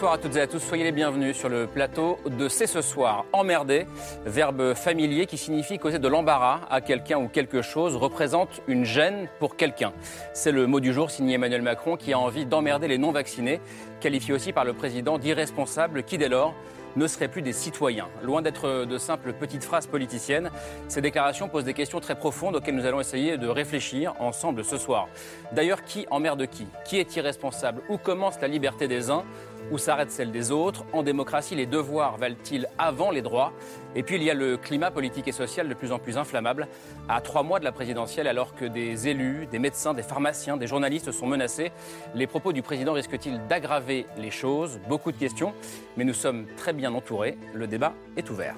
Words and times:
Bonsoir 0.00 0.14
à 0.14 0.18
toutes 0.18 0.36
et 0.36 0.40
à 0.40 0.46
tous, 0.46 0.60
soyez 0.60 0.82
les 0.82 0.92
bienvenus 0.92 1.36
sur 1.36 1.50
le 1.50 1.66
plateau 1.66 2.18
de 2.24 2.48
C'est 2.48 2.66
ce 2.66 2.80
soir. 2.80 3.26
Emmerder, 3.34 3.86
verbe 4.24 4.72
familier 4.72 5.26
qui 5.26 5.36
signifie 5.36 5.78
causer 5.78 5.98
de 5.98 6.08
l'embarras 6.08 6.60
à 6.70 6.80
quelqu'un 6.80 7.18
ou 7.18 7.28
quelque 7.28 7.60
chose, 7.60 7.96
représente 7.96 8.62
une 8.66 8.86
gêne 8.86 9.28
pour 9.40 9.56
quelqu'un. 9.56 9.92
C'est 10.32 10.52
le 10.52 10.66
mot 10.66 10.80
du 10.80 10.94
jour 10.94 11.10
signé 11.10 11.34
Emmanuel 11.34 11.60
Macron 11.60 11.98
qui 11.98 12.14
a 12.14 12.18
envie 12.18 12.46
d'emmerder 12.46 12.88
les 12.88 12.96
non-vaccinés, 12.96 13.60
qualifié 14.00 14.32
aussi 14.32 14.54
par 14.54 14.64
le 14.64 14.72
président 14.72 15.18
d'irresponsable 15.18 16.02
qui 16.02 16.16
dès 16.16 16.30
lors 16.30 16.54
ne 16.96 17.06
seraient 17.06 17.28
plus 17.28 17.42
des 17.42 17.52
citoyens. 17.52 18.08
Loin 18.22 18.40
d'être 18.40 18.86
de 18.86 18.98
simples 18.98 19.34
petites 19.34 19.64
phrases 19.64 19.86
politiciennes, 19.86 20.50
ces 20.88 21.02
déclarations 21.02 21.48
posent 21.48 21.64
des 21.64 21.74
questions 21.74 22.00
très 22.00 22.16
profondes 22.16 22.56
auxquelles 22.56 22.74
nous 22.74 22.86
allons 22.86 23.00
essayer 23.00 23.36
de 23.36 23.46
réfléchir 23.46 24.14
ensemble 24.18 24.64
ce 24.64 24.78
soir. 24.78 25.08
D'ailleurs, 25.52 25.84
qui 25.84 26.06
emmerde 26.10 26.46
qui? 26.46 26.66
Qui 26.86 26.98
est 26.98 27.14
irresponsable? 27.16 27.82
Où 27.90 27.98
commence 27.98 28.40
la 28.40 28.48
liberté 28.48 28.88
des 28.88 29.10
uns? 29.10 29.24
Où 29.70 29.78
s'arrête 29.78 30.10
celle 30.10 30.30
des 30.30 30.50
autres 30.50 30.84
En 30.92 31.02
démocratie, 31.02 31.54
les 31.54 31.66
devoirs 31.66 32.16
valent-ils 32.16 32.68
avant 32.78 33.10
les 33.10 33.22
droits? 33.22 33.52
Et 33.94 34.02
puis 34.02 34.16
il 34.16 34.22
y 34.22 34.30
a 34.30 34.34
le 34.34 34.56
climat 34.56 34.90
politique 34.90 35.28
et 35.28 35.32
social 35.32 35.68
de 35.68 35.74
plus 35.74 35.92
en 35.92 35.98
plus 35.98 36.18
inflammable. 36.18 36.68
À 37.08 37.20
trois 37.20 37.42
mois 37.42 37.58
de 37.58 37.64
la 37.64 37.72
présidentielle, 37.72 38.26
alors 38.26 38.54
que 38.54 38.64
des 38.64 39.08
élus, 39.08 39.46
des 39.46 39.58
médecins, 39.58 39.94
des 39.94 40.02
pharmaciens, 40.02 40.56
des 40.56 40.66
journalistes 40.66 41.12
sont 41.12 41.26
menacés, 41.26 41.72
les 42.14 42.26
propos 42.26 42.52
du 42.52 42.62
président 42.62 42.92
risquent-ils 42.92 43.40
d'aggraver 43.48 44.06
les 44.16 44.30
choses? 44.30 44.80
Beaucoup 44.88 45.12
de 45.12 45.16
questions, 45.16 45.52
mais 45.96 46.04
nous 46.04 46.14
sommes 46.14 46.46
très 46.56 46.72
bien 46.72 46.92
entourés. 46.94 47.38
Le 47.54 47.66
débat 47.66 47.92
est 48.16 48.28
ouvert. 48.30 48.54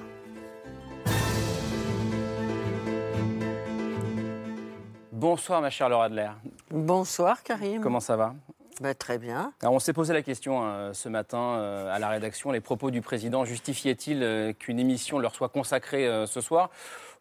Bonsoir 5.12 5.60
ma 5.60 5.70
chère 5.70 5.88
Laura 5.88 6.06
Adler. 6.06 6.30
Bonsoir 6.70 7.42
Karim. 7.44 7.80
Comment 7.80 8.00
ça 8.00 8.16
va? 8.16 8.34
Bah, 8.82 8.94
très 8.94 9.18
bien. 9.18 9.52
On 9.62 9.78
s'est 9.78 9.92
posé 9.92 10.12
la 10.12 10.22
question 10.22 10.64
euh, 10.64 10.92
ce 10.92 11.08
matin 11.08 11.38
euh, 11.38 11.94
à 11.94 12.00
la 12.00 12.08
rédaction. 12.08 12.50
Les 12.50 12.60
propos 12.60 12.90
du 12.90 13.00
président 13.00 13.44
justifiaient-ils 13.44 14.22
euh, 14.24 14.52
qu'une 14.52 14.80
émission 14.80 15.20
leur 15.20 15.36
soit 15.36 15.50
consacrée 15.50 16.08
ce 16.26 16.40
soir? 16.40 16.70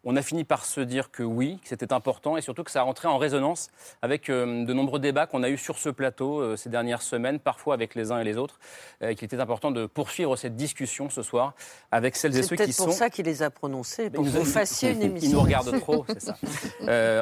On 0.04 0.16
a 0.16 0.22
fini 0.22 0.44
par 0.44 0.64
se 0.64 0.80
dire 0.80 1.10
que 1.10 1.22
oui, 1.22 1.58
que 1.62 1.68
c'était 1.68 1.92
important 1.92 2.36
et 2.36 2.40
surtout 2.40 2.64
que 2.64 2.70
ça 2.70 2.82
rentrait 2.82 3.08
en 3.08 3.18
résonance 3.18 3.68
avec 4.02 4.28
euh, 4.28 4.64
de 4.64 4.72
nombreux 4.72 4.98
débats 4.98 5.26
qu'on 5.26 5.42
a 5.42 5.48
eus 5.48 5.58
sur 5.58 5.78
ce 5.78 5.88
plateau 5.88 6.40
euh, 6.40 6.56
ces 6.56 6.68
dernières 6.68 7.02
semaines, 7.02 7.38
parfois 7.38 7.74
avec 7.74 7.94
les 7.94 8.10
uns 8.10 8.18
et 8.18 8.24
les 8.24 8.36
autres, 8.36 8.58
euh, 9.02 9.14
qu'il 9.14 9.26
était 9.26 9.38
important 9.38 9.70
de 9.70 9.86
poursuivre 9.86 10.36
cette 10.36 10.56
discussion 10.56 11.08
ce 11.08 11.22
soir 11.22 11.54
avec 11.92 12.16
celles 12.16 12.36
et 12.36 12.42
ceux 12.42 12.56
qui 12.56 12.72
sont... 12.72 12.84
C'est 12.84 12.88
pour 12.88 12.94
ça 12.94 13.10
qu'il 13.10 13.26
les 13.26 13.42
a 13.42 13.50
prononcés, 13.50 14.10
pour 14.10 14.24
que 14.24 14.28
vous 14.28 14.44
fassiez 14.44 14.90
une 14.90 15.02
émission. 15.02 15.28
Ils 15.30 15.34
nous 15.34 15.40
regardent 15.40 15.78
trop, 15.80 16.04
c'est 16.08 16.20
ça. 16.20 16.36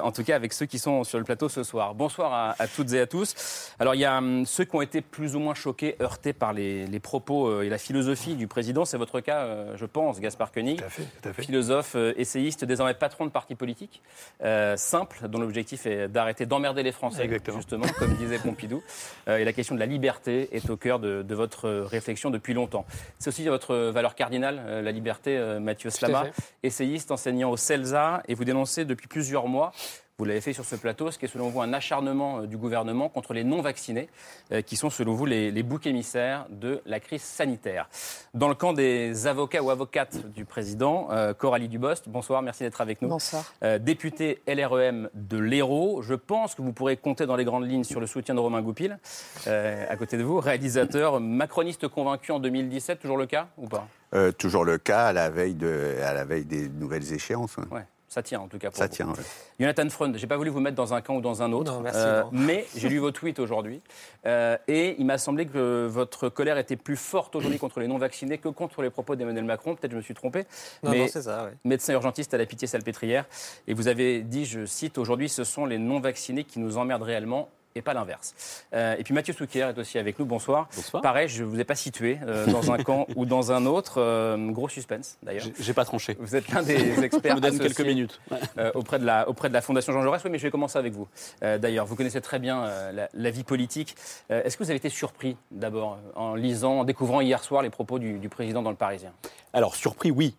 en 0.02 0.12
tout 0.12 0.24
cas, 0.24 0.36
avec 0.36 0.52
ceux 0.52 0.66
qui 0.66 0.78
sont 0.78 1.04
sur 1.04 1.18
le 1.18 1.24
plateau 1.24 1.48
ce 1.48 1.62
soir. 1.62 1.94
Bonsoir 1.94 2.54
à, 2.58 2.66
toutes 2.66 2.92
et 2.92 3.00
à 3.00 3.06
tous. 3.06 3.74
Alors, 3.78 3.94
il 3.94 4.00
y 4.00 4.04
a 4.04 4.18
hum, 4.18 4.46
ceux 4.46 4.64
qui 4.64 4.76
ont 4.76 4.82
été 4.82 5.02
plus 5.02 5.36
ou 5.36 5.38
moins 5.38 5.54
choqués, 5.54 5.96
heurtés 6.00 6.32
par 6.32 6.54
les, 6.54 7.00
propos 7.00 7.62
et 7.62 7.68
la 7.68 7.78
philosophie 7.78 8.34
du 8.34 8.46
président. 8.46 8.84
C'est 8.84 8.98
votre 8.98 9.20
cas, 9.20 9.76
je 9.76 9.86
pense, 9.86 10.20
Gaspard 10.20 10.52
Koenig. 10.52 10.78
Tout 10.78 10.84
à 10.84 10.88
fait, 10.88 11.02
tout 11.22 11.28
à 11.28 11.32
fait. 11.32 11.42
Philosophe, 11.42 11.96
essayiste, 12.16 12.64
désormais 12.70 12.94
patron 12.94 13.26
de 13.26 13.30
parti 13.30 13.54
politique, 13.54 14.02
euh, 14.42 14.76
simple, 14.76 15.28
dont 15.28 15.40
l'objectif 15.40 15.86
est 15.86 16.08
d'arrêter 16.08 16.46
d'emmerder 16.46 16.82
les 16.82 16.92
Français, 16.92 17.28
justement, 17.54 17.86
comme 17.98 18.14
disait 18.14 18.38
Pompidou. 18.38 18.82
Euh, 19.28 19.38
et 19.38 19.44
la 19.44 19.52
question 19.52 19.74
de 19.74 19.80
la 19.80 19.86
liberté 19.86 20.48
est 20.52 20.70
au 20.70 20.76
cœur 20.76 20.98
de, 20.98 21.34
votre 21.34 21.70
réflexion 21.70 22.30
depuis 22.30 22.54
longtemps. 22.54 22.84
C'est 23.18 23.28
aussi 23.28 23.46
votre 23.46 23.74
valeur 23.76 24.14
cardinale, 24.14 24.62
euh, 24.66 24.82
la 24.82 24.92
liberté, 24.92 25.38
Mathieu 25.60 25.90
Slama, 25.90 26.26
essayiste, 26.62 27.10
enseignant 27.10 27.50
au 27.50 27.56
CELSA, 27.56 28.22
et 28.28 28.34
vous 28.34 28.44
dénoncez 28.44 28.84
depuis 28.84 29.08
plusieurs 29.08 29.46
mois 29.46 29.72
vous 30.20 30.26
l'avez 30.26 30.42
fait 30.42 30.52
sur 30.52 30.66
ce 30.66 30.76
plateau, 30.76 31.10
ce 31.10 31.18
qui 31.18 31.24
est 31.24 31.28
selon 31.28 31.48
vous 31.48 31.62
un 31.62 31.72
acharnement 31.72 32.40
euh, 32.40 32.46
du 32.46 32.58
gouvernement 32.58 33.08
contre 33.08 33.32
les 33.32 33.42
non-vaccinés, 33.42 34.10
euh, 34.52 34.60
qui 34.60 34.76
sont 34.76 34.90
selon 34.90 35.14
vous 35.14 35.24
les, 35.24 35.62
boucs 35.62 35.86
émissaires 35.86 36.44
de 36.50 36.82
la 36.84 37.00
crise 37.00 37.22
sanitaire. 37.22 37.88
Dans 38.34 38.48
le 38.48 38.54
camp 38.54 38.74
des 38.74 39.26
avocats 39.26 39.62
ou 39.62 39.70
avocates 39.70 40.30
du 40.32 40.44
président, 40.44 41.08
euh, 41.10 41.32
Coralie 41.32 41.68
Dubost, 41.68 42.10
bonsoir, 42.10 42.42
merci 42.42 42.64
d'être 42.64 42.82
avec 42.82 43.00
nous. 43.00 43.08
Bonsoir. 43.08 43.50
députée 43.80 44.42
LREM 44.46 45.08
de 45.14 45.38
l'Hérault, 45.38 46.02
je 46.02 46.12
pense 46.14 46.54
que 46.54 46.60
vous 46.60 46.74
pourrez 46.74 46.98
compter 46.98 47.24
dans 47.24 47.36
les 47.36 47.46
grandes 47.46 47.66
lignes 47.66 47.84
sur 47.84 48.00
le 48.00 48.06
soutien 48.06 48.34
de 48.34 48.40
Romain 48.40 48.60
Goupil, 48.60 48.98
à 49.46 49.96
côté 49.96 50.18
de 50.18 50.22
vous, 50.22 50.38
réalisateur, 50.38 51.18
macroniste 51.18 51.88
convaincu 51.88 52.30
en 52.32 52.40
2017, 52.40 53.00
toujours 53.00 53.16
le 53.16 53.26
cas 53.26 53.48
ou 53.56 53.68
pas? 53.68 53.88
Toujours 54.36 54.66
le 54.66 54.76
cas 54.76 55.06
à 55.06 55.12
la 55.14 55.30
veille, 55.30 55.54
de, 55.54 55.94
à 56.04 56.12
la 56.12 56.24
veille 56.24 56.44
des 56.44 56.68
nouvelles 56.68 57.10
échéances. 57.10 57.56
Ouais. 57.70 57.86
Ça 58.10 58.24
tient 58.24 58.40
en 58.40 58.48
tout 58.48 58.58
cas 58.58 58.70
pour 58.70 58.76
Ça 58.76 58.88
tient, 58.88 59.06
oui. 59.06 59.22
Jonathan 59.60 59.88
Freund, 59.88 60.16
j'ai 60.16 60.26
pas 60.26 60.36
voulu 60.36 60.50
vous 60.50 60.58
mettre 60.58 60.74
dans 60.74 60.94
un 60.94 61.00
camp 61.00 61.14
ou 61.14 61.20
dans 61.20 61.44
un 61.44 61.52
autre, 61.52 61.74
non, 61.74 61.80
merci, 61.80 62.00
euh, 62.00 62.24
mais 62.32 62.66
j'ai 62.74 62.88
lu 62.88 62.98
vos 62.98 63.12
tweets 63.12 63.38
aujourd'hui 63.38 63.80
euh, 64.26 64.56
et 64.66 64.96
il 64.98 65.06
m'a 65.06 65.16
semblé 65.16 65.46
que 65.46 65.86
votre 65.86 66.28
colère 66.28 66.58
était 66.58 66.74
plus 66.74 66.96
forte 66.96 67.36
aujourd'hui 67.36 67.60
contre 67.60 67.78
les 67.78 67.86
non-vaccinés 67.86 68.38
que 68.38 68.48
contre 68.48 68.82
les 68.82 68.90
propos 68.90 69.14
d'Emmanuel 69.14 69.44
Macron. 69.44 69.76
Peut-être 69.76 69.92
je 69.92 69.96
me 69.96 70.02
suis 70.02 70.14
trompé. 70.14 70.44
Non, 70.82 70.90
mais 70.90 71.06
c'est 71.06 71.22
ça, 71.22 71.46
oui. 71.48 71.56
Médecin 71.64 71.92
urgentiste 71.92 72.34
à 72.34 72.38
la 72.38 72.46
Pitié-Salpêtrière 72.46 73.26
et 73.68 73.74
vous 73.74 73.86
avez 73.86 74.22
dit, 74.22 74.44
je 74.44 74.66
cite, 74.66 74.98
aujourd'hui 74.98 75.28
ce 75.28 75.44
sont 75.44 75.64
les 75.64 75.78
non-vaccinés 75.78 76.42
qui 76.42 76.58
nous 76.58 76.78
emmerdent 76.78 77.04
réellement 77.04 77.48
et 77.74 77.82
pas 77.82 77.94
l'inverse. 77.94 78.34
Euh, 78.74 78.96
et 78.98 79.04
puis 79.04 79.14
Mathieu 79.14 79.32
Souquier 79.32 79.70
est 79.74 79.78
aussi 79.78 79.98
avec 79.98 80.18
nous. 80.18 80.24
Bonsoir. 80.24 80.68
Bonsoir. 80.74 81.02
Pareil, 81.02 81.28
je 81.28 81.44
ne 81.44 81.48
vous 81.48 81.60
ai 81.60 81.64
pas 81.64 81.74
situé 81.74 82.18
euh, 82.26 82.46
dans 82.46 82.72
un 82.72 82.78
camp 82.78 83.06
ou 83.16 83.26
dans 83.26 83.52
un 83.52 83.66
autre. 83.66 83.94
Euh, 83.98 84.50
gros 84.50 84.68
suspense, 84.68 85.18
d'ailleurs. 85.22 85.46
J'ai 85.58 85.72
pas 85.72 85.84
tranché. 85.84 86.16
Vous 86.18 86.34
êtes 86.34 86.48
l'un 86.48 86.62
des 86.62 86.74
experts. 87.04 87.36
je 87.36 87.36
me 87.36 87.40
donne 87.40 87.58
quelques 87.58 87.80
minutes. 87.80 88.20
auprès, 88.74 88.98
de 88.98 89.04
la, 89.04 89.28
auprès 89.28 89.48
de 89.48 89.54
la 89.54 89.60
Fondation 89.60 89.92
Jean 89.92 90.02
Jaurès. 90.02 90.22
Oui, 90.24 90.30
mais 90.30 90.38
je 90.38 90.44
vais 90.44 90.50
commencer 90.50 90.78
avec 90.78 90.92
vous. 90.92 91.06
d'ailleurs, 91.40 91.86
vous 91.86 91.96
connaissez 91.96 92.20
très 92.20 92.38
bien 92.38 92.68
la, 93.14 93.30
vie 93.30 93.44
politique. 93.44 93.94
Est-ce 94.28 94.56
que 94.56 94.64
vous 94.64 94.70
avez 94.70 94.78
été 94.78 94.88
surpris, 94.88 95.36
d'abord, 95.50 95.98
en 96.16 96.34
lisant, 96.34 96.80
en 96.80 96.84
découvrant 96.84 97.20
hier 97.20 97.42
soir 97.44 97.62
les 97.62 97.70
propos 97.70 97.98
du, 97.98 98.18
du 98.18 98.28
président 98.28 98.62
dans 98.62 98.70
le 98.70 98.76
Parisien? 98.76 99.12
Alors, 99.52 99.74
surpris, 99.74 100.10
oui. 100.10 100.34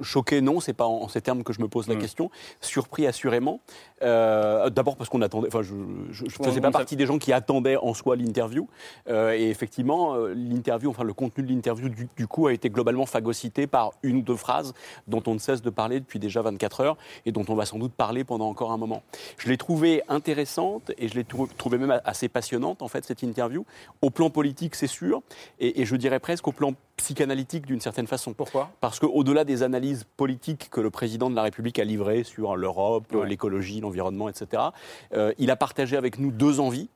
Choqué, 0.00 0.40
non, 0.40 0.60
c'est 0.60 0.72
pas 0.72 0.86
en, 0.86 1.08
ces 1.08 1.20
termes 1.20 1.44
que 1.44 1.52
je 1.52 1.60
me 1.60 1.68
pose 1.68 1.88
la 1.88 1.96
mm. 1.96 1.98
question. 1.98 2.30
Surpris, 2.60 3.06
assurément. 3.06 3.60
D'abord 4.00 4.96
parce 4.96 5.10
qu'on 5.10 5.22
attendait. 5.22 5.48
Enfin, 5.48 5.62
je 5.62 5.74
ne 5.74 6.28
faisais 6.54 6.60
pas 6.60 6.70
partie 6.70 6.96
des 6.96 7.06
gens 7.06 7.18
qui 7.18 7.32
attendaient 7.32 7.76
en 7.76 7.94
soi 7.94 8.16
l'interview. 8.16 8.68
Euh, 9.08 9.32
et 9.32 9.48
effectivement, 9.48 10.16
l'interview, 10.16 10.90
enfin, 10.90 11.04
le 11.04 11.12
contenu 11.12 11.44
de 11.44 11.48
l'interview, 11.48 11.88
du, 11.88 12.26
coup, 12.26 12.46
a 12.46 12.52
été 12.52 12.70
globalement 12.70 13.06
phagocyté 13.06 13.66
par 13.66 13.92
une 14.02 14.18
ou 14.18 14.22
deux 14.22 14.36
phrases 14.36 14.74
dont 15.06 15.22
on 15.26 15.34
ne 15.34 15.38
cesse 15.38 15.62
de 15.62 15.70
parler 15.70 16.00
depuis 16.00 16.18
déjà 16.18 16.42
24 16.42 16.80
heures 16.80 16.96
et 17.26 17.32
dont 17.32 17.44
on 17.48 17.54
va 17.54 17.66
sans 17.66 17.78
doute 17.78 17.92
parler 17.92 18.24
pendant 18.24 18.48
encore 18.48 18.72
un 18.72 18.78
moment. 18.78 19.02
Je 19.38 19.48
l'ai 19.48 19.56
trouvée 19.56 20.02
intéressante 20.08 20.92
et 20.98 21.08
je 21.08 21.14
l'ai 21.14 21.24
trouvée 21.24 21.78
même 21.78 22.00
assez 22.04 22.28
passionnante, 22.28 22.82
en 22.82 22.88
fait, 22.88 23.04
cette 23.04 23.22
interview. 23.22 23.64
Au 24.02 24.10
plan 24.10 24.30
politique, 24.30 24.74
c'est 24.74 24.86
sûr. 24.86 25.22
Et, 25.60 25.80
et 25.80 25.84
je 25.84 25.96
dirais 25.96 26.20
presque 26.20 26.46
au 26.48 26.52
plan 26.52 26.74
psychanalytique 26.96 27.66
d'une 27.66 27.80
certaine 27.80 28.06
façon. 28.06 28.32
Pourquoi? 28.32 28.70
Parce 28.80 28.98
qu'au-delà 28.98 29.44
des 29.44 29.62
analyses 29.62 30.04
politiques 30.16 30.68
que 30.70 30.80
le 30.80 30.90
président 30.90 31.30
de 31.30 31.34
la 31.34 31.42
République 31.42 31.78
a 31.78 31.84
livrées 31.84 32.24
sur 32.24 32.56
l'Europe, 32.56 33.04
l'écologie, 33.26 33.80
l'environnement, 33.80 34.28
etc., 34.28 34.62
euh, 35.14 35.32
il 35.38 35.50
a 35.50 35.56
partagé 35.56 35.96
avec 35.96 36.18
nous 36.18 36.30
deux 36.30 36.60
envies. 36.60 36.88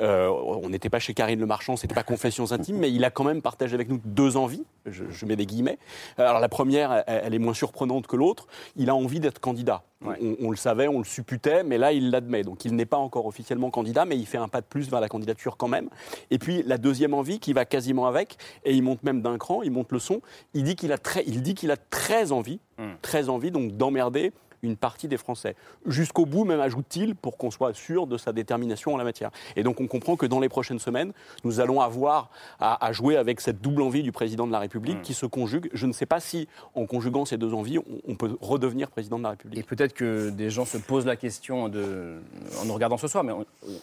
Euh, 0.00 0.28
on 0.28 0.70
n'était 0.70 0.88
pas 0.88 0.98
chez 0.98 1.14
Karine 1.14 1.40
Le 1.40 1.46
Marchand, 1.46 1.76
c'était 1.76 1.94
pas 1.94 2.02
Confessions 2.02 2.52
intimes, 2.52 2.78
mais 2.78 2.90
il 2.90 3.04
a 3.04 3.10
quand 3.10 3.24
même 3.24 3.42
partagé 3.42 3.74
avec 3.74 3.88
nous 3.88 4.00
deux 4.04 4.36
envies. 4.36 4.64
Je, 4.86 5.26
mets 5.26 5.36
des 5.36 5.46
guillemets. 5.46 5.78
Alors 6.16 6.40
la 6.40 6.48
première, 6.48 7.04
elle, 7.06 7.34
est 7.34 7.38
moins 7.38 7.54
surprenante 7.54 8.06
que 8.06 8.16
l'autre. 8.16 8.46
Il 8.76 8.88
a 8.88 8.94
envie 8.94 9.20
d'être 9.20 9.38
candidat. 9.38 9.82
On, 10.02 10.50
le 10.50 10.56
savait, 10.56 10.88
on 10.88 10.98
le 10.98 11.04
supputait, 11.04 11.62
mais 11.62 11.76
là 11.76 11.92
il 11.92 12.10
l'admet. 12.10 12.42
Donc 12.42 12.64
il 12.64 12.74
n'est 12.74 12.86
pas 12.86 12.96
encore 12.96 13.26
officiellement 13.26 13.70
candidat, 13.70 14.06
mais 14.06 14.16
il 14.16 14.26
fait 14.26 14.38
un 14.38 14.48
pas 14.48 14.62
de 14.62 14.66
plus 14.66 14.88
vers 14.88 15.00
la 15.00 15.08
candidature 15.08 15.58
quand 15.58 15.68
même. 15.68 15.90
Et 16.30 16.38
puis 16.38 16.62
la 16.62 16.78
deuxième 16.78 17.12
envie 17.12 17.38
qui 17.38 17.52
va 17.52 17.66
quasiment 17.66 18.06
avec, 18.06 18.38
et 18.64 18.74
il 18.74 18.82
monte 18.82 19.02
même 19.02 19.20
d'un 19.20 19.36
cran, 19.36 19.62
il 19.62 19.70
monte 19.70 19.92
le 19.92 19.98
son. 19.98 20.22
Il 20.54 20.64
dit 20.64 20.74
qu'il 20.74 20.92
a 20.92 20.98
très, 20.98 21.22
il 21.26 21.42
dit 21.42 21.54
qu'il 21.54 21.70
a 21.70 21.76
très 21.76 22.32
envie, 22.32 22.60
hmm. 22.78 22.92
très 23.02 23.28
envie 23.28 23.50
donc 23.50 23.76
d'emmerder 23.76 24.32
une 24.62 24.76
partie 24.76 25.08
des 25.08 25.16
Français. 25.16 25.56
Jusqu'au 25.86 26.26
bout, 26.26 26.44
même, 26.44 26.60
ajoute-t-il, 26.60 27.14
pour 27.14 27.36
qu'on 27.36 27.50
soit 27.50 27.74
sûr 27.74 28.06
de 28.06 28.16
sa 28.18 28.32
détermination 28.32 28.94
en 28.94 28.96
la 28.96 29.04
matière. 29.04 29.30
Et 29.56 29.62
donc 29.62 29.80
on 29.80 29.86
comprend 29.86 30.16
que 30.16 30.26
dans 30.26 30.40
les 30.40 30.48
prochaines 30.48 30.78
semaines, 30.78 31.12
nous 31.44 31.60
allons 31.60 31.80
avoir 31.80 32.30
à, 32.58 32.92
jouer 32.92 33.16
avec 33.16 33.40
cette 33.40 33.60
double 33.60 33.82
envie 33.82 34.02
du 34.02 34.12
président 34.12 34.46
de 34.46 34.52
la 34.52 34.58
République 34.58 34.98
mm. 34.98 35.02
qui 35.02 35.14
se 35.14 35.26
conjugue. 35.26 35.70
Je 35.72 35.86
ne 35.86 35.92
sais 35.92 36.06
pas 36.06 36.20
si, 36.20 36.48
en 36.74 36.86
conjuguant 36.86 37.24
ces 37.24 37.38
deux 37.38 37.54
envies, 37.54 37.78
on, 38.06 38.14
peut 38.14 38.36
redevenir 38.40 38.90
président 38.90 39.18
de 39.18 39.22
la 39.22 39.30
République. 39.30 39.58
Et 39.58 39.62
peut-être 39.62 39.94
que 39.94 40.30
des 40.30 40.50
gens 40.50 40.64
se 40.64 40.76
posent 40.78 41.06
la 41.06 41.16
question 41.16 41.68
de, 41.68 42.20
en 42.60 42.64
nous 42.66 42.74
regardant 42.74 42.98
ce 42.98 43.08
soir, 43.08 43.24
mais 43.24 43.32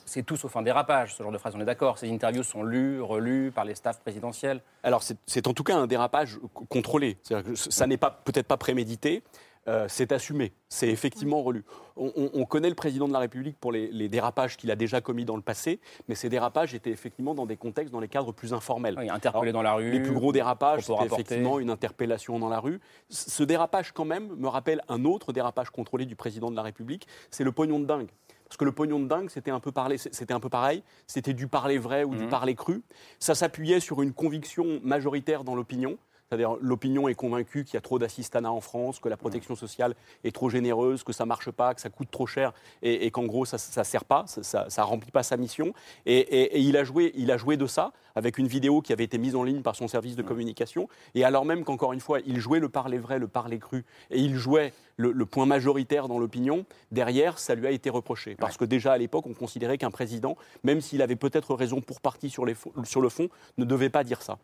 c'est 0.05 0.23
tout 0.23 0.37
sauf 0.37 0.55
un 0.55 0.61
dérapage, 0.61 1.15
ce 1.15 1.23
genre 1.23 1.31
de 1.31 1.37
phrase, 1.37 1.53
on 1.55 1.61
est 1.61 1.65
d'accord. 1.65 1.97
Ces 1.97 2.11
interviews 2.11 2.43
sont 2.43 2.63
lues, 2.63 3.01
relues 3.01 3.51
par 3.51 3.65
les 3.65 3.75
staffs 3.75 3.99
présidentiels. 3.99 4.61
Alors 4.83 5.03
c'est 5.03 5.47
en 5.47 5.53
tout 5.53 5.63
cas 5.63 5.75
un 5.75 5.87
dérapage 5.87 6.39
contrôlé. 6.69 7.17
Que 7.27 7.55
ça 7.55 7.87
n'est 7.87 7.97
pas 7.97 8.11
peut-être 8.11 8.47
pas 8.47 8.57
prémédité, 8.57 9.23
euh, 9.67 9.85
c'est 9.89 10.11
assumé, 10.11 10.53
c'est 10.69 10.87
effectivement 10.89 11.41
relu. 11.41 11.65
On, 11.97 12.45
connaît 12.45 12.69
le 12.69 12.75
président 12.75 13.07
de 13.07 13.13
la 13.13 13.19
République 13.19 13.57
pour 13.59 13.71
les, 13.71 14.07
dérapages 14.07 14.55
qu'il 14.55 14.69
a 14.69 14.75
déjà 14.75 15.01
commis 15.01 15.25
dans 15.25 15.35
le 15.35 15.41
passé, 15.41 15.79
mais 16.07 16.15
ces 16.15 16.29
dérapages 16.29 16.75
étaient 16.75 16.91
effectivement 16.91 17.33
dans 17.33 17.47
des 17.47 17.57
contextes, 17.57 17.91
dans 17.91 17.99
les 17.99 18.07
cadres 18.07 18.31
plus 18.31 18.53
informels. 18.53 18.95
Oui, 18.97 19.09
interpellé 19.09 19.51
dans 19.51 19.63
la 19.63 19.73
rue. 19.73 19.91
Les 19.91 19.99
plus 19.99 20.13
gros 20.13 20.31
dérapages, 20.31 20.85
c'était 20.85 21.05
effectivement 21.05 21.59
une 21.59 21.69
interpellation 21.69 22.39
dans 22.39 22.49
la 22.49 22.59
rue. 22.59 22.79
Ce 23.09 23.43
dérapage, 23.43 23.91
quand 23.93 24.05
même, 24.05 24.35
me 24.35 24.47
rappelle 24.47 24.81
un 24.89 25.05
autre 25.05 25.33
dérapage 25.33 25.71
contrôlé 25.71 26.05
du 26.05 26.15
président 26.15 26.51
de 26.51 26.55
la 26.55 26.61
République, 26.61 27.07
c'est 27.31 27.43
le 27.43 27.51
pognon 27.51 27.79
de 27.79 27.85
dingue. 27.85 28.09
Parce 28.47 28.57
que 28.57 28.65
le 28.65 28.71
pognon 28.71 28.99
de 28.99 29.07
dingue, 29.07 29.29
c'était 29.29 29.51
un 29.51 29.59
peu, 29.59 29.71
c'était 29.97 30.33
un 30.33 30.39
peu 30.39 30.49
pareil. 30.49 30.81
C'était 31.05 31.33
du 31.33 31.47
parler 31.47 31.77
vrai 31.77 32.05
ou 32.05 32.15
du 32.15 32.25
mmh. 32.25 32.29
parler 32.29 32.55
cru. 32.55 32.81
Ça 33.19 33.35
s'appuyait 33.35 33.81
sur 33.81 34.01
une 34.01 34.13
conviction 34.13 34.79
majoritaire 34.83 35.43
dans 35.43 35.53
l'opinion. 35.53 35.97
C'est-à-dire 36.27 36.55
l'opinion 36.59 37.07
est 37.07 37.15
convaincue 37.15 37.63
qu'il 37.63 37.75
y 37.75 37.77
a 37.77 37.81
trop 37.81 37.99
d'assistanat 37.99 38.51
en 38.51 38.59
France, 38.59 38.99
que 38.99 39.07
la 39.07 39.15
protection 39.15 39.55
sociale 39.55 39.95
est 40.25 40.33
trop 40.35 40.49
généreuse, 40.49 41.03
que 41.03 41.13
ça 41.13 41.25
marche 41.25 41.51
pas, 41.51 41.73
que 41.73 41.79
ça 41.79 41.89
coûte 41.89 42.09
trop 42.11 42.27
cher 42.27 42.53
et, 42.81 43.09
qu'en 43.11 43.25
gros 43.25 43.45
ça 43.45 43.57
ne 43.57 43.83
sert 43.85 44.03
pas, 44.03 44.25
ça, 44.27 44.67
ne 44.77 44.83
remplit 44.83 45.11
pas 45.11 45.23
sa 45.23 45.37
mission. 45.37 45.73
Et, 46.05 46.59
il, 46.59 46.75
a 46.75 46.83
joué, 46.83 47.13
il 47.15 47.31
a 47.31 47.37
joué 47.37 47.55
de 47.55 47.65
ça 47.65 47.93
avec 48.15 48.37
une 48.37 48.47
vidéo 48.47 48.81
qui 48.81 48.91
avait 48.91 49.05
été 49.05 49.17
mise 49.17 49.35
en 49.35 49.43
ligne 49.43 49.61
par 49.61 49.75
son 49.75 49.87
service 49.87 50.15
de 50.15 50.21
communication. 50.21 50.89
Et 51.15 51.23
alors 51.23 51.45
même 51.45 51.63
qu'encore 51.63 51.93
une 51.93 51.99
fois, 52.01 52.19
il 52.25 52.39
jouait 52.39 52.59
le 52.59 52.67
parler 52.67 52.97
vrai, 52.97 53.19
le 53.19 53.27
parler 53.27 53.59
cru, 53.59 53.85
et 54.11 54.19
il 54.19 54.35
jouait 54.35 54.73
le, 54.97 55.25
point 55.25 55.45
majoritaire 55.45 56.07
dans 56.07 56.19
l'opinion, 56.19 56.65
derrière, 56.91 57.39
ça 57.39 57.55
lui 57.55 57.67
a 57.67 57.71
été 57.71 57.89
reproché. 57.89 58.35
Parce 58.35 58.57
que 58.57 58.65
déjà 58.65 58.91
à 58.93 58.97
l'époque, 58.97 59.27
on 59.27 59.33
considérait 59.33 59.77
qu'un 59.77 59.91
président, 59.91 60.35
même 60.63 60.81
s'il 60.81 61.01
avait 61.01 61.15
peut-être 61.15 61.53
raison 61.53 61.79
pour 61.79 62.01
partie 62.01 62.29
sur, 62.29 62.45
sur 62.83 63.01
le 63.01 63.09
fond, 63.09 63.29
ne 63.57 63.65
devait 63.65 63.89
pas 63.89 64.03
dire 64.03 64.21
ça. 64.21 64.39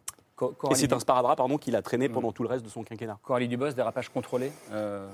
Et 0.72 0.76
c'est 0.76 0.94
un 0.94 1.00
sparadrap 1.00 1.38
pardon, 1.38 1.58
qu'il 1.58 1.76
a 1.76 1.82
traîné 1.82 2.10
pendant 2.10 2.32
tout 2.32 2.44
le 2.44 2.50
reste 2.50 2.64
de 2.64 2.70
son 2.70 2.84
quinquennat. 2.84 3.18
Coralie 3.24 3.48
Dubos, 3.48 3.72
dérapage 3.72 4.10
contrôlé 4.10 4.52
euh, 4.72 5.08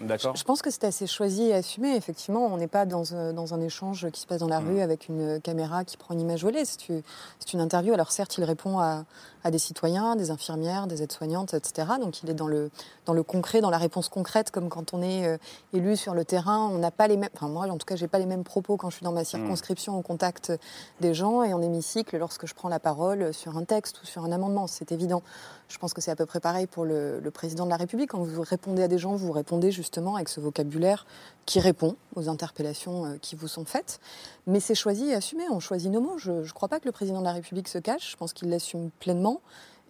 je, 0.00 0.44
pense 0.44 0.62
que 0.62 0.70
c'est 0.70 0.84
assez 0.84 1.06
choisi 1.06 1.44
et 1.44 1.54
assumé. 1.54 1.94
Effectivement, 1.96 2.46
on 2.46 2.56
n'est 2.56 2.68
pas 2.68 2.86
dans, 2.86 3.02
euh, 3.12 3.32
dans, 3.32 3.54
un 3.54 3.60
échange 3.60 4.10
qui 4.10 4.20
se 4.20 4.26
passe 4.26 4.40
dans 4.40 4.48
la 4.48 4.60
mm. 4.60 4.68
rue 4.68 4.80
avec 4.80 5.08
une 5.08 5.40
caméra 5.40 5.84
qui 5.84 5.96
prend 5.96 6.14
une 6.14 6.20
image 6.20 6.42
volée. 6.42 6.64
C'est 6.64 7.52
une 7.52 7.60
interview. 7.60 7.94
Alors 7.94 8.12
certes, 8.12 8.36
il 8.38 8.44
répond 8.44 8.78
à, 8.78 9.04
à 9.46 9.50
des 9.52 9.58
citoyens, 9.58 10.16
des 10.16 10.32
infirmières, 10.32 10.88
des 10.88 11.04
aides-soignantes, 11.04 11.54
etc. 11.54 11.86
Donc 12.00 12.20
il 12.24 12.28
est 12.28 12.34
dans 12.34 12.48
le, 12.48 12.70
dans 13.04 13.12
le 13.12 13.22
concret, 13.22 13.60
dans 13.60 13.70
la 13.70 13.78
réponse 13.78 14.08
concrète, 14.08 14.50
comme 14.50 14.68
quand 14.68 14.92
on 14.92 15.00
est 15.02 15.24
euh, 15.24 15.38
élu 15.72 15.96
sur 15.96 16.14
le 16.14 16.24
terrain. 16.24 16.68
On 16.72 16.78
n'a 16.78 16.90
pas 16.90 17.06
les 17.06 17.16
mêmes. 17.16 17.30
Enfin, 17.34 17.48
moi, 17.48 17.66
en 17.66 17.78
tout 17.78 17.86
cas, 17.86 17.94
j'ai 17.94 18.08
pas 18.08 18.18
les 18.18 18.26
mêmes 18.26 18.42
propos 18.42 18.76
quand 18.76 18.90
je 18.90 18.96
suis 18.96 19.04
dans 19.04 19.12
ma 19.12 19.22
mm. 19.22 19.26
circonscription 19.26 19.96
au 19.96 20.02
contact 20.02 20.52
des 21.00 21.14
gens 21.14 21.44
et 21.44 21.54
en 21.54 21.62
hémicycle 21.62 22.16
lorsque 22.18 22.46
je 22.46 22.54
prends 22.54 22.68
la 22.68 22.80
parole 22.80 23.32
sur 23.32 23.56
un 23.56 23.62
texte 23.62 24.02
ou 24.02 24.06
sur 24.06 24.24
un 24.24 24.32
amendement. 24.32 24.66
C'est 24.66 24.90
évident. 24.90 25.22
Je 25.68 25.78
pense 25.78 25.94
que 25.94 26.00
c'est 26.00 26.10
à 26.10 26.16
peu 26.16 26.26
près 26.26 26.40
pareil 26.40 26.66
pour 26.66 26.84
le, 26.84 27.20
le, 27.20 27.30
président 27.30 27.66
de 27.66 27.70
la 27.70 27.76
République. 27.76 28.10
Quand 28.10 28.18
vous 28.18 28.42
répondez 28.42 28.82
à 28.82 28.88
des 28.88 28.98
gens, 28.98 29.14
vous 29.14 29.30
répondez 29.30 29.70
justement 29.70 30.16
avec 30.16 30.28
ce 30.28 30.40
vocabulaire 30.40 31.06
qui 31.44 31.60
répond 31.60 31.94
aux 32.16 32.28
interpellations 32.28 33.06
euh, 33.06 33.16
qui 33.20 33.36
vous 33.36 33.48
sont 33.48 33.64
faites. 33.64 34.00
Mais 34.46 34.60
c'est 34.60 34.74
choisi 34.74 35.10
et 35.10 35.14
assumé. 35.14 35.44
On 35.50 35.60
choisit 35.60 35.90
nos 35.90 36.00
mots. 36.00 36.18
Je 36.18 36.32
ne 36.32 36.48
crois 36.50 36.68
pas 36.68 36.80
que 36.80 36.86
le 36.86 36.92
président 36.92 37.20
de 37.20 37.24
la 37.24 37.32
République 37.32 37.68
se 37.68 37.78
cache. 37.78 38.12
Je 38.12 38.16
pense 38.16 38.32
qu'il 38.32 38.48
l'assume 38.48 38.90
pleinement 39.00 39.40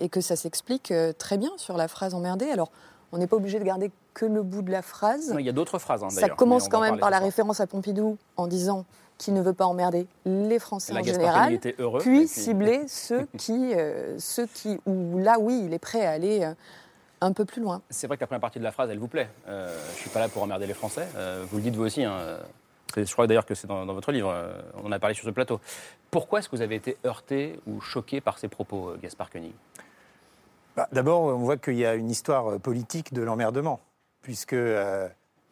et 0.00 0.08
que 0.08 0.20
ça 0.20 0.36
s'explique 0.36 0.90
euh, 0.90 1.12
très 1.12 1.38
bien 1.38 1.50
sur 1.56 1.76
la 1.76 1.88
phrase 1.88 2.14
emmerdée. 2.14 2.50
Alors, 2.50 2.70
on 3.12 3.18
n'est 3.18 3.26
pas 3.26 3.36
obligé 3.36 3.58
de 3.58 3.64
garder 3.64 3.90
que 4.14 4.26
le 4.26 4.42
bout 4.42 4.62
de 4.62 4.70
la 4.70 4.82
phrase. 4.82 5.34
il 5.38 5.44
y 5.44 5.48
a 5.48 5.52
d'autres 5.52 5.78
phrases. 5.78 6.02
Hein, 6.02 6.10
ça 6.10 6.28
commence 6.28 6.68
quand 6.68 6.80
même 6.80 6.98
par 6.98 7.10
la 7.10 7.18
référence 7.18 7.60
à 7.60 7.66
Pompidou 7.66 8.16
en 8.36 8.46
disant 8.46 8.84
qui 9.18 9.32
ne 9.32 9.40
veut 9.40 9.52
pas 9.52 9.66
emmerder 9.66 10.06
les 10.24 10.58
Français 10.58 10.92
en 10.92 11.02
général, 11.02 11.58
puis, 12.00 12.28
cibler 12.28 12.82
ceux 12.88 13.26
qui, 13.38 13.74
euh, 13.74 14.18
ceux 14.18 14.46
qui, 14.46 14.78
ou 14.86 15.18
là 15.18 15.36
oui, 15.38 15.62
il 15.64 15.72
est 15.72 15.78
prêt 15.78 16.04
à 16.04 16.10
aller 16.10 16.44
euh, 16.44 16.52
un 17.20 17.32
peu 17.32 17.44
plus 17.44 17.62
loin. 17.62 17.80
C'est 17.88 18.06
vrai 18.06 18.16
que 18.16 18.22
la 18.22 18.26
première 18.26 18.40
partie 18.40 18.58
de 18.58 18.64
la 18.64 18.72
phrase, 18.72 18.90
elle 18.90 18.98
vous 18.98 19.08
plaît. 19.08 19.28
Euh, 19.48 19.74
je 19.94 20.00
suis 20.00 20.10
pas 20.10 20.20
là 20.20 20.28
pour 20.28 20.42
emmerder 20.42 20.66
les 20.66 20.74
Français. 20.74 21.08
vous 21.50 21.56
le 21.56 21.62
dites 21.62 21.76
vous 21.76 21.84
aussi. 21.84 22.04
Hein, 22.04 22.18
je 22.96 23.12
crois 23.12 23.26
d'ailleurs 23.26 23.46
que 23.46 23.54
c'est 23.54 23.66
dans, 23.66 23.84
votre 23.86 24.12
livre. 24.12 24.34
on 24.82 24.86
en 24.86 24.92
a 24.92 24.98
parlé 24.98 25.14
sur 25.14 25.24
ce 25.24 25.30
plateau. 25.30 25.60
Pourquoi 26.10 26.38
est-ce 26.38 26.48
que 26.48 26.56
vous 26.56 26.62
avez 26.62 26.76
été 26.76 26.96
heurté 27.04 27.58
ou 27.66 27.80
choqué 27.80 28.20
par 28.20 28.38
ces 28.38 28.48
propos, 28.48 28.94
Gaspard 29.02 29.30
Koenig? 29.30 29.52
Bah, 30.76 30.88
D'abord, 30.92 31.22
on 31.22 31.38
voit 31.38 31.56
qu'il 31.56 31.76
y 31.76 31.86
a 31.86 31.94
une 31.94 32.10
histoire 32.10 32.58
politique 32.60 33.12
de 33.12 33.22
l'emmerdement, 33.22 33.80
puisque 34.22 34.56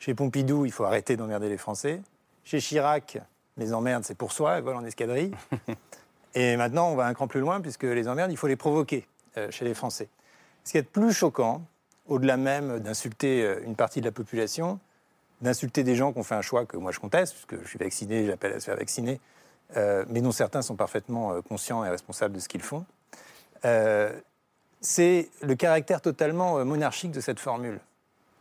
chez 0.05 0.15
Pompidou, 0.15 0.67
il 0.67 0.73
faut 0.73 0.85
arrêter 0.85 1.17
d'emmerder 1.17 1.49
les 1.49 1.57
Français. 1.57 2.03
Chez 2.45 2.61
Chirac, 2.61 3.19
les 3.57 3.73
emmerdes, 3.73 4.05
c'est 4.05 4.17
pour 4.17 4.33
soi, 4.33 4.61
volent 4.61 4.81
en 4.81 4.85
escadrille. 4.85 5.33
Et 6.35 6.57
maintenant, 6.57 6.91
on 6.91 6.95
va 6.97 7.07
un 7.07 7.15
cran 7.15 7.27
plus 7.27 7.41
loin, 7.41 7.61
puisque 7.61 7.85
les 7.85 8.09
emmerdes, 8.09 8.31
il 8.31 8.37
faut 8.37 8.47
les 8.47 8.57
provoquer 8.57 9.07
euh, 9.39 9.51
chez 9.51 9.65
les 9.65 9.75
Français. 9.75 10.09
Ce 10.65 10.73
qui 10.73 10.79
est 10.79 10.83
plus 10.83 11.13
choquant, 11.13 11.63
au-delà 12.07 12.37
même 12.37 12.81
d'insulter 12.81 13.45
euh, 13.45 13.61
une 13.65 13.77
partie 13.77 14.01
de 14.01 14.05
la 14.05 14.13
population, 14.13 14.79
d'insulter 15.41 15.85
des 15.85 15.97
gens 15.97 16.13
qui 16.13 16.19
ont 16.19 16.23
fait 16.23 16.35
un 16.35 16.43
choix 16.43 16.67
que 16.67 16.77
moi 16.77 16.93
je 16.93 17.01
conteste, 17.01 17.35
puisque 17.35 17.63
je 17.63 17.69
suis 17.69 17.79
vacciné, 17.79 18.27
j'appelle 18.27 18.53
à 18.53 18.61
se 18.61 18.67
faire 18.67 18.77
vacciner, 18.77 19.21
euh, 19.77 20.05
mais 20.09 20.21
dont 20.21 20.33
certains 20.33 20.63
sont 20.63 20.77
parfaitement 20.77 21.41
conscients 21.43 21.85
et 21.85 21.89
responsables 21.89 22.35
de 22.35 22.41
ce 22.41 22.49
qu'ils 22.49 22.63
font, 22.63 22.85
c'est 24.81 25.31
le 25.41 25.55
caractère 25.55 26.01
totalement 26.03 26.63
monarchique 26.65 27.11
de 27.13 27.21
cette 27.21 27.41
formule. 27.41 27.81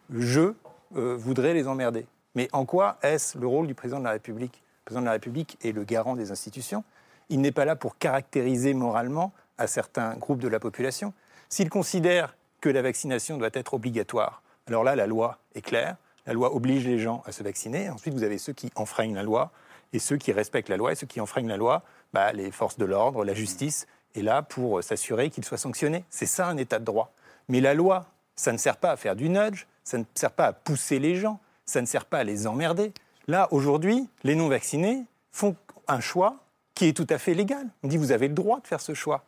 Je 0.10 0.54
voudrais 0.92 1.54
les 1.54 1.68
emmerder. 1.68 2.06
Mais 2.36 2.50
en 2.52 2.66
quoi 2.66 2.98
est-ce 3.02 3.38
le 3.38 3.48
rôle 3.48 3.68
du 3.68 3.76
président 3.76 4.00
de 4.00 4.04
la 4.04 4.12
République? 4.12 4.62
Le 4.82 4.86
président 4.86 5.02
de 5.02 5.06
la 5.06 5.14
République 5.14 5.58
est 5.64 5.72
le 5.72 5.84
garant 5.84 6.16
des 6.16 6.32
institutions. 6.32 6.84
Il 7.30 7.40
n'est 7.40 7.54
pas 7.54 7.64
là 7.64 7.78
pour 7.78 7.98
caractériser 7.98 8.74
moralement 8.74 9.32
à 9.58 9.68
certains 9.68 10.16
groupes 10.16 10.40
de 10.40 10.50
la 10.50 10.60
population. 10.60 11.14
S'il 11.48 11.70
considère 11.70 12.36
que 12.60 12.70
la 12.70 12.82
vaccination 12.82 13.38
doit 13.38 13.50
être 13.54 13.76
obligatoire, 13.76 14.42
alors 14.68 14.84
là, 14.84 14.96
la 14.96 15.08
loi 15.08 15.38
est 15.56 15.62
claire. 15.62 15.96
La 16.26 16.34
loi 16.34 16.56
oblige 16.56 16.86
les 16.86 17.00
gens 17.00 17.22
à 17.26 17.32
se 17.32 17.44
vacciner. 17.44 17.90
Ensuite, 17.90 18.14
vous 18.14 18.24
avez 18.24 18.38
ceux 18.38 18.54
qui 18.54 18.72
enfreignent 18.76 19.16
la 19.16 19.24
loi 19.24 19.52
et 19.92 20.00
ceux 20.00 20.18
qui 20.18 20.32
respectent 20.32 20.70
la 20.70 20.78
loi. 20.78 20.92
Et 20.92 20.96
ceux 20.96 21.08
qui 21.08 21.20
enfreignent 21.20 21.50
la 21.50 21.58
loi, 21.58 21.84
bah, 22.14 22.32
les 22.34 22.52
forces 22.52 22.78
de 22.78 22.86
l'ordre, 22.86 23.26
la 23.26 23.34
justice 23.34 23.88
est 24.16 24.22
là 24.22 24.42
pour 24.42 24.84
s'assurer 24.84 25.30
qu'ils 25.30 25.46
soient 25.46 25.58
sanctionnés. 25.58 26.06
C'est 26.10 26.26
ça 26.26 26.48
un 26.48 26.58
état 26.58 26.80
de 26.80 26.86
droit. 26.86 27.12
Mais 27.50 27.60
la 27.60 27.74
loi, 27.74 28.06
ça 28.36 28.52
ne 28.52 28.58
sert 28.58 28.78
pas 28.78 28.92
à 28.92 28.96
faire 28.96 29.16
du 29.16 29.30
nudge, 29.30 29.66
ça 29.84 29.98
ne 29.98 30.04
sert 30.16 30.32
pas 30.32 30.48
à 30.48 30.54
pousser 30.54 31.00
les 31.00 31.16
gens, 31.16 31.40
ça 31.66 31.82
ne 31.82 31.86
sert 31.86 32.06
pas 32.06 32.20
à 32.20 32.24
les 32.24 32.48
emmerder. 32.48 32.94
Là, 33.28 33.48
aujourd'hui, 33.52 34.08
les 34.24 34.36
non-vaccinés 34.36 35.04
font 35.32 35.56
un 35.88 36.00
choix 36.00 36.38
qui 36.76 36.88
est 36.88 36.94
tout 36.94 37.08
à 37.10 37.18
fait 37.18 37.34
légal. 37.34 37.68
On 37.84 37.88
dit, 37.88 37.98
vous 37.98 38.12
avez 38.12 38.28
le 38.28 38.34
droit 38.34 38.60
de 38.60 38.68
faire 38.68 38.82
ce 38.82 38.94
choix. 38.94 39.24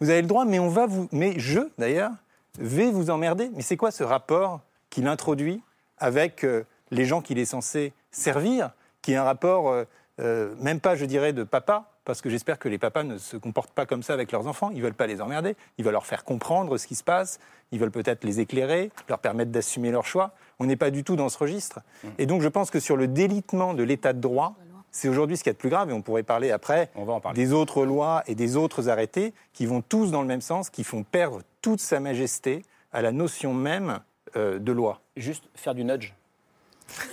Vous 0.00 0.10
avez 0.10 0.22
le 0.22 0.28
droit, 0.28 0.44
mais 0.44 0.58
on 0.58 0.68
va 0.68 0.86
vous... 0.86 1.08
Mais 1.12 1.38
je, 1.38 1.60
d'ailleurs, 1.76 2.10
vais 2.58 2.90
vous 2.90 3.10
emmerder. 3.10 3.50
Mais 3.54 3.62
c'est 3.62 3.76
quoi 3.76 3.90
ce 3.90 4.02
rapport 4.02 4.60
qu'il 4.88 5.06
introduit 5.06 5.62
avec 5.98 6.44
euh, 6.44 6.64
les 6.90 7.04
gens 7.04 7.20
qu'il 7.20 7.38
est 7.38 7.44
censé 7.44 7.92
servir, 8.10 8.72
qui 9.02 9.12
est 9.12 9.16
un 9.16 9.24
rapport, 9.24 9.68
euh, 9.68 9.84
euh, 10.20 10.54
même 10.60 10.80
pas, 10.80 10.94
je 10.96 11.04
dirais, 11.04 11.32
de 11.32 11.42
papa, 11.42 11.90
parce 12.04 12.20
que 12.20 12.28
j'espère 12.28 12.58
que 12.58 12.68
les 12.68 12.78
papas 12.78 13.02
ne 13.02 13.18
se 13.18 13.36
comportent 13.36 13.72
pas 13.72 13.86
comme 13.86 14.02
ça 14.02 14.12
avec 14.12 14.30
leurs 14.30 14.46
enfants. 14.46 14.70
Ils 14.70 14.78
ne 14.78 14.82
veulent 14.82 14.94
pas 14.94 15.06
les 15.06 15.20
emmerder, 15.20 15.56
ils 15.78 15.84
veulent 15.84 15.92
leur 15.92 16.06
faire 16.06 16.24
comprendre 16.24 16.76
ce 16.76 16.86
qui 16.86 16.94
se 16.94 17.04
passe, 17.04 17.40
ils 17.72 17.78
veulent 17.78 17.90
peut-être 17.90 18.24
les 18.24 18.40
éclairer, 18.40 18.90
leur 19.08 19.18
permettre 19.18 19.50
d'assumer 19.50 19.90
leur 19.90 20.04
choix. 20.04 20.32
On 20.58 20.66
n'est 20.66 20.76
pas 20.76 20.90
du 20.90 21.02
tout 21.02 21.16
dans 21.16 21.28
ce 21.28 21.38
registre. 21.38 21.80
Mmh. 22.02 22.08
Et 22.18 22.26
donc 22.26 22.42
je 22.42 22.48
pense 22.48 22.70
que 22.70 22.78
sur 22.78 22.96
le 22.96 23.08
délitement 23.08 23.74
de 23.74 23.82
l'état 23.82 24.12
de 24.12 24.20
droit, 24.20 24.54
c'est 24.94 25.08
aujourd'hui 25.08 25.36
ce 25.36 25.42
qui 25.42 25.48
est 25.48 25.52
le 25.52 25.58
plus 25.58 25.70
grave, 25.70 25.90
et 25.90 25.92
on 25.92 26.02
pourrait 26.02 26.22
parler 26.22 26.52
après 26.52 26.88
des 27.34 27.52
autres 27.52 27.84
lois 27.84 28.22
et 28.28 28.36
des 28.36 28.54
autres 28.54 28.88
arrêtés 28.88 29.34
qui 29.52 29.66
vont 29.66 29.82
tous 29.82 30.12
dans 30.12 30.22
le 30.22 30.28
même 30.28 30.40
sens, 30.40 30.70
qui 30.70 30.84
font 30.84 31.02
perdre 31.02 31.40
toute 31.62 31.80
sa 31.80 31.98
majesté 31.98 32.62
à 32.92 33.02
la 33.02 33.10
notion 33.10 33.52
même 33.54 33.98
de 34.36 34.72
loi. 34.72 35.00
Juste 35.16 35.44
faire 35.54 35.74
du 35.74 35.84
nudge 35.84 36.12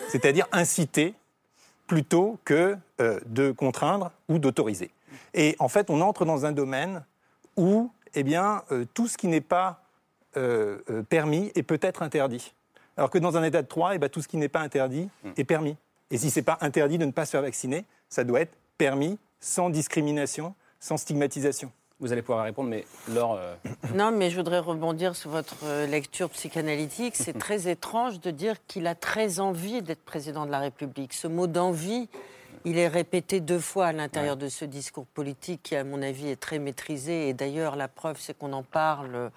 C'est-à-dire 0.10 0.48
inciter 0.52 1.14
plutôt 1.88 2.40
que 2.46 2.78
euh, 3.00 3.20
de 3.26 3.52
contraindre 3.52 4.12
ou 4.30 4.40
d'autoriser. 4.40 4.92
Et 5.34 5.56
en 5.60 5.68
fait, 5.68 5.90
on 5.90 6.02
entre 6.02 6.26
dans 6.26 6.46
un 6.46 6.52
domaine 6.52 7.04
où 7.58 7.92
eh 8.14 8.24
bien, 8.24 8.64
euh, 8.72 8.86
tout 8.94 9.08
ce 9.08 9.18
qui 9.18 9.28
n'est 9.28 9.42
pas 9.42 9.84
permis 11.10 11.52
est 11.56 11.64
peut-être 11.64 12.04
interdit. 12.04 12.54
Alors 12.96 13.10
que 13.10 13.18
dans 13.18 13.36
un 13.36 13.44
état 13.44 13.62
de 13.62 13.68
droit, 13.68 13.94
eh 13.96 13.98
ben, 13.98 14.08
tout 14.08 14.22
ce 14.22 14.30
qui 14.30 14.38
n'est 14.38 14.48
pas 14.48 14.62
interdit 14.62 15.10
hmm. 15.26 15.32
est 15.36 15.44
permis. 15.44 15.76
Et 16.10 16.18
si 16.18 16.30
ce 16.30 16.40
n'est 16.40 16.44
pas 16.44 16.58
interdit 16.62 16.98
de 16.98 17.04
ne 17.04 17.12
pas 17.12 17.26
se 17.26 17.32
faire 17.32 17.42
vacciner, 17.42 17.84
ça 18.08 18.24
doit 18.24 18.40
être 18.40 18.54
permis 18.78 19.20
sans 19.42 19.70
discrimination, 19.70 20.56
sans 20.80 20.96
stigmatisation. 20.96 21.70
Vous 22.02 22.12
allez 22.12 22.24
pouvoir 22.24 22.46
répondre, 22.46 22.68
mais 22.68 22.84
Laure. 23.10 23.38
Euh, 23.40 23.54
non, 23.94 24.12
mais 24.12 24.32
je 24.32 24.36
voudrais 24.36 24.58
rebondir 24.58 25.16
sur 25.16 25.30
votre 25.30 25.58
euh, 25.66 25.86
lecture 25.86 26.32
psychanalytique. 26.32 27.16
C'est 27.16 27.34
très 27.38 27.70
étrange 27.70 28.20
de 28.20 28.32
dire 28.32 28.56
qu'il 28.66 28.88
a 28.88 28.96
très 28.96 29.40
envie 29.40 29.84
d'être 29.84 30.04
président 30.04 30.48
de 30.48 30.52
la 30.52 30.58
République. 30.58 31.14
Ce 31.14 31.28
mot 31.28 31.46
d'envie, 31.46 32.10
il 32.66 32.80
est 32.80 32.88
répété 32.88 33.40
deux 33.40 33.60
fois 33.60 33.86
à 33.86 33.92
l'intérieur 33.92 34.36
de 34.36 34.48
ce 34.48 34.66
discours 34.66 35.06
politique 35.06 35.62
qui, 35.62 35.76
à 35.76 35.84
mon 35.84 36.02
avis, 36.02 36.30
est 36.30 36.40
très 36.40 36.58
maîtrisé. 36.58 37.30
Et 37.30 37.36
d'ailleurs, 37.36 37.76
la 37.76 37.88
preuve, 37.88 38.18
c'est 38.20 38.36
qu'on 38.36 38.54
en 38.54 38.64
parle 38.64 39.30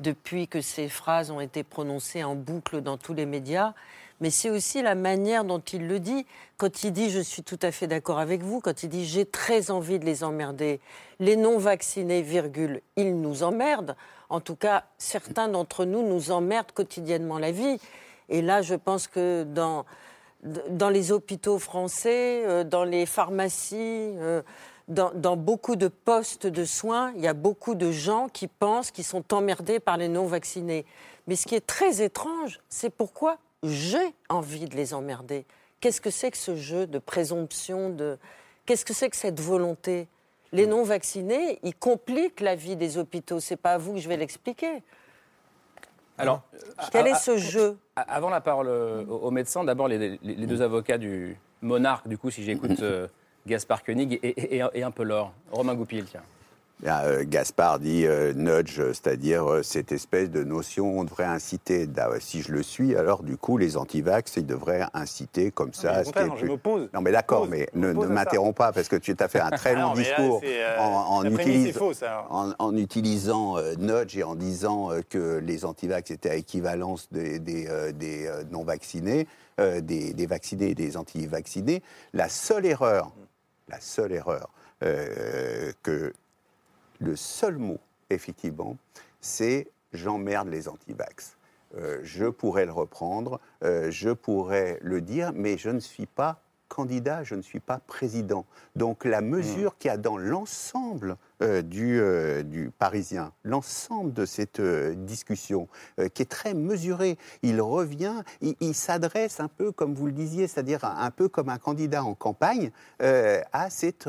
depuis 0.00 0.46
que 0.46 0.60
ces 0.60 0.90
phrases 0.90 1.30
ont 1.30 1.40
été 1.40 1.62
prononcées 1.62 2.22
en 2.22 2.34
boucle 2.34 2.82
dans 2.82 2.98
tous 2.98 3.14
les 3.14 3.24
médias 3.24 3.72
mais 4.20 4.30
c'est 4.30 4.50
aussi 4.50 4.82
la 4.82 4.94
manière 4.94 5.44
dont 5.44 5.60
il 5.60 5.86
le 5.86 5.98
dit. 5.98 6.26
Quand 6.58 6.84
il 6.84 6.92
dit 6.92 7.10
je 7.10 7.20
suis 7.20 7.42
tout 7.42 7.58
à 7.62 7.72
fait 7.72 7.86
d'accord 7.86 8.18
avec 8.18 8.42
vous, 8.42 8.60
quand 8.60 8.82
il 8.82 8.88
dit 8.88 9.06
j'ai 9.06 9.24
très 9.24 9.70
envie 9.70 9.98
de 9.98 10.04
les 10.04 10.22
emmerder, 10.24 10.80
les 11.18 11.36
non-vaccinés, 11.36 12.22
virgule, 12.22 12.82
ils 12.96 13.18
nous 13.18 13.42
emmerdent. 13.42 13.96
En 14.28 14.40
tout 14.40 14.56
cas, 14.56 14.84
certains 14.98 15.48
d'entre 15.48 15.84
nous 15.84 16.06
nous 16.06 16.30
emmerdent 16.30 16.72
quotidiennement 16.72 17.38
la 17.38 17.50
vie. 17.50 17.80
Et 18.28 18.42
là, 18.42 18.62
je 18.62 18.74
pense 18.74 19.08
que 19.08 19.44
dans, 19.44 19.84
dans 20.42 20.88
les 20.88 21.12
hôpitaux 21.12 21.58
français, 21.58 22.44
euh, 22.46 22.62
dans 22.62 22.84
les 22.84 23.06
pharmacies, 23.06 23.76
euh, 24.18 24.42
dans, 24.86 25.10
dans, 25.14 25.36
beaucoup 25.36 25.76
de 25.76 25.88
postes 25.88 26.46
de 26.46 26.64
soins, 26.64 27.12
il 27.16 27.22
y 27.22 27.28
a 27.28 27.34
beaucoup 27.34 27.74
de 27.74 27.90
gens 27.90 28.28
qui 28.28 28.46
pensent 28.46 28.90
qu'ils 28.90 29.04
sont 29.04 29.32
emmerdés 29.32 29.80
par 29.80 29.96
les 29.96 30.08
non-vaccinés. 30.08 30.84
Mais 31.26 31.36
ce 31.36 31.46
qui 31.46 31.54
est 31.54 31.66
très 31.66 32.02
étrange, 32.02 32.60
c'est 32.68 32.90
pourquoi 32.90 33.38
j'ai 33.62 34.14
envie 34.28 34.66
de 34.66 34.76
les 34.76 34.94
emmerder. 34.94 35.44
Qu'est-ce 35.80 36.00
que 36.00 36.10
c'est 36.10 36.30
que 36.30 36.36
ce 36.36 36.56
jeu 36.56 36.86
de 36.86 36.98
présomption 36.98 37.90
de... 37.90 38.18
Qu'est-ce 38.66 38.84
que 38.84 38.94
c'est 38.94 39.10
que 39.10 39.16
cette 39.16 39.40
volonté? 39.40 40.08
Les 40.52 40.66
mm. 40.66 40.70
non-vaccinés, 40.70 41.58
ils 41.62 41.74
compliquent 41.74 42.40
la 42.40 42.54
vie 42.54 42.76
des 42.76 42.98
hôpitaux. 42.98 43.40
C'est 43.40 43.56
pas 43.56 43.72
à 43.72 43.78
vous 43.78 43.94
que 43.94 43.98
je 43.98 44.08
vais 44.08 44.16
l'expliquer. 44.16 44.82
Alors, 46.18 46.42
quel 46.92 47.06
est 47.06 47.14
ce 47.14 47.38
jeu? 47.38 47.78
Avant 47.96 48.28
la 48.28 48.42
parole 48.42 48.68
aux 48.68 49.30
médecins, 49.30 49.64
d'abord 49.64 49.88
les, 49.88 50.18
deux 50.18 50.60
avocats 50.60 50.98
du 50.98 51.38
monarque, 51.62 52.08
du 52.08 52.18
coup, 52.18 52.30
si 52.30 52.42
j'écoute 52.42 52.80
euh, 52.82 53.08
Gaspard 53.46 53.82
Koenig 53.82 54.20
et, 54.22 54.82
un 54.82 54.90
peu 54.90 55.02
l'or. 55.02 55.32
Romain 55.50 55.74
Goupil, 55.74 56.04
tiens. 56.04 56.22
Euh, 56.86 57.24
Gaspard 57.26 57.78
dit 57.78 58.06
euh, 58.06 58.32
nudge, 58.32 58.80
c'est-à-dire 58.92 59.46
euh, 59.50 59.62
cette 59.62 59.92
espèce 59.92 60.30
de 60.30 60.42
notion 60.44 60.98
on 60.98 61.04
devrait 61.04 61.24
inciter. 61.24 61.86
Si 62.20 62.42
je 62.42 62.52
le 62.52 62.62
suis, 62.62 62.96
alors 62.96 63.22
du 63.22 63.36
coup, 63.36 63.58
les 63.58 63.76
antivax, 63.76 64.36
ils 64.36 64.46
devraient 64.46 64.86
inciter 64.94 65.50
comme 65.50 65.74
ça. 65.74 66.02
Non, 66.02 66.10
mais, 66.14 66.40
je 66.40 66.46
m'oppose. 66.46 66.88
Non, 66.94 67.02
mais 67.02 67.12
d'accord, 67.12 67.46
mais 67.48 67.68
ne, 67.74 67.92
m'interromps 67.92 68.56
pas 68.56 68.72
parce 68.72 68.88
que 68.88 68.96
tu 68.96 69.14
as 69.18 69.28
fait 69.28 69.40
un 69.40 69.50
très 69.50 69.74
long 69.74 69.92
discours 69.94 70.40
en, 70.78 71.24
en, 72.58 72.76
utilisant 72.76 73.56
nudge 73.78 74.16
et 74.16 74.22
en 74.22 74.34
disant 74.34 74.90
que 75.08 75.38
les 75.38 75.64
antivax 75.64 76.10
étaient 76.10 76.30
à 76.30 76.36
équivalence 76.36 77.08
des, 77.10 77.38
des, 77.38 78.30
non-vaccinés, 78.50 79.26
des, 79.58 80.14
des, 80.14 80.26
vaccinés 80.26 80.70
et 80.70 80.74
des 80.74 80.96
anti-vaccinés. 80.96 81.82
La 82.14 82.28
seule 82.28 82.66
erreur, 82.66 83.12
la 83.68 83.80
seule 83.80 84.12
erreur 84.12 84.50
que 84.80 86.12
le 87.00 87.16
seul 87.16 87.58
mot, 87.58 87.78
effectivement, 88.10 88.76
c'est 89.20 89.68
j'emmerde 89.92 90.48
les 90.48 90.68
anti-vax. 90.68 91.36
Euh, 91.76 92.00
je 92.02 92.26
pourrais 92.26 92.66
le 92.66 92.72
reprendre, 92.72 93.40
euh, 93.62 93.90
je 93.90 94.10
pourrais 94.10 94.78
le 94.82 95.00
dire, 95.00 95.32
mais 95.34 95.56
je 95.56 95.70
ne 95.70 95.80
suis 95.80 96.06
pas 96.06 96.42
candidat, 96.68 97.24
je 97.24 97.34
ne 97.34 97.42
suis 97.42 97.58
pas 97.58 97.78
président. 97.78 98.44
Donc 98.76 99.04
la 99.04 99.22
mesure 99.22 99.76
qu'il 99.76 99.88
y 99.88 99.92
a 99.92 99.96
dans 99.96 100.16
l'ensemble 100.16 101.16
euh, 101.42 101.62
du, 101.62 102.00
du, 102.44 102.70
Parisien, 102.78 103.32
l'ensemble 103.42 104.12
de 104.12 104.24
cette 104.24 104.60
discussion, 104.60 105.66
qui 106.14 106.22
est 106.22 106.30
très 106.30 106.54
mesurée, 106.54 107.18
il 107.42 107.60
revient, 107.60 108.22
il, 108.40 108.54
il 108.60 108.74
s'adresse 108.74 109.40
un 109.40 109.48
peu, 109.48 109.72
comme 109.72 109.94
vous 109.94 110.06
le 110.06 110.12
disiez, 110.12 110.46
c'est-à-dire 110.46 110.84
un 110.84 111.10
peu 111.10 111.28
comme 111.28 111.48
un 111.48 111.58
candidat 111.58 112.04
en 112.04 112.14
campagne, 112.14 112.70
à 113.00 113.68
cette 113.68 114.08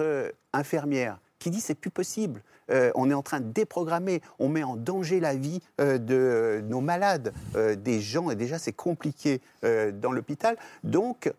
infirmière 0.53 1.17
qui 1.39 1.49
dit 1.49 1.59
c'est 1.59 1.75
plus 1.75 1.89
possible. 1.89 2.43
Euh, 2.71 2.91
on 2.95 3.09
est 3.09 3.13
en 3.13 3.21
train 3.21 3.39
de 3.39 3.51
déprogrammer, 3.51 4.21
on 4.39 4.49
met 4.49 4.63
en 4.63 4.75
danger 4.75 5.19
la 5.19 5.35
vie 5.35 5.61
euh, 5.79 5.97
de 5.97 6.61
nos 6.67 6.81
malades, 6.81 7.33
euh, 7.55 7.75
des 7.75 7.99
gens, 7.99 8.29
et 8.29 8.35
déjà 8.35 8.57
c'est 8.59 8.71
compliqué 8.71 9.41
dans 9.61 10.11
l'hôpital. 10.11 10.57
Donc, 10.83 11.31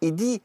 il 0.00 0.14
dit, 0.14 0.40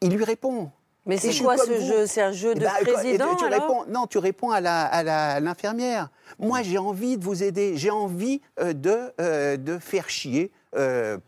il 0.00 0.14
lui 0.14 0.24
répond. 0.24 0.70
Mais 1.06 1.18
c'est 1.18 1.36
quoi 1.42 1.58
ce 1.58 1.78
jeu? 1.80 2.06
C'est 2.06 2.22
un 2.22 2.32
jeu 2.32 2.52
eh 2.52 2.58
de 2.58 2.64
ben, 2.64 2.72
président 2.82 3.36
tu 3.36 3.44
réponds, 3.44 3.84
Non, 3.88 4.06
tu 4.06 4.18
réponds 4.18 4.50
à 4.50 5.40
l'infirmière. 5.40 6.08
Moi, 6.38 6.62
j'ai 6.62 6.78
envie 6.78 7.18
de 7.18 7.24
vous 7.24 7.42
aider. 7.42 7.76
J'ai 7.76 7.90
envie 7.90 8.40
de, 8.60 9.56
de 9.56 9.78
faire 9.78 10.08
chier 10.08 10.50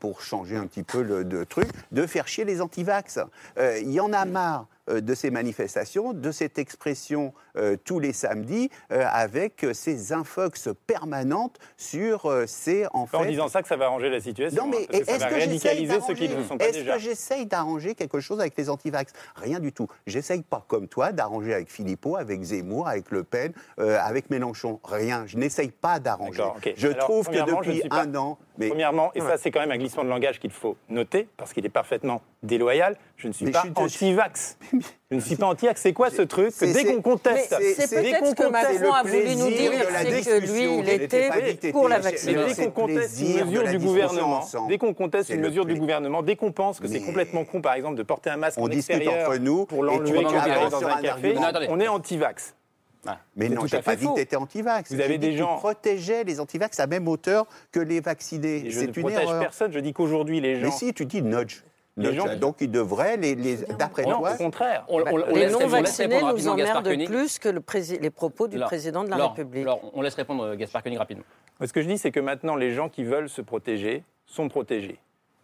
pour 0.00 0.22
changer 0.22 0.56
un 0.56 0.66
petit 0.66 0.82
peu 0.82 1.02
le 1.02 1.46
truc, 1.46 1.68
de 1.92 2.06
faire 2.06 2.26
chier 2.28 2.44
les 2.44 2.60
antivax. 2.60 3.18
Il 3.58 3.92
y 3.92 4.00
en 4.00 4.12
a 4.12 4.24
marre 4.24 4.60
euh, 4.60 4.75
de 4.88 5.14
ces 5.14 5.30
manifestations, 5.30 6.12
de 6.12 6.30
cette 6.30 6.58
expression 6.58 7.32
euh, 7.56 7.76
tous 7.82 7.98
les 7.98 8.12
samedis, 8.12 8.70
euh, 8.92 9.04
avec 9.10 9.66
ces 9.72 10.12
infox 10.12 10.68
permanentes 10.86 11.58
sur 11.76 12.30
ces 12.46 12.86
en 12.92 13.06
fait. 13.06 13.16
En 13.16 13.24
disant 13.24 13.48
ça 13.48 13.62
que 13.62 13.68
ça 13.68 13.76
va 13.76 13.86
arranger 13.86 14.10
la 14.10 14.20
situation. 14.20 14.64
Non, 14.64 14.70
mais 14.70 14.84
hein, 14.84 14.98
est-ce 15.06 15.24
que, 15.24 15.34
radicaliser 15.34 16.00
ceux 16.06 16.14
qui 16.14 16.28
ne 16.28 16.42
sont 16.42 16.58
pas 16.58 16.66
Est-ce 16.66 16.84
que 16.84 16.98
j'essaye 16.98 17.46
d'arranger 17.46 17.94
quelque 17.94 18.20
chose 18.20 18.40
avec 18.40 18.56
les 18.56 18.68
antivax? 18.68 19.12
Rien 19.36 19.60
du 19.60 19.72
tout. 19.72 19.88
J'essaye 20.06 20.42
pas 20.42 20.64
comme 20.68 20.88
toi 20.88 21.12
d'arranger 21.12 21.54
avec 21.54 21.70
Philippot, 21.70 22.16
avec 22.16 22.42
Zemmour, 22.42 22.88
avec 22.88 23.10
Le 23.10 23.24
Pen, 23.24 23.52
avec 23.78 24.30
Mélenchon. 24.30 24.80
Rien. 24.84 25.24
Je 25.26 25.36
n'essaye 25.36 25.70
pas 25.70 25.98
d'arranger. 25.98 26.44
Je 26.76 26.88
trouve 26.88 27.28
que 27.28 27.44
depuis 27.44 27.82
un 27.90 28.14
an. 28.14 28.38
Mais... 28.58 28.68
Premièrement, 28.68 29.12
et 29.14 29.20
ça 29.20 29.36
c'est 29.36 29.50
quand 29.50 29.60
même 29.60 29.70
un 29.70 29.78
glissement 29.78 30.04
de 30.04 30.08
langage 30.08 30.40
qu'il 30.40 30.50
faut 30.50 30.76
noter, 30.88 31.28
parce 31.36 31.52
qu'il 31.52 31.64
est 31.66 31.70
parfaitement 31.70 32.22
déloyal, 32.46 32.96
je 33.16 33.28
ne 33.28 33.32
suis 33.32 33.50
pas 33.50 33.64
anti-vax. 33.74 34.58
Je 35.10 35.16
ne 35.16 35.20
suis 35.20 35.36
pas 35.36 35.46
anti-vax. 35.46 35.80
C'est 35.80 35.92
quoi 35.92 36.10
ce 36.10 36.22
truc 36.22 36.52
Dès 36.60 36.84
qu'on 36.84 37.02
conteste, 37.02 37.54
c'est 37.76 37.90
peut-être 37.90 38.26
ce 38.26 38.34
que 38.34 38.48
Macron 38.48 38.92
a 38.92 39.02
voulu 39.02 39.36
nous 39.36 39.48
dire, 39.48 39.72
c'est 40.02 40.22
que 40.22 40.52
lui, 40.52 40.78
il 40.78 40.88
était 40.88 41.72
pour 41.72 41.88
la 41.88 41.98
vaccination. 41.98 42.46
Dès 42.46 42.64
qu'on 42.64 42.70
conteste 42.70 43.20
une 43.20 43.44
mesure 43.44 43.68
du 43.68 43.78
gouvernement, 43.78 44.40
dès 44.68 44.78
qu'on 44.78 44.94
conteste 44.94 45.30
une 45.30 45.40
mesure 45.40 45.66
du 45.66 45.74
gouvernement, 45.74 46.22
dès 46.22 46.36
qu'on 46.36 46.52
pense 46.52 46.80
que 46.80 46.88
c'est 46.88 47.00
complètement 47.00 47.44
con, 47.44 47.60
par 47.60 47.74
exemple, 47.74 47.96
de 47.96 48.02
porter 48.02 48.30
un 48.30 48.36
masque 48.36 48.58
en 48.58 48.68
extérieur 48.68 49.30
pour 49.68 49.82
l'enlever 49.82 50.22
dans 50.22 50.86
un 50.86 51.02
café, 51.02 51.36
on 51.68 51.80
est 51.80 51.88
anti-vax. 51.88 52.54
Mais 53.36 53.48
non, 53.48 53.66
je 53.66 53.76
n'ai 53.76 53.82
pas 53.82 53.96
dit 53.96 54.06
que 54.06 54.14
tu 54.14 54.20
étais 54.20 54.36
anti-vax. 54.36 54.92
Vous 54.92 55.00
avez 55.00 55.18
des 55.18 55.36
gens. 55.36 55.54
qui 55.54 55.60
protégeaient 55.60 56.24
les 56.24 56.40
anti-vax 56.40 56.80
à 56.80 56.86
même 56.86 57.08
hauteur 57.08 57.46
que 57.72 57.80
les 57.80 58.00
vaccinés. 58.00 58.70
Je 58.70 58.80
ne 58.80 58.92
protège 58.92 59.28
personne. 59.38 59.72
Je 59.72 59.78
dis 59.78 59.92
qu'aujourd'hui, 59.92 60.40
les 60.40 60.56
gens. 60.60 60.66
Mais 60.66 60.72
si, 60.72 60.92
tu 60.92 61.06
dis 61.06 61.22
nudge. 61.22 61.62
Donc 61.96 62.56
ils 62.60 62.70
devraient, 62.70 63.16
les, 63.16 63.34
les 63.34 63.56
d'après 63.78 64.02
toi... 64.02 64.12
Non, 64.12 64.34
au 64.34 64.36
contraire. 64.36 64.84
On, 64.88 64.98
les 65.34 65.48
non-vaccinés 65.48 66.20
nous 66.20 66.48
emmerdent 66.48 67.04
plus 67.06 67.38
que 67.38 67.48
le 67.48 67.62
les 68.00 68.10
propos 68.10 68.48
du 68.48 68.58
président 68.58 69.02
de 69.02 69.10
la 69.10 69.28
République. 69.28 69.62
Alors, 69.62 69.80
on 69.94 70.02
laisse 70.02 70.14
répondre 70.14 70.44
euh, 70.44 70.56
Gaspard 70.56 70.82
Koenig 70.82 70.98
rapidement. 70.98 71.24
Ce 71.64 71.72
que 71.72 71.80
je 71.80 71.88
dis, 71.88 71.96
c'est 71.96 72.10
que 72.10 72.20
maintenant, 72.20 72.54
les 72.54 72.74
gens 72.74 72.88
qui 72.90 73.02
veulent 73.02 73.30
se 73.30 73.40
protéger 73.40 74.04
sont 74.26 74.48
protégés. 74.48 74.98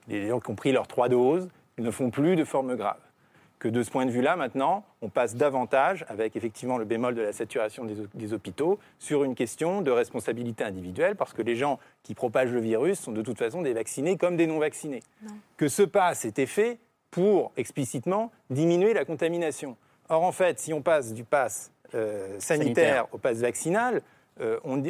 Les 0.09 0.29
gens 0.29 0.41
qui 0.41 0.51
ont 0.51 0.55
pris 0.55 0.73
leurs 0.73 0.87
trois 0.87 1.09
doses, 1.09 1.49
ils 1.79 1.85
ne 1.85 1.91
font 1.91 2.11
plus 2.11 2.37
de 2.37 2.45
formes 2.45 2.77
graves 2.77 3.01
que 3.63 3.69
de 3.69 3.85
ce 3.85 3.93
point 3.93 4.07
de 4.07 4.11
vue-là, 4.11 4.35
maintenant, 4.35 4.83
on 5.03 5.09
passe 5.09 5.37
davantage, 5.37 6.05
avec 6.09 6.35
effectivement 6.35 6.79
le 6.79 6.85
bémol 6.85 7.15
de 7.15 7.23
la 7.23 7.33
saturation 7.33 7.85
des, 7.85 8.33
hôpitaux, 8.33 8.81
sur 8.99 9.23
une 9.23 9.37
question 9.37 9.83
de 9.83 9.91
responsabilité 9.93 10.65
individuelle, 10.65 11.15
parce 11.15 11.33
que 11.33 11.43
les 11.43 11.55
gens 11.55 11.79
qui 12.03 12.17
propagent 12.17 12.51
le 12.51 12.59
virus 12.59 12.99
sont 12.99 13.13
de 13.13 13.23
toute 13.23 13.39
façon 13.39 13.63
des 13.63 13.73
vaccinés 13.73 14.17
comme 14.17 14.37
des 14.37 14.49
non-vaccinés. 14.49 15.05
Que 15.57 15.69
ce 15.69 15.85
passe 15.85 16.25
était 16.25 16.47
fait 16.47 16.81
pour 17.13 17.53
explicitement 17.57 18.33
diminuer 18.51 18.95
la 18.95 19.05
contamination. 19.05 19.77
Or, 20.09 20.25
en 20.25 20.33
fait, 20.33 20.59
si 20.59 20.73
on 20.73 20.83
passe 20.83 21.15
du 21.15 21.23
pass 21.23 21.71
euh, 21.95 22.35
sanitaire, 22.41 23.07
au 23.13 23.19
pass 23.19 23.37
vaccinal, 23.37 24.03
euh, 24.41 24.59
on, 24.65 24.83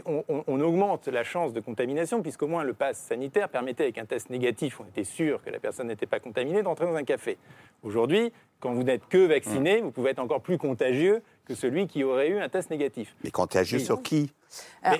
on, 0.46 0.60
augmente 0.60 1.08
la 1.08 1.24
chance 1.24 1.52
de 1.52 1.58
contamination, 1.58 2.22
puisqu'au 2.22 2.46
moins 2.46 2.62
le 2.62 2.74
pass 2.74 2.96
sanitaire 2.96 3.48
permettait, 3.48 3.82
avec 3.84 3.98
un 3.98 4.04
test 4.04 4.30
négatif, 4.30 4.78
on 4.80 4.84
était 4.84 5.02
sûr 5.02 5.42
que 5.42 5.50
la 5.50 5.58
personne 5.58 5.88
n'était 5.88 6.06
pas 6.06 6.20
contaminée, 6.20 6.62
d'entrer 6.62 6.86
dans 6.86 6.94
un 6.94 7.02
café. 7.02 7.38
Aujourd'hui, 7.82 8.32
quand 8.60 8.72
vous 8.72 8.84
n'êtes 8.84 9.08
que 9.08 9.26
vacciné, 9.26 9.80
vous 9.80 9.90
pouvez 9.90 10.10
être 10.10 10.20
encore 10.20 10.42
plus 10.42 10.58
contagieux 10.58 11.22
que 11.44 11.56
celui 11.56 11.88
qui 11.88 12.04
aurait 12.04 12.28
eu 12.28 12.38
un 12.38 12.48
test 12.48 12.70
négatif. 12.70 13.16
Mais 13.24 13.32
contagieux 13.32 13.80
sur 13.80 14.00
qui? 14.00 14.32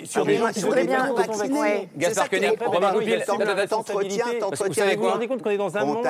Sur 0.03 0.27
des 0.27 0.39
gens 0.39 0.51
qui 0.51 0.61
sont 0.61 0.73
bien 0.73 1.13
vaccinés. 1.13 1.89
Gaspard 1.97 2.29
Koenig, 2.29 2.61
Romain 2.61 2.93
Goupil, 2.95 3.23
t'entretiens, 3.25 4.25
t'entretiens. 4.41 4.97
Vous 4.97 5.03
vous 5.03 5.09
rendez 5.09 5.29
compte 5.29 5.43
qu'on 5.43 5.51
est 5.51 5.57
dans 5.57 5.77
un 5.77 5.85
monde 5.85 6.05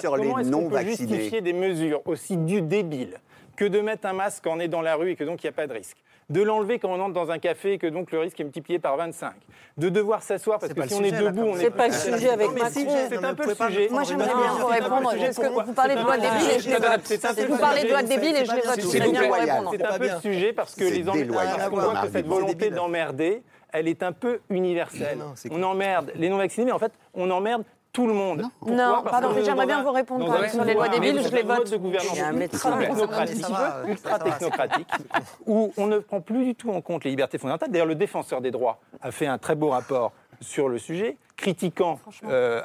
sur 0.00 0.16
les 0.16 0.44
non 0.44 0.68
vaccinés. 0.68 0.96
justifier 0.96 1.40
des 1.42 1.52
mesures 1.52 2.00
aussi 2.06 2.38
débiles 2.38 3.20
que 3.56 3.64
de 3.64 3.80
mettre 3.80 4.06
un 4.06 4.12
masque 4.12 4.44
quand 4.44 4.56
on 4.56 4.60
est 4.60 4.68
dans 4.68 4.82
la 4.82 4.96
rue 4.96 5.10
et 5.10 5.16
que 5.16 5.24
donc 5.24 5.42
il 5.42 5.46
n'y 5.46 5.50
a 5.50 5.52
pas 5.52 5.66
de 5.66 5.72
risque 5.72 5.98
de 6.30 6.42
l'enlever 6.42 6.78
quand 6.78 6.90
on 6.90 7.00
entre 7.00 7.12
dans 7.12 7.30
un 7.30 7.38
café 7.38 7.74
et 7.74 7.78
que 7.78 7.86
donc 7.86 8.10
le 8.10 8.18
risque 8.20 8.40
est 8.40 8.44
multiplié 8.44 8.78
par 8.78 8.96
25, 8.96 9.32
de 9.76 9.88
devoir 9.88 10.22
s'asseoir 10.22 10.58
parce 10.58 10.72
que 10.72 10.88
si 10.88 10.94
on 10.94 11.02
est 11.02 11.12
debout, 11.12 11.42
on 11.42 11.56
est. 11.56 11.60
C'est 11.60 11.70
pas 11.70 11.88
le 11.88 11.92
sujet 11.92 12.30
avec 12.30 12.50
Macron. 12.52 12.70
C'est 12.72 13.24
un 13.24 13.34
peu 13.34 13.46
le 13.46 13.54
sujet. 13.54 13.88
Moi, 13.90 14.04
j'aimerais 14.04 14.34
bien 14.34 14.52
vous 14.58 14.66
répondre. 14.66 15.12
Vous 15.66 15.72
parlez 15.72 15.94
de 15.94 16.00
loi 16.00 16.16
débile 16.16 16.50
et 16.50 16.58
je 16.58 16.68
les 16.68 16.76
vote. 16.76 17.48
Vous 17.48 17.58
parlez 17.58 17.82
de 17.82 17.88
loi 17.88 18.02
débile 18.02 18.36
et 18.36 18.44
je 18.44 18.54
les 18.54 18.60
vote. 18.62 18.80
C'est 18.80 19.84
un 19.84 19.98
peu 19.98 20.08
le 20.08 20.20
sujet 20.20 20.52
parce 20.52 20.74
que 20.74 20.84
les 20.84 21.08
on 21.08 21.12
voit 21.12 22.02
que 22.02 22.10
cette 22.10 22.26
volonté 22.26 22.70
d'emmerder, 22.70 23.42
elle 23.72 23.88
est 23.88 24.02
un 24.02 24.12
peu 24.12 24.40
universelle. 24.50 25.18
On 25.50 25.62
emmerde 25.62 26.12
les 26.14 26.28
non-vaccinés, 26.28 26.66
mais 26.66 26.72
en 26.72 26.78
fait, 26.78 26.92
on 27.12 27.30
emmerde 27.30 27.64
tout 27.94 28.08
le 28.08 28.12
monde. 28.12 28.42
non, 28.66 29.02
pardon, 29.04 29.28
mais 29.34 29.44
j'aimerais 29.44 29.66
bien 29.66 29.82
vous 29.82 29.92
répondre 29.92 30.48
sur 30.50 30.64
les 30.64 30.74
lois 30.74 30.88
débiles, 30.88 31.22
je 31.22 31.34
les 31.34 31.42
vote. 31.42 31.70
de 31.70 31.76
gouvernance 31.76 32.18
ultra 32.34 32.76
technocratique, 32.76 33.46
ultra 33.86 34.18
technocratique. 34.18 34.88
Où 35.46 35.72
on 35.76 35.86
ne 35.86 36.00
prend 36.00 36.20
plus 36.20 36.44
du 36.44 36.54
tout 36.56 36.70
en 36.70 36.80
compte 36.80 37.04
les 37.04 37.10
libertés 37.10 37.38
fondamentales. 37.38 37.70
D'ailleurs, 37.70 37.86
le 37.86 37.94
défenseur 37.94 38.40
des 38.40 38.50
droits 38.50 38.80
a 39.00 39.12
fait 39.12 39.28
un 39.28 39.38
très 39.38 39.54
beau 39.54 39.70
rapport 39.70 40.12
sur 40.40 40.68
le 40.68 40.78
sujet, 40.78 41.16
critiquant 41.36 41.98
euh, 42.24 42.62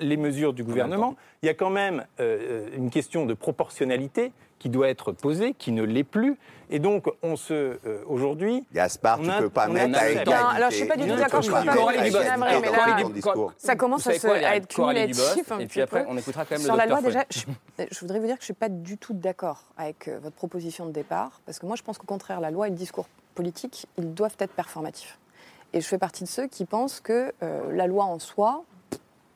les 0.00 0.16
mesures 0.16 0.52
du 0.52 0.64
gouvernement. 0.64 1.16
Il 1.42 1.46
y 1.46 1.48
a 1.48 1.54
quand 1.54 1.70
même 1.70 2.04
euh, 2.20 2.68
une 2.76 2.90
question 2.90 3.26
de 3.26 3.34
proportionnalité 3.34 4.32
qui 4.58 4.68
doit 4.68 4.88
être 4.90 5.12
posée, 5.12 5.54
qui 5.54 5.72
ne 5.72 5.82
l'est 5.82 6.04
plus. 6.04 6.36
Et 6.68 6.78
donc, 6.78 7.06
on 7.22 7.34
se. 7.36 7.54
Euh, 7.54 8.04
aujourd'hui. 8.06 8.64
Gaspard, 8.74 9.20
tu 9.20 9.26
ne 9.26 9.38
peux 9.38 9.48
pas 9.48 9.68
mettre 9.68 9.98
à 9.98 10.10
égalité. 10.10 10.32
alors, 10.32 10.70
je 10.70 10.74
ne 10.74 10.80
suis 10.80 10.84
pas 10.84 10.96
du 10.96 11.08
tout 11.08 11.16
d'accord. 11.16 11.42
Je 11.42 11.50
ne 11.50 13.34
pas 13.34 13.54
Ça 13.56 13.74
commence 13.74 14.06
à, 14.06 14.56
être 14.56 14.68
cumulatif. 14.68 15.50
Et 15.58 15.66
puis 15.66 15.80
après, 15.80 16.04
on 16.06 16.16
écoutera 16.16 16.44
quand 16.44 16.56
même 16.56 16.64
Sur 16.64 16.76
la 16.76 16.86
loi, 16.86 17.00
déjà, 17.00 17.24
je, 17.30 18.00
voudrais 18.00 18.20
vous 18.20 18.26
dire 18.26 18.36
que 18.36 18.42
je 18.42 18.52
ne 18.52 18.54
suis 18.54 18.54
pas 18.54 18.68
du 18.68 18.98
tout 18.98 19.14
d'accord 19.14 19.64
avec 19.78 20.08
votre 20.22 20.36
proposition 20.36 20.84
de 20.84 20.92
départ. 20.92 21.40
Parce 21.46 21.58
que 21.58 21.66
moi, 21.66 21.76
je 21.76 21.82
pense 21.82 21.96
qu'au 21.96 22.06
contraire, 22.06 22.40
la 22.40 22.50
loi 22.50 22.68
et 22.68 22.70
le 22.70 22.76
discours 22.76 23.08
politique, 23.34 23.86
ils 23.96 24.12
doivent 24.12 24.36
être 24.38 24.52
performatifs. 24.52 25.18
Et 25.72 25.80
je 25.80 25.86
fais 25.86 25.98
partie 25.98 26.24
de 26.24 26.28
ceux 26.28 26.46
qui 26.46 26.64
pensent 26.64 27.00
que 27.00 27.32
euh, 27.42 27.72
la 27.72 27.86
loi 27.86 28.04
en 28.04 28.18
soi, 28.18 28.64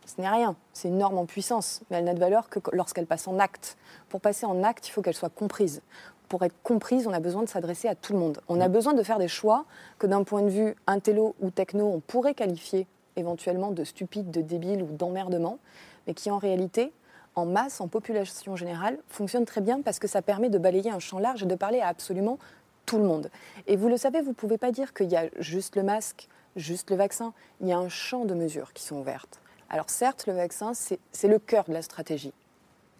ce 0.07 0.21
n'est 0.21 0.29
rien. 0.29 0.57
C'est 0.73 0.89
une 0.89 0.99
norme 0.99 1.19
en 1.19 1.27
puissance, 1.27 1.83
mais 1.91 1.99
elle 1.99 2.05
n'a 2.05 2.15
de 2.15 2.21
valeur 2.21 2.49
que 2.49 2.59
lorsqu'elle 2.73 3.07
passe 3.07 3.29
en 3.29 3.39
acte. 3.39 3.77
Pour 4.09 4.21
passer 4.21 4.47
en 4.47 4.63
acte, 4.63 4.89
il 4.89 4.91
faut 4.91 5.03
qu'elle 5.03 5.15
soit 5.15 5.33
comprise. 5.33 5.83
Pour 6.29 6.43
être 6.43 6.55
comprise, 6.63 7.07
on 7.07 7.13
a 7.13 7.21
besoin 7.21 7.43
de 7.43 7.49
s'adresser 7.49 7.89
à 7.89 7.95
tout 7.95 8.13
le 8.13 8.19
monde. 8.19 8.41
On 8.49 8.61
a 8.61 8.69
besoin 8.69 8.95
de 8.95 9.03
faire 9.03 9.19
des 9.19 9.29
choix 9.29 9.65
que 9.99 10.07
d'un 10.07 10.25
point 10.25 10.43
de 10.43 10.49
vue 10.49 10.75
intello 10.87 11.35
ou 11.41 11.51
techno, 11.51 11.87
on 11.87 12.01
pourrait 12.01 12.35
qualifier 12.35 12.87
éventuellement 13.17 13.71
de 13.71 13.85
stupide, 13.85 14.31
de 14.31 14.41
débile 14.41 14.83
ou 14.83 14.87
d'emmerdement, 14.87 15.59
mais 16.07 16.15
qui 16.15 16.31
en 16.31 16.39
réalité, 16.39 16.93
en 17.37 17.47
masse, 17.47 17.81
en 17.81 17.89
population 17.89 18.57
générale, 18.57 18.99
fonctionnent 19.09 19.45
très 19.45 19.61
bien 19.61 19.83
parce 19.83 19.99
que 19.99 20.09
ça 20.09 20.23
permet 20.23 20.51
de 20.51 20.59
balayer 20.59 20.91
un 20.91 20.99
champ 20.99 21.19
large 21.19 21.45
et 21.45 21.47
de 21.47 21.55
parler 21.55 21.81
à 21.81 21.89
absolument 21.89 22.39
tout 22.87 22.99
le 22.99 23.05
monde. 23.05 23.31
Et 23.67 23.77
vous 23.77 23.89
le 23.89 23.97
savez, 23.97 24.21
vous 24.21 24.31
ne 24.31 24.35
pouvez 24.35 24.59
pas 24.59 24.73
dire 24.73 24.95
qu'il 24.95 25.11
y 25.11 25.17
a 25.17 25.29
juste 25.39 25.77
le 25.77 25.83
masque, 25.83 26.29
juste 26.57 26.91
le 26.91 26.97
vaccin. 26.97 27.33
Il 27.61 27.69
y 27.69 27.73
a 27.73 27.79
un 27.79 27.89
champ 27.89 28.25
de 28.25 28.35
mesures 28.35 28.73
qui 28.73 28.83
sont 28.83 28.97
ouvertes. 28.97 29.41
Alors 29.71 29.91
certes, 29.91 30.27
le 30.27 30.35
vaccin, 30.35 30.73
c'est 30.75 31.29
le 31.29 31.39
cœur 31.39 31.65
de 31.65 31.73
la 31.73 31.83
stratégie. 31.83 32.33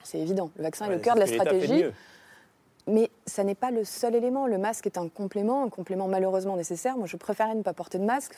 C'est 0.03 0.19
évident. 0.19 0.51
Le 0.57 0.65
vaccin 0.65 0.87
est 0.87 0.95
le 0.95 0.99
cœur 0.99 1.15
de 1.15 1.21
la 1.21 1.27
stratégie. 1.27 1.85
Mais 2.87 3.11
ça 3.25 3.45
n'est 3.45 3.55
pas 3.55 3.71
le 3.71 3.85
seul 3.85 4.15
élément. 4.15 4.47
Le 4.47 4.59
masque 4.59 4.87
est 4.87 4.99
un 4.99 5.09
complément, 5.09 5.65
un 5.65 5.71
complément 5.71 6.07
malheureusement 6.07 6.57
nécessaire. 6.57 6.99
Moi, 6.99 7.07
je 7.07 7.17
préférais 7.17 7.55
ne 7.55 7.63
pas 7.63 7.73
porter 7.73 7.99
de 7.99 8.05
masque. 8.05 8.37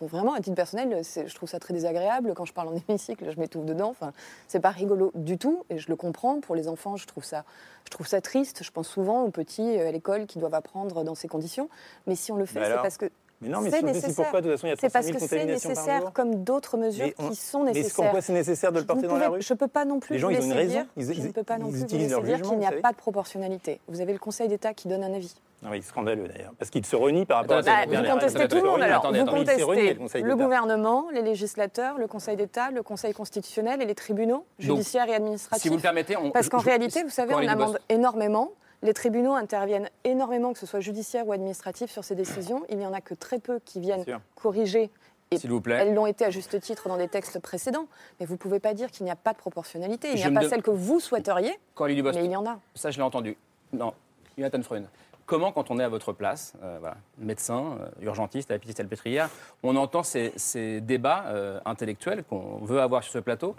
vraiment, 0.00 0.34
à 0.34 0.40
titre 0.40 0.54
personnel, 0.54 1.02
je 1.02 1.34
trouve 1.34 1.48
ça 1.48 1.58
très 1.58 1.74
désagréable. 1.74 2.32
Quand 2.34 2.44
je 2.44 2.52
parle 2.52 2.68
en 2.68 2.74
hémicycle, 2.88 3.28
je 3.28 3.40
m'étouffe 3.40 3.64
dedans. 3.64 3.90
Enfin, 3.90 4.12
c'est 4.46 4.60
pas 4.60 4.70
rigolo 4.70 5.10
du 5.16 5.36
tout. 5.36 5.64
Et 5.68 5.78
je 5.78 5.88
le 5.88 5.96
comprends. 5.96 6.40
Pour 6.40 6.54
les 6.54 6.68
enfants, 6.68 6.96
je 6.96 7.06
trouve 7.06 7.24
ça, 7.24 7.44
je 7.86 7.90
trouve 7.90 8.06
ça 8.06 8.20
triste. 8.20 8.62
Je 8.62 8.70
pense 8.70 8.88
souvent 8.88 9.24
aux 9.24 9.30
petits 9.30 9.78
euh, 9.78 9.88
à 9.88 9.90
l'école 9.90 10.26
qui 10.26 10.38
doivent 10.38 10.54
apprendre 10.54 11.02
dans 11.02 11.16
ces 11.16 11.26
conditions. 11.26 11.68
Mais 12.06 12.14
si 12.14 12.30
on 12.30 12.36
le 12.36 12.46
fait, 12.46 12.64
c'est 12.64 12.76
parce 12.76 12.98
que 12.98 13.10
mais 13.40 13.48
non, 13.48 13.60
mais 13.60 13.70
c'est 13.70 13.82
nécessaire. 13.82 14.14
Pourquoi, 14.16 14.40
de 14.40 14.48
toute 14.48 14.56
façon, 14.56 14.66
il 14.66 14.70
y 14.70 14.72
a 14.72 14.76
C'est 14.76 14.92
parce 14.92 15.10
que 15.10 15.18
c'est 15.18 15.44
nécessaire, 15.44 16.12
comme 16.12 16.42
d'autres 16.42 16.76
mesures 16.76 17.14
qui 17.14 17.36
sont 17.36 17.64
nécessaires. 17.64 17.94
Mais 17.98 18.04
pourquoi 18.04 18.20
c'est 18.20 18.32
nécessaire 18.32 18.72
de 18.72 18.80
le 18.80 18.86
porter 18.86 19.06
dans 19.06 19.16
la 19.16 19.28
rue 19.28 19.42
Je 19.42 19.52
ne 19.52 19.58
peux 19.58 19.68
pas 19.68 19.84
non 19.84 20.00
plus 20.00 20.14
Les 20.14 20.18
gens, 20.18 20.30
ils 20.30 20.38
ont 20.38 20.44
une 20.44 20.52
raison. 20.52 20.86
je 20.96 21.22
ne 21.22 21.28
peux 21.28 21.44
pas 21.44 21.58
non 21.58 21.70
plus 21.70 21.78
vous 21.78 21.96
laisser 21.96 22.22
dire 22.22 22.42
qu'il 22.42 22.58
n'y 22.58 22.66
a 22.66 22.72
pas 22.72 22.92
de 22.92 22.96
proportionnalité. 22.96 23.80
Vous 23.88 24.00
avez 24.00 24.12
le 24.12 24.18
Conseil 24.18 24.48
d'État 24.48 24.74
qui 24.74 24.88
donne 24.88 25.04
un 25.04 25.14
avis. 25.14 25.34
Ah 25.64 25.68
oui, 25.72 25.82
scandaleux 25.82 26.28
d'ailleurs, 26.28 26.52
parce 26.56 26.70
qu'il 26.70 26.86
se 26.86 26.94
renie 26.94 27.26
par 27.26 27.38
rapport 27.38 27.56
à 27.56 27.62
ça. 27.64 27.84
Vous 27.86 28.08
contestez 28.08 28.46
tout 28.46 28.56
le 28.56 28.62
monde 28.62 28.82
alors. 28.82 29.12
Vous 29.12 29.24
contestez 29.24 30.22
le 30.22 30.36
gouvernement, 30.36 31.06
les 31.12 31.22
législateurs, 31.22 31.98
le 31.98 32.06
Conseil 32.06 32.36
d'État, 32.36 32.70
le 32.70 32.82
Conseil 32.82 33.12
constitutionnel 33.12 33.82
et 33.82 33.86
les 33.86 33.94
tribunaux 33.94 34.44
judiciaires 34.58 35.08
et 35.08 35.14
administratifs. 35.14 35.62
Si 35.62 35.68
vous 35.68 35.76
le 35.76 35.82
permettez, 35.82 36.16
on... 36.16 36.30
Parce 36.30 36.48
qu'en 36.48 36.58
réalité, 36.58 37.02
vous 37.02 37.10
savez, 37.10 37.34
on 37.34 37.46
amende 37.46 37.78
énormément. 37.88 38.52
Les 38.82 38.94
tribunaux 38.94 39.34
interviennent 39.34 39.88
énormément, 40.04 40.52
que 40.52 40.58
ce 40.58 40.66
soit 40.66 40.80
judiciaire 40.80 41.26
ou 41.26 41.32
administratif, 41.32 41.90
sur 41.90 42.04
ces 42.04 42.14
décisions. 42.14 42.64
Il 42.68 42.78
n'y 42.78 42.86
en 42.86 42.92
a 42.92 43.00
que 43.00 43.14
très 43.14 43.38
peu 43.38 43.58
qui 43.64 43.80
viennent 43.80 44.04
corriger. 44.36 44.90
Et 45.30 45.36
vous 45.46 45.60
plaît. 45.60 45.80
elles 45.82 45.92
l'ont 45.92 46.06
été 46.06 46.24
à 46.24 46.30
juste 46.30 46.58
titre 46.58 46.88
dans 46.88 46.96
des 46.96 47.08
textes 47.08 47.38
précédents. 47.40 47.86
Mais 48.18 48.24
vous 48.24 48.34
ne 48.34 48.38
pouvez 48.38 48.60
pas 48.60 48.72
dire 48.72 48.90
qu'il 48.90 49.04
n'y 49.04 49.10
a 49.10 49.16
pas 49.16 49.32
de 49.32 49.38
proportionnalité. 49.38 50.08
Il 50.12 50.14
n'y 50.14 50.24
a 50.24 50.30
pas 50.30 50.48
celle 50.48 50.62
que 50.62 50.70
vous 50.70 51.00
souhaiteriez, 51.00 51.58
mais 51.78 52.24
il 52.24 52.30
y 52.30 52.36
en 52.36 52.46
a. 52.46 52.58
Ça, 52.74 52.90
je 52.90 52.96
l'ai 52.96 53.02
entendu. 53.02 53.36
Non, 53.72 53.92
Jonathan 54.38 54.62
Freund. 54.62 54.86
Comment, 55.28 55.52
quand 55.52 55.70
on 55.70 55.78
est 55.78 55.84
à 55.84 55.90
votre 55.90 56.14
place, 56.14 56.54
euh, 56.62 56.78
médecin, 57.18 57.76
euh, 57.82 57.88
urgentiste 58.00 58.50
à 58.50 58.54
la 58.54 58.72
Salpêtrière, 58.72 59.28
on 59.62 59.76
entend 59.76 60.02
ces, 60.02 60.32
débats 60.80 61.24
euh, 61.26 61.60
intellectuels 61.66 62.24
qu'on 62.24 62.64
veut 62.64 62.80
avoir 62.80 63.02
sur 63.02 63.12
ce 63.12 63.18
plateau 63.18 63.54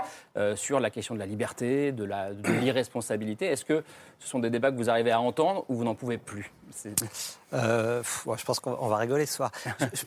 sur 0.56 0.80
la 0.80 0.90
question 0.90 1.14
de 1.14 1.20
la 1.20 1.28
liberté, 1.28 1.92
de 1.92 2.06
l'irresponsabilité 2.60 3.46
Est-ce 3.46 3.66
que 3.66 3.84
ce 4.18 4.28
sont 4.28 4.40
des 4.40 4.50
débats 4.50 4.72
que 4.72 4.78
vous 4.78 4.90
arrivez 4.90 5.12
à 5.12 5.22
entendre 5.22 5.66
ou 5.70 5.76
vous 5.76 5.84
n'en 5.84 5.94
pouvez 5.94 6.18
plus? 6.18 6.52
Je 7.52 8.46
pense 8.46 8.60
qu'on 8.60 8.88
va 8.88 8.98
rigoler 8.98 9.28
ce 9.28 9.36
soir. 9.36 9.52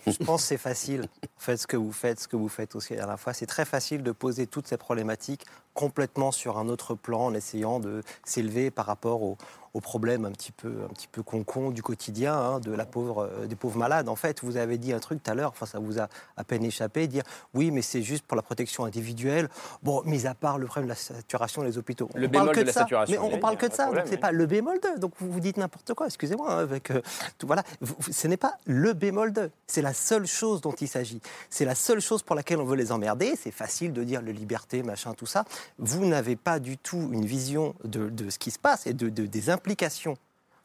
Je, 0.06 0.24
pense 0.24 0.42
que 0.42 0.48
c'est 0.48 0.58
facile. 0.58 1.06
Faites 1.36 1.58
ce 1.58 1.66
que 1.66 1.76
vous 1.76 1.92
faites, 1.92 2.18
ce 2.20 2.28
que 2.28 2.36
vous 2.36 2.48
faites 2.48 2.74
aussi 2.74 2.96
à 2.96 3.06
la 3.06 3.16
fois. 3.16 3.34
C'est 3.34 3.46
très 3.46 3.64
facile 3.64 4.02
de 4.02 4.10
poser 4.10 4.46
toutes 4.48 4.66
ces 4.66 4.78
problématiques 4.78 5.44
complètement 5.74 6.32
sur 6.32 6.58
un 6.58 6.68
autre 6.68 6.94
plan 6.94 7.26
en 7.26 7.34
essayant 7.34 7.80
de 7.80 8.02
s'élever 8.24 8.70
par 8.70 8.86
rapport 8.86 9.22
aux, 9.22 9.36
aux 9.74 9.80
problèmes 9.80 10.26
un 10.26 10.32
petit 10.32 10.52
peu, 10.52 10.84
un 10.84 10.92
petit 10.92 11.08
peu 11.08 11.22
concon 11.22 11.70
du 11.70 11.82
quotidien 11.82 12.34
hein, 12.34 12.60
de 12.60 12.72
la 12.72 12.84
pauvre, 12.84 13.30
euh, 13.32 13.46
des 13.46 13.56
pauvres 13.56 13.78
malades. 13.78 14.08
En 14.08 14.16
fait, 14.16 14.42
vous 14.42 14.58
avez 14.58 14.76
dit 14.76 14.92
un 14.92 14.98
truc 14.98 15.22
tout 15.22 15.30
à 15.30 15.34
l'heure, 15.34 15.50
enfin, 15.50 15.64
ça 15.64 15.78
vous 15.78 15.98
a 15.98 16.08
à 16.36 16.44
peine 16.44 16.64
échappé, 16.64 17.06
dire 17.06 17.22
oui, 17.54 17.70
mais 17.70 17.80
c'est 17.80 18.02
juste 18.02 18.26
pour 18.26 18.36
la 18.36 18.42
protection 18.42 18.84
individuelle. 18.84 19.48
Bon, 19.82 20.02
mis 20.04 20.26
à 20.26 20.34
part 20.34 20.58
le 20.58 20.66
problème 20.66 20.86
de 20.86 20.90
la 20.90 20.94
saturation 20.94 21.62
des 21.62 21.78
hôpitaux. 21.78 22.10
Le 22.14 22.28
bémol 22.28 22.54
de, 22.54 22.62
la 22.62 22.72
saturation. 22.72 23.28
Mais 23.28 23.34
on, 23.34 23.38
parle 23.38 23.56
que 23.56 23.66
de 23.66 23.72
ça, 23.72 23.86
donc 23.86 24.02
c'est 24.06 24.18
pas 24.18 24.32
le 24.32 24.44
bémol 24.44 24.78
de. 24.78 24.98
Donc 24.98 25.12
vous 25.18 25.30
vous 25.30 25.40
dites 25.40 25.56
n'importe 25.56 25.94
quoi, 25.94 26.06
excusez-moi, 26.06 26.52
hein, 26.52 26.58
avec 26.58 26.90
euh, 26.90 27.00
tout, 27.38 27.46
voilà. 27.46 27.62
Ce 28.10 28.28
n'est 28.28 28.36
pas 28.36 28.54
le 28.66 28.92
bémol 28.92 29.32
de. 29.32 29.50
C'est 29.66 29.82
la 29.82 29.94
seule 29.94 30.26
chose 30.26 30.60
dont 30.60 30.72
il 30.72 30.88
s'agit. 30.88 31.20
C'est 31.48 31.64
la 31.64 31.74
seule 31.74 32.00
chose 32.00 32.22
pour 32.22 32.36
laquelle 32.36 32.58
on 32.58 32.64
veut 32.64 32.76
les 32.76 32.92
emmerder. 32.92 33.36
C'est 33.40 33.50
facile 33.50 33.94
de 33.94 34.04
dire 34.04 34.20
le 34.20 34.32
liberté, 34.32 34.82
machin, 34.82 35.14
tout 35.14 35.26
ça. 35.26 35.44
Vous 35.78 36.04
n'avez 36.06 36.36
pas 36.36 36.58
du 36.58 36.78
tout 36.78 37.10
une 37.12 37.24
vision 37.24 37.74
de, 37.84 38.30
ce 38.30 38.38
qui 38.38 38.50
se 38.50 38.58
passe 38.58 38.86
et 38.86 38.94
de, 38.94 39.08
de 39.08 39.26
des 39.26 39.50
implications 39.50 40.16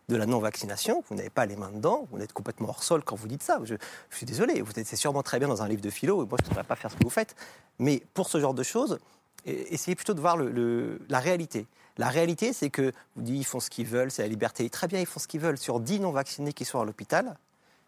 de 0.10 0.16
la 0.16 0.26
non-vaccination, 0.26 1.04
vous 1.10 1.16
n'avez 1.16 1.30
pas 1.30 1.46
les 1.46 1.58
mains 1.58 1.72
dedans, 1.72 2.08
vous 2.12 2.22
êtes 2.22 2.32
complètement 2.32 2.70
hors 2.70 2.84
sol 2.84 3.04
quand 3.04 3.16
vous 3.16 3.28
dites 3.28 3.44
ça. 3.44 3.60
Je, 3.64 3.76
suis 4.10 4.26
désolé, 4.26 4.62
vous 4.62 4.72
êtes 4.78 4.96
sûrement 4.96 5.22
très 5.22 5.38
bien 5.38 5.50
dans 5.50 5.62
un 5.62 5.68
livre 5.68 5.82
de 5.82 5.90
philo, 5.90 6.26
moi 6.26 6.38
je 6.40 6.46
ne 6.46 6.50
devrais 6.50 6.64
pas 6.64 6.76
faire 6.76 6.92
ce 6.92 6.96
que 6.96 7.04
vous 7.04 7.10
faites. 7.10 7.36
Mais 7.80 8.02
pour 8.14 8.30
ce 8.30 8.40
genre 8.40 8.54
de 8.54 8.64
choses, 8.64 9.00
essayez 9.46 9.96
plutôt 9.96 10.14
de 10.14 10.22
voir 10.22 10.38
la 10.38 11.20
réalité. 11.20 11.68
La 11.98 12.08
réalité, 12.08 12.54
c'est 12.54 12.70
que 12.70 12.94
vous 13.16 13.22
dites 13.24 13.36
ils 13.36 13.46
font 13.46 13.60
ce 13.60 13.70
qu'ils 13.70 13.88
veulent, 13.88 14.12
c'est 14.12 14.22
la 14.22 14.28
liberté. 14.30 14.70
Très 14.70 14.88
bien, 14.88 15.00
ils 15.00 15.06
font 15.06 15.20
ce 15.20 15.28
qu'ils 15.28 15.42
veulent. 15.42 15.58
Sur 15.58 15.80
10 15.80 16.00
non-vaccinés 16.00 16.54
qui 16.54 16.64
sont 16.64 16.80
à 16.80 16.86
l'hôpital, 16.86 17.36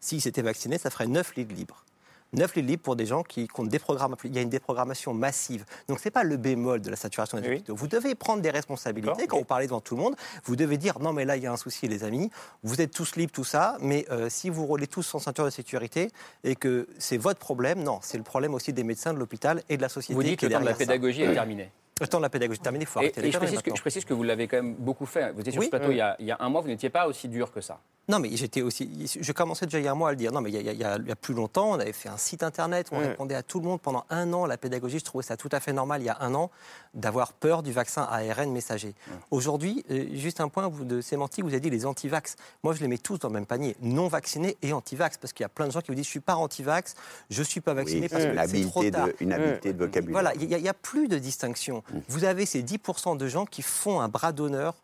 s'ils 0.01 0.27
étaient 0.27 0.41
vaccinés, 0.41 0.77
ça 0.77 0.89
ferait 0.89 1.07
9 1.07 1.35
lits 1.35 1.45
libres. 1.45 1.85
9 2.33 2.55
lits 2.55 2.61
libres 2.61 2.83
pour 2.83 2.95
des 2.95 3.05
gens 3.05 3.23
qui 3.23 3.47
comptent 3.47 3.69
déprogrammation. 3.69 4.29
Il 4.29 4.35
y 4.35 4.39
a 4.39 4.41
une 4.41 4.49
déprogrammation 4.49 5.13
massive. 5.13 5.65
Donc, 5.87 5.99
ce 5.99 6.05
n'est 6.05 6.11
pas 6.11 6.23
le 6.23 6.37
bémol 6.37 6.81
de 6.81 6.89
la 6.89 6.95
saturation 6.95 7.39
des 7.39 7.47
hôpitaux. 7.47 7.75
Vous 7.75 7.87
devez 7.87 8.15
prendre 8.15 8.41
des 8.41 8.51
responsabilités. 8.51 9.27
Quand 9.27 9.37
vous 9.37 9.45
parlez 9.45 9.65
devant 9.65 9.81
tout 9.81 9.95
le 9.95 10.01
monde, 10.01 10.15
vous 10.45 10.55
devez 10.55 10.77
dire 10.77 10.99
non, 10.99 11.13
mais 11.13 11.25
là, 11.25 11.37
il 11.37 11.43
y 11.43 11.47
a 11.47 11.51
un 11.51 11.57
souci, 11.57 11.87
les 11.87 12.03
amis. 12.03 12.29
Vous 12.63 12.81
êtes 12.81 12.91
tous 12.91 13.15
libres, 13.15 13.31
tout 13.31 13.43
ça. 13.43 13.77
Mais 13.81 14.05
euh, 14.11 14.29
si 14.29 14.49
vous 14.49 14.65
roulez 14.65 14.87
tous 14.87 15.03
sans 15.03 15.19
ceinture 15.19 15.45
de 15.45 15.49
sécurité 15.49 16.09
et 16.43 16.55
que 16.55 16.87
c'est 16.97 17.17
votre 17.17 17.39
problème, 17.39 17.83
non, 17.83 17.99
c'est 18.01 18.17
le 18.17 18.23
problème 18.23 18.53
aussi 18.53 18.73
des 18.73 18.83
médecins 18.83 19.13
de 19.13 19.19
l'hôpital 19.19 19.63
et 19.69 19.77
de 19.77 19.81
la 19.81 19.89
société. 19.89 20.13
Vous 20.13 20.23
dites 20.23 20.39
que 20.39 20.45
le 20.45 20.53
temps 20.53 20.59
de 20.61 20.65
la 20.65 20.73
pédagogie 20.73 21.23
est 21.23 21.33
terminé. 21.33 21.71
Le 21.99 22.07
temps 22.07 22.17
de 22.17 22.23
la 22.23 22.29
pédagogie 22.29 22.59
est 22.59 22.63
terminé, 22.63 22.83
il 22.83 22.87
faut 22.87 22.99
arrêter 22.99 23.25
et 23.25 23.31
je, 23.31 23.37
précise 23.37 23.61
que, 23.61 23.75
je, 23.75 23.81
précise 23.81 24.05
que, 24.05 24.13
vous 24.13 24.23
l'avez 24.23 24.47
quand 24.47 24.57
même 24.57 24.75
beaucoup 24.75 25.05
fait. 25.05 25.31
Vous 25.31 25.41
étiez 25.41 25.51
sur 25.51 25.63
ce 25.63 25.69
plateau 25.69 25.91
il, 25.91 25.97
y 25.97 26.01
a, 26.01 26.15
il, 26.19 26.25
y 26.25 26.31
a, 26.31 26.37
un 26.39 26.49
mois, 26.49 26.61
vous 26.61 26.67
n'étiez 26.67 26.89
pas 26.89 27.07
aussi 27.07 27.27
dur 27.27 27.51
que 27.51 27.61
ça. 27.61 27.79
Non, 28.09 28.17
mais 28.17 28.35
j'étais 28.35 28.63
aussi. 28.63 28.89
Je 29.21 29.31
commençais 29.31 29.67
déjà 29.67 29.77
il 29.77 29.85
y 29.85 29.87
a 29.87 29.91
un 29.91 29.95
mois 29.95 30.09
à 30.09 30.11
le 30.11 30.17
dire. 30.17 30.31
Non, 30.31 30.41
mais 30.41 30.51
il 30.51 30.61
y, 30.61 30.83
a, 30.83 31.15
plus 31.15 31.35
longtemps, 31.35 31.71
on 31.71 31.79
avait 31.79 31.93
fait 31.93 32.09
un 32.09 32.17
site 32.17 32.41
internet, 32.41 32.87
on 32.91 32.97
répondait 32.97 33.35
à 33.35 33.43
tout 33.43 33.59
le 33.59 33.67
monde 33.67 33.79
pendant 33.79 34.03
un 34.09 34.33
an. 34.33 34.47
La 34.47 34.57
pédagogie, 34.57 34.97
je 34.97 35.05
trouvais 35.05 35.23
ça 35.23 35.37
tout 35.37 35.49
à 35.51 35.59
fait 35.59 35.73
normal 35.73 36.01
il 36.01 36.05
y 36.05 36.09
a 36.09 36.17
un 36.21 36.33
an 36.33 36.49
d'avoir 36.95 37.33
peur 37.33 37.61
du 37.61 37.71
vaccin 37.71 38.01
ARN 38.09 38.51
messager. 38.51 38.95
Aujourd'hui, 39.29 39.85
euh, 39.91 40.07
juste 40.13 40.41
un 40.41 40.49
point 40.49 40.69
de 40.69 41.01
sémantique, 41.01 41.43
vous 41.43 41.51
avez 41.51 41.59
dit 41.59 41.69
les 41.69 41.85
anti-vax. 41.85 42.35
Moi, 42.63 42.73
je 42.73 42.81
les 42.81 42.87
mets 42.87 42.97
tous 42.97 43.19
dans 43.19 43.27
le 43.27 43.35
même 43.35 43.45
panier, 43.45 43.75
non 43.79 44.07
vaccinés 44.07 44.57
et 44.63 44.73
anti-vax, 44.73 45.17
parce 45.17 45.31
qu'il 45.31 45.43
y 45.43 45.45
a 45.45 45.49
plein 45.49 45.67
de 45.67 45.71
gens 45.71 45.81
qui 45.81 45.91
vous 45.91 45.95
disent 45.95 46.05
je 46.05 46.09
suis 46.09 46.19
pas 46.19 46.35
anti-vax, 46.35 46.95
je 47.29 47.43
suis 47.43 47.61
pas 47.61 47.75
vacciné 47.75 48.09
parce 48.09 48.25
que 48.25 48.47
c'est 48.47 48.65
trop 48.65 48.89
tard. 48.89 49.09
une 49.19 49.33
habileté 49.33 49.71
de 49.71 49.77
vocabulaire. 49.77 50.13
Voilà, 50.13 50.33
il 50.33 50.47
n'y 50.47 50.67
a, 50.67 50.71
a, 50.71 50.73
plus 50.73 51.07
de 51.07 51.19
distinction. 51.19 51.83
Vous 52.07 52.23
avez 52.23 52.45
ces 52.45 52.63
10% 52.63 53.17
de 53.17 53.27
gens 53.27 53.45
qui 53.45 53.61
font 53.61 53.99
un 53.99 54.07
bras 54.07 54.31
d'honneur 54.31 54.75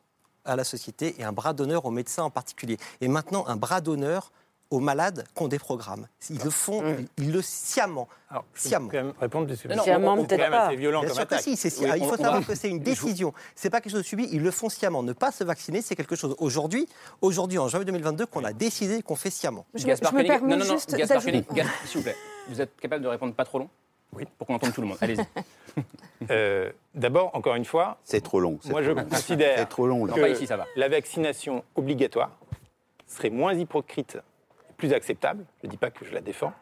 à 0.46 0.56
la 0.56 0.64
société 0.64 1.16
et 1.20 1.24
un 1.24 1.32
bras 1.32 1.54
d'honneur 1.54 1.86
aux 1.86 1.92
médecins 1.92 2.24
en 2.24 2.30
particulier. 2.30 2.78
Et 3.02 3.08
maintenant, 3.08 3.46
un 3.48 3.56
bras 3.56 3.82
d'honneur 3.82 4.32
aux 4.72 4.80
malades 4.80 5.26
qu'on 5.36 5.48
déprogramme. 5.48 6.08
Ils 6.30 6.44
le 6.44 6.50
font, 6.50 6.82
mmh. 6.82 7.06
ils 7.18 7.32
le 7.32 7.42
sciemment. 7.42 8.08
Alors, 8.30 8.46
sciemment. 8.56 8.90
Je 8.92 9.00
peux 9.00 9.14
répondre 9.20 9.48
dessus. 9.48 9.70
Sciemment, 9.82 10.24
peut-être 10.24 10.50
pas. 10.50 10.70
C'est 10.70 10.76
violent 10.76 11.02
Bien 11.02 11.10
comme 11.10 11.16
sûr 11.16 11.24
attaque. 11.24 11.46
Que 11.46 11.56
si, 11.56 11.84
oui, 11.84 11.90
il 11.98 12.06
faut 12.06 12.18
savoir 12.18 12.46
que 12.46 12.56
c'est 12.56 12.70
une 12.70 12.80
décision. 12.80 13.34
C'est 13.56 13.70
pas 13.70 13.80
quelque 13.80 13.92
chose 13.92 14.02
de 14.02 14.06
subi. 14.06 14.28
Ils 14.32 14.42
le 14.42 14.52
font 14.52 14.70
sciemment. 14.70 15.04
Ne 15.04 15.14
pas 15.14 15.32
se 15.32 15.44
vacciner, 15.44 15.82
c'est 15.82 15.96
quelque 15.96 16.16
chose. 16.16 16.36
Aujourd'hui, 16.40 16.88
aujourd'hui 17.22 17.60
en 17.60 17.68
janvier 17.68 17.86
2022, 17.86 18.26
qu'on 18.26 18.44
a 18.44 18.54
décidé 18.54 19.02
qu'on 19.02 19.16
fait 19.16 19.30
sciemment. 19.30 19.66
Je, 19.76 19.86
Gaspard 19.86 20.12
je 20.12 20.18
me 20.18 20.24
permets 20.24 20.56
non, 20.56 20.66
non, 20.66 20.74
non, 20.74 20.98
Gaspard 20.98 21.22
s'il 21.22 21.44
vous 21.96 22.02
plaît. 22.02 22.16
Vous 22.50 22.62
êtes 22.62 22.76
capable 22.80 23.04
de 23.04 23.08
répondre 23.08 23.34
pas 23.34 23.46
trop 23.46 23.60
long? 23.60 23.70
Oui. 24.14 24.24
Pour 24.38 24.48
qu'on 24.48 24.56
entende 24.56 24.74
tout 24.74 24.82
le 24.82 24.88
monde. 24.88 24.98
Allez-y. 25.02 25.24
Euh, 26.32 26.72
d'abord, 26.96 27.36
encore 27.36 27.56
une 27.56 27.66
fois, 27.66 27.98
c'est 28.04 28.22
trop 28.22 28.40
long. 28.40 28.58
Moi, 28.70 28.82
je 28.82 28.94
considère 28.94 29.68
trop 29.68 29.86
long, 29.86 30.08
que 30.08 30.32
ici, 30.32 30.48
ça 30.48 30.56
va. 30.56 30.66
la 30.78 30.88
vaccination 30.88 31.64
obligatoire 31.76 32.32
serait 33.06 33.30
moins 33.30 33.54
hypocrite 33.54 34.18
plus 34.78 34.94
acceptable, 34.94 35.46
je 35.62 35.68
ne 35.68 35.72
dis 35.72 35.78
pas 35.78 35.92
que 35.92 36.06
je 36.06 36.14
la 36.14 36.22
défends, 36.22 36.54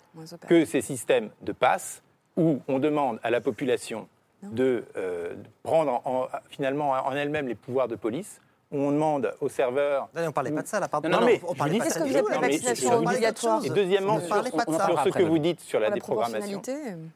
que 0.47 0.65
ces 0.65 0.81
systèmes 0.81 1.29
de 1.41 1.51
passe 1.51 2.01
où 2.35 2.61
on 2.67 2.79
demande 2.79 3.19
à 3.23 3.29
la 3.29 3.39
population 3.39 4.07
de, 4.41 4.83
euh, 4.97 5.35
prendre 5.61 6.29
finalement 6.49 6.91
en 6.91 7.11
elle-même 7.13 7.47
les 7.47 7.55
pouvoirs 7.55 7.87
de 7.87 7.95
police, 7.95 8.41
où 8.73 8.77
on 8.77 8.91
demande 8.91 9.33
aux 9.39 9.49
serveurs. 9.49 10.09
on 10.15 10.21
ne 10.21 10.29
parlait 10.31 10.51
pas 10.51 10.63
de 10.63 10.67
ça, 10.67 10.79
là, 10.79 10.87
pardon. 10.87 11.07
Non, 11.07 11.21
mais 11.23 11.39
on 11.47 11.53
parlait 11.53 11.77
pas 11.77 11.85
de 11.85 11.89
ça. 11.91 11.99
Est-ce 11.99 12.05
que 12.05 12.09
vous 12.09 12.17
appelez 12.17 12.39
vaccination 12.39 12.97
obligatoire 12.97 13.65
Et 13.65 13.69
deuxièmement, 13.69 14.19
sur, 14.19 14.43
sur, 14.43 15.03
ce 15.03 15.09
que 15.09 15.23
vous 15.23 15.37
dites 15.37 15.61
sur 15.61 15.79
la, 15.79 15.91
déprogrammation, 15.91 16.61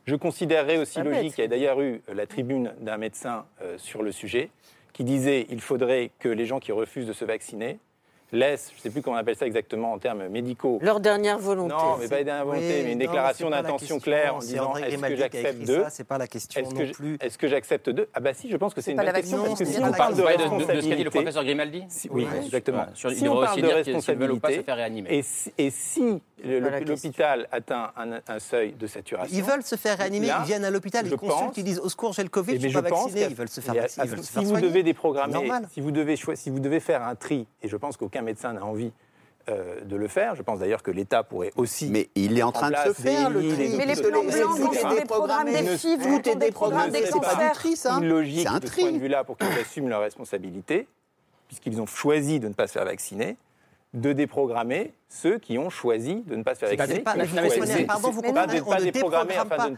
je 0.05 0.15
considérerais 0.15 0.77
aussi 0.77 1.01
logique, 1.01 1.33
il 1.37 1.41
y 1.41 1.43
a 1.43 1.47
d'ailleurs 1.47 1.81
eu 1.81 2.01
la 2.13 2.27
tribune 2.27 2.73
d'un 2.79 2.97
médecin 2.97 3.45
euh, 3.61 3.77
sur 3.77 4.03
le 4.03 4.11
sujet, 4.11 4.51
qui 4.93 5.03
disait 5.03 5.45
qu'il 5.45 5.61
faudrait 5.61 6.11
que 6.19 6.29
les 6.29 6.45
gens 6.45 6.59
qui 6.59 6.71
refusent 6.71 7.07
de 7.07 7.13
se 7.13 7.25
vacciner 7.25 7.79
laisse, 8.31 8.71
je 8.73 8.79
ne 8.79 8.81
sais 8.81 8.89
plus 8.89 9.01
comment 9.01 9.15
on 9.15 9.19
appelle 9.19 9.35
ça 9.35 9.45
exactement 9.45 9.93
en 9.93 9.99
termes 9.99 10.27
médicaux. 10.27 10.79
Leur 10.81 10.99
dernière 10.99 11.39
volonté. 11.39 11.73
Non, 11.73 11.97
mais 11.99 12.07
pas 12.07 12.19
une 12.19 12.25
dernière 12.25 12.45
volonté, 12.45 12.81
mais 12.83 12.91
une 12.93 12.99
déclaration 12.99 13.49
d'intention 13.49 13.99
claire 13.99 14.35
en 14.35 14.39
disant 14.39 14.75
est-ce 14.75 14.97
que 14.97 15.15
j'accepte 15.15 15.65
deux 15.65 15.83
C'est 15.89 16.07
pas 16.07 16.17
la 16.17 16.27
question 16.27 16.61
est-ce 16.61 16.73
que, 16.73 16.93
plus. 16.93 17.17
Est-ce 17.21 17.37
que 17.37 17.47
j'accepte 17.47 17.89
deux? 17.89 18.09
Ah 18.13 18.19
bah 18.19 18.33
si, 18.33 18.49
je 18.49 18.57
pense 18.57 18.73
que 18.73 18.81
c'est 18.81 18.91
une 18.91 18.97
bonne 18.97 19.11
question. 19.11 19.43
Parce 19.43 19.59
que 19.59 19.65
si 19.65 19.79
on 19.81 19.91
parle 19.91 20.15
de 20.15 20.21
responsabilité, 20.21 20.75
de 20.75 20.81
ce 20.81 20.89
qu'a 20.89 20.95
dit 20.95 21.03
le 21.03 21.09
professeur 21.09 21.43
Grimaldi? 21.43 21.83
Oui, 22.09 22.27
exactement. 22.43 22.85
Si 22.93 23.27
on 23.27 23.41
parle 23.41 23.61
de 23.61 23.67
responsabilité, 23.67 24.65
et 25.57 25.69
si 25.71 26.21
l'hôpital 26.43 27.47
atteint 27.51 27.91
un, 27.97 28.39
seuil 28.39 28.73
de 28.73 28.87
saturation. 28.87 29.35
Ils 29.35 29.43
veulent 29.43 29.63
se 29.63 29.75
faire 29.75 29.97
réanimer, 29.97 30.29
ils 30.41 30.45
viennent 30.45 30.65
à 30.65 30.69
l'hôpital, 30.69 31.05
ils 31.05 31.15
consultent, 31.15 31.57
ils 31.57 31.63
disent 31.63 31.79
au 31.79 31.89
secours, 31.89 32.13
j'ai 32.13 32.23
le 32.23 32.29
Covid, 32.29 32.59
je 32.59 32.67
suis 32.67 32.73
pas 32.73 32.81
vacciné, 32.81 33.27
ils 33.29 33.35
veulent 33.35 33.49
se 33.49 33.61
faire 33.61 33.73
vacciner. 33.73 34.07
Si 34.21 34.45
vous 34.45 34.59
devez 34.59 34.83
déprogrammer, 34.83 35.49
si 35.71 35.81
vous 35.81 35.91
devez 36.59 36.79
faire 36.79 37.03
un 37.03 37.15
tri, 37.15 37.47
et 37.61 37.67
je 37.67 37.77
pense 37.77 37.97
qu'aucun 37.97 38.16
médecin 38.21 38.53
n'a 38.53 38.65
envie 38.65 38.91
euh, 39.49 39.81
de 39.85 39.95
le 39.95 40.07
faire. 40.07 40.35
Je 40.35 40.41
pense 40.41 40.59
d'ailleurs 40.59 40.83
que 40.83 40.91
l'État 40.91 41.23
pourrait 41.23 41.51
aussi. 41.55 41.89
Mais 41.89 42.09
il 42.15 42.37
est 42.37 42.43
en 42.43 42.51
train 42.51 42.69
de 42.69 42.75
se 42.75 42.93
faire 42.93 43.29
le 43.29 43.47
tri. 43.47 43.75
Mais 43.77 43.85
les 43.85 43.95
plans 43.95 44.23
blancs, 44.23 44.77
quand 44.81 44.93
des 44.93 45.05
programmes 45.05 45.47
des 45.47 45.77
FIV, 45.77 46.21
tout 46.21 46.35
des 46.37 46.51
programmes 46.51 46.91
des 46.91 47.03
cancers. 47.09 47.55
C'est 47.75 47.89
une 47.89 48.09
logique 48.09 48.47
de 48.47 48.67
ce 48.67 48.79
point 48.79 48.91
de 48.91 48.97
vue-là 48.97 49.23
pour 49.23 49.37
qu'ils 49.37 49.47
assument 49.59 49.89
leurs 49.89 50.01
responsabilités, 50.01 50.87
puisqu'ils 51.47 51.79
ont 51.81 51.85
choisi 51.85 52.39
de 52.39 52.47
ne 52.47 52.53
pas 52.53 52.67
se 52.67 52.73
faire 52.73 52.85
vacciner 52.85 53.37
de 53.93 54.13
déprogrammer 54.13 54.93
ceux 55.09 55.39
qui 55.39 55.57
ont 55.57 55.69
choisi 55.69 56.23
de 56.27 56.35
ne 56.35 56.43
pas 56.43 56.53
se 56.53 56.65
faire 56.65 56.75
vacciner. 56.75 57.85
pardon, 57.85 58.11
vous 58.11 58.21
comprenez, 58.21 58.61
on 58.65 58.75
ne 58.75 58.81
déprogramme 58.81 59.27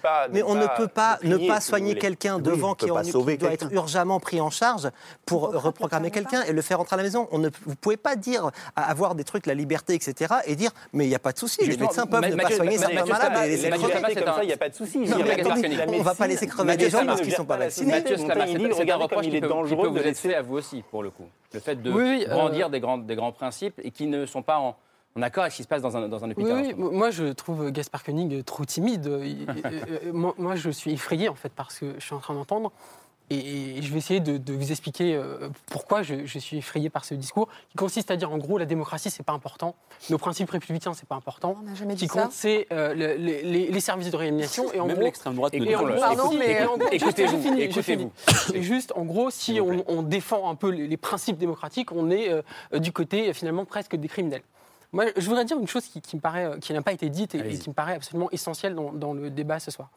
pas. 0.02 0.28
Mais 0.32 0.42
on 0.44 0.56
ne 0.56 0.66
peut 0.76 0.88
pas 0.88 1.20
ne 1.24 1.38
pas 1.48 1.62
soigner 1.62 1.96
quelqu'un 1.96 2.40
devant 2.40 2.74
qui, 2.74 2.88
doit 2.88 3.54
être 3.54 3.72
urgemment 3.72 4.20
pris 4.20 4.42
en 4.42 4.50
charge 4.50 4.90
pour 5.26 5.52
reprogrammer 5.52 6.10
quelqu'un 6.10 6.42
et 6.44 6.52
le 6.52 6.62
faire 6.62 6.80
entrer 6.80 6.96
à 6.96 6.98
la 6.98 7.04
maison. 7.04 7.28
On 7.32 7.38
ne, 7.38 7.50
vous 7.66 7.72
ne 7.72 7.76
pouvez 7.76 7.98
pas 7.98 8.16
dire, 8.16 8.50
avoir 8.76 9.16
des 9.16 9.24
trucs, 9.24 9.46
la 9.46 9.54
liberté, 9.54 9.94
etc., 9.94 10.34
et 10.46 10.56
dire, 10.56 10.72
mais 10.94 11.06
il 11.06 11.10
n'y 11.10 11.16
a 11.16 11.20
pas 11.20 11.32
de 11.32 11.38
souci, 11.38 11.66
les 11.66 11.78
médecins 11.78 12.06
peuvent 12.06 12.28
ne 12.28 12.36
pas 12.36 12.50
soigner 12.50 12.78
certains 12.78 13.06
malades 13.06 13.46
et 13.46 13.50
laisser 13.50 13.70
crever. 13.70 14.16
comme 14.16 14.26
ça, 14.26 14.44
il 14.44 14.48
n'y 14.48 14.54
a 14.54 14.58
pas 14.58 14.70
de 14.70 14.76
souci. 14.76 15.00
On 15.00 15.98
ne 15.98 16.04
va 16.04 16.16
pas 16.16 16.28
laisser 16.28 16.48
crever 16.48 16.78
des 16.78 16.90
gens 16.90 17.06
parce 17.06 17.22
qu'ils 17.22 17.32
ne 17.32 17.36
sont 17.36 17.46
pas 17.46 17.58
vaccinés. 17.58 17.92
Mathieu 17.92 18.16
c'est 18.18 18.92
un 18.92 18.96
reproche 18.96 19.28
qui 19.28 19.42
peut 19.42 19.48
vous 19.48 19.98
être 19.98 20.18
fait 20.18 20.36
à 20.36 20.42
vous 20.42 20.56
aussi, 20.56 20.84
pour 20.90 21.04
le 21.04 21.12
coup. 21.12 21.28
Le 21.54 21.60
fait 21.60 21.76
de 21.76 22.30
brandir 22.30 22.70
des 22.70 22.80
grands 22.80 23.32
principes 23.32 23.80
et 23.84 23.92
qui 23.92 24.08
ne 24.08 24.26
sont 24.26 24.42
pas 24.42 24.58
en 24.58 24.76
en 25.20 25.22
accord 25.22 25.44
avec 25.44 25.52
ce 25.52 25.58
qui 25.58 25.64
se 25.64 25.68
passe 25.68 25.82
dans 25.82 25.96
un, 25.98 26.08
dans 26.08 26.24
un 26.24 26.32
hôpital. 26.32 26.54
Oui, 26.54 26.74
moi 26.76 27.12
je 27.12 27.26
trouve 27.26 27.72
Gaspard 27.72 28.04
Koenig 28.04 28.44
trop 28.46 28.66
timide. 28.66 29.08
Euh, 29.08 30.12
moi, 30.14 30.56
je 30.56 30.70
suis 30.70 30.92
effrayé 30.92 31.30
en 31.30 31.36
fait 31.36 31.50
par 31.50 31.72
ce 31.72 31.82
que 31.82 31.94
je 31.98 32.06
suis 32.06 32.16
en 32.16 32.20
train 32.20 32.34
d'entendre. 32.34 32.72
Et 33.32 33.80
je 33.84 33.92
vais 33.92 34.00
essayer 34.00 34.20
de, 34.20 34.54
vous 34.54 34.72
expliquer 34.72 35.14
euh, 35.14 35.50
pourquoi 35.68 36.02
je, 36.02 36.26
suis 36.40 36.58
effrayé 36.58 36.90
par 36.90 37.06
ce 37.06 37.14
discours, 37.14 37.48
qui 37.70 37.78
consiste 37.78 38.10
à 38.10 38.16
dire 38.16 38.32
en 38.32 38.40
gros 38.40 38.58
la 38.58 38.66
démocratie 38.66 39.12
c'est 39.12 39.22
pas 39.22 39.34
important, 39.34 39.76
nos 40.10 40.18
principes 40.18 40.50
républicains 40.50 40.96
c'est 40.96 41.08
pas 41.08 41.14
important. 41.14 41.56
On 41.64 41.76
jamais 41.76 41.94
dit 41.94 42.06
qui 42.06 42.08
compte 42.08 42.32
c'est 42.32 42.66
euh, 42.72 42.96
les, 42.96 43.80
services 43.82 44.10
de 44.10 44.18
réanimation 44.18 44.72
et 44.74 44.80
en 44.80 44.88
Même 44.88 45.02
l'extrême 45.02 45.36
droite 45.36 45.54
et, 45.54 45.60
pardon, 45.60 46.32
mais 46.40 46.66
écoutez-vous, 46.92 47.54
écoutez-vous. 47.56 48.12
juste 48.56 48.94
en 48.96 49.06
gros 49.06 49.30
si 49.30 49.62
on, 49.62 50.02
défend 50.02 50.50
un 50.50 50.56
peu 50.56 50.72
les, 50.72 50.98
principes 50.98 51.38
démocratiques, 51.38 51.92
on 51.92 52.10
est 52.10 52.34
du 52.80 52.92
côté 52.92 53.32
finalement 53.34 53.64
presque 53.64 53.96
des 53.96 54.08
criminels. 54.08 54.42
Moi, 54.92 55.06
je 55.16 55.26
voudrais 55.28 55.46
dire 55.46 55.60
une 55.60 55.68
chose 55.68 55.86
qui, 55.86 56.16
me 56.16 56.22
paraît, 56.22 56.60
qui 56.60 56.74
n'a 56.74 56.82
pas 56.82 56.92
été 56.92 57.10
dite 57.10 57.36
et, 57.36 57.58
qui 57.58 57.70
me 57.70 57.76
paraît 57.76 57.96
absolument 57.96 58.30
essentielle 58.32 58.76
dans 58.76 59.14
le 59.14 59.30
débat 59.30 59.60
ce 59.60 59.72
soir. 59.72 59.90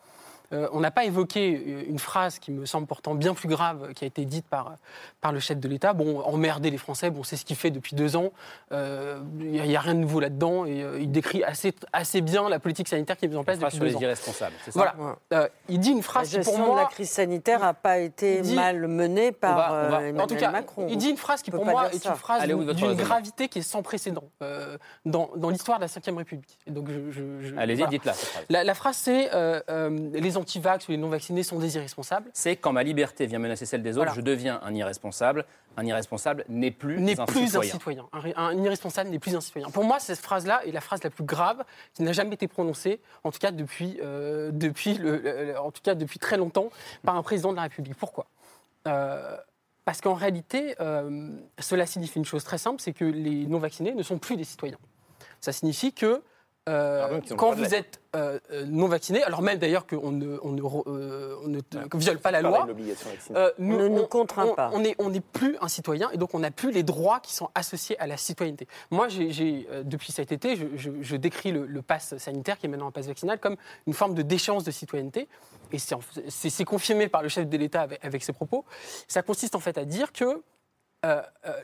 Euh, 0.53 0.69
on 0.73 0.81
n'a 0.81 0.91
pas 0.91 1.05
évoqué 1.05 1.55
euh, 1.55 1.85
une 1.89 1.99
phrase 1.99 2.39
qui 2.39 2.51
me 2.51 2.67
semble 2.67 2.87
pourtant 2.87 3.15
bien 3.15 3.35
plus 3.35 3.49
grave, 3.49 3.93
qui 3.95 4.05
a 4.05 4.07
été 4.07 4.25
dite 4.25 4.47
par, 4.47 4.77
par 5.21 5.33
le 5.33 5.41
chef 5.41 5.59
de 5.59 5.69
l'État. 5.69 5.93
Bon, 5.93 6.21
emmerder 6.21 6.71
les 6.71 6.79
Français, 6.79 7.11
bon, 7.11 7.23
c'est 7.23 7.37
ce 7.37 7.45
qu'il 7.45 7.57
fait 7.57 7.71
depuis 7.71 7.97
deux 7.97 8.17
ans. 8.17 8.33
Il 8.71 8.77
euh, 8.77 9.21
n'y 9.39 9.77
a, 9.77 9.81
rien 9.81 9.95
de 9.95 10.01
nouveau 10.01 10.21
là-dedans. 10.21 10.67
Et 10.67 10.85
il 11.01 11.11
décrit 11.11 11.43
assez, 11.43 11.75
assez 11.93 12.21
bien 12.21 12.49
la 12.49 12.59
politique 12.59 12.89
sanitaire 12.89 13.17
qui 13.17 13.25
est 13.25 13.29
mise 13.29 13.39
en 13.39 13.45
place 13.45 13.59
depuis 13.59 13.79
deux 13.79 13.97
ans. 13.97 13.99
les 13.99 14.05
irresponsables, 14.05 14.55
c'est 14.65 14.73
ça 14.73 14.95
Voilà. 15.31 15.49
il 15.69 15.81
dit 15.81 15.91
une 15.91 16.03
phrase 16.03 16.35
la 16.35 16.43
qui, 16.43 16.45
pour 16.45 16.59
moi... 16.59 16.77
de 16.77 16.81
la 16.83 16.87
crise 16.87 17.11
sanitaire 17.11 17.61
n'a 17.61 17.75
pas 17.75 17.99
été 17.99 18.43
mal 18.55 18.87
menée 18.89 19.33
par 19.33 19.85
Emmanuel 19.85 20.21
en 20.21 20.27
tout 20.27 20.37
cas, 20.37 20.51
Macron. 20.51 20.87
Il 20.91 20.99
dit 20.99 21.09
une 21.11 21.17
phrase 21.17 21.43
qui, 21.43 21.51
pour 21.51 21.65
moi, 21.65 21.91
est 21.93 22.05
une 22.05 22.15
phrase 22.15 22.47
d'une 22.47 22.95
gravité 22.95 23.49
qui 23.49 23.61
est 23.61 23.63
sans 23.63 23.83
précédent 23.83 24.25
dans, 25.05 25.31
dans 25.37 25.51
l'histoire 25.51 25.79
de 25.79 25.85
la 25.85 26.13
Ve 26.13 26.17
République. 26.17 26.59
donc 26.67 26.89
je, 26.89 27.57
Allez-y, 27.57 27.87
dites-la. 27.89 28.13
La, 28.51 28.65
la, 28.65 28.75
phrase, 28.75 28.97
c'est 28.97 29.31
les 29.69 30.37
antivax 30.43 30.89
ou 30.89 30.93
les 30.93 30.99
non 30.99 31.09
vaccinés 31.09 31.43
sont 31.43 31.59
des 31.59 31.77
irresponsables. 31.77 32.31
C'est 32.35 32.57
quand 32.57 32.73
ma 32.73 32.83
liberté 32.83 33.27
vient 33.27 33.39
menacer 33.39 33.67
celle 33.67 33.83
des 33.83 33.97
autres, 33.97 34.15
je 34.15 34.21
deviens 34.21 34.61
un 34.63 34.75
irresponsable. 34.75 35.45
Un 35.77 35.87
irresponsable 35.87 36.45
n'est 36.49 36.71
plus, 36.71 36.97
un, 37.19 37.25
plus 37.25 37.47
citoyen. 37.47 37.71
un 37.71 37.73
citoyen. 37.73 38.09
Un, 38.37 38.63
irresponsable 38.63 39.09
n'est 39.09 39.19
plus 39.19 39.35
un 39.35 39.41
citoyen. 39.41 39.71
Pour 39.71 39.85
moi, 39.85 39.99
cette 40.01 40.19
phrase-là 40.19 40.61
est 40.67 40.73
la 40.73 40.83
phrase 40.83 41.03
la 41.03 41.09
plus 41.09 41.25
grave 41.25 41.65
qui 41.95 42.03
n'a 42.03 42.13
jamais 42.13 42.35
été 42.35 42.47
prononcée, 42.47 43.01
en 43.25 43.31
tout 43.31 43.39
cas 43.39 43.53
depuis, 43.53 43.99
euh, 44.03 44.51
depuis, 44.53 44.99
le, 44.99 45.59
en 45.59 45.71
tout 45.71 45.81
cas 45.83 45.95
depuis 45.95 46.19
très 46.19 46.37
longtemps, 46.37 46.69
par 47.03 47.17
un 47.17 47.23
président 47.23 47.53
de 47.53 47.57
la 47.57 47.63
République. 47.63 47.95
Pourquoi? 47.97 48.27
Euh, 48.87 49.37
Parce 49.87 50.03
qu'en 50.03 50.15
réalité, 50.15 50.75
euh, 50.81 51.31
cela 51.59 51.87
signifie 51.87 52.19
une 52.19 52.27
chose 52.27 52.45
très 52.45 52.59
simple, 52.59 52.83
c'est 52.83 52.93
que 52.93 53.07
les 53.07 53.47
non-vaccinés 53.47 53.95
ne 53.95 54.03
sont 54.03 54.19
plus 54.19 54.37
des 54.37 54.45
citoyens. 54.45 54.79
Ça 55.41 55.53
signifie 55.53 55.93
que 55.93 56.23
quand 56.65 57.53
vous 57.53 57.75
êtes 57.75 58.01
euh, 58.15 58.39
euh, 58.53 58.65
non 58.67 58.87
vaccinés, 58.87 59.23
alors 59.25 59.43
même 59.43 59.59
d'ailleurs 59.59 59.85
qu'on 59.85 60.13
ne, 60.13 60.39
on 60.43 60.53
ne, 60.53 60.63
euh, 60.63 61.37
on 61.45 61.49
ne 61.49 61.61
viole 61.99 62.19
pas 62.21 62.31
la 62.31 62.41
loi, 62.41 62.69
nous, 63.59 63.77
ne 63.79 63.89
nous 63.89 64.07
contraint 64.07 64.55
pas. 64.55 64.71
On 64.73 64.81
n'est 64.81 64.95
on 64.99 65.11
plus 65.33 65.57
un 65.61 65.67
citoyen 65.67 66.11
et 66.13 66.19
donc 66.19 66.35
on 66.35 66.39
n'a 66.39 66.53
plus 66.53 66.71
les 66.71 66.85
droits 66.85 67.19
qui 67.19 67.35
sont 67.35 67.51
associés 67.57 67.99
à 67.99 68.07
la 68.07 68.17
citoyenneté. 68.17 68.69
Moi, 68.91 69.09
j'ai, 69.09 69.67
depuis 69.85 70.13
cet 70.13 70.31
été, 70.31 70.57
je, 70.57 70.91
je, 71.01 71.17
décris 71.17 71.51
le, 71.51 71.67
le 71.67 71.83
pass 71.83 72.17
sanitaire, 72.19 72.59
qui 72.59 72.67
est 72.67 72.69
maintenant 72.69 72.89
un 72.89 72.93
pass 72.93 73.07
vaccinal, 73.07 73.41
comme 73.41 73.57
une 73.89 73.95
forme 73.95 74.15
de 74.15 74.23
déchéance 74.23 74.63
de 74.63 74.71
citoyenneté. 74.71 75.29
Et 75.73 75.79
c'est 75.79 76.65
confirmé 76.65 77.09
par 77.09 77.23
le 77.23 77.29
chef 77.29 77.49
de 77.49 77.57
l'État 77.57 77.83
avec, 77.83 78.05
avec, 78.05 78.23
ses 78.23 78.33
propos. 78.33 78.65
Ça 79.09 79.23
consiste 79.23 79.57
en 79.57 79.61
fait 79.61 79.79
à 79.79 79.85
dire 79.85 80.13
que 80.13 80.43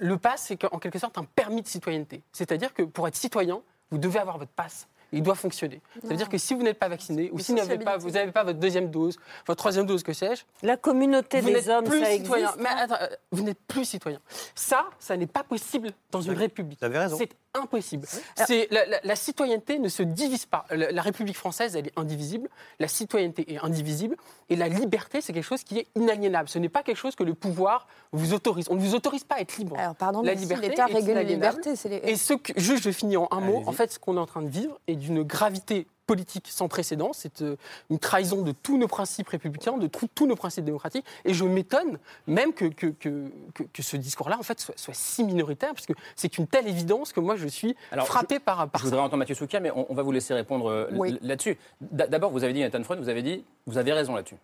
le 0.01 0.17
pass, 0.17 0.47
c'est 0.49 0.65
en 0.65 0.81
quelque 0.81 0.99
sorte 0.99 1.19
un 1.19 1.25
permis 1.25 1.63
de 1.63 1.69
citoyenneté. 1.69 2.23
C'est-à-dire 2.33 2.75
que 2.75 2.83
pour 2.83 3.07
être 3.07 3.17
citoyen, 3.17 3.63
vous 3.90 3.98
devez 3.98 4.18
avoir 4.18 4.38
votre 4.38 4.53
passe 4.53 4.88
il 5.12 5.22
doit 5.22 5.35
fonctionner. 5.35 5.81
Ça 6.03 6.09
veut 6.09 6.16
dire 6.16 6.29
que 6.29 6.38
si 6.38 6.55
vous 6.55 6.62
n'êtes 6.62 6.79
pas 6.79 6.88
vacciné, 6.88 7.31
ou 7.33 7.38
si 7.38 7.53
vous 7.53 7.59
n'avez 7.59 7.79
pas, 7.79 7.98
pas 7.98 8.44
votre 8.44 8.59
deuxième 8.59 8.90
dose, 8.90 9.16
votre 9.46 9.59
troisième 9.59 9.87
dose, 9.87 10.03
que 10.03 10.12
sais-je. 10.12 10.42
La 10.62 10.77
communauté 10.77 11.40
des 11.40 11.68
hommes, 11.68 11.85
plus 11.85 12.01
ça 12.01 12.11
citoyen. 12.11 12.48
existe. 12.48 12.62
Mais 12.62 12.81
attends, 12.81 12.96
euh, 13.01 13.09
vous 13.31 13.42
n'êtes 13.42 13.61
plus 13.66 13.85
citoyen. 13.85 14.20
Ça, 14.55 14.88
ça 14.98 15.16
n'est 15.16 15.27
pas 15.27 15.44
possible 15.44 15.90
dans 16.11 16.20
une 16.20 16.35
république. 16.35 16.79
Vous 16.81 16.87
avez 16.87 16.98
raison 16.98 17.18
impossible. 17.55 18.07
C'est 18.37 18.69
la, 18.71 19.17
citoyenneté 19.17 19.79
ne 19.79 19.89
se 19.89 20.03
divise 20.03 20.47
pas. 20.47 20.65
La, 20.71 21.03
République 21.03 21.37
française, 21.37 21.77
elle 21.77 21.87
est 21.87 21.99
indivisible. 21.99 22.49
La 22.79 22.89
citoyenneté 22.89 23.53
est 23.53 23.59
indivisible. 23.59 24.17
Et 24.49 24.57
la 24.57 24.69
liberté, 24.69 25.21
c'est 25.21 25.33
quelque 25.33 25.45
chose 25.45 25.65
qui 25.65 25.79
est 25.79 25.87
inaliénable. 25.95 26.49
Ce 26.49 26.59
n'est 26.59 26.69
pas 26.69 26.83
quelque 26.83 26.97
chose 26.97 27.15
que 27.15 27.25
le 27.25 27.35
pouvoir 27.35 27.87
vous 28.13 28.33
autorise. 28.33 28.67
On 28.71 28.75
ne 28.75 28.81
vous 28.81 28.95
autorise 28.95 29.25
pas 29.25 29.37
à 29.37 29.41
être 29.41 29.57
libre. 29.57 29.77
Alors, 29.79 29.95
pardon, 29.95 30.23
la 30.23 30.35
liberté 30.35 30.83
régule 30.83 31.15
la 31.15 31.23
liberté. 31.23 31.75
Et 32.05 32.17
ce 32.17 32.35
que, 32.35 32.53
juste, 32.57 32.85
je 32.85 32.91
finis 32.91 33.17
en 33.17 33.29
un 33.31 33.41
mot. 33.41 33.63
En 33.67 33.73
fait, 33.73 33.93
ce 33.93 33.99
qu'on 33.99 34.17
est 34.17 34.21
en 34.21 34.27
train 34.27 34.43
de 34.43 34.49
vivre 34.49 34.79
est 34.87 34.97
d'une 34.97 35.23
gravité 35.23 35.87
politique 36.09 36.49
sans 36.49 36.68
précédent, 36.68 37.11
c'est 37.12 37.42
euh, 37.42 37.57
une 37.90 37.99
trahison 37.99 38.40
de 38.40 38.53
tous 38.53 38.79
nos 38.79 38.88
principes 38.88 39.29
républicains, 39.29 39.77
de 39.77 39.87
tous 39.87 40.27
nos 40.27 40.37
principes 40.37 40.64
démocratiques. 40.64 41.05
Et 41.27 41.35
je 41.35 41.44
m'étonne 41.44 41.99
même 42.27 42.55
que, 42.55 42.64
que, 42.64 42.87
que, 42.87 43.31
que, 43.53 43.83
ce 43.83 43.97
discours-là, 43.97 44.38
en 44.38 44.42
fait, 44.42 44.59
soit, 44.59 44.77
soit, 44.77 44.94
si 44.94 45.23
minoritaire, 45.23 45.75
parce 45.75 45.85
que 45.87 45.92
c'est 46.16 46.38
une 46.38 46.47
telle 46.47 46.66
évidence 46.66 47.12
que 47.12 47.21
moi, 47.21 47.37
je 47.37 47.47
suis 47.47 47.77
frappé 48.07 48.38
par, 48.38 48.68
par 48.71 48.81
Je 48.81 48.87
voudrais 48.87 49.01
entendre 49.01 49.18
Mathieu 49.18 49.35
Soukia, 49.35 49.61
mais 49.61 49.71
on, 49.71 49.94
va 49.94 50.03
vous 50.03 50.12
laisser 50.12 50.33
répondre 50.33 50.71
euh, 50.71 51.18
là-dessus. 51.21 51.59
D'abord, 51.83 52.31
vous 52.31 52.42
avez 52.42 52.55
dit, 52.55 52.61
Nathan 52.61 52.83
Freud, 52.83 52.99
vous 52.99 53.11
avez 53.11 53.23
dit, 53.23 53.44
vous 53.66 53.77
avez 53.77 53.92
raison 53.92 54.14
là-dessus. 54.14 54.37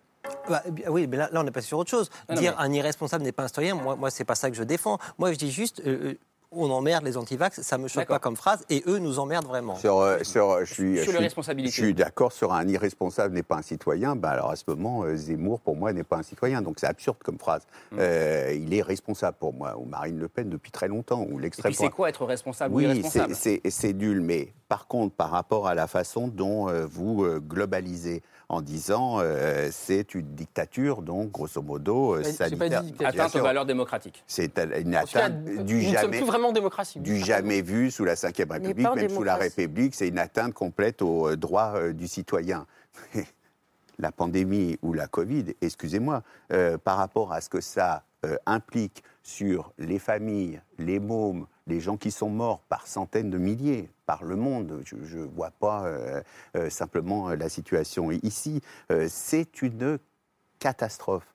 Bah, 0.48 0.62
eh 0.66 0.88
oui, 0.88 1.06
mais 1.06 1.16
là, 1.16 1.30
on 1.32 1.46
est 1.46 1.50
passé 1.50 1.68
sur 1.68 1.78
autre 1.78 1.90
chose. 1.90 2.10
Dire 2.30 2.54
un 2.58 2.70
irresponsable 2.72 3.24
n'est 3.24 3.32
pas 3.32 3.44
un 3.44 3.48
citoyen, 3.48 3.74
moi, 3.74 3.96
moi 3.96 4.10
c'est 4.10 4.24
pas 4.24 4.34
ça 4.34 4.50
que 4.50 4.56
je 4.56 4.62
défends. 4.62 4.98
Moi, 5.18 5.32
je 5.32 5.38
dis 5.38 5.50
juste, 5.50 5.80
euh, 5.86 6.14
on 6.56 6.70
emmerde 6.70 7.04
les 7.04 7.16
antivax, 7.16 7.60
ça 7.62 7.78
me 7.78 7.88
choque 7.88 8.06
pas 8.06 8.18
comme 8.18 8.36
phrase, 8.36 8.64
et 8.70 8.82
eux 8.86 8.98
nous 8.98 9.18
emmerdent 9.18 9.46
vraiment. 9.46 9.76
Sur, 9.76 9.98
euh, 9.98 10.18
sur, 10.22 10.64
je 10.64 10.72
suis, 10.72 11.02
sur 11.02 11.12
je, 11.12 11.28
suis, 11.28 11.66
je 11.66 11.70
suis 11.70 11.94
d'accord 11.94 12.32
sur 12.32 12.52
un 12.52 12.66
irresponsable 12.66 13.34
n'est 13.34 13.42
pas 13.42 13.56
un 13.56 13.62
citoyen. 13.62 14.16
Bah 14.16 14.30
alors 14.30 14.50
à 14.50 14.56
ce 14.56 14.64
moment, 14.66 15.02
euh, 15.02 15.16
Zemmour 15.16 15.60
pour 15.60 15.76
moi 15.76 15.92
n'est 15.92 16.04
pas 16.04 16.16
un 16.16 16.22
citoyen, 16.22 16.62
donc 16.62 16.76
c'est 16.78 16.86
absurde 16.86 17.18
comme 17.22 17.38
phrase. 17.38 17.62
Hmm. 17.92 17.96
Euh, 18.00 18.52
il 18.54 18.72
est 18.74 18.82
responsable 18.82 19.36
pour 19.38 19.52
moi, 19.52 19.76
ou 19.78 19.84
Marine 19.84 20.18
Le 20.18 20.28
Pen 20.28 20.48
depuis 20.48 20.70
très 20.70 20.88
longtemps, 20.88 21.26
ou 21.30 21.38
l'extrême. 21.38 21.72
c'est 21.72 21.90
quoi 21.90 22.08
être 22.08 22.24
responsable 22.24 22.74
oui, 22.74 22.86
ou 22.86 22.90
irresponsable? 22.90 23.34
c'est 23.34 23.92
nul, 23.92 24.20
mais 24.20 24.52
par 24.68 24.86
contre, 24.86 25.14
par 25.14 25.30
rapport 25.30 25.68
à 25.68 25.74
la 25.74 25.86
façon 25.86 26.28
dont 26.28 26.66
vous 26.86 27.26
globalisez 27.40 28.22
en 28.54 28.62
disant 28.62 29.18
euh, 29.18 29.68
c'est 29.72 30.14
une 30.14 30.34
dictature, 30.34 31.02
donc 31.02 31.32
grosso 31.32 31.60
modo 31.60 32.14
euh, 32.14 32.22
sanitaire. 32.22 32.82
atteinte 33.04 33.36
aux 33.36 33.42
valeurs 33.42 33.66
démocratiques. 33.66 34.22
C'est 34.26 34.58
une 34.58 34.94
atteinte 34.94 35.64
du 35.64 35.80
jamais, 35.80 36.20
vraiment 36.20 36.52
démocratie, 36.52 37.00
du 37.00 37.18
jamais 37.18 37.62
vu 37.62 37.90
sous 37.90 38.04
la 38.04 38.14
Ve 38.14 38.50
République, 38.50 38.94
même 38.94 39.08
sous 39.08 39.24
la 39.24 39.36
République, 39.36 39.94
c'est 39.94 40.08
une 40.08 40.18
atteinte 40.18 40.54
complète 40.54 41.02
aux 41.02 41.30
euh, 41.30 41.36
droits 41.36 41.92
du 41.92 42.06
citoyen. 42.06 42.66
la 43.98 44.12
pandémie 44.12 44.78
ou 44.82 44.92
la 44.92 45.06
Covid, 45.06 45.54
excusez-moi, 45.60 46.22
par 46.82 46.96
rapport 46.96 47.32
à 47.32 47.40
ce 47.40 47.48
que 47.48 47.60
ça 47.60 48.02
implique 48.44 49.04
sur 49.22 49.72
les 49.78 50.00
familles, 50.00 50.60
les 50.78 50.98
mômes, 50.98 51.46
les 51.66 51.80
gens 51.80 51.96
qui 51.96 52.10
sont 52.10 52.28
morts 52.28 52.60
par 52.68 52.86
centaines 52.86 53.30
de 53.30 53.38
milliers, 53.38 53.88
par 54.06 54.24
le 54.24 54.36
monde. 54.36 54.82
Je 54.84 55.18
ne 55.18 55.24
vois 55.24 55.50
pas 55.50 55.84
euh, 55.86 56.22
euh, 56.56 56.70
simplement 56.70 57.30
euh, 57.30 57.36
la 57.36 57.48
situation 57.48 58.10
ici. 58.10 58.60
c'est 59.08 59.62
une 59.62 59.98
catastrophe. 60.58 61.26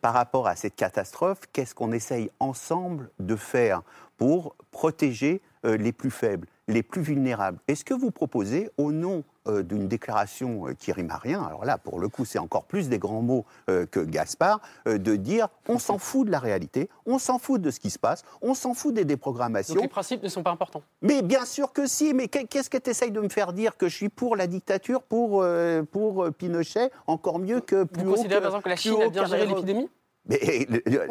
par 0.00 0.14
rapport 0.14 0.48
à 0.48 0.56
cette 0.56 0.74
catastrophe, 0.74 1.42
qu'est-ce 1.52 1.74
qu'on 1.74 1.92
essaye 1.92 2.30
ensemble 2.40 3.10
de 3.20 3.36
faire 3.36 3.82
pour 4.16 4.56
protéger 4.70 5.42
les 5.64 5.92
plus 5.92 6.10
faibles, 6.10 6.46
les 6.68 6.82
plus 6.82 7.02
vulnérables. 7.02 7.58
Est-ce 7.68 7.84
que 7.84 7.94
vous 7.94 8.10
proposez, 8.10 8.70
au 8.76 8.92
nom 8.92 9.24
euh, 9.46 9.62
d'une 9.62 9.88
déclaration 9.88 10.68
euh, 10.68 10.72
qui 10.72 10.90
rime 10.90 11.10
à 11.10 11.18
rien, 11.18 11.42
alors 11.42 11.66
là, 11.66 11.76
pour 11.76 12.00
le 12.00 12.08
coup, 12.08 12.24
c'est 12.24 12.38
encore 12.38 12.64
plus 12.64 12.88
des 12.88 12.98
grands 12.98 13.20
mots 13.20 13.44
euh, 13.68 13.84
que 13.84 14.00
Gaspard, 14.00 14.60
de 14.86 15.16
dire 15.16 15.48
on 15.68 15.78
s'en 15.78 15.98
fout 15.98 16.26
de 16.26 16.32
la 16.32 16.38
réalité, 16.38 16.88
on 17.04 17.18
s'en 17.18 17.38
fout 17.38 17.60
de 17.60 17.70
ce 17.70 17.78
qui 17.78 17.90
se 17.90 17.98
passe, 17.98 18.24
on 18.40 18.54
s'en 18.54 18.72
fout 18.72 18.94
des 18.94 19.04
déprogrammations. 19.04 19.74
Donc 19.74 19.82
les 19.82 19.88
principes 19.88 20.22
ne 20.22 20.28
sont 20.28 20.42
pas 20.42 20.50
importants. 20.50 20.82
Mais 21.02 21.20
bien 21.20 21.44
sûr 21.44 21.74
que 21.74 21.86
si, 21.86 22.14
mais 22.14 22.28
qu'est-ce 22.28 22.70
que 22.70 22.78
tu 22.78 22.88
essayes 22.88 23.10
de 23.10 23.20
me 23.20 23.28
faire 23.28 23.52
dire 23.52 23.76
Que 23.76 23.88
je 23.88 23.96
suis 23.96 24.08
pour 24.08 24.34
la 24.34 24.46
dictature, 24.46 25.02
pour, 25.02 25.44
pour 25.90 26.32
Pinochet, 26.32 26.90
encore 27.06 27.38
mieux 27.38 27.60
que 27.60 27.84
plus 27.84 28.02
Vous 28.02 28.14
considérez 28.14 28.40
par 28.40 28.48
exemple 28.48 28.64
que 28.64 28.68
la 28.70 28.76
Chine 28.76 29.02
a 29.02 29.08
bien 29.10 29.26
géré 29.26 29.46
l'épidémie 29.46 29.90
mais 30.26 30.66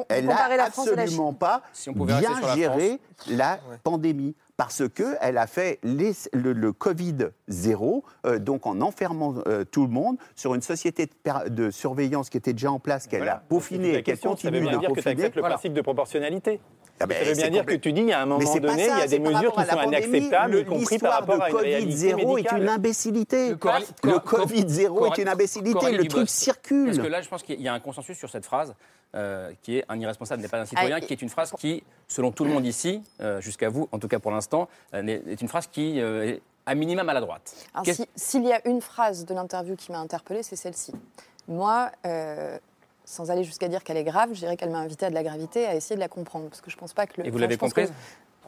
elle 0.10 0.26
n'a 0.26 0.64
absolument 0.64 1.34
pas 1.34 1.62
bien 1.96 2.56
géré 2.56 3.00
la 3.28 3.60
pandémie 3.84 4.36
parce 4.58 4.84
qu'elle 4.88 5.38
a 5.38 5.48
fait 5.48 5.80
le, 5.84 6.72
Covid 6.72 7.30
zéro, 7.48 8.04
euh, 8.26 8.40
donc 8.40 8.66
en 8.66 8.82
enfermant 8.82 9.36
euh, 9.48 9.64
tout 9.64 9.84
le 9.84 9.92
monde 9.92 10.18
sur 10.36 10.54
une 10.54 10.62
société 10.62 11.10
de, 11.50 11.72
surveillance 11.72 12.30
qui 12.30 12.38
était 12.38 12.54
déjà 12.54 12.72
en 12.72 12.80
place, 12.80 13.08
qu'elle 13.08 13.28
a 13.28 13.44
peaufinée 13.50 13.96
et 13.96 14.04
qu'elle 14.04 14.20
continue 14.20 14.62
de 14.62 14.78
dire 14.78 14.94
que 14.94 15.02
tu 15.02 15.08
acceptes 15.08 15.36
le 15.36 15.42
principe 15.42 15.74
de 15.74 15.82
proportionnalité 15.82 16.60
ah 17.00 17.08
ben, 17.08 17.18
ça 17.18 17.30
veut 17.32 17.36
bien 17.36 17.50
dire 17.50 17.66
que 17.66 17.74
tu 17.74 17.92
dis, 17.92 18.12
à 18.14 18.22
un 18.22 18.26
moment 18.26 18.40
donné, 18.40 18.84
il 18.84 18.88
y 18.88 19.02
a 19.02 19.08
des 19.08 19.20
mesures 19.20 19.54
qui 19.54 19.66
sont 19.66 19.82
inacceptables, 19.82 20.60
y 20.60 20.66
compris 20.66 21.00
par 21.00 21.20
rapport 21.20 21.42
à 21.42 21.50
une 21.50 21.56
Covid 21.56 21.92
zéro 21.92 22.38
est 22.38 22.52
une 22.52 22.70
imbécilité. 22.70 23.50
Le, 23.50 24.20
Covid 24.20 24.70
zéro 24.70 25.08
est 25.08 25.18
une 25.18 25.28
imbécilité. 25.28 25.92
Le 25.92 26.08
truc 26.08 26.30
circule. 26.30 26.86
Parce 26.86 27.00
que 27.00 27.08
là, 27.08 27.22
je 27.22 27.30
pense 27.30 27.44
qu'il 27.44 27.62
y 27.62 27.68
a 27.68 27.74
un 27.74 27.80
consensus 27.80 28.18
sur 28.18 28.30
cette 28.30 28.46
phrase. 28.46 28.76
Euh, 29.16 29.52
qui 29.62 29.78
est 29.78 29.86
un 29.90 30.00
irresponsable 30.00 30.42
n'est 30.42 30.48
pas 30.48 30.60
un 30.60 30.66
citoyen, 30.66 30.96
ah, 30.96 31.00
qui 31.00 31.14
est 31.14 31.22
une 31.22 31.30
phrase 31.30 31.52
qui, 31.60 31.84
selon 32.08 32.32
tout 32.32 32.46
le 32.46 32.50
monde 32.50 32.66
ici, 32.66 33.04
euh, 33.22 33.40
jusqu'à 33.42 33.70
vous, 33.70 33.88
en 33.92 34.00
tout 34.00 34.08
cas 34.08 34.18
pour 34.18 34.32
l'instant, 34.32 34.68
euh, 34.96 35.06
est 35.06 35.40
une 35.40 35.48
phrase 35.48 35.68
qui 35.68 36.00
est 36.00 36.42
à 36.66 36.74
minimum 36.74 37.08
à 37.08 37.14
la 37.14 37.22
droite. 37.22 37.54
S'il 38.16 38.44
y 38.44 38.52
a 38.52 38.68
une 38.68 38.82
phrase 38.82 39.26
de 39.26 39.36
l'interview 39.36 39.76
qui 39.76 39.92
m'a 39.92 40.00
interpellée, 40.00 40.42
c'est 40.42 40.56
celle-ci. 40.56 40.94
Moi, 41.48 41.92
sans 43.06 43.30
aller 43.30 43.44
jusqu'à 43.44 43.68
dire 43.68 43.84
qu'elle 43.84 43.98
est 43.98 44.04
grave, 44.04 44.30
je 44.34 44.40
dirais 44.40 44.58
qu'elle 44.58 44.72
m'a 44.72 44.80
invité 44.80 45.06
à 45.06 45.10
de 45.10 45.14
la 45.14 45.24
gravité, 45.24 45.68
à 45.68 45.76
essayer 45.76 45.96
de 45.96 46.02
la 46.02 46.08
comprendre. 46.08 46.50
Parce 46.50 46.62
que 46.62 46.72
je 46.72 46.78
pense 46.78 46.94
pas 46.94 47.06
que 47.06 47.22
le, 47.22 47.28
Et 47.28 47.30
vous 47.30 47.38
l'avez 47.38 47.58
comprise 47.58 47.94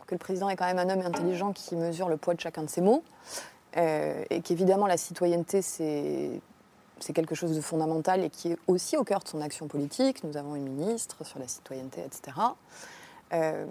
que, 0.08 0.15
le 0.15 0.19
président 0.19 0.49
est 0.49 0.56
quand 0.56 0.65
même 0.65 0.80
un 0.80 0.89
homme 0.89 1.06
intelligent 1.06 1.51
qui 1.54 1.75
mesure 1.75 2.10
le 2.10 2.17
poids 2.17 2.34
de 2.34 2.41
chacun 2.41 2.63
de 2.63 2.69
ses 2.69 2.82
mots. 2.82 3.04
et 3.75 4.41
qu'évidemment, 4.43 4.88
la 4.88 4.97
citoyenneté, 4.97 5.62
c'est 5.62 6.41
c'est 7.06 7.13
quelque 7.13 7.36
chose 7.36 7.56
de 7.56 7.62
fondamental 7.62 8.24
et 8.24 8.32
qui 8.32 8.54
est 8.54 8.58
aussi 8.65 8.98
au 8.98 9.04
cœur 9.04 9.20
de 9.20 9.28
son 9.28 9.39
action 9.39 9.68
politique. 9.68 10.24
Nous 10.24 10.38
avons 10.38 10.56
une 10.56 10.68
ministre 10.68 11.24
sur 11.24 11.38
la 11.38 11.48
citoyenneté, 11.48 12.02
etc. 12.02 12.36
Euh, 13.32 13.65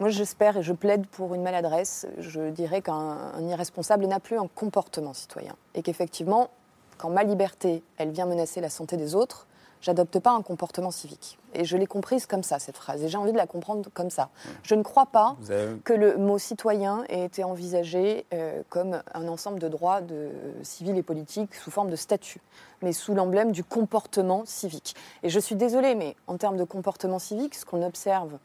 moi, 0.00 0.10
j'espère 0.10 0.58
et 0.58 0.62
je 0.62 0.74
plaide 0.74 1.06
pour 1.06 1.34
une 1.34 1.42
maladresse. 1.42 2.06
Je 2.18 2.50
dirais 2.50 2.82
qu'un 2.82 3.40
irresponsable 3.40 4.04
n'a 4.04 4.20
plus 4.20 4.38
un 4.38 4.48
comportement 4.48 5.14
citoyen. 5.14 5.56
Et 5.74 5.80
qu'effectivement, 5.80 6.50
quand 6.98 7.08
ma 7.08 7.24
liberté, 7.24 7.82
elle 7.96 8.10
vient 8.10 8.26
menacer 8.26 8.60
la 8.60 8.68
santé 8.68 8.98
des 8.98 9.14
autres, 9.14 9.46
j'adopte 9.86 10.18
pas 10.18 10.32
un 10.32 10.42
comportement 10.42 10.90
civique. 10.90 11.38
Et 11.54 11.64
je 11.64 11.76
l'ai 11.76 11.86
comprise 11.86 12.26
comme 12.26 12.42
ça, 12.42 12.58
cette 12.58 12.76
phrase. 12.76 13.04
Et 13.04 13.08
j'ai 13.08 13.16
envie 13.16 13.30
de 13.30 13.36
la 13.36 13.46
comprendre 13.46 13.88
comme 13.94 14.10
ça. 14.10 14.30
Je 14.64 14.74
ne 14.74 14.82
crois 14.82 15.06
pas 15.06 15.36
que 15.84 15.92
le 15.92 16.16
mot 16.16 16.38
citoyen 16.38 17.04
ait 17.08 17.24
été 17.24 17.44
envisagé 17.44 18.26
euh, 18.34 18.62
comme 18.68 19.00
un 19.14 19.28
ensemble 19.28 19.60
de 19.60 19.68
droits 19.68 20.00
de, 20.00 20.30
civils 20.62 20.98
et 20.98 21.04
politiques 21.04 21.54
sous 21.54 21.70
forme 21.70 21.88
de 21.88 21.96
statut, 21.96 22.40
mais 22.82 22.92
sous 22.92 23.14
l'emblème 23.14 23.52
du 23.52 23.62
comportement 23.62 24.42
civique. 24.44 24.96
Et 25.22 25.28
je 25.28 25.38
suis 25.38 25.54
désolée, 25.54 25.94
mais 25.94 26.16
en 26.26 26.36
termes 26.36 26.56
de 26.56 26.64
comportement 26.64 27.20
civique, 27.20 27.54
ce 27.54 27.64
qu'on 27.64 27.82
observe 27.82 28.38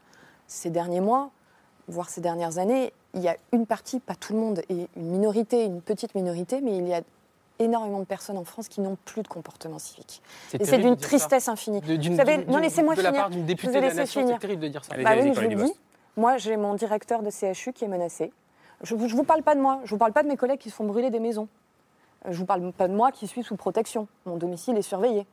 ces 0.46 0.70
derniers 0.70 1.00
mois, 1.00 1.30
voire 1.88 2.08
ces 2.08 2.20
dernières 2.20 2.58
années, 2.58 2.92
il 3.14 3.20
y 3.20 3.28
a 3.28 3.36
une 3.50 3.66
partie, 3.66 3.98
pas 3.98 4.14
tout 4.14 4.32
le 4.32 4.38
monde, 4.38 4.62
et 4.68 4.86
une 4.96 5.10
minorité, 5.10 5.64
une 5.64 5.82
petite 5.82 6.14
minorité, 6.14 6.60
mais 6.60 6.76
il 6.76 6.86
y 6.86 6.94
a 6.94 7.02
énormément 7.62 8.00
de 8.00 8.04
personnes 8.04 8.38
en 8.38 8.44
France 8.44 8.68
qui 8.68 8.80
n'ont 8.80 8.96
plus 9.04 9.22
de 9.22 9.28
comportement 9.28 9.78
civique. 9.78 10.22
Et 10.58 10.64
c'est 10.64 10.78
d'une 10.78 10.96
tristesse 10.96 11.48
infinie. 11.48 11.80
vous 11.80 12.16
savez, 12.16 12.44
non, 12.46 12.58
laissez-moi 12.58 12.94
finir. 12.94 13.10
De 13.10 13.16
la 13.16 13.22
part 13.22 13.30
d'une 13.30 13.46
députée 13.46 13.72
de 13.72 13.86
la 13.86 13.94
Nation, 13.94 14.26
c'est 14.26 14.38
terrible 14.38 14.62
de 14.62 14.68
dire 14.68 14.84
ça. 14.84 14.94
Bah 15.02 15.10
oui, 15.20 15.32
je 15.34 15.40
le 15.40 15.54
dis. 15.54 15.72
Moi, 16.16 16.36
j'ai 16.36 16.56
mon 16.56 16.74
directeur 16.74 17.22
de 17.22 17.30
CHU 17.30 17.72
qui 17.72 17.84
est 17.84 17.88
menacé. 17.88 18.32
Je 18.82 18.94
ne 18.94 19.08
vous 19.08 19.24
parle 19.24 19.42
pas 19.42 19.54
de 19.54 19.60
moi, 19.60 19.78
je 19.84 19.86
ne 19.86 19.90
vous 19.90 19.98
parle 19.98 20.12
pas 20.12 20.22
de 20.22 20.28
mes 20.28 20.36
collègues 20.36 20.58
qui 20.58 20.68
se 20.68 20.74
font 20.74 20.84
brûler 20.84 21.10
des 21.10 21.20
maisons. 21.20 21.48
Je 22.24 22.30
ne 22.30 22.36
vous 22.36 22.44
parle 22.44 22.72
pas 22.72 22.88
de 22.88 22.94
moi 22.94 23.12
qui 23.12 23.26
suis 23.26 23.42
sous 23.42 23.56
protection. 23.56 24.08
Mon 24.26 24.36
domicile 24.36 24.76
est 24.76 24.82
surveillé. 24.82 25.26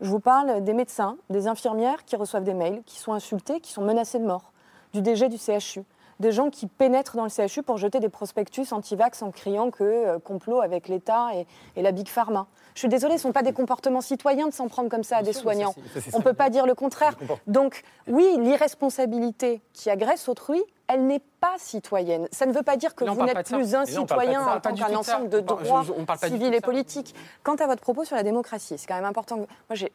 Je 0.00 0.08
vous 0.08 0.20
parle 0.20 0.64
des 0.64 0.72
médecins, 0.72 1.16
des 1.30 1.46
infirmières 1.46 2.04
qui 2.04 2.16
reçoivent 2.16 2.44
des 2.44 2.54
mails, 2.54 2.82
qui 2.86 2.98
sont 2.98 3.12
insultés, 3.12 3.60
qui 3.60 3.72
sont 3.72 3.82
menacés 3.82 4.18
de 4.18 4.24
mort, 4.24 4.52
du 4.92 5.02
DG 5.02 5.28
du 5.28 5.36
CHU 5.36 5.84
des 6.20 6.32
gens 6.32 6.50
qui 6.50 6.66
pénètrent 6.66 7.16
dans 7.16 7.24
le 7.24 7.30
CHU 7.30 7.62
pour 7.62 7.78
jeter 7.78 8.00
des 8.00 8.08
prospectus 8.08 8.72
anti-vax 8.72 9.22
en 9.22 9.30
criant 9.30 9.70
que 9.70 9.82
euh, 9.82 10.18
complot 10.18 10.60
avec 10.60 10.88
l'État 10.88 11.28
et, 11.76 11.82
la 11.82 11.92
Big 11.92 12.08
Pharma. 12.08 12.46
Je 12.74 12.80
suis 12.80 12.88
désolée, 12.88 13.14
ce 13.14 13.18
ne 13.18 13.22
sont 13.22 13.32
pas 13.32 13.42
des 13.42 13.52
comportements 13.52 14.00
citoyens 14.00 14.48
de 14.48 14.52
s'en 14.52 14.68
prendre 14.68 14.88
comme 14.88 15.04
ça 15.04 15.18
à 15.18 15.22
des 15.22 15.32
soignants. 15.32 15.74
On 16.14 16.18
ne 16.18 16.22
peut 16.22 16.32
pas 16.32 16.48
dire 16.48 16.66
le 16.66 16.74
contraire. 16.74 17.16
Donc 17.46 17.82
oui, 18.06 18.26
l'irresponsabilité 18.38 19.60
qui 19.74 19.90
agresse 19.90 20.28
autrui, 20.28 20.62
elle 20.88 21.06
n'est 21.06 21.22
pas 21.40 21.54
citoyenne. 21.58 22.28
Ça 22.30 22.46
ne 22.46 22.52
veut 22.52 22.62
pas 22.62 22.76
dire 22.76 22.94
que 22.94 23.04
vous 23.04 23.24
n'êtes 23.24 23.46
plus 23.46 23.74
un 23.74 23.84
citoyen 23.84 24.46
en 24.46 24.60
tant 24.60 24.74
qu'un 24.74 24.96
ensemble 24.96 25.28
de 25.28 25.40
droits 25.40 25.84
civils 26.22 26.54
et 26.54 26.60
politiques. 26.60 27.14
Quant 27.42 27.56
à 27.56 27.66
votre 27.66 27.82
propos 27.82 28.04
sur 28.04 28.16
la 28.16 28.22
démocratie, 28.22 28.78
c'est 28.78 28.86
quand 28.86 28.96
même 28.96 29.04
important. 29.04 29.36
Moi, 29.36 29.46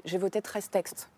j'ai 0.06 0.18
voté 0.18 0.42
13 0.42 0.70
textes 0.70 1.10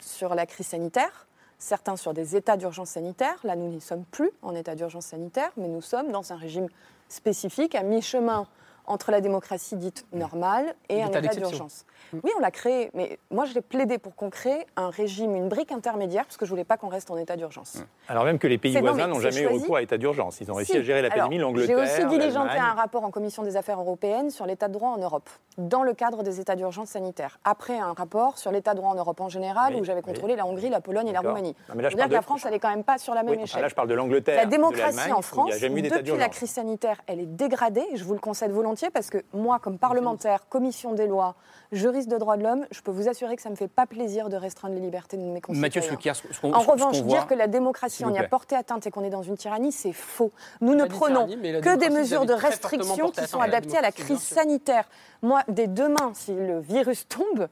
sur 0.00 0.34
la 0.34 0.46
crise 0.46 0.66
sanitaire 0.66 1.26
certains 1.62 1.96
sur 1.96 2.12
des 2.12 2.36
états 2.36 2.56
d'urgence 2.56 2.90
sanitaire. 2.90 3.36
Là, 3.44 3.54
nous 3.54 3.68
n'y 3.68 3.80
sommes 3.80 4.04
plus 4.04 4.30
en 4.42 4.54
état 4.54 4.74
d'urgence 4.74 5.06
sanitaire, 5.06 5.50
mais 5.56 5.68
nous 5.68 5.80
sommes 5.80 6.10
dans 6.10 6.32
un 6.32 6.36
régime 6.36 6.68
spécifique, 7.08 7.74
à 7.74 7.82
mi-chemin 7.82 8.46
entre 8.86 9.12
la 9.12 9.20
démocratie 9.20 9.76
dite 9.76 10.04
normale 10.12 10.74
et 10.88 11.02
un 11.02 11.08
état 11.08 11.20
d'urgence. 11.20 11.86
Oui, 12.12 12.30
on 12.36 12.40
l'a 12.40 12.50
créé, 12.50 12.90
mais 12.94 13.18
moi 13.30 13.44
je 13.44 13.54
l'ai 13.54 13.60
plaidé 13.60 13.98
pour 13.98 14.14
qu'on 14.14 14.30
crée 14.30 14.66
un 14.76 14.90
régime, 14.90 15.34
une 15.34 15.48
brique 15.48 15.72
intermédiaire, 15.72 16.24
parce 16.24 16.36
que 16.36 16.44
je 16.44 16.50
voulais 16.50 16.64
pas 16.64 16.76
qu'on 16.76 16.88
reste 16.88 17.10
en 17.10 17.16
état 17.16 17.36
d'urgence. 17.36 17.76
Mmh. 17.76 17.84
Alors 18.08 18.24
même 18.24 18.38
que 18.38 18.46
les 18.46 18.58
pays 18.58 18.76
voisins 18.76 19.06
n'ont 19.06 19.20
jamais 19.20 19.42
eu 19.42 19.46
recours 19.46 19.76
à 19.76 19.82
état 19.82 19.98
d'urgence. 19.98 20.40
Ils 20.40 20.50
ont 20.50 20.54
réussi 20.54 20.76
à 20.76 20.82
gérer 20.82 21.02
la 21.02 21.10
pandémie, 21.10 21.38
l'Angleterre. 21.38 21.76
J'ai 21.76 22.02
aussi 22.02 22.06
diligenté 22.06 22.58
un 22.58 22.74
rapport 22.74 23.04
en 23.04 23.10
commission 23.10 23.42
des 23.42 23.56
affaires 23.56 23.80
européennes 23.80 24.30
sur 24.30 24.46
l'état 24.46 24.68
de 24.68 24.72
droit 24.72 24.90
en 24.90 24.98
Europe, 24.98 25.28
dans 25.58 25.82
le 25.82 25.94
cadre 25.94 26.22
des 26.22 26.40
états 26.40 26.56
d'urgence 26.56 26.90
sanitaires. 26.90 27.38
Après 27.44 27.78
un 27.78 27.92
rapport 27.92 28.38
sur 28.38 28.50
l'état 28.50 28.72
de 28.72 28.78
droit 28.78 28.90
en 28.90 28.94
Europe 28.94 29.20
en 29.20 29.28
général, 29.28 29.74
où 29.76 29.84
j'avais 29.84 30.02
contrôlé 30.02 30.36
la 30.36 30.46
Hongrie, 30.46 30.68
la 30.68 30.80
Pologne 30.80 31.08
et 31.08 31.12
la 31.12 31.20
Roumanie. 31.20 31.54
mais 31.74 31.82
là, 31.82 31.88
je 31.90 31.96
dire 31.96 32.08
que 32.08 32.12
la 32.12 32.22
France, 32.22 32.44
elle 32.46 32.54
est 32.54 32.58
quand 32.58 32.70
même 32.70 32.84
pas 32.84 32.98
sur 32.98 33.14
la 33.14 33.22
même 33.22 33.40
échelle. 33.40 33.62
Là, 33.62 33.68
je 33.68 33.74
parle 33.74 33.88
de 33.88 33.94
l'Angleterre. 33.94 34.36
La 34.36 34.46
démocratie 34.46 35.12
en 35.12 35.22
France, 35.22 35.50
depuis 35.60 36.16
la 36.16 36.28
crise 36.28 36.50
sanitaire, 36.50 37.00
elle 37.06 37.20
est 37.20 37.26
dégradée. 37.26 37.86
Je 37.94 38.04
vous 38.04 38.14
le 38.14 38.20
concède 38.20 38.50
volontiers 38.50 38.90
parce 38.90 39.10
que 39.10 39.18
moi, 39.32 39.58
comme 39.58 39.78
parlementaire, 39.78 40.48
commission 40.48 40.92
des 40.92 41.06
lois, 41.06 41.34
juriste 41.72 42.08
de 42.08 42.18
droits 42.18 42.36
de 42.36 42.42
l'homme, 42.42 42.66
je 42.70 42.80
peux 42.82 42.90
vous 42.90 43.08
assurer 43.08 43.36
que 43.36 43.42
ça 43.42 43.48
ne 43.48 43.54
me 43.54 43.56
fait 43.56 43.68
pas 43.68 43.86
plaisir 43.86 44.28
de 44.28 44.36
restreindre 44.36 44.74
les 44.74 44.80
libertés 44.80 45.16
de 45.16 45.22
mes 45.22 45.40
concitoyens. 45.40 45.60
Mathieu 45.60 45.80
En 46.42 46.60
revanche, 46.60 47.02
dire 47.02 47.26
que 47.26 47.34
la 47.34 47.46
démocratie, 47.48 48.04
on 48.04 48.14
y 48.14 48.18
a 48.18 48.28
porté 48.28 48.54
atteinte 48.54 48.86
et 48.86 48.90
qu'on 48.90 49.04
est 49.04 49.10
dans 49.10 49.22
une 49.22 49.36
tyrannie, 49.36 49.72
c'est 49.72 49.92
faux. 49.92 50.32
Nous 50.60 50.74
ne 50.74 50.84
prenons 50.84 51.26
que 51.26 51.76
des 51.76 51.90
mesures 51.90 52.26
de 52.26 52.34
restriction 52.34 53.10
qui 53.10 53.26
sont 53.26 53.40
adaptées 53.40 53.78
à 53.78 53.82
la 53.82 53.92
crise 53.92 54.20
sanitaire. 54.20 54.88
Moi, 55.24 55.42
dès 55.46 55.68
demain, 55.68 56.12
si 56.14 56.34
le 56.34 56.58
virus 56.58 57.06
tombe, 57.06 57.48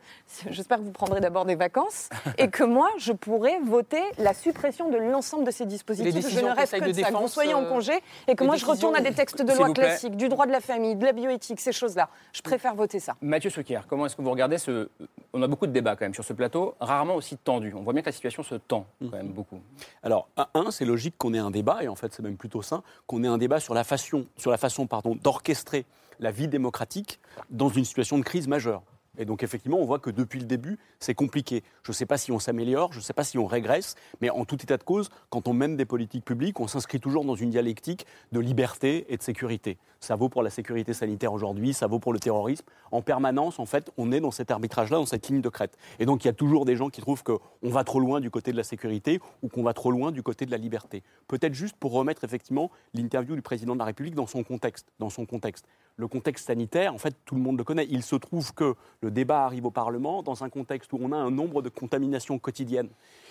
j'espère 0.50 0.78
que 0.78 0.82
vous 0.82 0.90
prendrez 0.90 1.20
d'abord 1.20 1.44
des 1.44 1.54
vacances, 1.54 2.08
et 2.36 2.48
que 2.48 2.64
moi, 2.64 2.88
je 2.98 3.12
pourrai 3.12 3.58
voter 3.64 4.02
la 4.18 4.34
suppression 4.34 4.90
de 4.90 4.96
l'ensemble 4.96 5.44
de 5.44 5.52
ces 5.52 5.66
dispositifs. 5.66 6.28
Je 6.28 6.40
ne 6.40 6.50
reste 6.50 6.78
que 6.80 6.84
de, 6.84 6.92
ça, 6.92 7.10
que 7.10 7.16
vous 7.16 7.28
soyez 7.28 7.54
en 7.54 7.62
euh, 7.62 7.68
congé, 7.68 7.92
et 8.26 8.34
que 8.34 8.42
moi, 8.42 8.56
je 8.56 8.66
retourne 8.66 8.96
à 8.96 9.00
des 9.00 9.12
textes 9.12 9.40
de 9.40 9.52
loi 9.52 9.72
classiques, 9.72 10.16
du 10.16 10.28
droit 10.28 10.46
de 10.46 10.52
la 10.52 10.60
famille, 10.60 10.96
de 10.96 11.04
la 11.04 11.12
bioéthique, 11.12 11.60
ces 11.60 11.72
choses-là. 11.72 12.08
Je 12.32 12.42
préfère 12.42 12.74
voter 12.74 12.98
ça. 12.98 13.14
Mathieu 13.20 13.50
Souquier, 13.50 13.80
comment 13.88 14.06
est-ce 14.10 14.16
que 14.16 14.22
vous 14.22 14.30
regardez 14.30 14.58
ce... 14.58 14.88
On 15.32 15.40
a 15.40 15.46
beaucoup 15.46 15.68
de 15.68 15.72
débats 15.72 15.94
quand 15.94 16.04
même 16.04 16.14
sur 16.14 16.24
ce 16.24 16.32
plateau, 16.32 16.74
rarement 16.80 17.14
aussi 17.14 17.36
tendu. 17.36 17.72
On 17.76 17.82
voit 17.82 17.92
bien 17.92 18.02
que 18.02 18.08
la 18.08 18.12
situation 18.12 18.42
se 18.42 18.56
tend 18.56 18.86
quand 19.00 19.16
même 19.16 19.28
beaucoup. 19.28 19.60
Alors, 20.02 20.28
un, 20.54 20.72
c'est 20.72 20.84
logique 20.84 21.14
qu'on 21.16 21.32
ait 21.32 21.38
un 21.38 21.52
débat, 21.52 21.84
et 21.84 21.88
en 21.88 21.94
fait, 21.94 22.12
c'est 22.12 22.22
même 22.22 22.36
plutôt 22.36 22.62
sain, 22.62 22.82
qu'on 23.06 23.22
ait 23.22 23.28
un 23.28 23.38
débat 23.38 23.60
sur 23.60 23.72
la 23.72 23.84
façon, 23.84 24.26
sur 24.36 24.50
la 24.50 24.56
façon 24.56 24.88
pardon, 24.88 25.14
d'orchestrer 25.14 25.86
la 26.18 26.32
vie 26.32 26.48
démocratique 26.48 27.20
dans 27.50 27.68
une 27.68 27.84
situation 27.84 28.18
de 28.18 28.24
crise 28.24 28.48
majeure. 28.48 28.82
Et 29.20 29.26
donc 29.26 29.42
effectivement, 29.42 29.78
on 29.78 29.84
voit 29.84 29.98
que 29.98 30.08
depuis 30.08 30.40
le 30.40 30.46
début, 30.46 30.78
c'est 30.98 31.14
compliqué. 31.14 31.62
Je 31.82 31.90
ne 31.90 31.94
sais 31.94 32.06
pas 32.06 32.16
si 32.16 32.32
on 32.32 32.38
s'améliore, 32.38 32.92
je 32.92 32.98
ne 32.98 33.02
sais 33.02 33.12
pas 33.12 33.22
si 33.22 33.36
on 33.36 33.44
régresse, 33.44 33.94
mais 34.22 34.30
en 34.30 34.46
tout 34.46 34.56
état 34.62 34.78
de 34.78 34.82
cause, 34.82 35.10
quand 35.28 35.46
on 35.46 35.52
mène 35.52 35.76
des 35.76 35.84
politiques 35.84 36.24
publiques, 36.24 36.58
on 36.58 36.66
s'inscrit 36.66 37.00
toujours 37.00 37.26
dans 37.26 37.34
une 37.34 37.50
dialectique 37.50 38.06
de 38.32 38.40
liberté 38.40 39.04
et 39.10 39.18
de 39.18 39.22
sécurité. 39.22 39.76
Ça 40.00 40.16
vaut 40.16 40.30
pour 40.30 40.42
la 40.42 40.48
sécurité 40.48 40.94
sanitaire 40.94 41.34
aujourd'hui, 41.34 41.74
ça 41.74 41.86
vaut 41.86 41.98
pour 41.98 42.14
le 42.14 42.18
terrorisme. 42.18 42.64
En 42.90 43.02
permanence, 43.02 43.58
en 43.58 43.66
fait, 43.66 43.92
on 43.98 44.10
est 44.10 44.20
dans 44.20 44.30
cet 44.30 44.50
arbitrage-là, 44.50 44.96
dans 44.96 45.04
cette 45.04 45.28
ligne 45.28 45.42
de 45.42 45.48
crête. 45.50 45.76
Et 45.98 46.06
donc 46.06 46.24
il 46.24 46.28
y 46.28 46.30
a 46.30 46.32
toujours 46.32 46.64
des 46.64 46.74
gens 46.74 46.88
qui 46.88 47.02
trouvent 47.02 47.22
qu'on 47.22 47.38
va 47.62 47.84
trop 47.84 48.00
loin 48.00 48.20
du 48.20 48.30
côté 48.30 48.52
de 48.52 48.56
la 48.56 48.64
sécurité 48.64 49.20
ou 49.42 49.48
qu'on 49.48 49.62
va 49.62 49.74
trop 49.74 49.90
loin 49.90 50.12
du 50.12 50.22
côté 50.22 50.46
de 50.46 50.50
la 50.50 50.56
liberté. 50.56 51.02
Peut-être 51.28 51.52
juste 51.52 51.76
pour 51.76 51.92
remettre 51.92 52.24
effectivement 52.24 52.70
l'interview 52.94 53.34
du 53.34 53.42
président 53.42 53.74
de 53.74 53.80
la 53.80 53.84
République 53.84 54.14
dans 54.14 54.26
son 54.26 54.42
contexte. 54.44 54.86
Dans 54.98 55.10
son 55.10 55.26
contexte. 55.26 55.66
Le 55.96 56.08
contexte 56.08 56.46
sanitaire, 56.46 56.94
en 56.94 56.98
fait, 56.98 57.14
tout 57.26 57.34
le 57.34 57.42
monde 57.42 57.58
le 57.58 57.64
connaît. 57.64 57.86
Il 57.90 58.02
se 58.02 58.16
trouve 58.16 58.54
que 58.54 58.74
le 59.02 59.09
débat 59.10 59.44
arrive 59.44 59.66
au 59.66 59.70
Parlement 59.70 60.22
dans 60.22 60.44
un 60.44 60.48
contexte 60.48 60.92
où 60.92 60.98
on 61.00 61.12
a 61.12 61.16
un 61.16 61.30
nombre 61.30 61.62
de 61.62 61.68
contaminations 61.68 62.38
quotidiennes 62.38 62.88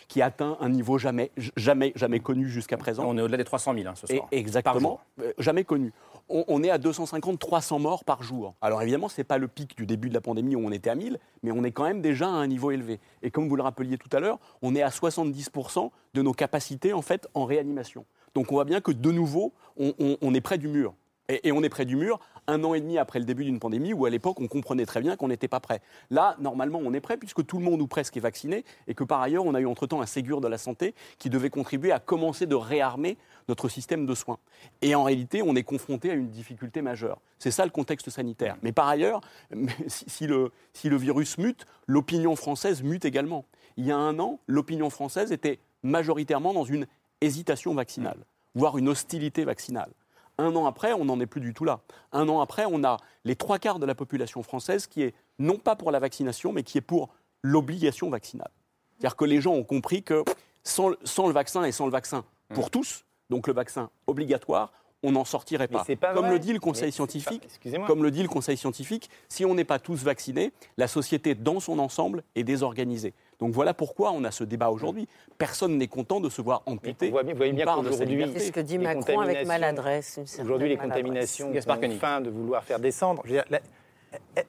qui 0.08 0.22
atteint 0.22 0.58
un 0.60 0.70
niveau 0.70 0.98
jamais, 0.98 1.32
jamais, 1.56 1.94
jamais 1.96 2.20
connu 2.20 2.50
jusqu'à 2.50 2.78
présent. 2.78 3.04
On 3.08 3.18
est 3.18 3.22
au-delà 3.22 3.38
des 3.38 3.44
300 3.44 3.74
000 3.76 3.88
hein, 3.88 3.94
ce 3.96 4.08
soir. 4.08 4.28
exactement, 4.32 5.00
euh, 5.22 5.32
jamais 5.38 5.64
connu. 5.64 5.94
On, 6.30 6.62
est 6.64 6.70
à 6.70 6.78
250-300 6.78 7.82
morts 7.82 8.04
par 8.04 8.22
jour. 8.22 8.54
Alors 8.62 8.82
évidemment, 8.84 9.10
ce 9.10 9.20
n'est 9.20 9.26
pas 9.26 9.40
le 9.40 9.48
pic 9.48 9.76
du 9.76 9.88
début 9.88 10.10
de 10.10 10.14
la 10.14 10.22
pandémie 10.22 10.56
où 10.56 10.64
on 10.64 10.72
était 10.72 10.92
à 10.92 10.96
1000, 10.96 11.20
mais 11.42 11.52
on 11.52 11.64
est 11.64 11.72
quand 11.72 11.86
même 11.86 12.02
déjà 12.02 12.28
à 12.28 12.32
un 12.32 12.46
niveau 12.46 12.70
élevé. 12.70 13.00
Et 13.24 13.32
comme 13.32 13.48
vous 13.48 13.56
le 13.56 13.64
rappeliez 13.64 13.98
tout 13.98 14.16
à 14.16 14.20
l'heure, 14.20 14.38
on 14.62 14.76
est 14.76 14.84
à 14.84 14.90
70% 14.90 15.90
de 16.14 16.22
nos 16.22 16.34
capacités 16.34 16.94
en 16.94 17.02
fait 17.02 17.28
en 17.34 17.46
réanimation. 17.46 18.06
Donc 18.36 18.52
on 18.52 18.56
voit 18.56 18.66
bien 18.66 18.80
que 18.80 18.92
de 18.92 19.12
nouveau, 19.12 19.54
on 19.78 20.34
est 20.34 20.42
près 20.42 20.60
du 20.60 20.68
mur. 20.68 20.94
Et, 21.30 21.52
on 21.52 21.64
est 21.64 21.70
près 21.70 21.86
du 21.86 21.96
mur 21.96 22.20
un 22.50 22.64
an 22.64 22.74
et 22.74 22.82
demi 22.82 22.98
après 22.98 23.20
le 23.20 23.26
début 23.26 23.46
d'une 23.46 23.60
pandémie 23.60 23.94
où 23.94 24.06
à 24.06 24.10
l'époque 24.10 24.40
on 24.40 24.48
comprenait 24.48 24.86
très 24.86 25.02
bien 25.02 25.16
qu'on 25.16 25.28
n'était 25.28 25.48
pas 25.48 25.60
prêt. 25.60 25.82
Là, 26.10 26.36
normalement, 26.40 26.80
on 26.84 26.94
est 26.94 27.00
prêt 27.00 27.18
puisque 27.18 27.46
tout 27.46 27.60
le 27.60 27.64
monde 27.64 27.82
ou 27.82 27.88
presque 27.88 28.18
est 28.18 28.22
vacciné 28.22 28.66
et 28.88 28.94
que 28.94 29.04
par 29.04 29.22
ailleurs 29.22 29.46
on 29.46 29.54
a 29.54 29.60
eu 29.60 29.66
entre-temps 29.66 30.02
un 30.02 30.06
Ségur 30.06 30.42
de 30.42 30.48
la 30.48 30.58
santé 30.58 30.96
qui 31.18 31.30
devait 31.30 31.50
contribuer 31.50 31.92
à 31.92 32.00
commencer 32.00 32.46
de 32.46 32.56
réarmer 32.56 33.18
notre 33.48 33.70
système 33.70 34.06
de 34.06 34.16
soins. 34.16 34.40
Et 34.82 34.96
en 34.96 35.04
réalité, 35.04 35.42
on 35.42 35.56
est 35.56 35.64
confronté 35.64 36.12
à 36.12 36.14
une 36.14 36.30
difficulté 36.30 36.82
majeure. 36.82 37.22
C'est 37.38 37.52
ça 37.52 37.66
le 37.66 37.72
contexte 37.72 38.10
sanitaire. 38.10 38.58
Mais 38.62 38.72
par 38.72 38.88
ailleurs, 38.88 39.22
si, 39.88 40.28
le, 40.28 40.52
si 40.74 40.90
le 40.90 40.98
virus 40.98 41.38
mute, 41.38 41.66
l'opinion 41.88 42.36
française 42.36 42.84
mute 42.84 43.06
également. 43.06 43.46
Il 43.78 43.86
y 43.86 43.92
a 43.92 43.98
un 43.98 44.20
an, 44.20 44.40
l'opinion 44.48 44.90
française 44.90 45.32
était 45.32 45.60
majoritairement 45.84 46.54
dans 46.54 46.66
une 46.66 46.88
hésitation 47.22 47.74
vaccinale, 47.74 48.26
voire 48.56 48.78
une 48.78 48.90
hostilité 48.90 49.46
vaccinale. 49.46 49.92
Un 50.40 50.56
an 50.56 50.66
après, 50.66 50.94
on 50.94 51.06
n'en 51.06 51.20
est 51.20 51.26
plus 51.26 51.42
du 51.42 51.54
tout 51.54 51.66
là. 51.66 51.82
Un 52.14 52.30
an 52.30 52.40
après, 52.40 52.64
on 52.66 52.84
a 52.86 52.98
les 53.26 53.36
trois 53.36 53.60
quarts 53.60 53.78
de 53.78 53.86
la 53.86 53.94
population 53.94 54.42
française 54.42 54.88
qui 54.88 55.04
est 55.04 55.14
non 55.38 55.58
pas 55.58 55.76
pour 55.76 55.92
la 55.92 56.00
vaccination, 56.00 56.54
mais 56.54 56.64
qui 56.64 56.78
est 56.78 56.82
pour 56.82 57.10
l'obligation 57.44 58.10
vaccinale. 58.10 58.52
C'est-à-dire 58.98 59.18
que 59.18 59.26
les 59.26 59.42
gens 59.42 59.54
ont 59.54 59.66
compris 59.66 60.02
que 60.02 60.24
sans, 60.64 60.90
le 60.90 61.34
vaccin 61.34 61.64
et 61.64 61.72
sans 61.72 61.86
le 61.86 61.92
vaccin 61.92 62.24
pour 62.54 62.68
mmh. 62.68 62.70
tous, 62.70 63.06
donc 63.30 63.48
le 63.48 63.54
vaccin 63.54 63.90
obligatoire, 64.08 64.72
on 65.04 65.12
n'en 65.12 65.26
sortirait 65.26 65.68
pas. 65.68 65.86
comme 66.14 66.30
le 66.30 66.40
dit 66.40 66.54
le 66.54 66.60
Conseil 66.60 66.92
scientifique, 66.92 67.48
comme 67.88 68.04
le 68.04 68.12
dit 68.12 68.22
le 68.22 68.28
Conseil 68.30 68.58
scientifique, 68.58 69.10
si 69.30 69.46
on 69.46 69.56
n'est 69.56 69.64
pas 69.64 69.80
tous 69.80 70.04
vaccinés, 70.04 70.52
la 70.78 70.88
société 70.88 71.36
dans 71.36 71.60
son 71.60 71.80
ensemble 71.80 72.24
est 72.36 72.44
désorganisée. 72.44 73.14
Donc 73.40 73.54
voilà 73.54 73.74
pourquoi 73.74 74.12
on 74.12 74.24
a 74.26 74.32
ce 74.32 74.44
débat 74.44 74.70
aujourd'hui. 74.70 75.08
Personne 75.38 75.78
n'est 75.78 75.88
content 75.88 76.20
de 76.20 76.30
se 76.30 76.42
voir 76.42 76.62
amputé. 76.66 77.10
Vous 77.10 77.18
voyez 77.36 77.54
bien 77.54 77.66
qu'aujourd'hui, 77.66 78.26
c'est 78.34 78.40
ce 78.40 78.52
que 78.52 78.60
dit 78.60 78.78
Macron 78.78 79.22
avec 79.22 79.48
maladresse. 79.48 80.20
Aujourd'hui, 80.42 80.70
les 80.70 80.78
contaminations 80.78 81.52
ont 81.52 81.90
fin 82.00 82.22
de 82.22 82.30
vouloir 82.30 82.64
faire 82.64 82.80
descendre. 82.80 83.24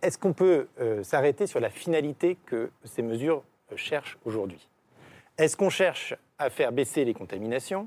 Est-ce 0.02 0.16
qu'on 0.18 0.32
peut 0.32 0.68
euh, 0.80 1.02
s'arrêter 1.02 1.46
sur 1.46 1.60
la 1.60 1.68
finalité 1.68 2.38
que 2.46 2.70
ces 2.84 3.02
mesures 3.02 3.42
euh, 3.70 3.76
cherchent 3.76 4.18
aujourd'hui? 4.24 4.66
Est-ce 5.36 5.54
qu'on 5.54 5.68
cherche 5.68 6.14
à 6.38 6.48
faire 6.48 6.72
baisser 6.72 7.04
les 7.04 7.12
contaminations? 7.12 7.86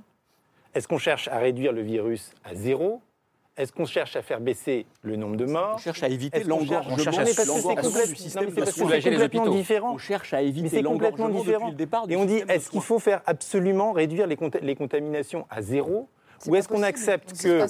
Est-ce 0.75 0.87
qu'on 0.87 0.99
cherche 0.99 1.27
à 1.29 1.39
réduire 1.39 1.71
le 1.71 1.81
virus 1.81 2.31
à 2.43 2.53
zéro? 2.53 3.01
Est-ce 3.55 3.71
qu'on 3.71 3.85
cherche 3.85 4.15
à 4.15 4.21
faire 4.21 4.39
baisser 4.39 4.85
le 5.03 5.15
nombre 5.15 5.35
de 5.35 5.45
morts 5.45 5.73
On 5.75 5.77
cherche 5.77 6.01
à 6.03 6.09
éviter 6.09 6.43
l'engorgement 6.43 6.97
du 6.97 8.15
système 8.15 8.49
C'est 8.65 9.03
complètement 9.03 9.47
différent. 9.47 9.93
On 9.93 9.97
cherche 9.97 10.33
à 10.33 10.41
éviter 10.41 10.81
l'engorgement 10.81 11.29
depuis 11.29 11.69
le 11.69 11.75
départ. 11.75 12.05
Et 12.09 12.15
on 12.15 12.25
dit, 12.25 12.41
est-ce 12.47 12.69
qu'il 12.69 12.81
faut 12.81 12.99
faire 12.99 13.21
absolument 13.25 13.91
réduire 13.91 14.27
les 14.27 14.75
contaminations 14.75 15.45
à 15.49 15.61
zéro 15.61 16.09
Ou 16.47 16.55
est-ce 16.55 16.67
qu'on 16.67 16.83
accepte 16.83 17.41
que... 17.41 17.65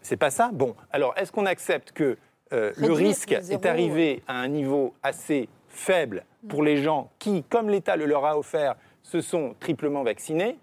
C'est 0.00 0.16
pas 0.16 0.30
ça? 0.30 0.50
Bon, 0.52 0.74
alors 0.90 1.12
est-ce 1.16 1.32
qu'on 1.32 1.44
accepte 1.44 1.92
que 1.92 2.16
euh, 2.52 2.72
le 2.76 2.92
risque 2.92 3.32
est 3.32 3.66
arrivé 3.66 4.22
à 4.26 4.36
un 4.38 4.48
niveau 4.48 4.94
assez 5.02 5.48
faible 5.68 6.24
pour 6.48 6.62
les 6.62 6.82
gens 6.82 7.10
qui, 7.18 7.42
comme 7.42 7.68
l'État 7.68 7.96
le 7.96 8.06
leur 8.06 8.24
a 8.24 8.38
offert, 8.38 8.76
se 9.02 9.20
sont 9.20 9.54
triplement 9.60 10.02
vaccinés? 10.02 10.58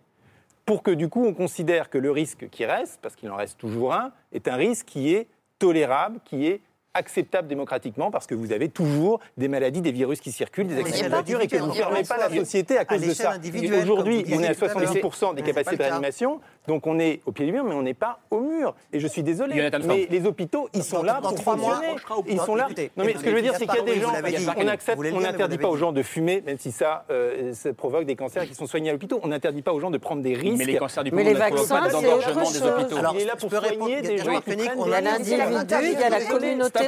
Pour 0.65 0.83
que 0.83 0.91
du 0.91 1.09
coup 1.09 1.25
on 1.25 1.33
considère 1.33 1.89
que 1.89 1.97
le 1.97 2.11
risque 2.11 2.49
qui 2.49 2.65
reste, 2.65 2.99
parce 3.01 3.15
qu'il 3.15 3.29
en 3.29 3.35
reste 3.35 3.57
toujours 3.57 3.93
un, 3.93 4.11
est 4.31 4.47
un 4.47 4.55
risque 4.55 4.85
qui 4.87 5.13
est 5.13 5.27
tolérable, 5.59 6.19
qui 6.25 6.47
est 6.47 6.61
acceptable 6.95 7.47
démocratiquement 7.47 8.09
parce 8.09 8.25
que 8.25 8.33
vous 8.33 8.51
avez 8.51 8.69
toujours 8.69 9.19
des 9.37 9.47
maladies, 9.47 9.81
des 9.81 9.91
virus 9.91 10.21
qui 10.21 10.31
circulent, 10.31 10.67
des 10.67 10.79
accidents 10.79 11.21
de 11.21 11.43
et 11.43 11.47
que 11.47 11.57
vous 11.57 11.67
ne 11.67 11.73
fermez 11.73 12.03
pas 12.03 12.17
la 12.17 12.29
société 12.29 12.77
à 12.77 12.85
cause 12.85 13.01
de 13.01 13.13
ça. 13.13 13.33
Aujourd'hui, 13.81 14.25
on 14.33 14.39
est 14.39 14.47
à 14.47 14.53
70% 14.53 15.35
des 15.35 15.41
capacités 15.41 15.77
de 15.77 15.83
réanimation, 15.83 16.39
donc 16.67 16.87
on 16.87 16.99
est 16.99 17.21
au 17.25 17.31
pied 17.31 17.45
du 17.45 17.51
mur, 17.51 17.63
mais 17.63 17.73
on 17.73 17.81
n'est 17.81 17.93
pas 17.93 18.19
au 18.31 18.39
mur. 18.39 18.75
Et 18.91 18.99
je 18.99 19.07
suis 19.07 19.23
désolé, 19.23 19.69
mais 19.85 20.07
les 20.09 20.25
hôpitaux, 20.25 20.69
ils 20.73 20.83
sont 20.83 21.03
là 21.03 21.19
pour 21.21 21.37
fonctionner. 21.37 21.95
Ils 22.27 22.39
sont 22.39 22.55
là. 22.55 22.67
Non, 22.97 23.05
mais 23.05 23.13
ce 23.13 23.23
que 23.23 23.29
je 23.29 23.35
veux 23.35 23.41
dire, 23.41 23.53
c'est 23.57 23.67
qu'il 23.67 23.77
y 23.77 23.79
a 23.79 23.83
des 23.83 23.99
gens, 23.99 24.11
on 24.57 24.67
accepte, 24.67 25.01
on 25.13 25.21
n'interdit 25.21 25.57
pas 25.57 25.69
aux 25.69 25.77
gens 25.77 25.91
de 25.91 26.03
fumer, 26.03 26.41
même 26.45 26.57
si 26.57 26.71
ça, 26.71 27.05
euh, 27.09 27.53
ça 27.53 27.73
provoque 27.73 28.05
des 28.05 28.15
cancers 28.15 28.45
qui 28.45 28.55
sont 28.55 28.67
soignés 28.67 28.89
à 28.89 28.93
l'hôpital. 28.93 29.19
On 29.23 29.27
n'interdit 29.27 29.61
pas 29.61 29.73
aux 29.73 29.79
gens 29.79 29.91
de 29.91 29.97
prendre 29.97 30.21
des 30.21 30.33
risques. 30.33 30.57
Mais 30.57 30.65
les 30.65 30.77
cancers 30.77 31.03
du 31.03 31.11
poumon 31.11 31.23
ne 31.23 31.33
provoquent 31.33 31.67
pas 31.67 31.89
d'engorgement 31.89 32.51
des 32.51 32.63
hôpitaux. 32.63 32.97
Il 33.13 33.21
est 33.21 33.25
là 33.25 33.35
pour 33.35 33.49
soigner 33.51 34.01
des 34.01 34.17
gens 34.17 34.35
qui 34.35 34.55
prennent 34.55 34.59
Il 34.85 34.91
y 34.91 34.93
a 34.93 35.01
l'individu, 35.01 35.41
il 35.83 35.99
y 35.99 36.03
a 36.03 36.09
la 36.09 36.21
communauté 36.25 36.79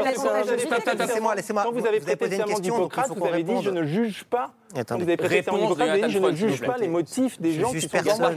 Laissez-moi, 0.98 1.36
laissez-moi. 1.36 1.64
Quand 1.64 1.72
vous 1.72 1.86
avez 1.86 2.00
prêté 2.00 2.36
serment 2.36 2.60
d'Hippocrate, 2.60 3.12
vous 3.16 3.26
avez 3.26 3.44
dit 3.44 3.54
je 3.64 3.70
ne 3.70 3.84
juge 3.84 4.24
pas 4.24 4.52
Attendez. 4.76 5.06
Vous 5.06 5.82
avez 5.82 6.10
je 6.10 6.20
ne 6.20 6.36
juge 6.36 6.62
pas 6.62 6.78
les 6.78 6.88
motifs 6.88 7.40
des 7.40 7.54
gens 7.54 7.72
qui 7.72 7.82
sont 7.82 7.90
personne. 7.90 8.36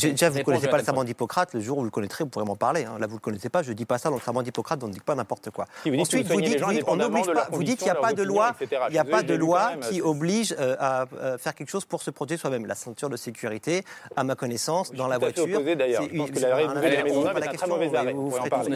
Déjà, 0.00 0.30
vous 0.30 0.38
ne 0.38 0.42
connaissez 0.42 0.68
pas 0.68 0.78
le 0.78 0.84
serment 0.84 1.04
d'Hippocrate. 1.04 1.54
Le 1.54 1.60
jour 1.60 1.78
où 1.78 1.80
vous 1.80 1.84
le 1.86 1.90
connaîtrez, 1.90 2.24
vous 2.24 2.30
pourrez 2.30 2.44
m'en 2.44 2.56
parler. 2.56 2.84
Hein. 2.84 2.96
Là, 2.98 3.06
vous 3.06 3.14
ne 3.14 3.18
le 3.18 3.22
connaissez 3.22 3.48
pas. 3.48 3.62
Je 3.62 3.70
ne 3.70 3.74
dis 3.74 3.84
pas 3.84 3.98
ça 3.98 4.10
dans 4.10 4.16
le 4.16 4.20
serment 4.20 4.42
d'Hippocrate, 4.42 4.82
on 4.82 4.88
ne 4.88 4.92
dit 4.92 5.00
pas 5.00 5.14
n'importe 5.14 5.50
quoi. 5.50 5.66
Ensuite, 5.98 6.26
vous 6.26 6.40
dites. 6.40 6.60
Vous 6.60 7.60
qu'il 7.60 7.84
n'y 7.84 7.90
a 7.90 7.94
pas 7.94 8.12
de 8.12 8.22
loi, 8.22 8.54
il 8.88 8.92
n'y 8.92 8.98
a 8.98 9.04
pas 9.04 9.22
de 9.22 9.34
loi 9.34 9.72
qui 9.88 10.02
oblige 10.02 10.54
euh, 10.58 10.76
à 10.78 11.06
faire 11.38 11.54
quelque 11.54 11.70
chose 11.70 11.84
pour 11.84 12.02
se 12.02 12.10
protéger 12.10 12.40
soi-même. 12.40 12.66
La 12.66 12.74
ceinture 12.74 13.10
de 13.10 13.16
sécurité, 13.16 13.84
à 14.16 14.24
ma 14.24 14.34
connaissance, 14.34 14.92
dans 14.92 15.06
la 15.06 15.18
voiture. 15.18 15.46
d'ailleurs. 15.76 16.02
Je 16.02 16.16
pense 16.16 16.30
que 16.30 16.38
la 16.40 16.56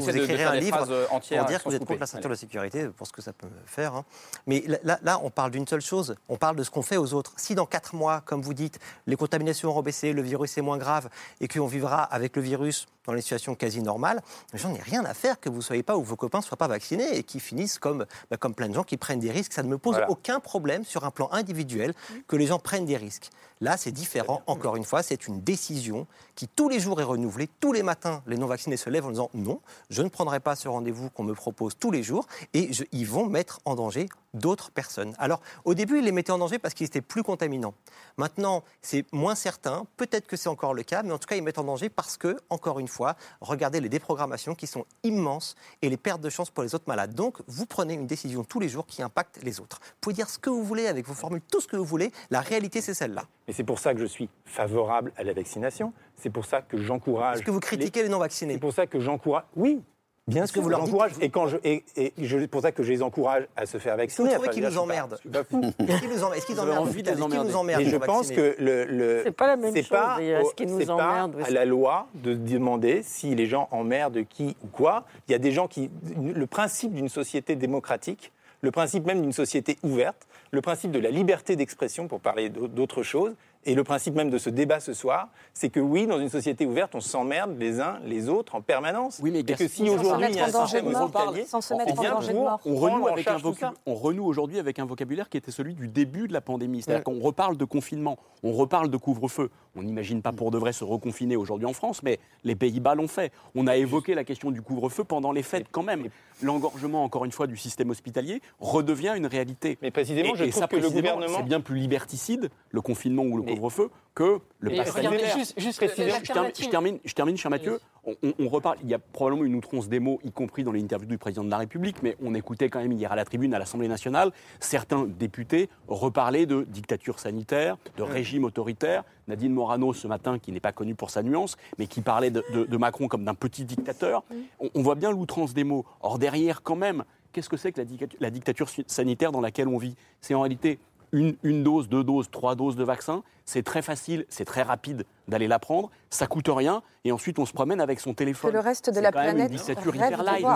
Vous 0.00 0.16
écrirez 0.16 0.44
un 0.44 0.54
livre 0.54 0.86
pour 1.08 1.44
dire 1.46 1.62
que 1.62 1.68
vous 1.68 1.74
êtes 1.74 1.84
contre 1.84 2.00
la 2.00 2.06
ceinture 2.06 2.30
de 2.30 2.34
sécurité, 2.34 2.88
pour 2.88 3.06
ce 3.06 3.12
que 3.12 3.22
ça 3.22 3.32
peut 3.32 3.48
faire. 3.66 3.94
Hein. 3.94 4.04
Mais 4.46 4.64
là, 4.82 5.20
on 5.22 5.30
parle 5.30 5.50
d'une 5.50 5.66
seule 5.66 5.80
chose. 5.80 6.14
On 6.28 6.36
parle 6.36 6.56
de 6.56 6.62
ce 6.62 6.70
qu'on 6.70 6.83
fait 6.84 6.96
aux 6.96 7.14
autres. 7.14 7.32
Si 7.36 7.54
dans 7.54 7.66
quatre 7.66 7.94
mois, 7.94 8.20
comme 8.20 8.42
vous 8.42 8.54
dites, 8.54 8.78
les 9.06 9.16
contaminations 9.16 9.70
ont 9.70 9.74
rebaissé, 9.74 10.12
le 10.12 10.22
virus 10.22 10.56
est 10.56 10.62
moins 10.62 10.78
grave 10.78 11.08
et 11.40 11.48
qu'on 11.48 11.66
vivra 11.66 12.02
avec 12.02 12.36
le 12.36 12.42
virus 12.42 12.86
dans 13.06 13.12
les 13.12 13.20
situations 13.20 13.54
quasi 13.54 13.82
normales, 13.82 14.22
j'en 14.54 14.74
ai 14.74 14.80
rien 14.80 15.04
à 15.04 15.12
faire 15.12 15.38
que 15.38 15.48
vous 15.48 15.58
ne 15.58 15.62
soyez 15.62 15.82
pas 15.82 15.96
ou 15.96 16.02
vos 16.02 16.16
copains 16.16 16.38
ne 16.38 16.44
soient 16.44 16.56
pas 16.56 16.68
vaccinés 16.68 17.16
et 17.16 17.22
qui 17.22 17.40
finissent 17.40 17.78
comme, 17.78 18.06
bah, 18.30 18.36
comme 18.36 18.54
plein 18.54 18.68
de 18.68 18.74
gens 18.74 18.84
qui 18.84 18.96
prennent 18.96 19.20
des 19.20 19.30
risques. 19.30 19.52
Ça 19.52 19.62
ne 19.62 19.68
me 19.68 19.78
pose 19.78 20.00
aucun 20.08 20.40
problème 20.40 20.84
sur 20.84 21.04
un 21.04 21.10
plan 21.10 21.28
individuel 21.32 21.94
que 22.26 22.36
les 22.36 22.46
gens 22.46 22.58
prennent 22.58 22.86
des 22.86 22.96
risques. 22.96 23.30
Là, 23.60 23.76
c'est 23.76 23.92
différent. 23.92 24.42
Encore 24.46 24.76
une 24.76 24.84
fois, 24.84 25.02
c'est 25.02 25.26
une 25.26 25.40
décision 25.40 26.06
qui 26.34 26.48
tous 26.48 26.68
les 26.68 26.80
jours 26.80 27.00
est 27.00 27.04
renouvelée. 27.04 27.48
Tous 27.60 27.72
les 27.72 27.82
matins, 27.82 28.22
les 28.26 28.36
non-vaccinés 28.36 28.76
se 28.76 28.90
lèvent 28.90 29.06
en 29.06 29.10
disant 29.10 29.30
non, 29.34 29.60
je 29.90 30.02
ne 30.02 30.08
prendrai 30.08 30.40
pas 30.40 30.56
ce 30.56 30.68
rendez-vous 30.68 31.10
qu'on 31.10 31.24
me 31.24 31.34
propose 31.34 31.76
tous 31.78 31.90
les 31.90 32.02
jours 32.02 32.26
et 32.52 32.70
ils 32.92 33.06
vont 33.06 33.26
mettre 33.26 33.60
en 33.64 33.74
danger 33.74 34.08
d'autres 34.34 34.70
personnes. 34.70 35.14
Alors, 35.18 35.40
au 35.64 35.74
début, 35.74 35.98
ils 35.98 36.04
les 36.04 36.12
mettaient 36.12 36.32
en 36.32 36.38
danger 36.38 36.58
parce 36.74 36.78
qu'ils 36.78 36.86
étaient 36.86 37.00
plus 37.00 37.22
contaminants. 37.22 37.74
Maintenant, 38.16 38.64
c'est 38.82 39.04
moins 39.12 39.36
certain. 39.36 39.86
Peut-être 39.96 40.26
que 40.26 40.36
c'est 40.36 40.48
encore 40.48 40.74
le 40.74 40.82
cas, 40.82 41.04
mais 41.04 41.12
en 41.12 41.18
tout 41.18 41.28
cas, 41.28 41.36
ils 41.36 41.42
mettent 41.42 41.58
en 41.58 41.64
danger 41.64 41.88
parce 41.88 42.16
que, 42.16 42.36
encore 42.50 42.80
une 42.80 42.88
fois, 42.88 43.14
regardez 43.40 43.80
les 43.80 43.88
déprogrammations 43.88 44.56
qui 44.56 44.66
sont 44.66 44.84
immenses 45.04 45.54
et 45.82 45.88
les 45.88 45.96
pertes 45.96 46.20
de 46.20 46.30
chance 46.30 46.50
pour 46.50 46.64
les 46.64 46.74
autres 46.74 46.88
malades. 46.88 47.14
Donc, 47.14 47.38
vous 47.46 47.66
prenez 47.66 47.94
une 47.94 48.08
décision 48.08 48.42
tous 48.42 48.58
les 48.58 48.68
jours 48.68 48.86
qui 48.86 49.02
impacte 49.02 49.40
les 49.44 49.60
autres. 49.60 49.78
Vous 49.80 49.96
pouvez 50.00 50.14
dire 50.14 50.28
ce 50.28 50.38
que 50.38 50.50
vous 50.50 50.64
voulez 50.64 50.88
avec 50.88 51.06
vos 51.06 51.14
formules, 51.14 51.42
tout 51.42 51.60
ce 51.60 51.68
que 51.68 51.76
vous 51.76 51.84
voulez. 51.84 52.10
La 52.30 52.40
réalité, 52.40 52.80
c'est 52.80 52.94
celle-là. 52.94 53.24
Et 53.46 53.52
c'est 53.52 53.64
pour 53.64 53.78
ça 53.78 53.94
que 53.94 54.00
je 54.00 54.06
suis 54.06 54.28
favorable 54.44 55.12
à 55.16 55.22
la 55.22 55.32
vaccination. 55.32 55.92
C'est 56.16 56.30
pour 56.30 56.44
ça 56.44 56.60
que 56.60 56.76
j'encourage. 56.76 57.36
Est-ce 57.36 57.44
que 57.44 57.52
vous 57.52 57.60
critiquez 57.60 58.02
les, 58.02 58.08
non-vaccinés? 58.08 58.54
C'est 58.54 58.60
pour 58.60 58.72
ça 58.72 58.86
que 58.86 58.98
j'encourage. 58.98 59.44
Oui, 59.54 59.80
Bien 60.26 60.46
sûr, 60.46 60.54
que 60.54 60.60
vous 60.60 60.70
leur 60.70 60.82
encourage. 60.82 61.12
Et 61.20 61.28
quand 61.28 61.48
je 61.48 61.58
et, 61.64 61.84
et 61.96 62.12
je, 62.18 62.46
pour 62.46 62.62
ça 62.62 62.72
que 62.72 62.82
je 62.82 62.90
les 62.90 63.02
encourage 63.02 63.46
à 63.56 63.66
se 63.66 63.76
faire 63.76 63.96
vacciner. 63.96 64.30
Vous 64.30 64.34
trouvez 64.34 64.48
qu'ils 64.54 64.64
nous 64.64 64.78
emmerdent 64.78 65.18
Est-ce 65.22 65.96
qu'ils 65.98 66.08
nous 66.08 66.24
emmerdent 66.24 66.36
Est-ce 66.36 66.46
qu'ils 66.46 67.44
nous 67.44 67.56
emmerdent 67.56 67.82
Et 67.82 67.84
je 67.84 67.96
pense 67.96 68.30
que 68.30 68.56
le, 68.58 68.84
le 68.86 69.20
c'est 69.24 69.32
pas 69.32 69.48
la 69.48 69.56
même 69.56 69.74
chose. 69.74 69.88
Pas, 69.88 70.16
est-ce 70.20 70.54
qu'ils 70.54 70.74
nous 70.74 70.90
emmerdent 70.90 71.36
à 71.44 71.50
la 71.50 71.66
loi 71.66 72.08
de 72.14 72.34
demander 72.34 73.02
si 73.02 73.34
les 73.34 73.46
gens 73.46 73.68
emmerdent 73.70 74.24
qui 74.26 74.56
ou 74.64 74.68
quoi. 74.68 75.04
Il 75.28 75.32
y 75.32 75.34
a 75.34 75.38
des 75.38 75.52
gens 75.52 75.68
qui 75.68 75.90
le 76.16 76.46
principe 76.46 76.94
d'une 76.94 77.10
société 77.10 77.54
démocratique, 77.54 78.32
le 78.62 78.70
principe 78.70 79.04
même 79.04 79.20
d'une 79.20 79.32
société 79.32 79.76
ouverte, 79.82 80.26
le 80.52 80.62
principe 80.62 80.90
de 80.90 81.00
la 81.00 81.10
liberté 81.10 81.54
d'expression 81.54 82.08
pour 82.08 82.20
parler 82.20 82.48
d'autre 82.48 83.02
chose, 83.02 83.34
et 83.66 83.74
le 83.74 83.84
principe 83.84 84.14
même 84.14 84.30
de 84.30 84.38
ce 84.38 84.50
débat 84.50 84.80
ce 84.80 84.92
soir, 84.92 85.28
c'est 85.52 85.68
que 85.68 85.80
oui, 85.80 86.06
dans 86.06 86.18
une 86.18 86.28
société 86.28 86.66
ouverte, 86.66 86.94
on 86.94 87.00
s'emmerde 87.00 87.56
les 87.58 87.80
uns 87.80 87.98
les 88.04 88.28
autres 88.28 88.54
en 88.54 88.60
permanence. 88.60 89.20
Oui, 89.22 89.30
mais 89.30 89.40
et 89.40 89.44
que 89.44 89.68
si 89.68 89.88
aujourd'hui 89.88 90.28
il 90.30 90.36
y 90.36 90.40
a 90.40 90.44
un 90.44 90.66
système 90.66 90.86
hospitalier, 90.86 91.44
sans 91.44 91.60
se 91.60 91.74
mettre 91.74 91.98
en 91.98 92.02
danger 92.02 92.32
de 92.32 92.38
mort. 92.38 92.60
On 92.64 92.76
renoue, 92.76 93.08
avec 93.08 93.26
un 93.28 93.38
on 93.86 93.94
renoue 93.94 94.24
aujourd'hui 94.24 94.58
avec 94.58 94.78
un 94.78 94.84
vocabulaire 94.84 95.28
qui 95.28 95.36
était 95.36 95.50
celui 95.50 95.74
du 95.74 95.88
début 95.88 96.28
de 96.28 96.32
la 96.32 96.40
pandémie. 96.40 96.82
C'est-à-dire 96.82 97.04
qu'on 97.04 97.20
reparle 97.20 97.56
de 97.56 97.64
confinement, 97.64 98.18
on 98.42 98.52
reparle 98.52 98.90
de 98.90 98.96
couvre-feu. 98.96 99.50
On 99.76 99.82
n'imagine 99.82 100.22
pas 100.22 100.32
pour 100.32 100.50
de 100.50 100.58
vrai 100.58 100.72
se 100.72 100.84
reconfiner 100.84 101.36
aujourd'hui 101.36 101.66
en 101.66 101.72
France, 101.72 102.02
mais 102.02 102.18
les 102.44 102.54
Pays-Bas 102.54 102.94
l'ont 102.94 103.08
fait. 103.08 103.32
On 103.54 103.66
a 103.66 103.76
évoqué 103.76 104.14
la 104.14 104.24
question 104.24 104.50
du 104.50 104.62
couvre-feu 104.62 105.04
pendant 105.04 105.32
les 105.32 105.42
fêtes 105.42 105.66
quand 105.70 105.82
même. 105.82 106.08
L'engorgement, 106.42 107.04
encore 107.04 107.24
une 107.24 107.32
fois, 107.32 107.46
du 107.46 107.56
système 107.56 107.90
hospitalier 107.90 108.40
redevient 108.60 109.14
une 109.16 109.26
réalité. 109.26 109.78
Mais 109.82 109.90
précisément, 109.90 110.34
je 110.34 110.44
trouve 110.44 110.66
que 110.66 110.76
le 110.76 110.90
gouvernement... 110.90 111.38
C'est 111.38 111.44
bien 111.44 111.60
plus 111.60 111.76
liberticide, 111.76 112.50
le 112.70 112.80
confinement 112.80 113.22
ou 113.22 113.36
le 113.36 113.42
couvre-feu, 113.54 113.90
que 114.14 114.38
le. 114.60 114.70
Juste, 114.70 115.54
juste 115.58 115.80
je, 115.80 116.68
termine, 116.70 116.98
je, 117.04 117.14
termine, 117.14 117.36
cher 117.36 117.50
Mathieu. 117.50 117.80
On, 118.04 118.48
reparle, 118.48 118.76
il 118.82 118.88
y 118.88 118.94
a 118.94 118.98
probablement 118.98 119.44
une 119.44 119.54
outrance 119.54 119.88
des 119.88 119.98
mots, 119.98 120.20
y 120.24 120.30
compris 120.30 120.62
dans 120.62 120.72
l'interview 120.72 121.08
du 121.08 121.18
président 121.18 121.42
de 121.42 121.50
la 121.50 121.58
République, 121.58 122.02
mais 122.02 122.16
on 122.22 122.34
écoutait 122.34 122.68
quand 122.68 122.80
même 122.80 122.92
hier 122.92 123.10
à 123.10 123.16
la 123.16 123.24
tribune, 123.24 123.54
à 123.54 123.58
l'Assemblée 123.58 123.88
nationale, 123.88 124.30
certains 124.60 125.06
députés 125.06 125.70
reparler 125.88 126.46
de 126.46 126.64
dictature 126.68 127.18
sanitaire, 127.18 127.78
de 127.96 128.02
régime 128.02 128.44
autoritaire. 128.44 129.04
Nadine 129.26 129.54
Morano, 129.54 129.94
ce 129.94 130.06
matin, 130.06 130.38
qui 130.38 130.52
n'est 130.52 130.60
pas 130.60 130.72
connue 130.72 130.94
pour 130.94 131.08
sa 131.08 131.22
nuance, 131.22 131.56
mais 131.78 131.86
qui 131.86 132.02
parlait 132.02 132.30
de, 132.30 132.76
Macron 132.76 133.08
comme 133.08 133.24
d'un 133.24 133.34
petit 133.34 133.64
dictateur. 133.64 134.22
On, 134.58 134.82
voit 134.82 134.96
bien 134.96 135.10
l'outrance 135.10 135.54
des 135.54 135.64
mots. 135.64 135.86
Or, 136.02 136.18
derrière, 136.18 136.62
quand 136.62 136.76
même, 136.76 137.04
qu'est-ce 137.32 137.48
que 137.48 137.56
c'est 137.56 137.72
que 137.72 137.80
la 138.20 138.30
dictature 138.30 138.68
sanitaire 138.86 139.32
dans 139.32 139.40
laquelle 139.40 139.68
on 139.68 139.78
vit? 139.78 139.96
C'est 140.20 140.34
en 140.34 140.42
réalité 140.42 140.78
une, 141.14 141.62
dose, 141.62 141.88
deux 141.88 142.04
doses, 142.04 142.30
trois 142.30 142.54
doses 142.54 142.76
de 142.76 142.84
vaccin, 142.84 143.22
c'est 143.44 143.62
très 143.62 143.82
facile, 143.82 144.26
c'est 144.28 144.44
très 144.44 144.62
rapide 144.62 145.04
d'aller 145.28 145.48
la 145.48 145.58
prendre, 145.58 145.90
ça 146.10 146.26
coûte 146.26 146.48
rien, 146.48 146.82
et 147.04 147.12
ensuite 147.12 147.38
on 147.38 147.46
se 147.46 147.52
promène 147.52 147.80
avec 147.80 148.00
son 148.00 148.14
téléphone. 148.14 148.50
Que 148.50 148.56
le 148.56 148.62
reste 148.62 148.90
de 148.90 149.00
la 149.00 149.12
planète 149.12 149.50
une 149.50 149.56
dictature 149.56 149.94
hyper 149.94 150.22
live. 150.22 150.46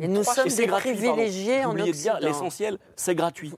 Et 0.00 0.08
nous 0.08 0.24
sommes 0.24 0.48
des 0.48 0.66
privilégiés 0.66 1.64
en 1.64 1.78
Occident. 1.78 2.18
l'essentiel, 2.20 2.78
c'est 2.96 3.14
gratuit. 3.14 3.52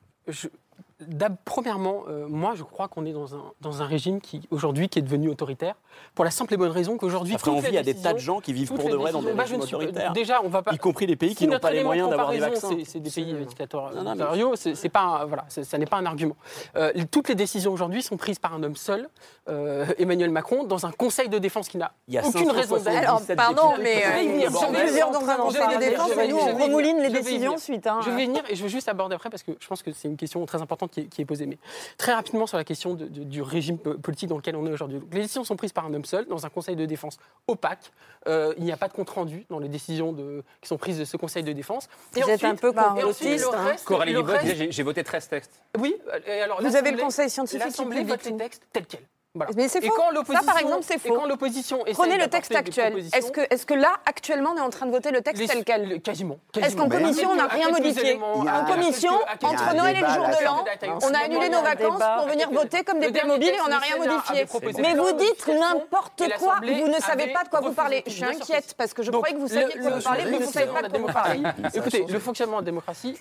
Premièrement, 1.44 2.04
euh, 2.08 2.26
moi 2.28 2.54
je 2.54 2.62
crois 2.62 2.88
qu'on 2.88 3.04
est 3.06 3.12
dans 3.12 3.34
un, 3.34 3.42
dans 3.60 3.82
un 3.82 3.86
régime 3.86 4.20
qui 4.20 4.42
aujourd'hui 4.50 4.88
qui 4.88 4.98
est 4.98 5.02
devenu 5.02 5.28
autoritaire 5.28 5.74
pour 6.14 6.24
la 6.24 6.30
simple 6.30 6.54
et 6.54 6.56
bonne 6.56 6.70
raison 6.70 6.96
qu'aujourd'hui 6.96 7.36
ça 7.42 7.50
envie 7.50 7.76
à 7.76 7.82
des 7.82 7.94
tas 7.94 8.12
de 8.12 8.18
gens 8.18 8.40
qui 8.40 8.52
vivent 8.52 8.72
pour 8.72 8.88
de 8.88 8.96
vrai 8.96 9.12
dans 9.12 9.22
des 9.22 9.32
bah, 9.32 9.42
régimes 9.42 9.60
autoritaires. 9.60 10.12
Déjà, 10.12 10.40
on 10.44 10.48
va 10.48 10.62
pas, 10.62 10.72
y 10.72 10.78
compris 10.78 11.06
les 11.06 11.16
pays 11.16 11.34
qui 11.34 11.46
n'ont 11.46 11.58
pas 11.58 11.70
les 11.70 11.84
moyens 11.84 12.10
d'avoir 12.10 12.30
des 12.30 12.38
vaccins. 12.38 12.70
C'est 12.84 13.00
des 13.00 13.10
pays 13.10 13.34
dictatoriaux, 13.34 14.54
c'est 14.56 14.88
pas 14.88 15.24
voilà, 15.26 15.44
ça 15.48 15.78
n'est 15.78 15.86
pas 15.86 15.96
un 15.96 16.06
argument. 16.06 16.36
Euh, 16.76 16.92
toutes 17.10 17.28
les 17.28 17.34
décisions 17.34 17.72
aujourd'hui 17.72 18.02
sont 18.02 18.16
prises 18.16 18.38
par 18.38 18.54
un 18.54 18.62
homme 18.62 18.76
seul, 18.76 19.08
euh, 19.48 19.86
Emmanuel 19.98 20.30
Macron, 20.30 20.64
dans 20.64 20.86
un 20.86 20.92
Conseil 20.92 21.28
de 21.28 21.38
défense 21.38 21.68
qui 21.68 21.78
n'a 21.78 21.92
aucune 22.24 22.50
raison 22.50 22.76
d'être. 22.76 23.34
Pardon, 23.36 23.74
mais 23.80 24.04
ils 24.24 24.50
sont 24.50 24.72
plusieurs 24.72 25.10
dans 25.10 25.28
un 25.28 25.36
Conseil 25.36 25.76
de 25.76 25.80
défense 25.80 26.10
et 26.12 26.28
nous 26.28 26.36
on 26.36 26.56
remouline 26.56 27.00
les 27.00 27.10
décisions 27.10 27.54
ensuite. 27.54 27.88
Je 28.04 28.10
vais 28.10 28.26
venir 28.26 28.42
et 28.48 28.54
je 28.54 28.62
veux 28.62 28.68
juste 28.68 28.88
aborder 28.88 29.14
après 29.14 29.30
parce 29.30 29.42
que 29.42 29.52
je 29.58 29.66
pense 29.66 29.82
que 29.82 29.92
c'est 29.92 30.08
une 30.08 30.16
question 30.16 30.44
très 30.46 30.60
importante 30.60 30.89
qui, 30.90 31.08
est 31.18 31.24
posée. 31.24 31.46
Mais 31.46 31.58
très 31.98 32.12
rapidement 32.12 32.46
sur 32.46 32.56
la 32.56 32.64
question 32.64 32.94
du 32.94 33.42
régime 33.42 33.78
politique 33.78 34.28
dans 34.28 34.36
lequel 34.36 34.56
on 34.56 34.66
est 34.66 34.72
aujourd'hui. 34.72 35.00
Les 35.12 35.22
décisions 35.22 35.44
sont 35.44 35.56
prises 35.56 35.72
par 35.72 35.86
un 35.86 35.94
homme 35.94 36.04
seul, 36.04 36.26
dans 36.26 36.46
un 36.46 36.48
conseil 36.48 36.76
de 36.76 36.86
défense 36.86 37.18
opaque. 37.46 37.92
Euh, 38.26 38.54
il 38.58 38.64
n'y 38.64 38.72
a 38.72 38.76
pas 38.76 38.88
de 38.88 38.92
compte-rendu 38.92 39.46
dans 39.48 39.58
les 39.58 39.68
décisions 39.68 40.12
de, 40.12 40.42
qui 40.60 40.68
sont 40.68 40.78
prises 40.78 40.98
de 40.98 41.04
ce 41.04 41.16
conseil 41.16 41.42
de 41.42 41.52
défense. 41.52 41.88
Vous 42.12 42.28
êtes 42.28 42.44
un 42.44 42.56
peu 42.56 42.72
complotiste. 42.72 43.48
Hein. 43.54 43.76
Coralie 43.84 44.14
Libot 44.14 44.32
j'ai 44.70 44.82
voté 44.82 45.04
13 45.04 45.28
textes. 45.28 45.62
Oui. 45.78 45.94
Et 46.26 46.40
alors, 46.40 46.60
Vous 46.60 46.76
avez 46.76 46.90
le 46.90 46.98
conseil 46.98 47.30
scientifique 47.30 47.72
qui 47.72 48.04
vote 48.04 48.24
les 48.24 48.36
textes 48.36 48.66
tels 48.72 48.86
quels. 48.86 49.06
Mais 49.36 49.68
c'est 49.68 49.80
faux. 49.80 49.94
Ça, 50.32 50.40
par 50.44 50.58
exemple, 50.58 50.82
c'est 50.82 50.98
faux. 50.98 51.14
Et 51.14 51.16
quand 51.16 51.26
l'opposition 51.26 51.84
Prenez 51.92 52.18
le 52.18 52.26
texte 52.26 52.52
actuel. 52.52 52.98
Est-ce 53.12 53.30
que, 53.30 53.40
est 53.42 53.64
que 53.64 53.74
là, 53.74 53.92
actuellement, 54.04 54.50
on 54.54 54.56
est 54.56 54.60
en 54.60 54.70
train 54.70 54.86
de 54.86 54.90
voter 54.90 55.12
le 55.12 55.20
texte 55.20 55.46
tel 55.46 55.64
quel 55.64 56.02
Quasiment. 56.02 56.38
Est-ce 56.60 56.76
qu'en 56.76 56.88
commission, 56.88 57.30
on 57.30 57.36
n'a 57.36 57.46
rien 57.46 57.70
modifié 57.70 58.18
En 58.20 58.64
commission, 58.64 59.12
entre 59.42 59.74
Noël 59.76 59.96
et 59.96 60.00
le 60.00 60.08
jour 60.08 60.26
de 60.26 60.44
l'an, 60.44 60.64
on 61.02 61.14
a 61.14 61.18
annulé 61.18 61.48
nos 61.48 61.62
vacances 61.62 62.02
pour 62.18 62.28
venir 62.28 62.50
voter 62.50 62.82
comme 62.82 62.98
des 62.98 63.22
mobiles 63.22 63.54
et 63.54 63.60
on 63.64 63.68
n'a 63.68 63.78
rien 63.78 63.96
modifié. 63.98 64.46
Mais 64.80 64.94
vous 64.94 65.12
dites 65.12 65.46
n'importe 65.46 66.24
quoi. 66.38 66.56
Vous 66.62 66.88
ne 66.88 67.00
savez 67.00 67.32
pas 67.32 67.44
de 67.44 67.48
quoi 67.48 67.60
vous 67.60 67.72
parlez. 67.72 68.02
Je 68.06 68.12
suis 68.12 68.24
inquiète 68.24 68.74
parce 68.76 68.94
que 68.94 69.02
je 69.04 69.10
croyais 69.12 69.34
que 69.34 69.40
vous 69.40 69.48
saviez 69.48 69.76
de 69.76 69.80
quoi 69.80 69.90
vous 69.90 70.02
parlez, 70.02 70.24
mais 70.24 70.38
vous 70.38 70.46
ne 70.46 70.52
savez 70.52 70.72
pas 70.72 70.82
de 70.82 70.88
quoi 70.88 70.98
vous 70.98 71.12
parlez. 71.12 71.42
Écoutez, 71.74 72.04
le 72.08 72.18
fonctionnement 72.18 72.56
de 72.60 72.62
la 72.62 72.70
démocratie, 72.70 73.16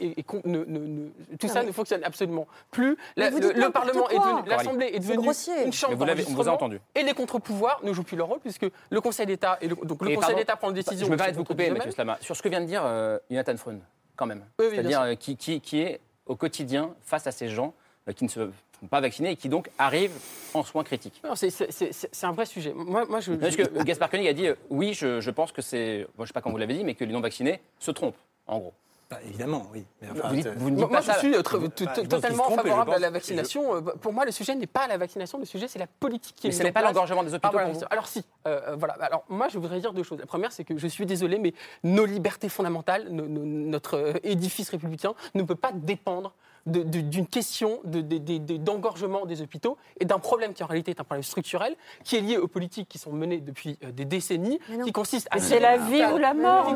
tout 1.40 1.48
ça 1.48 1.62
ne 1.62 1.72
fonctionne 1.72 2.04
absolument 2.04 2.48
plus. 2.72 2.98
Le 3.16 3.70
Parlement 3.70 4.10
est 4.10 4.18
devenu, 4.18 4.50
l'Assemblée 4.50 4.92
est 4.94 5.00
devenue 5.00 5.30
une 5.66 5.74
chambre 5.74 5.99
vous 6.06 6.50
a 6.50 6.52
entendu. 6.52 6.80
Et 6.96 7.04
les 7.04 7.14
contre-pouvoirs 7.14 7.80
ne 7.84 7.94
jouent 7.94 8.04
plus 8.04 8.18
leur 8.18 8.28
rôle 8.28 8.40
puisque 8.40 8.66
le 8.90 9.02
Conseil 9.02 9.26
d'État 9.26 9.58
et 9.62 9.68
le, 9.68 9.76
donc 9.76 10.02
le 10.02 10.16
Conseil 10.16 10.36
d'État 10.36 10.56
prend 10.56 10.70
une 10.70 10.76
décision. 10.76 11.06
Je 11.06 11.12
me 11.12 11.18
permets 11.18 11.32
de 11.32 11.38
vous 11.38 11.44
couper, 11.44 11.68
M. 11.68 11.80
Slama, 11.92 12.18
sur 12.22 12.36
ce 12.36 12.42
que 12.42 12.50
vient 12.50 12.62
de 12.62 12.66
dire 12.66 12.84
euh, 12.86 13.18
Jonathan 13.30 13.58
Freund, 13.58 13.82
quand 14.16 14.26
même. 14.26 14.44
C'est-à-dire 14.60 15.02
euh, 15.02 15.16
qui, 15.16 15.36
qui, 15.36 15.80
est 15.80 16.00
au 16.26 16.36
quotidien 16.36 16.92
face 17.02 17.28
à 17.28 17.32
ces 17.32 17.50
gens 17.50 17.74
euh, 18.08 18.14
qui 18.14 18.24
ne 18.24 18.30
se 18.30 18.50
font 18.80 18.88
pas 18.88 19.02
vacciner 19.02 19.32
et 19.32 19.36
qui 19.36 19.50
donc 19.50 19.70
arrivent 19.78 20.18
en 20.54 20.64
soins 20.64 20.84
critiques. 20.84 21.22
C'est 21.36 22.24
un 22.24 22.32
vrai 22.32 22.46
sujet. 22.46 22.74
Moi, 22.76 23.06
moi 23.10 23.20
je, 23.20 23.34
Parce 23.34 23.56
que 23.56 23.84
Gaspard 23.84 24.10
Koenig 24.10 24.28
a 24.28 24.34
dit 24.34 24.48
oui, 24.70 24.94
je, 24.94 25.20
je 25.20 25.32
pense 25.32 25.52
que 25.52 25.62
c'est, 25.62 26.08
je 26.16 26.22
ne 26.22 26.26
sais 26.26 26.34
pas 26.34 26.42
quand 26.42 26.52
vous 26.52 26.58
l'avez 26.58 26.76
dit, 26.76 26.84
mais 26.84 26.96
que 26.96 27.04
les 27.04 27.14
non 27.14 27.22
vaccinés 27.22 27.60
se 27.80 27.92
trompent, 27.92 28.18
en 28.48 28.60
gros. 28.60 28.74
Bah, 29.10 29.18
évidemment, 29.26 29.66
oui. 29.74 29.84
vous, 30.04 30.70
dites, 30.70 30.88
moi, 30.88 31.02
je 31.02 31.12
suis 31.14 31.34
euh, 31.34 31.42
bah, 31.42 31.94
totalement 32.08 32.48
favorable 32.52 32.94
à 32.94 33.00
la 33.00 33.10
vaccination. 33.10 33.76
Euh, 33.76 33.82
pour 33.82 34.14
moi, 34.14 34.24
le 34.24 34.32
sujet 34.32 34.54
n'est 34.54 34.68
pas 34.68 34.88
la 34.88 34.98
vaccination, 34.98 35.40
le 35.40 35.46
sujet, 35.46 35.68
c'est 35.68 35.80
la 35.80 35.88
politique 35.88 36.36
qui 36.36 36.48
mais 36.48 36.54
ce 36.54 36.62
n'est 36.62 36.72
pas 36.72 36.84
l'engorgement 36.84 37.24
des 37.24 37.34
hôpitaux 37.34 37.58
pour 37.58 37.74
vous. 37.74 37.80
Alors 37.90 38.06
si, 38.06 38.24
euh, 38.48 38.76
voilà. 38.78 38.94
Alors 39.02 39.26
moi, 39.28 39.48
je 39.48 39.58
voudrais 39.58 39.80
dire 39.80 39.94
deux 39.94 40.04
choses. 40.04 40.20
La 40.20 40.28
première, 40.28 40.52
c'est 40.52 40.64
que 40.64 40.78
je 40.78 40.88
suis 40.88 41.08
désolé, 41.08 41.40
mais 41.40 41.56
nos 41.84 42.06
libertés 42.06 42.50
fondamentales, 42.50 43.10
notre 43.10 44.20
édifice 44.24 44.70
républicain 44.70 45.16
ne 45.34 45.42
peut 45.42 45.56
pas 45.56 45.72
dépendre 45.74 46.36
d'une 46.70 47.28
question 47.28 47.82
d'engorgement 47.84 49.26
des 49.26 49.42
hôpitaux 49.42 49.78
et 50.00 50.06
d'un 50.06 50.20
problème 50.20 50.54
qui 50.54 50.64
en 50.64 50.68
réalité 50.68 50.92
est 50.92 51.00
un 51.00 51.04
problème 51.04 51.24
structurel, 51.24 51.76
qui 52.04 52.16
est 52.16 52.22
lié 52.22 52.38
aux 52.38 52.48
politiques 52.48 52.88
qui 52.88 52.98
sont 52.98 53.12
menées 53.12 53.40
depuis 53.40 53.78
euh, 53.84 53.92
des 53.92 54.06
décennies, 54.06 54.60
qui 54.84 54.92
consiste 54.92 55.28
à... 55.32 55.40
C'est 55.40 55.60
la 55.60 55.78
vie 55.78 56.04
ou 56.14 56.18
la 56.18 56.34
mort, 56.34 56.68
on 56.70 56.76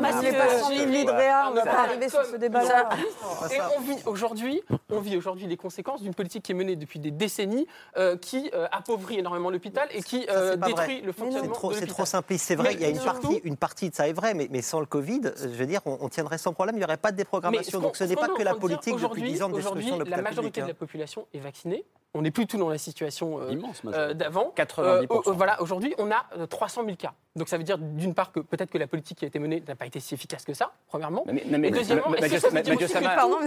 va 1.54 1.62
pas 1.62 1.82
arriver 1.84 2.08
sur 2.08 2.24
ce 2.24 2.36
débat-là. 2.36 2.88
Et 3.52 3.58
on 3.76 3.80
vit 3.80 3.98
aujourd'hui, 4.06 4.62
on 4.90 5.00
vit 5.00 5.16
aujourd'hui 5.16 5.46
les 5.46 5.56
conséquences 5.56 6.02
d'une 6.02 6.14
politique 6.14 6.44
qui 6.44 6.52
est 6.52 6.54
menée 6.54 6.76
depuis 6.76 6.98
des 6.98 7.10
décennies, 7.10 7.66
euh, 7.96 8.16
qui 8.16 8.50
euh, 8.54 8.66
appauvrit 8.72 9.18
énormément 9.18 9.50
l'hôpital 9.50 9.88
et 9.92 10.02
qui 10.02 10.26
détruit 10.66 11.02
le 11.02 11.12
fonctionnement 11.12 11.54
de 11.68 11.74
C'est 11.74 11.86
trop 11.86 12.04
simpliste, 12.04 12.46
c'est 12.46 12.56
vrai, 12.56 12.74
il 12.74 12.80
y 12.80 12.84
a 12.84 12.88
une 12.88 13.00
partie, 13.00 13.40
une 13.44 13.56
partie 13.56 13.90
de 13.90 13.94
ça 13.94 14.08
est 14.08 14.12
vrai, 14.12 14.34
mais, 14.34 14.48
mais 14.50 14.62
sans 14.62 14.80
le 14.80 14.86
Covid, 14.86 15.20
je 15.36 15.46
veux 15.46 15.66
dire, 15.66 15.80
on, 15.86 16.08
tiendrait 16.08 16.38
sans 16.38 16.52
problème, 16.52 16.76
il 16.76 16.78
n'y 16.78 16.84
aurait 16.84 16.96
pas 16.96 17.12
de 17.12 17.16
déprogrammation. 17.16 17.80
Donc 17.80 17.96
ce 17.96 18.04
n'est 18.04 18.16
pas 18.16 18.28
que 18.28 18.42
la 18.42 18.54
politique 18.54 18.96
depuis 18.96 19.22
10 19.22 19.42
ans 19.42 19.48
de 19.48 19.56
destruction 19.56 19.83
de 19.90 20.10
la 20.10 20.22
majorité 20.22 20.62
de 20.62 20.66
la 20.68 20.74
population 20.74 21.26
est 21.32 21.40
vaccinée. 21.40 21.84
On 22.14 22.22
n'est 22.22 22.30
plus 22.30 22.46
tout 22.46 22.58
dans 22.58 22.68
la 22.68 22.78
situation 22.78 23.40
euh, 23.40 23.56
euh, 23.86 24.14
d'avant. 24.14 24.52
90%. 24.56 24.78
Euh, 24.78 25.32
voilà, 25.32 25.60
aujourd'hui, 25.60 25.94
on 25.98 26.10
a 26.12 26.46
300 26.46 26.84
000 26.84 26.96
cas. 26.96 27.14
Donc 27.36 27.48
ça 27.48 27.58
veut 27.58 27.64
dire 27.64 27.78
d'une 27.78 28.14
part 28.14 28.30
que 28.30 28.38
peut-être 28.38 28.70
que 28.70 28.78
la 28.78 28.86
politique 28.86 29.18
qui 29.18 29.24
a 29.24 29.28
été 29.28 29.40
menée 29.40 29.60
n'a 29.66 29.74
pas 29.74 29.86
été 29.86 29.98
si 29.98 30.14
efficace 30.14 30.44
que 30.44 30.54
ça, 30.54 30.70
premièrement. 30.86 31.24
Mais, 31.26 31.44
mais, 31.58 31.66
et 31.66 31.70
deuxièmement, 31.72 32.08
Mathieu 32.08 32.38
Sama, 32.38 32.62
Mathieu 32.62 32.86
Sama, 32.86 33.24
en 33.24 33.38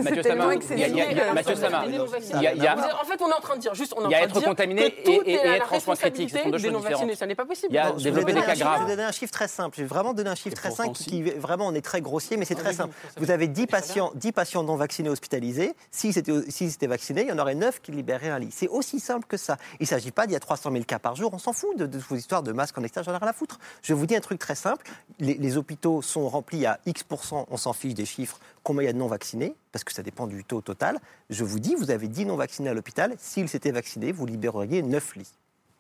fait, 3.06 3.22
on 3.22 3.30
est 3.30 3.34
en 3.34 3.40
train 3.40 3.56
de 3.56 3.62
dire 3.62 3.74
juste, 3.76 3.94
on 3.96 4.02
est 4.02 4.06
en 4.06 4.10
train 4.10 4.10
de 4.10 4.10
dire 4.10 4.10
il 4.10 4.12
y 4.12 4.16
a 4.16 4.24
être 4.24 4.42
contaminé 4.42 4.94
et 5.06 5.36
être 5.36 5.72
en 5.72 5.80
soins 5.80 5.96
critiques, 5.96 6.32
ce 6.32 6.40
sont 6.40 6.50
deux 6.50 6.58
choses 6.58 6.76
différentes. 6.76 7.16
Ça 7.16 7.26
n'est 7.26 7.36
pas 7.36 7.46
possible. 7.46 7.72
Il 7.72 7.76
y 7.76 7.80
a 7.80 7.92
développer 7.94 8.34
des 8.34 8.42
cas 8.42 8.56
graves. 8.56 8.82
Je 8.82 8.86
vais 8.88 8.92
donner 8.96 9.08
un 9.08 9.12
chiffre 9.14 9.32
très 9.32 9.48
simple. 9.48 9.78
Je 9.78 9.84
vais 9.84 9.88
vraiment 9.88 10.14
donner 10.14 10.32
un 10.32 10.36
chiffre 10.36 10.56
très 10.56 10.72
simple 10.72 10.92
qui 10.92 11.24
vraiment 11.24 11.68
on 11.68 11.74
est 11.74 11.82
très 11.82 12.02
grossier, 12.02 12.36
mais 12.36 12.44
c'est 12.44 12.56
très 12.56 12.74
simple. 12.74 12.94
Vous 13.16 13.32
avez 13.32 13.48
10 13.48 13.68
patients, 13.68 14.12
10 14.16 14.34
patients 14.34 14.64
non 14.64 14.76
vaccinés 14.76 15.10
hospitalisés. 15.10 15.74
S'ils 15.92 16.18
étaient 16.18 16.88
vaccinés, 16.88 17.22
il 17.22 17.30
y 17.30 17.32
en 17.32 17.40
aurait 17.40 17.56
9 17.56 17.82
qui 17.82 17.94
libéraient 17.94 18.32
un 18.32 18.40
lit. 18.40 18.50
C'est 18.52 18.68
aussi 18.68 19.00
simple 19.00 19.28
que 19.28 19.38
ça. 19.38 19.56
Il 19.80 19.84
ne 19.84 19.88
s'agit 19.88 20.12
pas 20.12 20.26
d'il 20.28 20.34
y 20.34 20.36
a 20.36 20.42
300 20.42 20.74
000 20.74 20.84
cas 20.84 21.00
par 21.00 21.16
jour. 21.16 21.34
On 21.34 21.38
s'en 21.38 21.54
fout 21.54 21.78
de 21.78 21.98
vos 22.10 22.16
histoires 22.18 22.44
de 22.44 22.52
masques 22.52 22.78
en 22.78 22.84
extérieur. 22.84 23.06
J'en 23.06 23.18
ai 23.18 23.24
rien 23.24 23.30
à 23.30 23.34
foutre. 23.34 23.60
Je 23.82 23.94
vous 23.94 24.06
dis 24.06 24.16
un 24.16 24.20
truc 24.20 24.40
très 24.40 24.56
simple. 24.56 24.90
Les, 25.20 25.58
hôpitaux 25.58 26.02
sont 26.02 26.30
remplis 26.30 26.66
à 26.66 26.80
X 26.86 27.04
on 27.50 27.58
s'en 27.58 27.74
fiche 27.74 27.94
des 27.94 28.06
chiffres. 28.06 28.40
Combien 28.64 28.84
il 28.84 28.86
y 28.86 28.90
a 28.90 28.94
de 28.94 28.98
non 28.98 29.08
vaccinés 29.08 29.56
Parce 29.72 29.84
que 29.84 29.94
ça 29.94 30.04
dépend 30.04 30.28
du 30.28 30.44
taux 30.44 30.62
total. 30.62 31.00
Je 31.30 31.44
vous 31.44 31.60
dis, 31.60 31.76
vous 31.76 31.90
avez 31.90 32.08
10 32.08 32.26
non 32.26 32.36
vaccinés 32.36 32.70
à 32.70 32.74
l'hôpital. 32.74 33.16
S'ils 33.18 33.50
s'étaient 33.50 33.72
vaccinés, 33.72 34.12
vous 34.12 34.26
libéreriez 34.26 34.82
9 34.82 35.16
lits. 35.16 35.34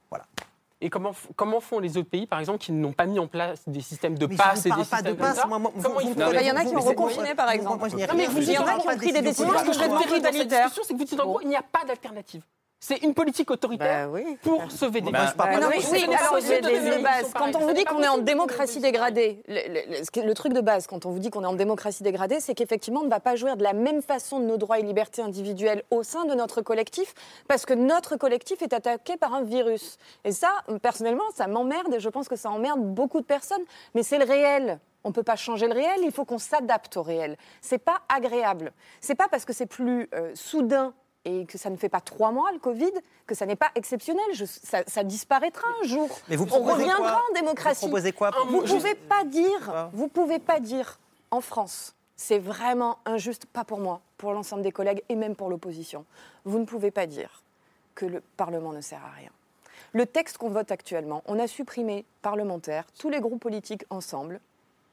Voilà. 0.09 0.25
Et 0.79 0.89
comment, 0.89 1.11
comment 1.35 1.59
font 1.59 1.79
les 1.79 1.97
autres 1.97 2.09
pays, 2.09 2.27
par 2.27 2.39
exemple, 2.39 2.59
qui 2.59 2.71
n'ont 2.71 2.93
pas 2.93 3.07
mis 3.07 3.17
en 3.17 3.27
place 3.27 3.63
des 3.65 3.81
systèmes 3.81 4.17
de 4.17 4.27
passe 4.27 4.65
et 4.65 4.69
des 4.69 4.85
pas 4.85 5.01
de 5.01 5.13
passe. 5.13 5.39
Il 6.01 6.45
y 6.45 6.51
en 6.51 6.55
a 6.55 6.65
qui 6.65 6.75
ont 6.75 6.79
reconfiné, 6.81 7.33
par 7.33 7.49
exemple. 7.49 7.89
non, 7.89 8.15
mais 8.15 8.27
il 8.37 8.51
y 8.51 8.57
en 8.57 8.65
a 8.65 8.79
qui 8.79 8.87
ont 8.87 8.95
pris 8.95 9.11
des 9.11 9.21
décisions. 9.21 9.57
Ce 9.57 9.65
que 9.65 9.73
je 9.73 9.79
veux 9.79 10.45
dire 10.45 10.69
c'est 10.71 10.93
que 10.93 10.97
vous 10.97 11.03
dites 11.03 11.19
en 11.19 11.25
gros, 11.25 11.41
il 11.41 11.47
n'y 11.47 11.55
a 11.55 11.63
pas 11.63 11.83
d'alternative. 11.85 12.43
C'est 12.79 12.97
une 12.97 13.15
politique 13.15 13.49
autoritaire 13.49 14.11
bah 14.11 14.19
pour 14.43 14.71
sauver 14.71 15.01
des 15.01 15.11
bah, 15.11 15.33
bah, 15.35 15.59
non, 15.59 15.67
oui, 15.69 15.83
alors, 16.03 16.35
de 16.39 17.01
base. 17.01 17.33
Quand 17.33 17.55
on 17.55 17.59
vous 17.59 17.73
dit 17.73 17.83
qu'on 17.85 18.03
est 18.03 18.07
en 18.07 18.19
démocratie 18.19 18.79
dégradée, 18.79 19.41
le, 19.47 20.33
truc 20.33 20.53
de 20.53 20.61
base, 20.61 20.85
quand 20.85 21.07
on 21.07 21.09
vous 21.09 21.17
dit 21.17 21.31
qu'on 21.31 21.43
est 21.43 21.47
en 21.47 21.55
démocratie 21.55 22.03
dégradée, 22.03 22.39
c'est 22.39 22.53
qu'effectivement, 22.53 22.99
on 23.01 23.05
ne 23.05 23.09
va 23.09 23.19
pas 23.19 23.35
jouir 23.35 23.57
de 23.57 23.63
la 23.63 23.73
même 23.73 24.03
façon 24.03 24.39
de 24.39 24.45
nos 24.45 24.57
droits 24.57 24.77
et 24.77 24.83
libertés 24.83 25.23
individuelles 25.23 25.83
au 25.89 26.03
sein 26.03 26.25
de 26.25 26.35
notre 26.35 26.61
collectif, 26.61 27.15
parce 27.47 27.65
que 27.65 27.73
notre 27.73 28.15
collectif 28.15 28.61
est 28.61 28.73
attaqué 28.73 29.17
par 29.17 29.33
un 29.33 29.41
virus. 29.41 29.97
Et 30.23 30.31
ça, 30.31 30.51
personnellement, 30.83 31.23
ça 31.33 31.47
m'emmerde 31.47 31.95
et 31.95 31.99
je 31.99 32.09
pense 32.09 32.27
que 32.27 32.35
ça 32.35 32.51
emmerde 32.51 32.81
beaucoup 32.81 33.21
de 33.21 33.25
personnes. 33.25 33.63
Mais 33.95 34.03
c'est 34.03 34.19
le 34.19 34.25
réel. 34.25 34.79
On 35.03 35.09
ne 35.09 35.13
peut 35.13 35.23
pas 35.23 35.35
changer 35.35 35.67
le 35.67 35.73
réel, 35.73 36.01
il 36.03 36.11
faut 36.11 36.25
qu'on 36.25 36.37
s'adapte 36.37 36.95
au 36.97 37.01
réel. 37.01 37.37
C'est 37.61 37.77
pas 37.79 38.01
agréable. 38.07 38.71
C'est 39.01 39.15
pas 39.15 39.27
parce 39.29 39.45
que 39.45 39.53
c'est 39.53 39.65
plus 39.65 40.09
euh, 40.13 40.31
soudain 40.35 40.93
et 41.27 41.45
que 41.45 41.57
ça 41.57 41.69
ne 41.69 41.75
fait 41.75 41.89
pas 41.89 41.99
trois 41.99 42.31
mois 42.31 42.51
le 42.53 42.59
Covid, 42.59 42.91
que 43.25 43.35
ça 43.35 43.45
n'est 43.45 43.57
pas 43.57 43.69
exceptionnel. 43.75 44.25
ça, 44.33 45.03
disparaîtra 45.03 45.67
un 45.83 45.87
jour. 45.87 46.09
Mais 46.29 46.37
vous 46.37 46.47
On 46.53 46.63
reviendra 46.63 47.21
en 47.29 47.33
démocratie. 47.33 47.81
Vous 47.81 47.87
proposez 47.87 48.13
quoi 48.13 48.31
Vous 48.47 48.61
ne 48.61 48.67
pouvez 48.67 48.95
pas 48.95 49.25
dire, 49.25 49.89
vous 49.93 50.07
pouvez 50.07 50.39
pas 50.39 50.59
dire 50.61 50.99
en 51.29 51.41
France, 51.41 51.95
c'est 52.15 52.39
vraiment 52.39 52.99
injuste, 53.05 53.45
pas 53.45 53.65
pour 53.65 53.79
moi, 53.79 53.99
pour 54.17 54.31
l'ensemble 54.31 54.61
des 54.61 54.71
collègues 54.71 55.03
et 55.09 55.15
même 55.15 55.35
pour 55.35 55.49
l'opposition. 55.49 56.05
Vous 56.45 56.59
ne 56.59 56.65
pouvez 56.65 56.91
pas 56.91 57.05
dire 57.05 57.43
que 57.93 58.05
le 58.05 58.21
Parlement 58.37 58.71
ne 58.71 58.81
sert 58.81 59.03
à 59.03 59.09
rien. 59.09 59.29
Le 59.91 60.05
texte 60.05 60.37
qu'on 60.37 60.49
vote 60.49 60.71
actuellement, 60.71 61.23
on 61.25 61.39
a 61.39 61.47
supprimé 61.47 62.05
parlementaires, 62.21 62.85
tous 62.97 63.09
les 63.09 63.19
groupes 63.19 63.41
politiques 63.41 63.83
ensemble, 63.89 64.39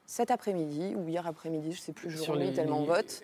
cet 0.05 0.31
après-midi 0.31 0.95
ou 0.95 1.07
hier 1.07 1.25
après-midi, 1.25 1.71
je 1.71 1.79
ne 1.79 1.83
sais 1.83 1.93
plus, 1.93 2.11
journée, 2.11 2.53
tellement 2.53 2.79
on 2.79 2.85
vote 2.85 3.23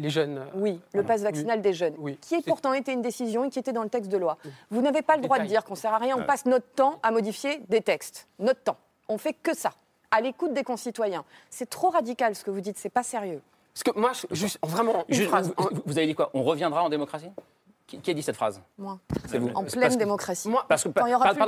les 0.00 0.10
jeunes. 0.10 0.44
Oui, 0.54 0.80
le 0.92 1.02
pass 1.02 1.22
vaccinal 1.22 1.60
des 1.62 1.72
jeunes, 1.72 1.94
qui 2.20 2.34
a 2.34 2.40
pourtant 2.42 2.72
été 2.72 2.92
une 2.92 3.02
décision 3.02 3.44
et 3.44 3.50
qui 3.50 3.58
était 3.58 3.72
dans 3.72 3.82
le 3.82 3.88
texte 3.88 4.10
de 4.10 4.16
loi. 4.16 4.36
Vous 4.70 4.80
n'avez 4.80 5.02
pas 5.02 5.16
le 5.16 5.22
droit 5.22 5.38
de 5.38 5.46
dire 5.46 5.64
qu'on 5.64 5.74
ne 5.74 5.78
sert 5.78 5.94
à 5.94 5.98
rien, 5.98 6.16
on 6.16 6.24
passe 6.24 6.46
notre 6.46 6.66
temps 6.74 6.98
à 7.02 7.10
modifier 7.10 7.60
des 7.68 7.80
textes. 7.80 8.26
Notre 8.38 8.62
temps. 8.62 8.76
On 9.08 9.18
fait 9.18 9.34
que 9.34 9.56
ça, 9.56 9.72
à 10.10 10.20
l'écoute 10.20 10.52
des 10.52 10.62
concitoyens. 10.64 11.24
C'est 11.50 11.68
trop 11.68 11.90
radical 11.90 12.34
ce 12.34 12.44
que 12.44 12.50
vous 12.50 12.60
dites, 12.60 12.78
c'est 12.78 12.88
pas 12.88 13.02
sérieux. 13.02 13.42
Parce 13.74 13.84
que 13.84 13.98
moi, 13.98 14.12
juste, 14.30 14.58
vraiment, 14.62 15.04
une 15.08 15.22
phrase. 15.22 15.52
vous 15.86 15.96
avez 15.96 16.06
dit 16.06 16.14
quoi? 16.14 16.30
On 16.34 16.42
reviendra 16.42 16.82
en 16.82 16.88
démocratie? 16.88 17.30
Qui, 17.98 18.10
a 18.10 18.14
dit 18.14 18.22
cette 18.22 18.36
phrase 18.36 18.60
Moi. 18.78 18.98
C'est 19.28 19.38
vous. 19.38 19.50
En 19.54 19.64
pleine 19.64 19.96
démocratie. 19.96 20.48
Moi, 20.48 20.64
parce 20.68 20.84
que, 20.84 20.88
Quand 20.88 21.06
il 21.06 21.12
y 21.12 21.14
aura 21.14 21.32
plus 21.34 21.40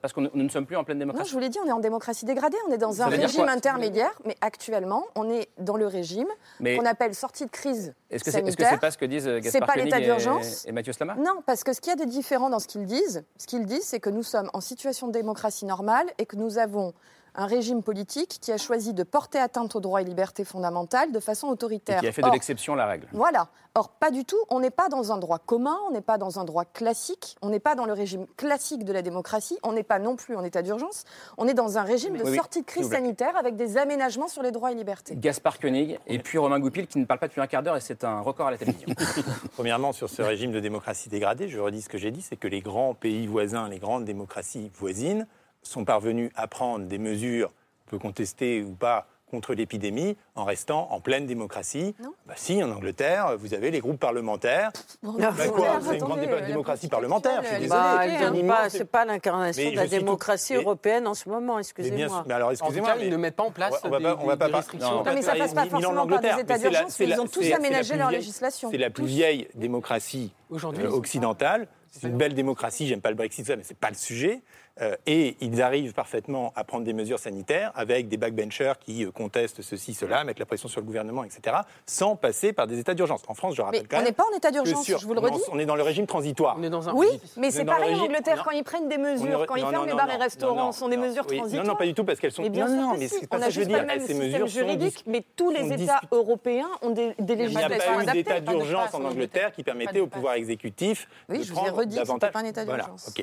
parce 0.00 0.12
que 0.12 0.20
nous, 0.20 0.30
ne 0.34 0.48
sommes 0.48 0.66
plus 0.66 0.76
en 0.76 0.84
pleine 0.84 0.98
démocratie. 0.98 1.24
Non, 1.24 1.28
je 1.28 1.34
vous 1.34 1.40
l'ai 1.40 1.48
dit, 1.48 1.58
on 1.64 1.68
est 1.68 1.72
en 1.72 1.80
démocratie 1.80 2.24
dégradée. 2.24 2.56
On 2.68 2.72
est 2.72 2.78
dans 2.78 3.02
un 3.02 3.06
régime 3.06 3.48
intermédiaire, 3.48 4.12
mais 4.24 4.36
actuellement, 4.40 5.04
on 5.14 5.30
est 5.30 5.48
dans 5.58 5.76
le 5.76 5.86
régime 5.86 6.28
qu'on 6.60 6.86
appelle 6.86 7.14
sortie 7.14 7.44
de 7.46 7.50
crise 7.50 7.94
est-ce 8.12 8.24
que 8.24 8.30
c'est 8.30 8.42
-ce 8.42 8.72
n'est 8.72 8.78
pas 8.78 8.90
ce 8.90 8.98
que 8.98 9.06
disent 9.06 9.26
euh, 9.26 9.40
Gaspard 9.40 9.66
pas 9.66 9.76
l'état 9.76 9.98
d'urgence 9.98 10.66
et, 10.66 10.72
Mathieu 10.72 10.92
Slama? 10.92 11.14
Non, 11.14 11.42
parce 11.46 11.64
que 11.64 11.72
ce 11.72 11.80
qu'il 11.80 11.90
y 11.90 11.94
a 11.94 12.04
de 12.04 12.08
différent 12.08 12.50
dans 12.50 12.58
ce 12.58 12.68
qu'ils 12.68 12.84
disent, 12.84 13.24
ce 13.38 13.46
qu'ils 13.46 13.64
disent, 13.64 13.84
c'est 13.84 14.00
que 14.00 14.10
nous 14.10 14.22
sommes 14.22 14.50
en 14.52 14.60
situation 14.60 15.06
de 15.06 15.12
démocratie 15.12 15.64
normale 15.64 16.06
et 16.18 16.26
que 16.26 16.36
nous 16.36 16.58
avons 16.58 16.92
un 17.34 17.46
régime 17.46 17.82
politique 17.82 18.38
qui 18.40 18.52
a 18.52 18.58
choisi 18.58 18.92
de 18.92 19.02
porter 19.02 19.38
atteinte 19.38 19.74
aux 19.74 19.80
droits 19.80 20.02
et 20.02 20.04
libertés 20.04 20.44
fondamentales 20.44 21.12
de 21.12 21.20
façon 21.20 21.48
autoritaire. 21.48 21.98
Et 21.98 22.00
qui 22.00 22.08
a 22.08 22.12
fait 22.12 22.22
de 22.22 22.30
l'exception 22.30 22.74
la 22.74 22.86
règle. 22.86 23.08
Voilà. 23.12 23.48
Or, 23.74 23.88
pas 23.88 24.10
du 24.10 24.26
tout. 24.26 24.36
On 24.50 24.60
n'est 24.60 24.70
pas 24.70 24.90
dans 24.90 25.12
un 25.12 25.18
droit 25.18 25.38
commun, 25.38 25.78
on 25.88 25.92
n'est 25.92 26.02
pas 26.02 26.18
dans 26.18 26.38
un 26.38 26.44
droit 26.44 26.66
classique, 26.66 27.36
on 27.40 27.48
n'est 27.48 27.60
pas 27.60 27.74
dans 27.74 27.86
le 27.86 27.94
régime 27.94 28.26
classique 28.36 28.84
de 28.84 28.92
la 28.92 29.00
démocratie, 29.00 29.58
on 29.62 29.72
n'est 29.72 29.82
pas 29.82 29.98
non 29.98 30.14
plus 30.14 30.36
en 30.36 30.44
état 30.44 30.60
d'urgence, 30.60 31.04
on 31.38 31.48
est 31.48 31.54
dans 31.54 31.78
un 31.78 31.82
régime 31.82 32.18
de 32.18 32.24
sortie 32.34 32.60
de 32.60 32.66
crise 32.66 32.90
sanitaire 32.90 33.34
avec 33.36 33.56
des 33.56 33.78
aménagements 33.78 34.28
sur 34.28 34.42
les 34.42 34.50
droits 34.50 34.72
et 34.72 34.74
libertés. 34.74 35.16
Gaspard 35.16 35.58
Koenig 35.58 35.98
et 36.06 36.18
puis 36.18 36.36
Romain 36.36 36.60
Goupil 36.60 36.86
qui 36.86 36.98
ne 36.98 37.06
parle 37.06 37.20
pas 37.20 37.28
depuis 37.28 37.40
un 37.40 37.46
quart 37.46 37.62
d'heure 37.62 37.76
et 37.76 37.80
c'est 37.80 38.04
un 38.04 38.20
record 38.20 38.48
à 38.48 38.50
la 38.50 38.58
télévision. 38.58 38.88
Premièrement, 39.54 39.92
sur 39.92 40.10
ce 40.10 40.20
régime 40.20 40.52
de 40.52 40.60
démocratie 40.60 41.08
dégradée, 41.08 41.48
je 41.48 41.58
redis 41.58 41.80
ce 41.80 41.88
que 41.88 41.98
j'ai 41.98 42.10
dit, 42.10 42.20
c'est 42.20 42.36
que 42.36 42.48
les 42.48 42.60
grands 42.60 42.92
pays 42.92 43.26
voisins, 43.26 43.70
les 43.70 43.78
grandes 43.78 44.04
démocraties 44.04 44.70
voisines, 44.74 45.26
sont 45.62 45.84
parvenus 45.84 46.30
à 46.34 46.46
prendre 46.46 46.86
des 46.86 46.98
mesures 46.98 47.50
peut 47.92 47.98
contester 47.98 48.62
ou 48.62 48.72
pas 48.72 49.06
contre 49.30 49.54
l'épidémie 49.54 50.16
en 50.34 50.44
restant 50.44 50.88
en 50.90 51.00
pleine 51.00 51.26
démocratie. 51.26 51.94
Bah 52.26 52.34
si, 52.36 52.62
en 52.62 52.70
Angleterre, 52.70 53.36
vous 53.38 53.54
avez 53.54 53.70
les 53.70 53.80
groupes 53.80 53.98
parlementaires. 53.98 54.70
bah 55.02 55.32
quoi 55.48 55.78
C'est 55.80 55.94
une 55.94 56.04
grande 56.04 56.20
démocratie 56.20 56.88
parlementaire, 56.88 57.42
je 57.42 57.48
suis 57.48 57.58
désolé. 57.60 58.42
Bah, 58.42 58.68
c'est 58.68 58.84
pas 58.84 59.06
l'incarnation 59.06 59.70
de 59.70 59.76
la 59.76 59.86
démocratie 59.86 60.54
européenne 60.54 61.06
en 61.06 61.14
ce 61.14 61.28
moment, 61.30 61.58
excusez-moi. 61.58 62.24
Mais 62.26 62.34
alors, 62.34 62.52
excusez-moi. 62.52 62.94
ils 63.00 63.08
ne 63.08 63.16
mettent 63.16 63.36
pas 63.36 63.44
en 63.44 63.50
place 63.50 63.74
on 63.84 63.88
va, 63.88 63.98
des, 63.98 64.06
on 64.06 64.26
va 64.26 64.36
pas, 64.36 64.48
restrictions. 64.48 65.02
Non, 65.02 65.14
mais 65.14 65.22
ça 65.22 65.34
passe 65.34 65.54
pas 65.54 65.66
forcément 65.66 66.06
par 66.06 66.20
des 66.20 66.40
états 66.40 66.58
d'urgence, 66.58 66.98
ils 66.98 67.20
ont 67.20 67.26
tous 67.26 67.52
aménagé 67.52 67.96
leur 67.96 68.10
législation. 68.10 68.70
C'est 68.70 68.78
la 68.78 68.90
plus 68.90 69.06
vieille 69.06 69.48
démocratie 69.54 70.32
euh, 70.52 70.90
occidentale. 70.90 71.68
C'est 71.92 72.08
une 72.08 72.16
belle 72.16 72.34
démocratie, 72.34 72.86
j'aime 72.86 73.02
pas 73.02 73.10
le 73.10 73.16
Brexit, 73.16 73.46
mais 73.50 73.62
c'est 73.62 73.76
pas 73.76 73.90
le 73.90 73.96
sujet. 73.96 74.40
Euh, 74.80 74.96
et 75.06 75.36
ils 75.42 75.60
arrivent 75.60 75.92
parfaitement 75.92 76.50
à 76.56 76.64
prendre 76.64 76.84
des 76.84 76.94
mesures 76.94 77.18
sanitaires 77.18 77.72
avec 77.74 78.08
des 78.08 78.16
backbenchers 78.16 78.72
qui 78.80 79.04
euh, 79.04 79.10
contestent 79.10 79.60
ceci, 79.60 79.92
cela, 79.92 80.24
mettre 80.24 80.40
la 80.40 80.46
pression 80.46 80.66
sur 80.66 80.80
le 80.80 80.86
gouvernement, 80.86 81.24
etc., 81.24 81.56
sans 81.84 82.16
passer 82.16 82.54
par 82.54 82.66
des 82.66 82.78
états 82.78 82.94
d'urgence. 82.94 83.20
En 83.28 83.34
France, 83.34 83.54
je 83.54 83.60
rappelle 83.60 83.86
quand 83.86 83.98
même. 83.98 84.06
On 84.06 84.08
n'est 84.08 84.14
pas 84.14 84.24
en 84.32 84.34
état 84.34 84.50
d'urgence, 84.50 84.86
je 84.86 85.06
vous 85.06 85.12
le 85.12 85.20
redis. 85.20 85.42
On 85.52 85.58
est 85.58 85.66
dans 85.66 85.76
le 85.76 85.82
régime 85.82 86.06
transitoire. 86.06 86.56
On 86.58 86.62
est 86.62 86.70
dans 86.70 86.88
un... 86.88 86.94
Oui, 86.94 87.08
mais 87.36 87.50
c'est 87.50 87.66
pareil 87.66 87.94
en 87.94 88.04
Angleterre, 88.04 88.42
quand 88.44 88.52
ils 88.52 88.64
prennent 88.64 88.88
des 88.88 88.96
mesures, 88.96 89.44
quand 89.46 89.56
ils 89.56 89.66
ferment 89.66 89.84
les 89.84 89.94
bars 89.94 90.10
et 90.10 90.16
restaurants, 90.16 90.72
ce 90.72 90.80
sont 90.80 90.88
des 90.88 90.96
mesures 90.96 91.26
transitoires. 91.26 91.64
Non, 91.64 91.72
non, 91.72 91.76
pas 91.76 91.86
du 91.86 91.94
tout, 91.94 92.04
parce 92.04 92.18
qu'elles 92.18 92.32
sont. 92.32 92.48
bien 92.48 92.68
non, 92.68 92.94
mais 92.98 93.08
c'est 93.08 93.26
pas 93.26 93.38
ça 93.38 93.46
que 93.46 93.52
je 93.52 93.60
veux 93.60 93.66
dire. 93.66 93.84
Ces 94.06 94.14
mesures 94.14 94.46
juridiques, 94.46 95.04
mais 95.06 95.22
tous 95.36 95.50
les 95.50 95.70
États 95.82 96.00
européens 96.10 96.68
ont 96.80 96.90
des 96.90 97.14
législations 97.18 97.68
adaptées. 97.68 97.74
Il 97.76 97.94
n'y 97.94 98.00
a 98.00 98.04
pas 98.04 98.12
eu 98.12 98.16
d'état 98.16 98.40
d'urgence 98.40 98.94
en 98.94 99.04
Angleterre 99.04 99.52
qui 99.52 99.62
permettait 99.62 100.00
au 100.00 100.06
pouvoir 100.06 100.34
exécutif 100.34 101.08
de 101.28 101.52
prendre 101.52 101.81
davantage. 101.84 102.32
pas 102.32 102.40
un 102.40 102.44
état 102.44 102.64
d'urgence. 102.64 103.14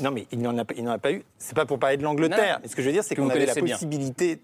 Non, 0.00 0.10
mais 0.10 0.26
il 0.32 0.40
n'en 0.40 0.56
a 0.56 0.98
pas 0.98 1.12
eu. 1.12 1.24
C'est 1.38 1.54
pas 1.54 1.66
pour 1.66 1.78
parler 1.78 1.96
de 1.96 2.02
l'Angleterre. 2.02 2.60
Mais 2.62 2.68
ce 2.68 2.76
que 2.76 2.82
je 2.82 2.86
veux 2.86 2.92
dire, 2.92 3.04
c'est 3.04 3.14
qu'on 3.14 3.28
avait 3.30 3.46
la 3.46 3.54
possibilité, 3.54 4.40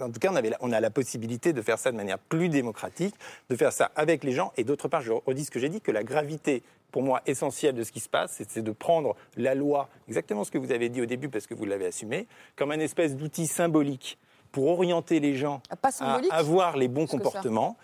en 0.00 0.10
tout 0.10 0.20
cas, 0.20 0.30
on, 0.32 0.36
avait 0.36 0.52
on 0.60 0.72
a 0.72 0.80
la 0.80 0.90
possibilité 0.90 1.52
de 1.52 1.62
faire 1.62 1.78
ça 1.78 1.90
de 1.90 1.96
manière 1.96 2.18
plus 2.18 2.48
démocratique, 2.48 3.14
de 3.50 3.56
faire 3.56 3.72
ça 3.72 3.90
avec 3.96 4.24
les 4.24 4.32
gens. 4.32 4.52
Et 4.56 4.64
d'autre 4.64 4.88
part, 4.88 5.02
je 5.02 5.12
redis 5.12 5.44
ce 5.44 5.50
que 5.50 5.58
j'ai 5.58 5.68
dit, 5.68 5.80
que 5.80 5.92
la 5.92 6.04
gravité 6.04 6.62
pour 6.90 7.02
moi 7.02 7.20
essentielle 7.26 7.74
de 7.74 7.84
ce 7.84 7.92
qui 7.92 8.00
se 8.00 8.08
passe, 8.08 8.42
c'est 8.48 8.62
de 8.62 8.72
prendre 8.72 9.14
la 9.36 9.54
loi, 9.54 9.88
exactement 10.08 10.44
ce 10.44 10.50
que 10.50 10.58
vous 10.58 10.72
avez 10.72 10.88
dit 10.88 11.02
au 11.02 11.06
début 11.06 11.28
parce 11.28 11.46
que 11.46 11.54
vous 11.54 11.64
l'avez 11.64 11.86
assumé, 11.86 12.26
comme 12.56 12.70
un 12.70 12.80
espèce 12.80 13.14
d'outil 13.16 13.46
symbolique 13.46 14.18
pour 14.52 14.68
orienter 14.68 15.20
les 15.20 15.34
gens 15.34 15.60
ah, 15.70 15.76
à 16.00 16.36
avoir 16.36 16.76
les 16.76 16.88
bons 16.88 17.06
comportements. 17.06 17.76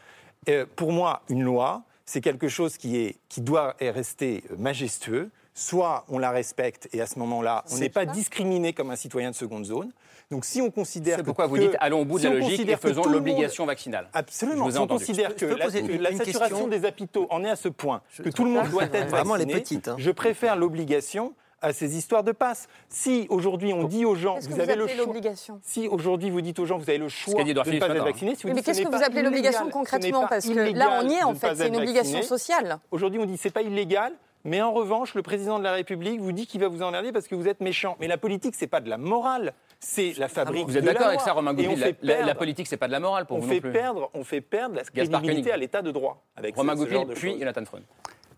Euh, 0.48 0.66
pour 0.76 0.92
moi, 0.92 1.22
une 1.28 1.42
loi, 1.42 1.82
c'est 2.06 2.20
quelque 2.20 2.48
chose 2.48 2.76
qui, 2.76 2.96
est, 2.96 3.16
qui 3.28 3.40
doit 3.40 3.76
rester 3.80 4.44
majestueux. 4.58 5.30
Soit 5.56 6.04
on 6.08 6.18
la 6.18 6.30
respecte 6.32 6.88
et 6.92 7.00
à 7.00 7.06
ce 7.06 7.18
moment-là, 7.20 7.64
on 7.70 7.78
n'est 7.78 7.88
pas 7.88 8.06
discriminé 8.06 8.72
comme 8.72 8.90
un 8.90 8.96
citoyen 8.96 9.30
de 9.30 9.36
seconde 9.36 9.64
zone. 9.64 9.92
Donc 10.30 10.44
si 10.44 10.60
on 10.60 10.70
considère. 10.70 11.18
C'est 11.18 11.22
pourquoi 11.22 11.46
vous 11.46 11.58
dites 11.58 11.76
allons 11.78 12.00
au 12.00 12.04
bout 12.04 12.18
de 12.18 12.24
la 12.24 12.34
logique 12.34 12.68
et 12.68 12.76
faisons 12.76 13.04
l'obligation 13.04 13.66
vaccinale. 13.66 14.08
Absolument. 14.12 14.70
Si 14.70 14.78
on 14.78 14.86
considère 14.86 15.36
que 15.36 15.44
la, 15.44 15.70
saturation 15.70 16.66
des 16.66 16.84
hôpitaux 16.84 17.28
en 17.30 17.44
est 17.44 17.50
à 17.50 17.56
ce 17.56 17.68
point, 17.68 18.02
que 18.22 18.30
tout 18.30 18.44
le 18.44 18.50
monde 18.50 18.68
doit 18.68 18.84
être 18.84 19.10
Vraiment 19.10 19.34
vacciné, 19.34 19.54
les 19.54 19.60
petites, 19.60 19.88
hein. 19.88 19.96
je 19.98 20.10
préfère 20.10 20.56
l'obligation 20.56 21.34
à 21.64 21.72
ces 21.72 21.96
histoires 21.96 22.22
de 22.22 22.32
passe. 22.32 22.68
Si 22.88 23.26
aujourd'hui 23.30 23.72
on 23.72 23.84
dit 23.84 24.04
aux 24.04 24.14
gens, 24.14 24.38
vous, 24.38 24.60
avez 24.60 24.76
le 24.76 24.86
choix. 24.86 25.14
Si 25.62 25.88
aujourd'hui 25.88 26.30
vous 26.30 26.42
dites 26.42 26.58
aux 26.58 26.66
gens, 26.66 26.76
vous 26.76 26.88
avez 26.88 26.98
le 26.98 27.08
choix 27.08 27.42
de 27.42 27.48
ne 27.48 27.78
pas 27.78 27.88
être 27.88 28.04
vacciné. 28.04 28.36
mais 28.44 28.62
qu'est-ce 28.62 28.82
que 28.82 28.88
vous 28.88 29.02
appelez 29.02 29.22
l'obligation 29.22 29.70
concrètement 29.70 30.26
Parce 30.28 30.46
que 30.46 30.76
là, 30.76 31.00
on 31.02 31.08
y 31.08 31.14
est 31.14 31.24
en 31.24 31.34
fait. 31.34 31.54
C'est 31.56 31.68
une 31.68 31.76
obligation 31.76 32.22
sociale. 32.22 32.78
Aujourd'hui, 32.90 33.20
on 33.20 33.24
dit 33.24 33.36
c'est 33.36 33.50
pas 33.50 33.62
illégal. 33.62 34.12
Mais 34.46 34.60
en 34.60 34.74
revanche, 34.74 35.14
le 35.14 35.22
président 35.22 35.58
de 35.58 35.64
la 35.64 35.72
République 35.72 36.20
vous 36.20 36.32
dit 36.32 36.46
qu'il 36.46 36.60
va 36.60 36.68
vous 36.68 36.82
emmerder 36.82 37.12
parce 37.12 37.28
que 37.28 37.34
vous 37.34 37.48
êtes 37.48 37.62
méchant. 37.62 37.96
Mais 37.98 38.08
la 38.08 38.18
politique, 38.18 38.54
c'est 38.54 38.66
pas 38.66 38.82
de 38.82 38.90
la 38.90 38.98
morale, 38.98 39.54
c'est 39.80 40.12
la 40.18 40.28
fabrique. 40.28 40.66
Vous 40.66 40.76
êtes 40.76 40.84
d'accord 40.84 41.06
avec 41.06 41.22
ça, 41.22 41.32
Romain 41.32 41.54
Goupil? 41.54 41.96
La, 42.02 42.26
la, 42.26 42.34
politique, 42.34 42.66
c'est 42.66 42.76
pas 42.76 42.86
de 42.86 42.92
la 42.92 43.00
morale 43.00 43.24
pour 43.24 43.38
on 43.38 43.40
vous 43.40 43.48
fait 43.48 43.54
non 43.54 43.60
plus. 43.62 43.72
Perdre, 43.72 44.10
on 44.12 44.22
fait 44.22 44.42
perdre 44.42 44.74
la 44.74 44.82
crédibilité 44.84 45.50
à 45.50 45.56
l'état 45.56 45.80
de 45.80 45.90
droit. 45.90 46.22
Avec 46.36 46.56
Romain 46.56 46.74
Goupil, 46.74 47.06
puis 47.14 47.38
Jonathan 47.38 47.64
Freund. 47.64 47.84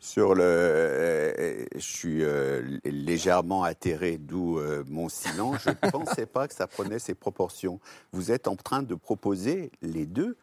Sur 0.00 0.34
le, 0.34 0.42
euh, 0.44 1.64
je 1.74 1.80
suis 1.80 2.22
euh, 2.22 2.78
légèrement 2.84 3.62
atterré, 3.62 4.18
d'où 4.18 4.58
euh, 4.58 4.84
mon 4.88 5.08
silence. 5.08 5.62
Je 5.64 5.70
ne 5.70 5.74
pensais 5.90 6.26
pas 6.26 6.48
que 6.48 6.54
ça 6.54 6.66
prenait 6.66 6.98
ces 6.98 7.14
proportions. 7.14 7.80
Vous 8.12 8.30
êtes 8.30 8.48
en 8.48 8.56
train 8.56 8.82
de 8.82 8.94
proposer 8.94 9.70
les 9.82 10.06
deux 10.06 10.36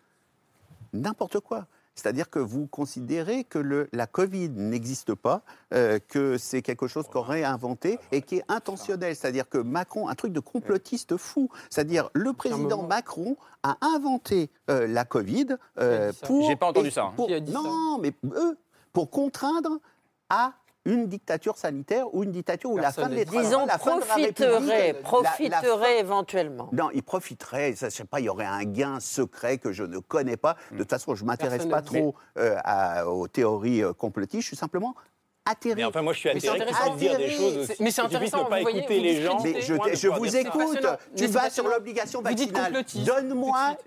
n'importe 0.94 1.40
quoi. 1.40 1.68
C'est-à-dire 1.96 2.30
que 2.30 2.40
vous 2.40 2.66
considérez 2.66 3.44
que 3.44 3.60
le, 3.60 3.88
la 3.94 4.08
Covid 4.08 4.50
n'existe 4.50 5.14
pas, 5.14 5.44
que 5.70 6.40
c'est 6.40 6.64
quelque 6.64 6.88
chose 6.88 7.06
qu'on 7.08 7.20
aurait 7.20 7.44
inventé 7.44 8.00
et 8.12 8.24
qui 8.24 8.38
est 8.38 8.44
intentionnel. 8.48 9.16
C'est-à-dire 9.16 9.48
que 9.48 9.60
Macron, 9.60 10.08
un 10.08 10.16
truc 10.16 10.34
de 10.34 10.40
complotiste 10.40 11.18
fou. 11.18 11.50
C'est-à-dire 11.70 12.10
le 12.14 12.34
président 12.34 12.82
Macron 12.82 13.38
a 13.62 13.78
inventé 13.82 14.50
la 14.68 15.06
Covid 15.06 15.56
pour. 16.24 16.48
J'ai 16.48 16.56
pas 16.56 16.68
entendu 16.68 16.90
ça. 16.90 17.14
Hein. 17.16 17.40
non, 17.52 18.00
mais 18.00 18.12
eux, 18.36 18.58
pour 18.94 19.10
contraindre 19.10 19.80
à 20.30 20.54
une 20.86 21.08
dictature 21.08 21.58
sanitaire 21.58 22.14
ou 22.14 22.24
une 22.24 22.32
dictature 22.32 22.70
où 22.70 22.78
la 22.78 22.92
fin 22.92 23.08
de 23.08 23.16
l'État... 23.16 23.32
Disons, 23.32 23.66
la 23.66 23.78
profiterait, 23.78 24.94
profiterait 25.02 26.00
éventuellement. 26.00 26.70
Non, 26.74 26.90
il 26.94 27.04
profiterait, 27.04 27.74
je 27.74 27.86
ne 27.86 27.90
sais 27.90 28.04
pas, 28.04 28.20
il 28.20 28.26
y 28.26 28.30
aurait 28.30 28.46
un 28.46 28.66
gain 28.66 29.00
secret 29.00 29.58
que 29.58 29.72
je 29.72 29.84
ne 29.84 30.00
connais 30.00 30.36
pas. 30.36 30.58
De 30.72 30.80
toute 30.80 30.90
façon, 30.90 31.16
je 31.16 31.24
ne 31.24 31.28
m'intéresse 31.28 31.66
pas 31.66 31.82
trop 31.82 32.16
euh, 32.38 33.04
aux 33.06 33.30
théories 33.30 33.82
euh, 33.82 33.94
complotistes, 33.94 34.42
je 34.42 34.48
suis 34.48 34.58
simplement 34.58 34.94
atterri. 35.46 35.76
Mais 35.76 35.84
enfin, 35.86 36.02
moi, 36.02 36.14
je 36.14 36.20
suis 36.20 36.30
atterri 36.30 36.74
pour 36.86 36.96
dire 36.96 37.18
des 37.18 37.30
choses 37.30 37.58
aussi. 37.58 37.82
Mais 37.82 37.92
c'est 37.92 38.02
intéressant, 38.02 38.44
ne 38.44 38.50
pas 38.50 38.62
écouter 38.62 39.00
les 39.00 39.22
gens. 39.22 39.40
Mais 39.42 39.62
je, 39.62 39.76
je 39.94 40.08
vous 40.10 40.36
écoute. 40.36 40.86
Tu 41.16 41.28
vas 41.28 41.50
sur 41.50 41.68
l'obligation 41.68 42.22
vaccinale. 42.22 42.84
Donne-moi 43.06 43.78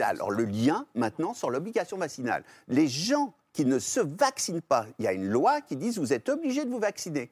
alors 0.00 0.30
le 0.30 0.44
lien 0.44 0.86
maintenant 0.94 1.34
sur 1.34 1.50
l'obligation 1.50 1.98
vaccinale. 1.98 2.42
Les 2.68 2.88
gens 2.88 3.34
qui 3.52 3.64
ne 3.64 3.78
se 3.78 4.00
vaccinent 4.00 4.62
pas. 4.62 4.86
Il 4.98 5.04
y 5.04 5.08
a 5.08 5.12
une 5.12 5.28
loi 5.28 5.60
qui 5.60 5.76
dit 5.76 5.90
vous 5.90 6.12
êtes 6.12 6.28
obligé 6.28 6.64
de 6.64 6.70
vous 6.70 6.78
vacciner 6.78 7.30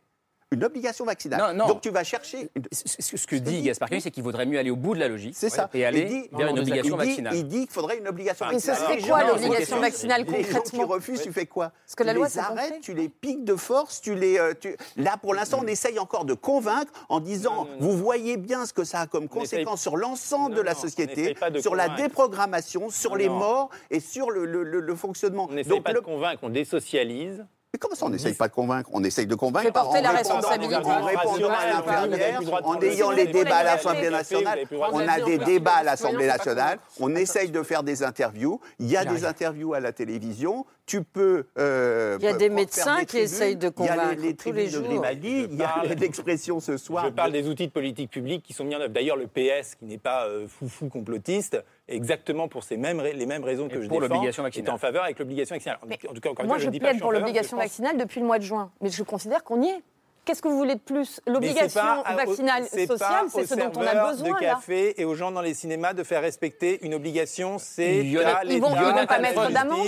une 0.53 0.65
obligation 0.65 1.05
vaccinale. 1.05 1.57
Donc 1.57 1.81
tu 1.81 1.91
vas 1.91 2.05
chercher. 2.05 2.49
Ce, 2.71 3.27
que 3.27 3.37
dit 3.37 3.63
Gaspard 3.63 3.89
c'est 4.01 4.11
qu'il 4.11 4.23
vaudrait 4.23 4.47
mieux 4.47 4.59
aller 4.59 4.71
au 4.71 4.77
bout 4.77 4.95
de 4.95 5.01
la 5.01 5.09
logique 5.09 5.35
c'est 5.37 5.51
ça. 5.51 5.69
et 5.75 5.85
aller 5.85 6.29
vers 6.33 6.49
une 6.49 6.59
obligation 6.61 6.97
vaccinale. 6.97 7.35
Il 7.35 7.47
dit 7.47 7.67
qu'il 7.67 7.71
faudrait 7.71 7.99
une 7.99 8.09
obligation 8.09 8.47
vaccinale. 8.47 8.77
Mais 8.77 8.79
ce 8.79 9.03
serait 9.03 9.09
quoi 9.09 9.25
l'obligation 9.25 9.81
vaccinale 9.81 10.25
concrètement 10.25 10.49
Les 10.49 10.55
gens 10.55 10.63
qui 10.63 10.85
refusent, 10.85 11.23
tu 11.23 11.33
fais 11.33 11.47
quoi 11.47 11.73
Parce 11.85 11.95
que 11.97 12.05
la 12.05 12.13
tu 12.13 12.19
loi, 12.19 12.29
les 12.29 12.39
arrêtes, 12.39 12.81
tu 12.81 12.95
les 12.95 13.09
piques 13.09 13.45
de 13.45 13.57
force, 13.57 14.01
tu 14.01 14.15
les. 14.15 14.39
Euh, 14.39 14.55
là, 14.97 15.17
pour 15.21 15.35
l'instant, 15.35 15.61
on 15.63 15.67
essaye 15.67 15.99
encore 15.99 16.25
de 16.25 16.35
convaincre 16.35 16.93
en 17.09 17.21
disant 17.21 17.67
vous 17.81 17.97
voyez 17.97 18.37
bien 18.37 18.67
ce 18.67 18.73
que 18.73 18.85
ça 18.85 19.01
a 19.01 19.07
comme 19.07 19.29
conséquence 19.29 19.83
sur 19.83 19.97
l'ensemble 19.97 20.55
de 20.55 20.61
la 20.61 20.75
société, 20.75 21.35
sur 21.61 21.75
la 21.75 21.89
déprogrammation, 21.89 22.89
sur 22.91 23.17
les 23.17 23.29
morts 23.29 23.71
et 23.91 24.01
sur 24.01 24.31
le 24.31 24.95
fonctionnement. 24.95 25.49
On 25.51 25.55
n'essaye 25.55 25.81
pas 25.81 25.93
de 25.93 25.99
convaincre, 25.99 26.41
on 26.45 26.51
désocialise. 26.51 27.45
Mais 27.77 27.79
comment 27.79 27.95
ça, 27.95 28.07
on 28.07 28.09
n'essaye 28.09 28.33
pas 28.33 28.49
de 28.49 28.55
convaincre? 28.55 28.89
On 28.95 29.05
essaye 29.05 29.27
de 29.27 29.35
convaincre 29.35 29.71
porter 29.71 30.01
la 30.01 30.13
responsabilité. 30.13 30.77
en 30.77 31.05
répondant 31.05 31.51
à 31.51 31.67
l'infirmière, 31.67 32.41
en 32.65 32.81
ayant 32.81 33.11
les 33.11 33.27
débats 33.27 33.59
à 33.59 33.65
l'Assemblée 33.65 34.09
nationale. 34.09 34.61
On 34.93 35.07
a 35.07 35.21
des 35.21 35.37
débats 35.37 35.75
à 35.75 35.83
l'Assemblée 35.83 36.27
nationale, 36.27 36.79
on 37.01 37.15
essaye 37.15 37.51
de 37.51 37.63
faire 37.63 37.83
des 37.83 38.03
interviews. 38.03 38.63
Il 38.79 38.87
y 38.87 38.97
a 38.97 39.05
des 39.05 39.27
interviews 39.27 39.75
à 39.75 39.81
la 39.81 39.93
télévision. 39.93 40.65
Tu 40.87 41.03
peux. 41.03 41.45
Euh, 41.59 42.17
il 42.19 42.25
y 42.25 42.29
a 42.29 42.33
des 42.33 42.49
médecins 42.49 43.05
qui 43.05 43.19
essayent 43.19 43.57
de 43.57 43.69
convaincre. 43.69 44.13
Il 44.13 44.21
y 44.21 44.23
a 44.23 44.27
les, 44.29 44.37
tribunes 44.37 44.71
de 44.71 44.79
Grimaldi, 44.79 45.49
il 45.51 45.57
y 45.57 45.63
a 45.63 45.83
l'expression 45.99 46.61
ce 46.61 46.79
soir. 46.79 47.05
Je 47.05 47.11
parle 47.11 47.33
des 47.33 47.47
outils 47.47 47.67
de 47.67 47.73
politique 47.73 48.11
publique 48.11 48.43
qui 48.43 48.55
sont 48.55 48.65
mis 48.65 48.75
en 48.75 48.81
œuvre. 48.81 48.95
D'ailleurs, 48.95 49.17
le 49.17 49.27
PS, 49.27 49.75
qui 49.75 49.85
n'est 49.85 49.99
pas 49.99 50.27
euh, 50.27 50.47
foufou 50.49 50.89
complotiste, 50.89 51.63
exactement 51.89 52.49
pour 52.49 52.65
ces 52.65 52.77
mêmes, 52.77 53.01
les 53.01 53.27
mêmes 53.27 53.45
raisons 53.45 53.69
que 53.69 53.81
je 53.81 53.89
pour 53.89 54.01
l'obligation 54.01 54.43
vaccinale. 54.43 54.69
est 54.69 54.73
en 54.73 54.79
faveur 54.79 55.05
avec 55.05 55.19
l'obligation 55.19 55.55
vaccinale. 55.55 55.79
en 55.83 56.15
tout 56.15 56.21
cas, 56.21 56.31
encore 56.31 56.47
moi, 56.47 56.59
je, 56.59 56.65
je 56.65 56.79
plaide 56.79 57.01
pour 57.01 57.13
l'obligation 57.13 57.57
vaccinale 57.57 57.97
depuis 57.97 58.21
le 58.21 58.27
mois 58.27 58.39
de 58.39 58.45
juin, 58.45 58.71
mais 58.81 58.91
je 58.91 59.03
considère 59.03 59.45
qu'on 59.45 59.63
y 59.63 59.69
est. 59.69 59.83
Qu'est-ce 60.27 60.43
que 60.43 60.49
vous 60.49 60.57
voulez 60.57 60.75
de 60.75 60.81
plus? 60.81 61.21
L'obligation 61.25 62.03
vaccinale 62.03 62.65
sociale, 62.67 63.27
c'est 63.29 63.47
ce 63.47 63.55
dont 63.55 63.71
on 63.77 63.87
a 63.87 64.11
besoin. 64.11 64.31
de 64.31 64.41
café 64.41 65.01
et 65.01 65.05
aux 65.05 65.15
gens 65.15 65.31
dans 65.31 65.41
les 65.41 65.55
cinémas 65.55 65.93
de 65.93 66.03
faire 66.03 66.21
respecter 66.21 66.85
une 66.85 66.95
obligation, 66.95 67.59
c'est 67.59 67.99
Ils 68.05 68.61
vont, 68.61 68.71
vont 68.71 69.07
pas 69.07 69.21
mettre 69.21 69.51
d'amende. 69.53 69.87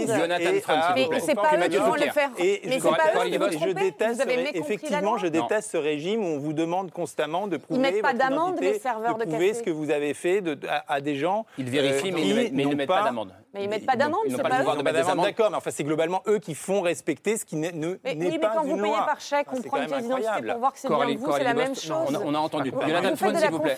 Mais 1.10 1.20
c'est 1.20 1.34
pas 1.34 1.56
eux 1.56 1.68
qui 1.68 1.76
vont 1.76 1.94
le 1.94 2.10
faire. 2.12 2.30
Mais 2.38 2.80
c'est 2.80 2.88
pas 2.88 3.26
eux 3.26 3.28
qui 3.28 3.36
vont 3.36 3.50
Je 3.50 3.72
déteste, 3.72 4.26
effectivement, 4.54 5.18
je 5.18 5.26
déteste 5.26 5.72
ce 5.72 5.76
régime 5.76 6.22
où 6.24 6.28
on 6.28 6.38
vous 6.38 6.52
demande 6.52 6.92
constamment 6.92 7.48
de 7.48 7.56
prouver 7.56 7.94
Ils 7.96 8.02
pas 8.02 8.14
d'amende, 8.14 8.60
les 8.60 8.78
serveurs 8.78 9.18
de 9.18 9.24
café. 9.24 9.54
ce 9.54 9.62
que 9.64 9.70
vous 9.70 9.90
avez 9.90 10.14
fait 10.14 10.40
à 10.86 11.00
des 11.00 11.16
gens. 11.16 11.46
Ils 11.58 11.68
vérifient, 11.68 12.12
euh, 12.12 12.48
mais 12.52 12.62
ils 12.62 12.68
ne 12.68 12.74
mettent 12.76 12.88
pas 12.88 13.02
d'amende. 13.02 13.32
Mais 13.54 13.64
ils 13.64 13.68
mettent 13.68 13.86
pas 13.86 13.96
d'amende, 13.96 14.20
c'est 14.28 14.42
pas 14.42 14.62
eux. 14.62 15.22
D'accord, 15.22 15.50
mais 15.50 15.56
enfin 15.56 15.70
c'est 15.70 15.84
globalement 15.84 16.22
eux 16.28 16.38
qui 16.38 16.54
font 16.54 16.80
respecter 16.80 17.38
ce 17.38 17.44
qui 17.44 17.56
n'est 17.56 17.70
pas 17.70 17.76
une 17.76 17.82
loi. 17.82 17.96
Mais 18.04 18.38
quand 18.40 18.64
vous 18.64 18.76
payez 18.76 18.92
par 18.94 19.20
chèque, 19.20 19.46
on 19.52 19.62
prend 19.62 19.82
une 19.82 19.88
d'identité 20.30 20.50
pour 20.52 20.58
voir 20.58 20.72
que 20.72 20.78
c'est 20.78 20.88
bien 20.88 21.16
vous, 21.16 21.32
c'est 21.32 21.44
la 21.44 21.54
même 21.54 21.74
chose. 21.74 22.18
On 22.24 22.34
a 22.34 22.38
entendu. 22.38 22.70
s'il 22.70 23.50
vous 23.50 23.58
plaît. 23.60 23.76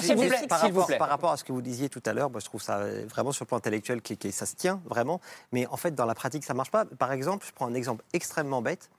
S'il 0.00 0.72
vous 0.72 0.84
plaît. 0.84 0.98
Par 0.98 1.08
rapport 1.08 1.32
à 1.32 1.36
ce 1.36 1.44
que 1.44 1.52
vous 1.52 1.62
disiez 1.62 1.88
tout 1.88 2.02
à 2.06 2.12
l'heure, 2.12 2.30
je 2.38 2.44
trouve 2.44 2.62
ça 2.62 2.80
vraiment 3.08 3.32
sur 3.32 3.44
le 3.44 3.48
plan 3.48 3.58
intellectuel, 3.58 4.00
ça 4.30 4.46
se 4.46 4.54
tient 4.54 4.80
vraiment. 4.86 5.20
Mais 5.52 5.66
en 5.66 5.76
fait, 5.76 5.94
dans 5.94 6.06
la 6.06 6.14
pratique, 6.14 6.44
ça 6.44 6.54
marche 6.54 6.70
pas. 6.70 6.84
Par 6.84 7.12
exemple, 7.12 7.46
je 7.46 7.52
prends 7.52 7.66
un 7.66 7.74
exemple 7.74 8.04
extrêmement 8.12 8.62
bête. 8.62 8.90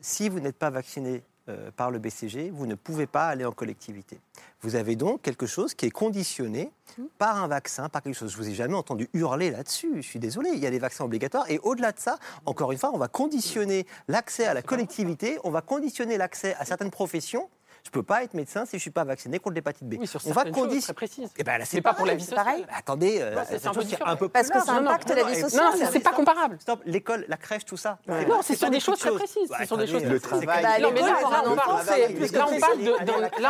Si 0.00 0.28
vous 0.28 0.40
n'êtes 0.40 0.58
pas 0.58 0.70
vacciné 0.70 1.22
euh, 1.48 1.70
par 1.76 1.90
le 1.90 1.98
BCG, 1.98 2.50
vous 2.50 2.66
ne 2.66 2.74
pouvez 2.74 3.06
pas 3.06 3.28
aller 3.28 3.44
en 3.44 3.52
collectivité. 3.52 4.20
Vous 4.60 4.76
avez 4.76 4.96
donc 4.96 5.22
quelque 5.22 5.46
chose 5.46 5.74
qui 5.74 5.86
est 5.86 5.90
conditionné 5.90 6.70
par 7.16 7.42
un 7.42 7.48
vaccin, 7.48 7.88
par 7.88 8.02
quelque 8.02 8.14
chose. 8.14 8.32
Je 8.32 8.36
vous 8.36 8.48
ai 8.48 8.54
jamais 8.54 8.74
entendu 8.74 9.08
hurler 9.14 9.50
là-dessus. 9.50 9.92
Je 9.96 10.06
suis 10.06 10.18
désolé. 10.18 10.50
Il 10.52 10.58
y 10.58 10.66
a 10.66 10.70
des 10.70 10.78
vaccins 10.78 11.04
obligatoires. 11.04 11.48
Et 11.50 11.58
au-delà 11.62 11.92
de 11.92 12.00
ça, 12.00 12.18
encore 12.44 12.72
une 12.72 12.78
fois, 12.78 12.90
on 12.92 12.98
va 12.98 13.08
conditionner 13.08 13.86
l'accès 14.08 14.46
à 14.46 14.54
la 14.54 14.62
collectivité, 14.62 15.38
on 15.44 15.50
va 15.50 15.60
conditionner 15.60 16.18
l'accès 16.18 16.54
à 16.58 16.64
certaines 16.64 16.90
professions 16.90 17.48
je 17.84 17.90
peux 17.90 18.02
pas 18.02 18.22
être 18.22 18.34
médecin 18.34 18.64
si 18.66 18.76
je 18.76 18.82
suis 18.82 18.90
pas 18.90 19.04
vacciné 19.04 19.38
contre 19.38 19.54
l'hépatite 19.54 19.88
B. 19.88 19.96
Oui, 19.98 20.06
sur 20.06 20.20
on 20.26 20.32
va 20.32 20.44
conditionner. 20.50 20.98
Et 21.08 21.28
eh 21.38 21.44
ben 21.44 21.58
là, 21.58 21.64
c'est 21.64 21.80
pas 21.80 21.94
pour 21.94 22.06
la 22.06 22.14
vie 22.14 22.24
sociale. 22.24 22.44
Pareil. 22.44 22.66
attendez, 22.74 23.18
euh, 23.20 23.42
c'est 23.48 23.66
un, 23.66 23.70
un, 24.06 24.16
peu 24.16 24.28
Parce 24.28 24.48
que 24.48 24.60
ça 24.60 24.72
impacte 24.72 25.08
la 25.10 25.24
vie 25.24 25.40
sociale. 25.40 25.64
Non, 25.64 25.86
c'est 25.90 26.00
pas 26.00 26.12
comparable. 26.12 26.58
Stop, 26.60 26.80
l'école, 26.84 27.24
la 27.28 27.36
crèche, 27.36 27.64
tout 27.64 27.76
ça. 27.76 27.98
Non, 28.06 28.40
c'est 28.42 28.56
sur 28.56 28.70
des 28.70 28.80
choses 28.80 28.98
très 28.98 29.12
précises. 29.12 29.50
C'est 29.58 29.66
sur 29.66 29.78
des 29.78 29.86
choses. 29.86 30.04
Le 30.04 30.20
travail. 30.20 30.82
Non, 30.82 30.90
mais 30.92 31.00
là, 31.00 31.16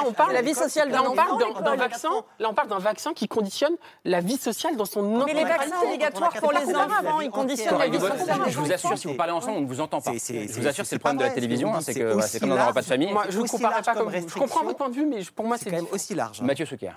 on 0.06 0.12
parle. 0.12 0.28
De 0.28 0.34
la 0.34 0.42
vie 0.42 0.54
sociale. 0.54 0.90
Là, 0.90 1.02
on 1.04 1.14
parle 1.14 1.62
d'un 1.62 1.76
vaccin. 1.76 2.10
Là, 2.38 2.48
on 2.50 2.54
parle 2.54 2.68
d'un 2.68 2.78
vaccin 2.78 3.12
qui 3.12 3.28
conditionne 3.28 3.74
la 4.04 4.20
vie 4.20 4.36
sociale 4.36 4.76
dans 4.76 4.84
son 4.84 5.24
Mais 5.24 5.34
les 5.34 5.44
vaccins 5.44 5.80
obligatoires 5.82 6.32
pour 6.32 6.52
les 6.52 6.74
enfants, 6.74 7.20
ils 7.20 7.30
conditionnent 7.30 7.78
la 7.78 7.88
vie 7.88 8.00
sociale. 8.00 8.40
Je 8.48 8.58
vous 8.58 8.72
assure, 8.72 8.98
si 8.98 9.06
vous 9.06 9.14
parlez 9.14 9.32
ensemble, 9.32 9.58
on 9.58 9.62
ne 9.62 9.66
vous 9.66 9.80
entend 9.80 10.00
pas. 10.00 10.12
Je 10.12 10.60
vous 10.60 10.66
assure, 10.66 10.86
c'est 10.86 10.96
le 10.96 11.00
problème 11.00 11.18
de 11.18 11.24
la 11.24 11.30
télévision. 11.30 11.80
C'est 11.80 11.94
que 11.94 12.20
c'est 12.22 12.40
comme 12.40 12.50
dans 12.50 12.56
un 12.56 12.66
repas 12.66 12.82
de 12.82 12.86
famille. 12.86 13.14
Je 13.28 13.40
ne 13.40 13.46
comparerai 13.46 13.82
pas 13.82 13.94
comme. 13.94 14.12
Je 14.26 14.34
comprends 14.34 14.64
votre 14.64 14.76
point 14.76 14.88
de 14.88 14.94
vue, 14.94 15.06
mais 15.06 15.20
pour 15.34 15.46
moi, 15.46 15.58
c'est 15.58 15.70
quand 15.70 15.76
même 15.76 15.86
aussi 15.92 16.14
large. 16.14 16.40
Hein. 16.40 16.46
Mathieu 16.46 16.66
Souquer. 16.66 16.92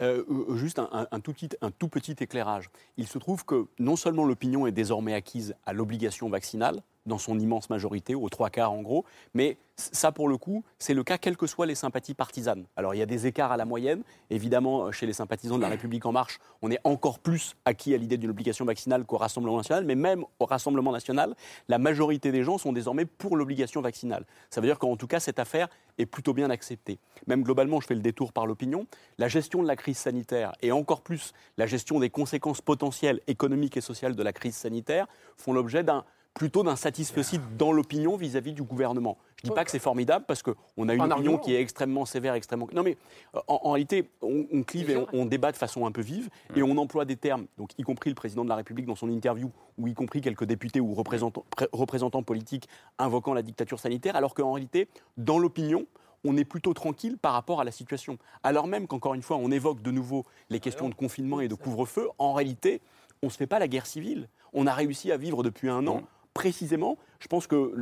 Euh, 0.00 0.24
euh, 0.30 0.56
juste 0.56 0.78
un, 0.78 1.20
tout 1.20 1.34
petit, 1.34 1.50
un 1.60 1.70
tout 1.70 1.88
petit 1.88 2.16
éclairage. 2.20 2.70
Il 2.96 3.06
se 3.06 3.18
trouve 3.18 3.44
que 3.44 3.66
non 3.78 3.96
seulement 3.96 4.24
l'opinion 4.24 4.66
est 4.66 4.72
désormais 4.72 5.12
acquise 5.12 5.54
à 5.66 5.74
l'obligation 5.74 6.30
vaccinale, 6.30 6.82
dans 7.06 7.18
son 7.18 7.38
immense 7.38 7.70
majorité, 7.70 8.14
aux 8.14 8.28
trois 8.28 8.50
quarts 8.50 8.72
en 8.72 8.82
gros. 8.82 9.04
Mais 9.34 9.56
ça, 9.76 10.12
pour 10.12 10.28
le 10.28 10.36
coup, 10.36 10.64
c'est 10.78 10.94
le 10.94 11.02
cas 11.02 11.18
quelles 11.18 11.36
que 11.36 11.46
soient 11.46 11.66
les 11.66 11.74
sympathies 11.74 12.14
partisanes. 12.14 12.66
Alors 12.76 12.94
il 12.94 12.98
y 12.98 13.02
a 13.02 13.06
des 13.06 13.26
écarts 13.26 13.52
à 13.52 13.56
la 13.56 13.64
moyenne. 13.64 14.02
Évidemment, 14.28 14.86
euh, 14.86 14.92
chez 14.92 15.06
les 15.06 15.12
sympathisants 15.12 15.56
de 15.56 15.62
la 15.62 15.68
République 15.68 16.04
en 16.04 16.12
marche, 16.12 16.38
on 16.62 16.70
est 16.70 16.80
encore 16.84 17.18
plus 17.18 17.56
acquis 17.64 17.94
à 17.94 17.96
l'idée 17.96 18.18
d'une 18.18 18.30
obligation 18.30 18.64
vaccinale 18.64 19.04
qu'au 19.04 19.16
Rassemblement 19.16 19.56
national. 19.56 19.84
Mais 19.84 19.94
même 19.94 20.24
au 20.38 20.44
Rassemblement 20.44 20.92
national, 20.92 21.34
la 21.68 21.78
majorité 21.78 22.32
des 22.32 22.44
gens 22.44 22.58
sont 22.58 22.72
désormais 22.72 23.06
pour 23.06 23.36
l'obligation 23.36 23.80
vaccinale. 23.80 24.26
Ça 24.50 24.60
veut 24.60 24.66
dire 24.66 24.78
qu'en 24.78 24.96
tout 24.96 25.06
cas, 25.06 25.20
cette 25.20 25.38
affaire 25.38 25.68
est 25.98 26.06
plutôt 26.06 26.34
bien 26.34 26.50
acceptée. 26.50 26.98
Même 27.26 27.42
globalement, 27.42 27.80
je 27.80 27.86
fais 27.86 27.94
le 27.94 28.00
détour 28.00 28.32
par 28.32 28.46
l'opinion, 28.46 28.86
la 29.18 29.28
gestion 29.28 29.62
de 29.62 29.68
la 29.68 29.76
crise 29.76 29.98
sanitaire 29.98 30.52
et 30.62 30.72
encore 30.72 31.00
plus 31.00 31.32
la 31.56 31.66
gestion 31.66 32.00
des 32.00 32.10
conséquences 32.10 32.60
potentielles 32.60 33.20
économiques 33.26 33.76
et 33.76 33.80
sociales 33.80 34.14
de 34.14 34.22
la 34.22 34.32
crise 34.32 34.54
sanitaire 34.54 35.06
font 35.36 35.52
l'objet 35.52 35.82
d'un 35.82 36.04
plutôt 36.40 36.62
d'un 36.62 36.74
satisfecit 36.74 37.38
dans 37.58 37.70
l'opinion 37.70 38.16
vis-à-vis 38.16 38.54
du 38.54 38.62
gouvernement. 38.62 39.18
Je 39.36 39.44
ne 39.44 39.50
dis 39.50 39.54
pas 39.54 39.62
que 39.62 39.70
c'est 39.70 39.78
formidable 39.78 40.24
parce 40.26 40.42
qu'on 40.42 40.88
a 40.88 40.94
une 40.94 41.02
opinion 41.02 41.36
qui 41.36 41.54
est 41.54 41.60
extrêmement 41.60 42.06
sévère, 42.06 42.32
extrêmement. 42.32 42.66
Non, 42.72 42.82
mais 42.82 42.96
euh, 43.34 43.40
en, 43.46 43.72
réalité, 43.72 44.08
on, 44.22 44.62
clive 44.62 44.88
et 44.88 44.96
on, 45.12 45.26
débat 45.26 45.52
de 45.52 45.58
façon 45.58 45.84
un 45.84 45.92
peu 45.92 46.00
vive 46.00 46.30
et 46.56 46.62
on 46.62 46.78
emploie 46.78 47.04
des 47.04 47.16
termes, 47.16 47.44
donc 47.58 47.72
y 47.76 47.82
compris 47.82 48.08
le 48.08 48.14
président 48.14 48.42
de 48.42 48.48
la 48.48 48.56
République 48.56 48.86
dans 48.86 48.94
son 48.94 49.10
interview, 49.10 49.50
ou 49.76 49.86
y 49.86 49.92
compris 49.92 50.22
quelques 50.22 50.44
députés 50.44 50.80
ou 50.80 50.94
représentants, 50.94 51.44
représentants 51.72 52.22
politiques 52.22 52.70
invoquant 52.98 53.34
la 53.34 53.42
dictature 53.42 53.78
sanitaire, 53.78 54.16
alors 54.16 54.32
qu'en 54.32 54.52
réalité, 54.54 54.88
dans 55.18 55.38
l'opinion, 55.38 55.84
on 56.24 56.38
est 56.38 56.46
plutôt 56.46 56.72
tranquille 56.72 57.18
par 57.18 57.34
rapport 57.34 57.60
à 57.60 57.64
la 57.64 57.70
situation. 57.70 58.16
Alors 58.42 58.66
même 58.66 58.86
qu'encore 58.86 59.12
une 59.12 59.22
fois, 59.22 59.36
on 59.36 59.50
évoque 59.50 59.82
de 59.82 59.90
nouveau 59.90 60.24
les 60.48 60.58
questions 60.58 60.88
de 60.88 60.94
confinement 60.94 61.42
et 61.42 61.48
de 61.48 61.54
couvre-feu, 61.54 62.08
en 62.16 62.32
réalité, 62.32 62.80
on 63.22 63.26
ne 63.26 63.30
se 63.30 63.36
fait 63.36 63.46
pas 63.46 63.58
la 63.58 63.68
guerre 63.68 63.84
civile. 63.84 64.30
On 64.54 64.66
a 64.66 64.72
réussi 64.72 65.12
à 65.12 65.18
vivre 65.18 65.42
depuis 65.42 65.68
un 65.68 65.86
an 65.86 66.02
précisément, 66.34 66.98
je 67.18 67.28
pense 67.28 67.46
que 67.46 67.72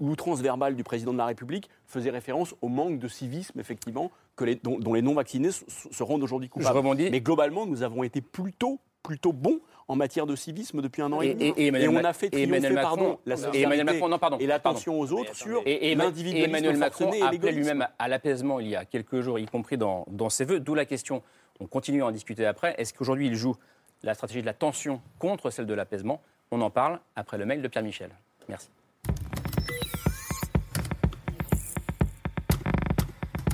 l'outrance 0.00 0.40
verbale 0.40 0.74
du 0.74 0.84
président 0.84 1.12
de 1.12 1.18
la 1.18 1.26
République 1.26 1.68
faisait 1.86 2.10
référence 2.10 2.54
au 2.62 2.68
manque 2.68 2.98
de 2.98 3.08
civisme, 3.08 3.58
effectivement, 3.60 4.10
que 4.36 4.44
les, 4.44 4.56
dont, 4.56 4.92
les 4.92 5.02
non-vaccinés 5.02 5.50
se, 5.52 6.02
rendent 6.02 6.22
aujourd'hui 6.22 6.48
coupables. 6.48 6.96
Mais 7.10 7.20
globalement, 7.20 7.66
nous 7.66 7.82
avons 7.82 8.02
été 8.02 8.20
plutôt, 8.20 8.80
plutôt 9.02 9.32
bons 9.32 9.60
en 9.86 9.96
matière 9.96 10.26
de 10.26 10.36
civisme 10.36 10.80
depuis 10.82 11.02
un 11.02 11.12
an 11.12 11.20
et, 11.20 11.34
demi. 11.34 11.52
Et, 11.56 11.88
on 11.88 11.96
a 11.96 12.12
fait 12.12 12.30
triompher 12.30 12.74
pardon, 12.74 13.18
la 13.26 14.18
pardon, 14.18 14.38
et 14.38 14.46
l'attention 14.46 14.98
aux 14.98 15.12
autres 15.12 15.34
sur 15.34 15.62
l'individualisme 15.64 16.48
Emmanuel 16.48 16.76
Macron 16.76 17.10
a 17.20 17.26
appelé 17.26 17.52
lui-même 17.52 17.86
à 17.98 18.08
l'apaisement 18.08 18.60
il 18.60 18.68
y 18.68 18.76
a 18.76 18.84
quelques 18.84 19.20
jours, 19.20 19.38
y 19.38 19.46
compris 19.46 19.76
dans, 19.76 20.06
dans 20.10 20.30
ses 20.30 20.44
vœux. 20.44 20.60
D'où 20.60 20.74
la 20.74 20.84
question, 20.84 21.22
on 21.58 21.66
continue 21.66 22.02
à 22.02 22.06
en 22.06 22.12
discuter 22.12 22.46
après, 22.46 22.74
est-ce 22.78 22.94
qu'aujourd'hui 22.94 23.26
il 23.26 23.34
joue 23.34 23.56
la 24.02 24.14
stratégie 24.14 24.40
de 24.40 24.46
la 24.46 24.54
tension 24.54 25.02
contre 25.18 25.50
celle 25.50 25.66
de 25.66 25.74
l'apaisement? 25.74 26.22
On 26.50 26.60
en 26.60 26.70
parle 26.70 27.00
après 27.16 27.38
le 27.38 27.46
mail 27.46 27.62
de 27.62 27.68
Pierre 27.68 27.84
Michel. 27.84 28.10
Merci. 28.48 28.68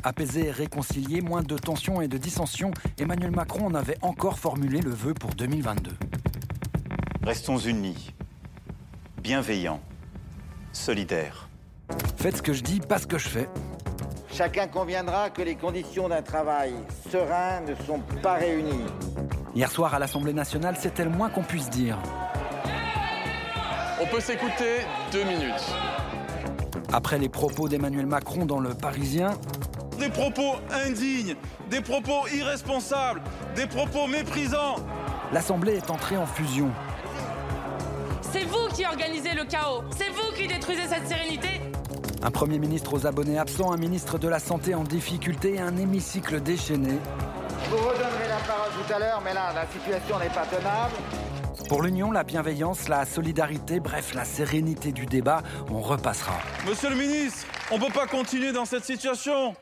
Apaisé 0.03 0.47
et 0.47 0.51
réconcilié, 0.51 1.21
moins 1.21 1.43
de 1.43 1.59
tensions 1.59 2.01
et 2.01 2.09
de 2.09 2.17
dissensions, 2.17 2.71
Emmanuel 2.99 3.33
Macron 3.33 3.67
en 3.67 3.75
avait 3.75 3.99
encore 4.03 4.39
formulé 4.39 4.81
le 4.81 4.91
vœu 4.91 5.15
pour 5.15 5.31
2022. 5.31 5.91
Restons 7.25 7.59
unis, 7.59 8.15
bienveillants, 9.19 9.81
solidaires. 10.73 11.49
Faites 12.17 12.37
ce 12.37 12.43
que 12.43 12.53
je 12.53 12.63
dis, 12.63 12.79
pas 12.79 12.99
ce 12.99 13.07
que 13.07 13.19
je 13.19 13.29
fais. 13.29 13.49
Chacun 14.31 14.69
conviendra 14.69 15.31
que 15.31 15.43
les 15.43 15.57
conditions 15.57 16.09
d'un 16.09 16.23
travail 16.23 16.75
serein 17.11 17.63
ne 17.63 17.75
sont 17.75 18.01
pas 18.23 18.35
réunies. 18.35 18.85
Hier 19.57 19.71
soir 19.71 19.93
à 19.95 19.99
l'Assemblée 19.99 20.35
nationale, 20.35 20.77
c'était 20.79 21.05
le 21.05 21.11
moins 21.11 21.31
qu'on 21.31 21.43
puisse 21.43 21.71
dire? 21.71 21.99
On 24.07 24.15
peut 24.15 24.21
s'écouter 24.21 24.87
deux 25.11 25.25
minutes. 25.25 25.65
Après 26.93 27.19
les 27.19 27.29
propos 27.29 27.69
d'Emmanuel 27.69 28.07
Macron 28.07 28.47
dans 28.47 28.61
Le 28.61 28.73
Parisien. 28.73 29.33
Des 29.99 30.11
propos 30.11 30.57
indignes, 30.71 31.35
des 31.71 31.81
propos 31.81 32.29
irresponsables, 32.33 33.21
des 33.57 33.67
propos 33.67 34.07
méprisants. 34.07 34.77
L'Assemblée 35.33 35.75
est 35.75 35.91
entrée 35.91 36.17
en 36.17 36.27
fusion. 36.27 36.71
C'est 38.21 38.45
vous 38.45 38.69
qui 38.73 38.87
organisez 38.87 39.35
le 39.35 39.45
chaos. 39.45 39.83
C'est 39.97 40.11
vous 40.11 40.33
qui 40.37 40.47
détruisez 40.47 40.87
cette 40.89 41.09
sérénité. 41.09 41.61
Un 42.23 42.31
Premier 42.31 42.59
ministre 42.61 42.95
aux 42.95 43.07
abonnés 43.07 43.39
absents, 43.39 43.73
un 43.73 43.77
ministre 43.77 44.19
de 44.19 44.29
la 44.29 44.39
Santé 44.39 44.77
en 44.77 44.85
difficulté 44.85 45.55
et 45.55 45.61
un 45.61 45.77
hémicycle 45.77 46.41
déchaîné. 46.41 46.99
Je 47.65 47.71
vous 47.71 47.79
redonnerai 47.79 48.29
la 48.29 48.47
parole 48.47 48.71
tout 48.71 48.93
à 48.93 48.99
l'heure, 49.01 49.21
mais 49.25 49.35
là, 49.35 49.53
la 49.53 49.67
situation 49.67 50.19
n'est 50.21 50.29
pas 50.29 50.47
tenable. 50.47 50.95
Pour 51.69 51.83
l'union, 51.83 52.13
la 52.13 52.23
bienveillance, 52.23 52.89
la 52.89 53.05
solidarité, 53.05 53.81
bref, 53.81 54.15
la 54.15 54.25
sérénité 54.25 54.93
du 54.93 55.05
débat, 55.05 55.43
on 55.69 55.81
repassera. 55.81 56.39
Monsieur 56.65 56.91
le 56.91 56.95
ministre, 56.95 57.45
on 57.73 57.79
ne 57.79 57.85
peut 57.85 57.93
pas 57.93 58.07
continuer 58.07 58.53
dans 58.53 58.65
cette 58.65 58.85
situation. 58.85 59.53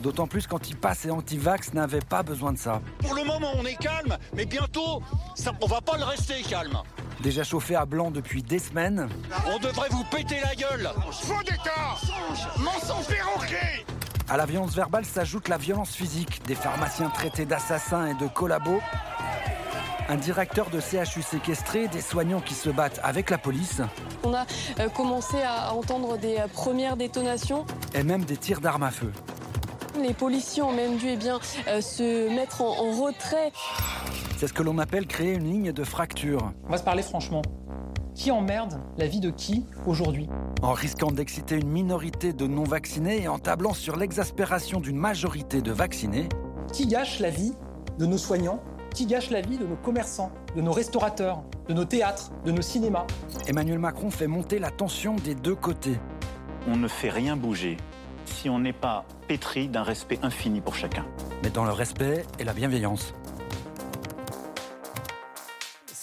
D'autant 0.00 0.28
plus 0.28 0.46
qu'Antipass 0.46 1.06
et 1.06 1.10
Antivax 1.10 1.74
n'avaient 1.74 1.98
pas 1.98 2.22
besoin 2.22 2.52
de 2.52 2.58
ça. 2.58 2.80
Pour 3.00 3.14
le 3.14 3.24
moment, 3.24 3.50
on 3.56 3.64
est 3.64 3.74
calme, 3.74 4.16
mais 4.34 4.46
bientôt, 4.46 5.02
ça, 5.34 5.52
on 5.60 5.66
va 5.66 5.80
pas 5.80 5.98
le 5.98 6.04
rester 6.04 6.40
calme. 6.42 6.78
Déjà 7.20 7.42
chauffé 7.42 7.74
à 7.74 7.84
blanc 7.84 8.12
depuis 8.12 8.44
des 8.44 8.60
semaines. 8.60 9.08
On 9.52 9.58
devrait 9.58 9.88
vous 9.90 10.04
péter 10.04 10.36
la 10.42 10.54
gueule. 10.54 10.88
Faux 11.10 11.42
d'état 11.42 11.96
Mensonge 12.58 13.08
perroquet 13.08 13.84
À 14.28 14.36
la 14.36 14.46
violence 14.46 14.74
verbale 14.74 15.04
s'ajoute 15.04 15.48
la 15.48 15.58
violence 15.58 15.96
physique. 15.96 16.40
Des 16.46 16.54
pharmaciens 16.54 17.10
traités 17.10 17.44
d'assassins 17.44 18.06
et 18.06 18.14
de 18.14 18.28
collabos 18.28 18.80
un 20.10 20.16
directeur 20.16 20.70
de 20.70 20.80
CHU 20.80 21.22
séquestré, 21.22 21.86
des 21.86 22.00
soignants 22.00 22.40
qui 22.40 22.54
se 22.54 22.68
battent 22.68 22.98
avec 23.04 23.30
la 23.30 23.38
police. 23.38 23.80
On 24.24 24.34
a 24.34 24.44
euh, 24.80 24.88
commencé 24.88 25.36
à 25.40 25.72
entendre 25.72 26.18
des 26.18 26.36
euh, 26.36 26.48
premières 26.48 26.96
détonations. 26.96 27.64
Et 27.94 28.02
même 28.02 28.24
des 28.24 28.36
tirs 28.36 28.60
d'armes 28.60 28.82
à 28.82 28.90
feu. 28.90 29.12
Les 30.02 30.12
policiers 30.12 30.62
ont 30.62 30.72
même 30.72 30.96
dû 30.96 31.10
eh 31.10 31.16
bien, 31.16 31.38
euh, 31.68 31.80
se 31.80 32.28
mettre 32.34 32.60
en, 32.62 32.90
retrait. 33.00 33.52
C'est 34.36 34.48
ce 34.48 34.52
que 34.52 34.64
l'on 34.64 34.78
appelle 34.78 35.06
créer 35.06 35.34
une 35.34 35.44
ligne 35.44 35.72
de 35.72 35.84
fracture. 35.84 36.52
On 36.66 36.72
va 36.72 36.78
se 36.78 36.82
parler 36.82 37.02
franchement. 37.02 37.42
Qui 38.16 38.32
emmerde 38.32 38.80
la 38.98 39.06
vie 39.06 39.20
de 39.20 39.30
qui 39.30 39.64
aujourd'hui? 39.86 40.28
En 40.62 40.72
risquant 40.72 41.12
d'exciter 41.12 41.54
une 41.54 41.68
minorité 41.68 42.32
de 42.32 42.48
non-vaccinés 42.48 43.22
et 43.22 43.28
en 43.28 43.38
tablant 43.38 43.74
sur 43.74 43.96
l'exaspération 43.96 44.80
d'une 44.80 44.96
majorité 44.96 45.62
de 45.62 45.70
vaccinés. 45.70 46.28
Qui 46.72 46.88
gâche 46.88 47.20
la 47.20 47.30
vie 47.30 47.52
de 47.98 48.06
nos 48.06 48.18
soignants? 48.18 48.60
Qui 48.94 49.06
gâche 49.06 49.30
la 49.30 49.40
vie 49.40 49.58
de 49.58 49.66
nos 49.66 49.76
commerçants, 49.76 50.32
de 50.56 50.60
nos 50.60 50.72
restaurateurs, 50.72 51.42
de 51.68 51.74
nos 51.74 51.84
théâtres, 51.84 52.30
de 52.44 52.52
nos 52.52 52.62
cinémas. 52.62 53.06
Emmanuel 53.46 53.78
Macron 53.78 54.10
fait 54.10 54.26
monter 54.26 54.58
la 54.58 54.70
tension 54.70 55.16
des 55.16 55.34
deux 55.34 55.54
côtés. 55.54 55.98
On 56.68 56.76
ne 56.76 56.88
fait 56.88 57.10
rien 57.10 57.36
bouger 57.36 57.76
si 58.26 58.48
on 58.48 58.58
n'est 58.58 58.72
pas 58.72 59.04
pétri 59.28 59.68
d'un 59.68 59.82
respect 59.82 60.18
infini 60.22 60.60
pour 60.60 60.74
chacun. 60.74 61.04
Mais 61.42 61.50
dans 61.50 61.64
le 61.64 61.72
respect 61.72 62.24
et 62.38 62.44
la 62.44 62.52
bienveillance. 62.52 63.14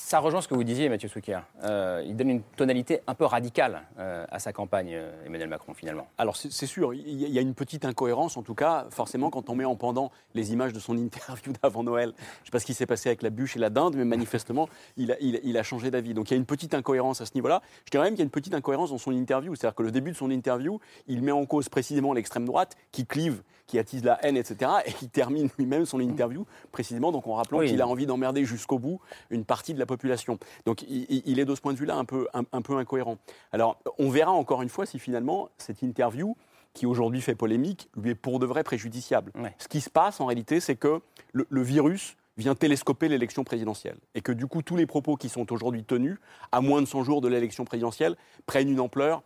Ça 0.07 0.19
rejoint 0.19 0.39
ce 0.39 0.47
que 0.47 0.55
vous 0.55 0.63
disiez, 0.63 0.87
Mathieu 0.87 1.09
Souquier. 1.09 1.39
Euh, 1.65 2.01
il 2.07 2.15
donne 2.15 2.29
une 2.29 2.41
tonalité 2.41 3.01
un 3.07 3.13
peu 3.13 3.25
radicale 3.25 3.81
euh, 3.99 4.25
à 4.31 4.39
sa 4.39 4.53
campagne, 4.53 4.91
euh, 4.93 5.25
Emmanuel 5.25 5.49
Macron, 5.49 5.73
finalement. 5.73 6.07
Alors, 6.17 6.37
c'est 6.37 6.65
sûr, 6.65 6.93
il 6.93 7.27
y 7.27 7.37
a 7.37 7.41
une 7.41 7.53
petite 7.53 7.83
incohérence, 7.83 8.37
en 8.37 8.41
tout 8.41 8.55
cas, 8.55 8.87
forcément, 8.89 9.29
quand 9.29 9.49
on 9.49 9.55
met 9.55 9.65
en 9.65 9.75
pendant 9.75 10.13
les 10.33 10.53
images 10.53 10.71
de 10.71 10.79
son 10.79 10.95
interview 10.97 11.51
d'avant 11.61 11.83
Noël. 11.83 12.13
Je 12.15 12.21
ne 12.21 12.45
sais 12.45 12.51
pas 12.53 12.59
ce 12.59 12.65
qui 12.65 12.73
s'est 12.73 12.85
passé 12.85 13.09
avec 13.09 13.21
la 13.21 13.29
bûche 13.29 13.57
et 13.57 13.59
la 13.59 13.69
dinde, 13.69 13.97
mais 13.97 14.05
manifestement, 14.05 14.69
il 14.95 15.11
a, 15.11 15.17
il 15.19 15.57
a 15.57 15.63
changé 15.63 15.91
d'avis. 15.91 16.13
Donc, 16.13 16.31
il 16.31 16.35
y 16.35 16.37
a 16.37 16.37
une 16.37 16.45
petite 16.45 16.73
incohérence 16.73 17.19
à 17.19 17.25
ce 17.25 17.33
niveau-là. 17.35 17.61
Je 17.83 17.91
dirais 17.91 18.05
même 18.05 18.13
qu'il 18.13 18.19
y 18.19 18.23
a 18.23 18.27
une 18.27 18.31
petite 18.31 18.53
incohérence 18.53 18.91
dans 18.91 18.97
son 18.97 19.11
interview. 19.11 19.55
C'est-à-dire 19.55 19.75
que 19.75 19.83
le 19.83 19.91
début 19.91 20.11
de 20.11 20.15
son 20.15 20.31
interview, 20.31 20.79
il 21.07 21.21
met 21.21 21.33
en 21.33 21.45
cause 21.45 21.67
précisément 21.67 22.13
l'extrême 22.13 22.45
droite 22.45 22.77
qui 22.93 23.05
clive 23.05 23.43
qui 23.67 23.77
attise 23.77 24.03
la 24.03 24.17
haine, 24.25 24.37
etc. 24.37 24.71
Et 24.85 24.93
qui 24.93 25.09
termine 25.09 25.49
lui-même 25.57 25.85
son 25.85 25.99
interview 25.99 26.45
précisément 26.71 27.11
donc 27.11 27.27
en 27.27 27.35
rappelant 27.35 27.59
qu'il 27.59 27.81
a 27.81 27.87
envie 27.87 28.05
d'emmerder 28.05 28.45
jusqu'au 28.45 28.79
bout 28.79 28.99
une 29.29 29.45
partie 29.45 29.73
de 29.73 29.79
la 29.79 29.85
population. 29.85 30.39
Donc 30.65 30.83
il, 30.83 31.39
est 31.39 31.45
de 31.45 31.53
ce 31.53 31.61
point 31.61 31.73
de 31.73 31.77
vue-là 31.77 31.95
un 31.95 32.05
peu, 32.05 32.27
un, 32.33 32.61
peu 32.61 32.77
incohérent. 32.77 33.17
Alors 33.51 33.77
on 33.99 34.09
verra 34.09 34.31
encore 34.31 34.61
une 34.61 34.69
fois 34.69 34.85
si 34.85 34.99
finalement 34.99 35.49
cette 35.57 35.81
interview 35.81 36.35
qui 36.73 36.85
aujourd'hui 36.85 37.21
fait 37.21 37.35
polémique, 37.35 37.89
lui 37.97 38.11
est 38.11 38.15
pour 38.15 38.39
de 38.39 38.45
vrai 38.45 38.63
préjudiciable. 38.63 39.31
Ce 39.57 39.67
qui 39.67 39.81
se 39.81 39.89
passe 39.89 40.21
en 40.21 40.27
réalité, 40.27 40.59
c'est 40.59 40.75
que 40.75 41.01
le, 41.33 41.61
virus 41.61 42.15
vient 42.37 42.53
télescoper 42.53 43.09
l'élection 43.09 43.43
présidentielle. 43.43 43.97
Et 44.13 44.21
que 44.21 44.31
du 44.31 44.45
coup, 44.45 44.61
tous 44.61 44.75
les 44.75 44.85
propos 44.85 45.15
qui 45.15 45.27
sont 45.27 45.51
aujourd'hui 45.51 45.83
tenus, 45.83 46.19
à 46.51 46.61
moins 46.61 46.81
de 46.81 46.87
100 46.87 47.03
jours 47.03 47.21
de 47.21 47.27
l'élection 47.27 47.65
présidentielle, 47.65 48.15
prennent 48.45 48.69
une 48.69 48.79
ampleur 48.79 49.23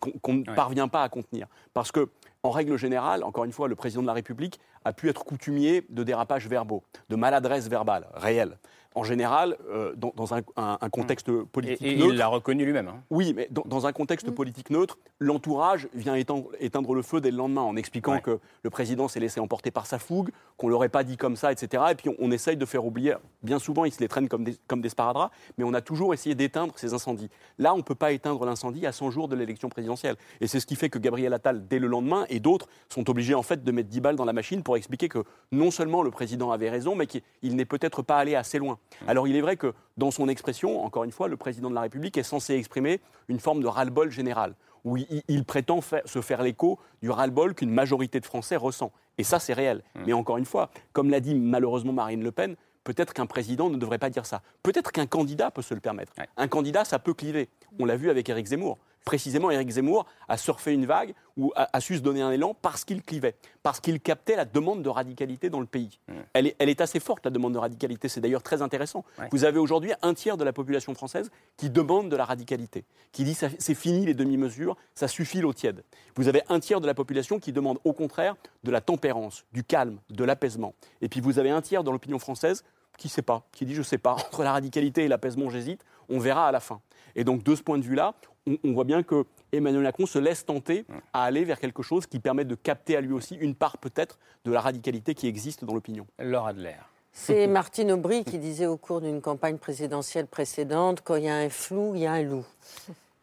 qu'on 0.00 0.34
ne 0.34 0.42
parvient 0.42 0.88
pas 0.88 1.04
à 1.04 1.08
contenir. 1.08 1.46
Parce 1.72 1.92
que 1.92 2.10
en 2.44 2.50
règle 2.50 2.76
générale, 2.76 3.22
encore 3.22 3.44
une 3.44 3.52
fois, 3.52 3.68
le 3.68 3.76
président 3.76 4.02
de 4.02 4.06
la 4.08 4.12
République 4.12 4.58
a 4.84 4.92
pu 4.92 5.08
être 5.08 5.24
coutumier 5.24 5.86
de 5.90 6.02
dérapages 6.02 6.48
verbaux, 6.48 6.82
de 7.08 7.14
maladresse 7.14 7.68
verbale 7.68 8.08
réelle 8.14 8.58
en 8.94 9.04
général, 9.04 9.56
euh, 9.70 9.94
dans, 9.96 10.34
un, 10.34 10.42
contexte 10.90 11.30
politique 11.30 11.80
neutre. 11.82 12.12
Il 12.12 12.16
l'a 12.16 12.26
reconnu 12.26 12.64
lui-même. 12.64 12.88
Hein. 12.88 13.02
Oui, 13.10 13.32
mais 13.34 13.48
dans, 13.50 13.86
un 13.86 13.92
contexte 13.92 14.28
mmh. 14.28 14.34
politique 14.34 14.70
neutre, 14.70 14.98
l'entourage 15.18 15.88
vient 15.94 16.14
éteindre, 16.14 16.94
le 16.94 17.02
feu 17.02 17.20
dès 17.20 17.30
le 17.30 17.36
lendemain 17.36 17.62
en 17.62 17.76
expliquant 17.76 18.18
que 18.18 18.38
le 18.62 18.70
président 18.70 19.08
s'est 19.08 19.20
laissé 19.20 19.40
emporter 19.40 19.70
par 19.70 19.86
sa 19.86 19.98
fougue, 19.98 20.30
qu'on 20.56 20.66
ne 20.66 20.72
l'aurait 20.72 20.88
pas 20.88 21.04
dit 21.04 21.16
comme 21.16 21.36
ça, 21.36 21.52
etc. 21.52 21.82
Et 21.90 21.94
puis 21.94 22.14
on, 22.18 22.30
essaye 22.32 22.56
de 22.56 22.64
faire 22.64 22.84
oublier. 22.84 23.14
Bien 23.42 23.58
souvent, 23.58 23.84
il 23.84 23.92
se 23.92 24.00
les 24.00 24.08
traîne 24.08 24.28
comme 24.28 24.44
des, 24.44 24.56
comme 24.66 24.80
des 24.80 24.88
sparadraps, 24.88 25.32
mais 25.58 25.64
on 25.64 25.74
a 25.74 25.80
toujours 25.80 26.14
essayé 26.14 26.34
d'éteindre 26.34 26.74
ces 26.76 26.94
incendies. 26.94 27.28
Là, 27.58 27.74
on 27.74 27.78
ne 27.78 27.82
peut 27.82 27.94
pas 27.94 28.12
éteindre 28.12 28.44
l'incendie 28.44 28.86
à 28.86 28.92
100 28.92 29.10
jours 29.10 29.28
de 29.28 29.36
l'élection 29.36 29.68
présidentielle. 29.68 30.16
Et 30.40 30.46
c'est 30.46 30.60
ce 30.60 30.66
qui 30.66 30.76
fait 30.76 30.88
que 30.88 30.98
Gabriel 30.98 31.32
Attal, 31.34 31.66
dès 31.66 31.78
le 31.78 31.88
lendemain, 31.88 32.24
et 32.28 32.40
d'autres 32.40 32.68
sont 32.88 33.08
obligés 33.10 33.34
en 33.34 33.42
fait 33.42 33.62
de 33.62 33.72
mettre 33.72 33.88
10 33.88 34.00
balles 34.00 34.16
dans 34.16 34.24
la 34.24 34.32
machine 34.32 34.62
pour 34.62 34.76
expliquer 34.76 35.08
que 35.08 35.24
non 35.50 35.70
seulement 35.70 36.02
le 36.02 36.10
président 36.10 36.50
avait 36.50 36.70
raison, 36.70 36.94
mais 36.94 37.06
qu'il 37.06 37.22
n'est 37.56 37.64
peut-être 37.64 38.02
pas 38.02 38.18
allé 38.18 38.34
assez 38.34 38.58
loin. 38.58 38.78
Mmh. 39.02 39.08
Alors 39.08 39.28
il 39.28 39.36
est 39.36 39.40
vrai 39.40 39.56
que 39.56 39.74
dans 39.96 40.10
son 40.10 40.28
expression, 40.28 40.84
encore 40.84 41.04
une 41.04 41.12
fois, 41.12 41.28
le 41.28 41.36
président 41.36 41.70
de 41.70 41.74
la 41.74 41.82
République 41.82 42.16
est 42.18 42.22
censé 42.22 42.54
exprimer 42.54 43.00
une 43.28 43.40
forme 43.40 43.62
de 43.62 43.66
ras-le-bol 43.66 44.10
général, 44.10 44.54
où 44.84 44.96
il, 44.96 45.44
prétend 45.44 45.80
se 45.80 46.20
faire 46.20 46.42
l'écho 46.42 46.78
du 47.02 47.10
ras-le-bol 47.10 47.54
qu'une 47.54 47.70
majorité 47.70 48.18
de 48.18 48.26
Français 48.26 48.56
ressent. 48.56 48.90
Et 49.16 49.22
ça, 49.22 49.38
c'est 49.38 49.52
réel. 49.52 49.82
Mmh. 49.94 50.00
Mais 50.06 50.12
encore 50.12 50.38
une 50.38 50.44
fois, 50.44 50.70
comme 50.92 51.10
l'a 51.10 51.20
dit 51.20 51.34
malheureusement 51.34 51.92
Marine 51.92 52.22
Le 52.22 52.32
Pen, 52.32 52.56
Peut-être 52.84 53.14
qu'un 53.14 53.26
président 53.26 53.70
ne 53.70 53.76
devrait 53.76 53.98
pas 53.98 54.10
dire 54.10 54.26
ça. 54.26 54.42
Peut-être 54.62 54.90
qu'un 54.90 55.06
candidat 55.06 55.50
peut 55.50 55.62
se 55.62 55.74
le 55.74 55.80
permettre. 55.80 56.12
Un 56.36 56.48
candidat, 56.48 56.84
ça 56.84 56.98
peut 56.98 57.14
cliver. 57.14 57.48
On 57.78 57.84
l'a 57.84 57.96
vu 57.96 58.10
avec 58.10 58.28
Éric 58.28 58.46
Zemmour 58.46 58.78
précisément 59.04 59.50
Éric 59.50 59.70
Zemmour 59.70 60.06
a 60.28 60.36
surfé 60.36 60.72
une 60.72 60.86
vague 60.86 61.14
ou 61.36 61.52
a, 61.56 61.80
su 61.80 61.96
se 61.96 62.02
donner 62.02 62.22
un 62.22 62.30
élan 62.30 62.54
parce 62.60 62.84
qu'il 62.84 63.02
clivait, 63.02 63.34
parce 63.62 63.80
qu'il 63.80 64.00
captait 64.00 64.36
la 64.36 64.44
demande 64.44 64.82
de 64.82 64.88
radicalité 64.88 65.50
dans 65.50 65.60
le 65.60 65.66
pays. 65.66 65.98
Mmh. 66.08 66.12
Elle, 66.34 66.46
est, 66.48 66.56
elle, 66.58 66.68
est, 66.68 66.80
assez 66.80 67.00
forte, 67.00 67.24
la 67.24 67.30
demande 67.30 67.54
de 67.54 67.58
radicalité. 67.58 68.08
C'est 68.08 68.20
d'ailleurs 68.20 68.42
très 68.42 68.62
intéressant. 68.62 69.04
Vous 69.30 69.44
avez 69.44 69.58
aujourd'hui 69.58 69.92
un 70.02 70.14
tiers 70.14 70.36
de 70.36 70.44
la 70.44 70.52
population 70.52 70.94
française 70.94 71.30
qui 71.56 71.70
demande 71.70 72.08
de 72.08 72.16
la 72.16 72.24
radicalité, 72.24 72.84
qui 73.12 73.24
dit 73.24 73.34
c'est 73.34 73.74
fini 73.74 74.04
les 74.04 74.14
demi-mesures, 74.14 74.76
ça 74.94 75.08
suffit 75.08 75.40
l'eau 75.40 75.52
tiède. 75.52 75.84
Vous 76.16 76.28
avez 76.28 76.42
un 76.48 76.60
tiers 76.60 76.80
de 76.80 76.86
la 76.86 76.94
population 76.94 77.38
qui 77.38 77.52
demande 77.52 77.78
au 77.84 77.92
contraire 77.92 78.36
de 78.64 78.70
la 78.70 78.80
tempérance, 78.80 79.44
du 79.52 79.64
calme, 79.64 79.98
de 80.10 80.24
l'apaisement. 80.24 80.74
Et 81.00 81.08
puis 81.08 81.20
vous 81.20 81.38
avez 81.38 81.50
un 81.50 81.62
tiers 81.62 81.84
dans 81.84 81.92
l'opinion 81.92 82.18
française 82.18 82.64
qui 82.98 83.08
ne 83.08 83.12
sait 83.12 83.22
pas, 83.22 83.46
qui 83.52 83.64
dit 83.64 83.74
je 83.74 83.80
ne 83.80 83.84
sais 83.84 83.98
pas, 83.98 84.12
entre 84.12 84.42
la 84.42 84.52
radicalité 84.52 85.04
et 85.04 85.08
l'apaisement 85.08 85.48
j'hésite, 85.48 85.84
on 86.08 86.18
verra 86.18 86.48
à 86.48 86.52
la 86.52 86.60
fin. 86.60 86.80
Et 87.14 87.24
donc 87.24 87.42
de 87.42 87.54
ce 87.54 87.62
point 87.62 87.78
de 87.78 87.84
vue-là, 87.84 88.14
on, 88.46 88.72
voit 88.72 88.84
bien 88.84 89.02
que 89.02 89.24
Emmanuel 89.52 89.82
Macron 89.82 90.06
se 90.06 90.18
laisse 90.18 90.44
tenter 90.44 90.84
à 91.12 91.24
aller 91.24 91.44
vers 91.44 91.60
quelque 91.60 91.82
chose 91.82 92.06
qui 92.06 92.18
permet 92.18 92.44
de 92.44 92.54
capter 92.54 92.96
à 92.96 93.00
lui 93.00 93.12
aussi 93.12 93.36
une 93.36 93.54
part 93.54 93.78
peut-être 93.78 94.18
de 94.44 94.52
la 94.52 94.60
radicalité 94.60 95.14
qui 95.14 95.26
existe 95.26 95.64
dans 95.64 95.74
l'opinion. 95.74 96.06
Laure 96.18 96.48
Adler. 96.48 96.76
C'est 97.12 97.46
Martine 97.48 97.92
Aubry 97.92 98.24
qui 98.24 98.38
disait 98.38 98.66
au 98.66 98.76
cours 98.76 99.00
d'une 99.00 99.20
campagne 99.20 99.58
présidentielle 99.58 100.26
précédente 100.26 101.02
quand 101.02 101.16
il 101.16 101.24
y 101.24 101.28
a 101.28 101.36
un 101.36 101.48
flou, 101.50 101.92
il 101.94 102.02
y 102.02 102.06
a 102.06 102.12
un 102.12 102.22
loup. 102.22 102.46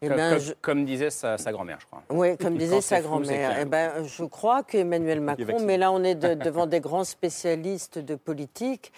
Eh 0.02 0.08
ben, 0.08 0.38
comme, 0.62 0.86
disait 0.86 1.10
sa, 1.10 1.36
grand-mère, 1.52 1.78
je 1.78 1.86
crois. 1.86 2.02
Oui, 2.08 2.34
comme 2.38 2.56
disait 2.56 2.80
sa 2.80 3.02
grand-mère. 3.02 3.58
Eh 3.60 3.66
ben, 3.66 4.02
je 4.06 4.24
crois 4.24 4.62
qu'Emmanuel 4.62 5.20
Macron, 5.20 5.60
mais 5.62 5.76
là 5.76 5.92
on 5.92 6.02
est 6.02 6.14
devant 6.44 6.66
des 6.66 6.80
grands 6.80 7.04
spécialistes 7.04 7.98
de 7.98 8.14
politique, 8.14 8.92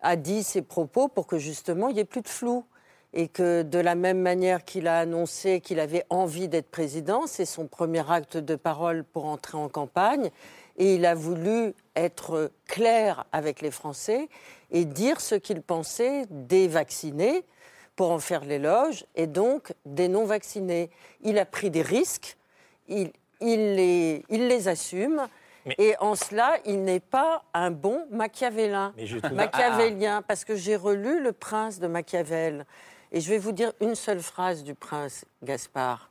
a 0.00 0.16
dit 0.16 0.42
ses 0.42 0.62
propos 0.62 1.06
pour 1.06 1.28
que 1.28 1.38
justement 1.38 1.88
il 1.88 1.94
n'y 1.94 2.00
ait 2.00 2.04
plus 2.04 2.22
de 2.22 2.28
flou 2.28 2.64
et 3.12 3.28
que 3.28 3.62
de 3.62 3.78
la 3.78 3.94
même 3.94 4.20
manière 4.20 4.64
qu'il 4.64 4.86
a 4.86 4.98
annoncé 4.98 5.60
qu'il 5.60 5.80
avait 5.80 6.04
envie 6.10 6.48
d'être 6.48 6.70
président, 6.70 7.26
c'est 7.26 7.44
son 7.44 7.66
premier 7.66 8.08
acte 8.10 8.36
de 8.36 8.54
parole 8.54 9.04
pour 9.04 9.26
entrer 9.26 9.58
en 9.58 9.68
campagne, 9.68 10.30
et 10.76 10.94
il 10.94 11.04
a 11.04 11.14
voulu 11.14 11.74
être 11.96 12.50
clair 12.66 13.24
avec 13.32 13.60
les 13.60 13.70
Français 13.70 14.28
et 14.70 14.84
dire 14.84 15.20
ce 15.20 15.34
qu'il 15.34 15.60
pensait 15.60 16.24
des 16.30 16.68
vaccinés 16.68 17.44
pour 17.96 18.12
en 18.12 18.18
faire 18.18 18.44
l'éloge, 18.44 19.04
et 19.14 19.26
donc 19.26 19.74
des 19.84 20.08
non-vaccinés. 20.08 20.88
Il 21.22 21.38
a 21.38 21.44
pris 21.44 21.68
des 21.68 21.82
risques, 21.82 22.38
il, 22.88 23.10
les, 23.40 24.24
il 24.30 24.48
les 24.48 24.68
assume. 24.68 25.26
Et 25.76 25.94
en 26.00 26.14
cela, 26.14 26.54
il 26.64 26.82
n'est 26.84 27.00
pas 27.00 27.42
un 27.52 27.70
bon 27.70 28.06
machiavélien. 28.10 28.94
Machiavélien, 29.34 30.22
parce 30.22 30.46
que 30.46 30.56
j'ai 30.56 30.76
relu 30.76 31.22
Le 31.22 31.32
Prince 31.32 31.78
de 31.78 31.86
Machiavel. 31.86 32.64
Et 33.12 33.20
je 33.20 33.30
vais 33.30 33.38
vous 33.38 33.52
dire 33.52 33.72
une 33.80 33.94
seule 33.94 34.20
phrase 34.20 34.62
du 34.62 34.74
prince 34.74 35.24
Gaspard. 35.42 36.10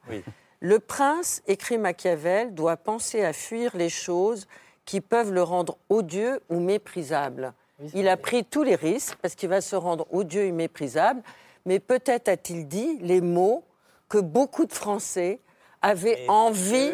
Le 0.59 0.79
prince, 0.79 1.41
écrit 1.47 1.77
Machiavel, 1.77 2.53
doit 2.53 2.77
penser 2.77 3.23
à 3.23 3.31
fuir 3.31 3.75
les 3.77 3.89
choses 3.89 4.47
qui 4.85 4.99
peuvent 4.99 5.31
le 5.31 5.43
rendre 5.43 5.77
odieux 5.89 6.41
ou 6.49 6.59
méprisable. 6.59 7.53
Il 7.93 8.09
a 8.09 8.17
pris 8.17 8.43
tous 8.43 8.63
les 8.63 8.75
risques 8.75 9.17
parce 9.21 9.35
qu'il 9.35 9.49
va 9.49 9.61
se 9.61 9.75
rendre 9.75 10.05
odieux 10.11 10.43
et 10.43 10.51
méprisable, 10.51 11.21
mais 11.65 11.79
peut-être 11.79 12.27
a-t-il 12.27 12.67
dit 12.67 12.97
les 13.01 13.21
mots 13.21 13.63
que 14.09 14.17
beaucoup 14.17 14.65
de 14.65 14.73
Français 14.73 15.39
avaient 15.81 16.25
envie 16.27 16.91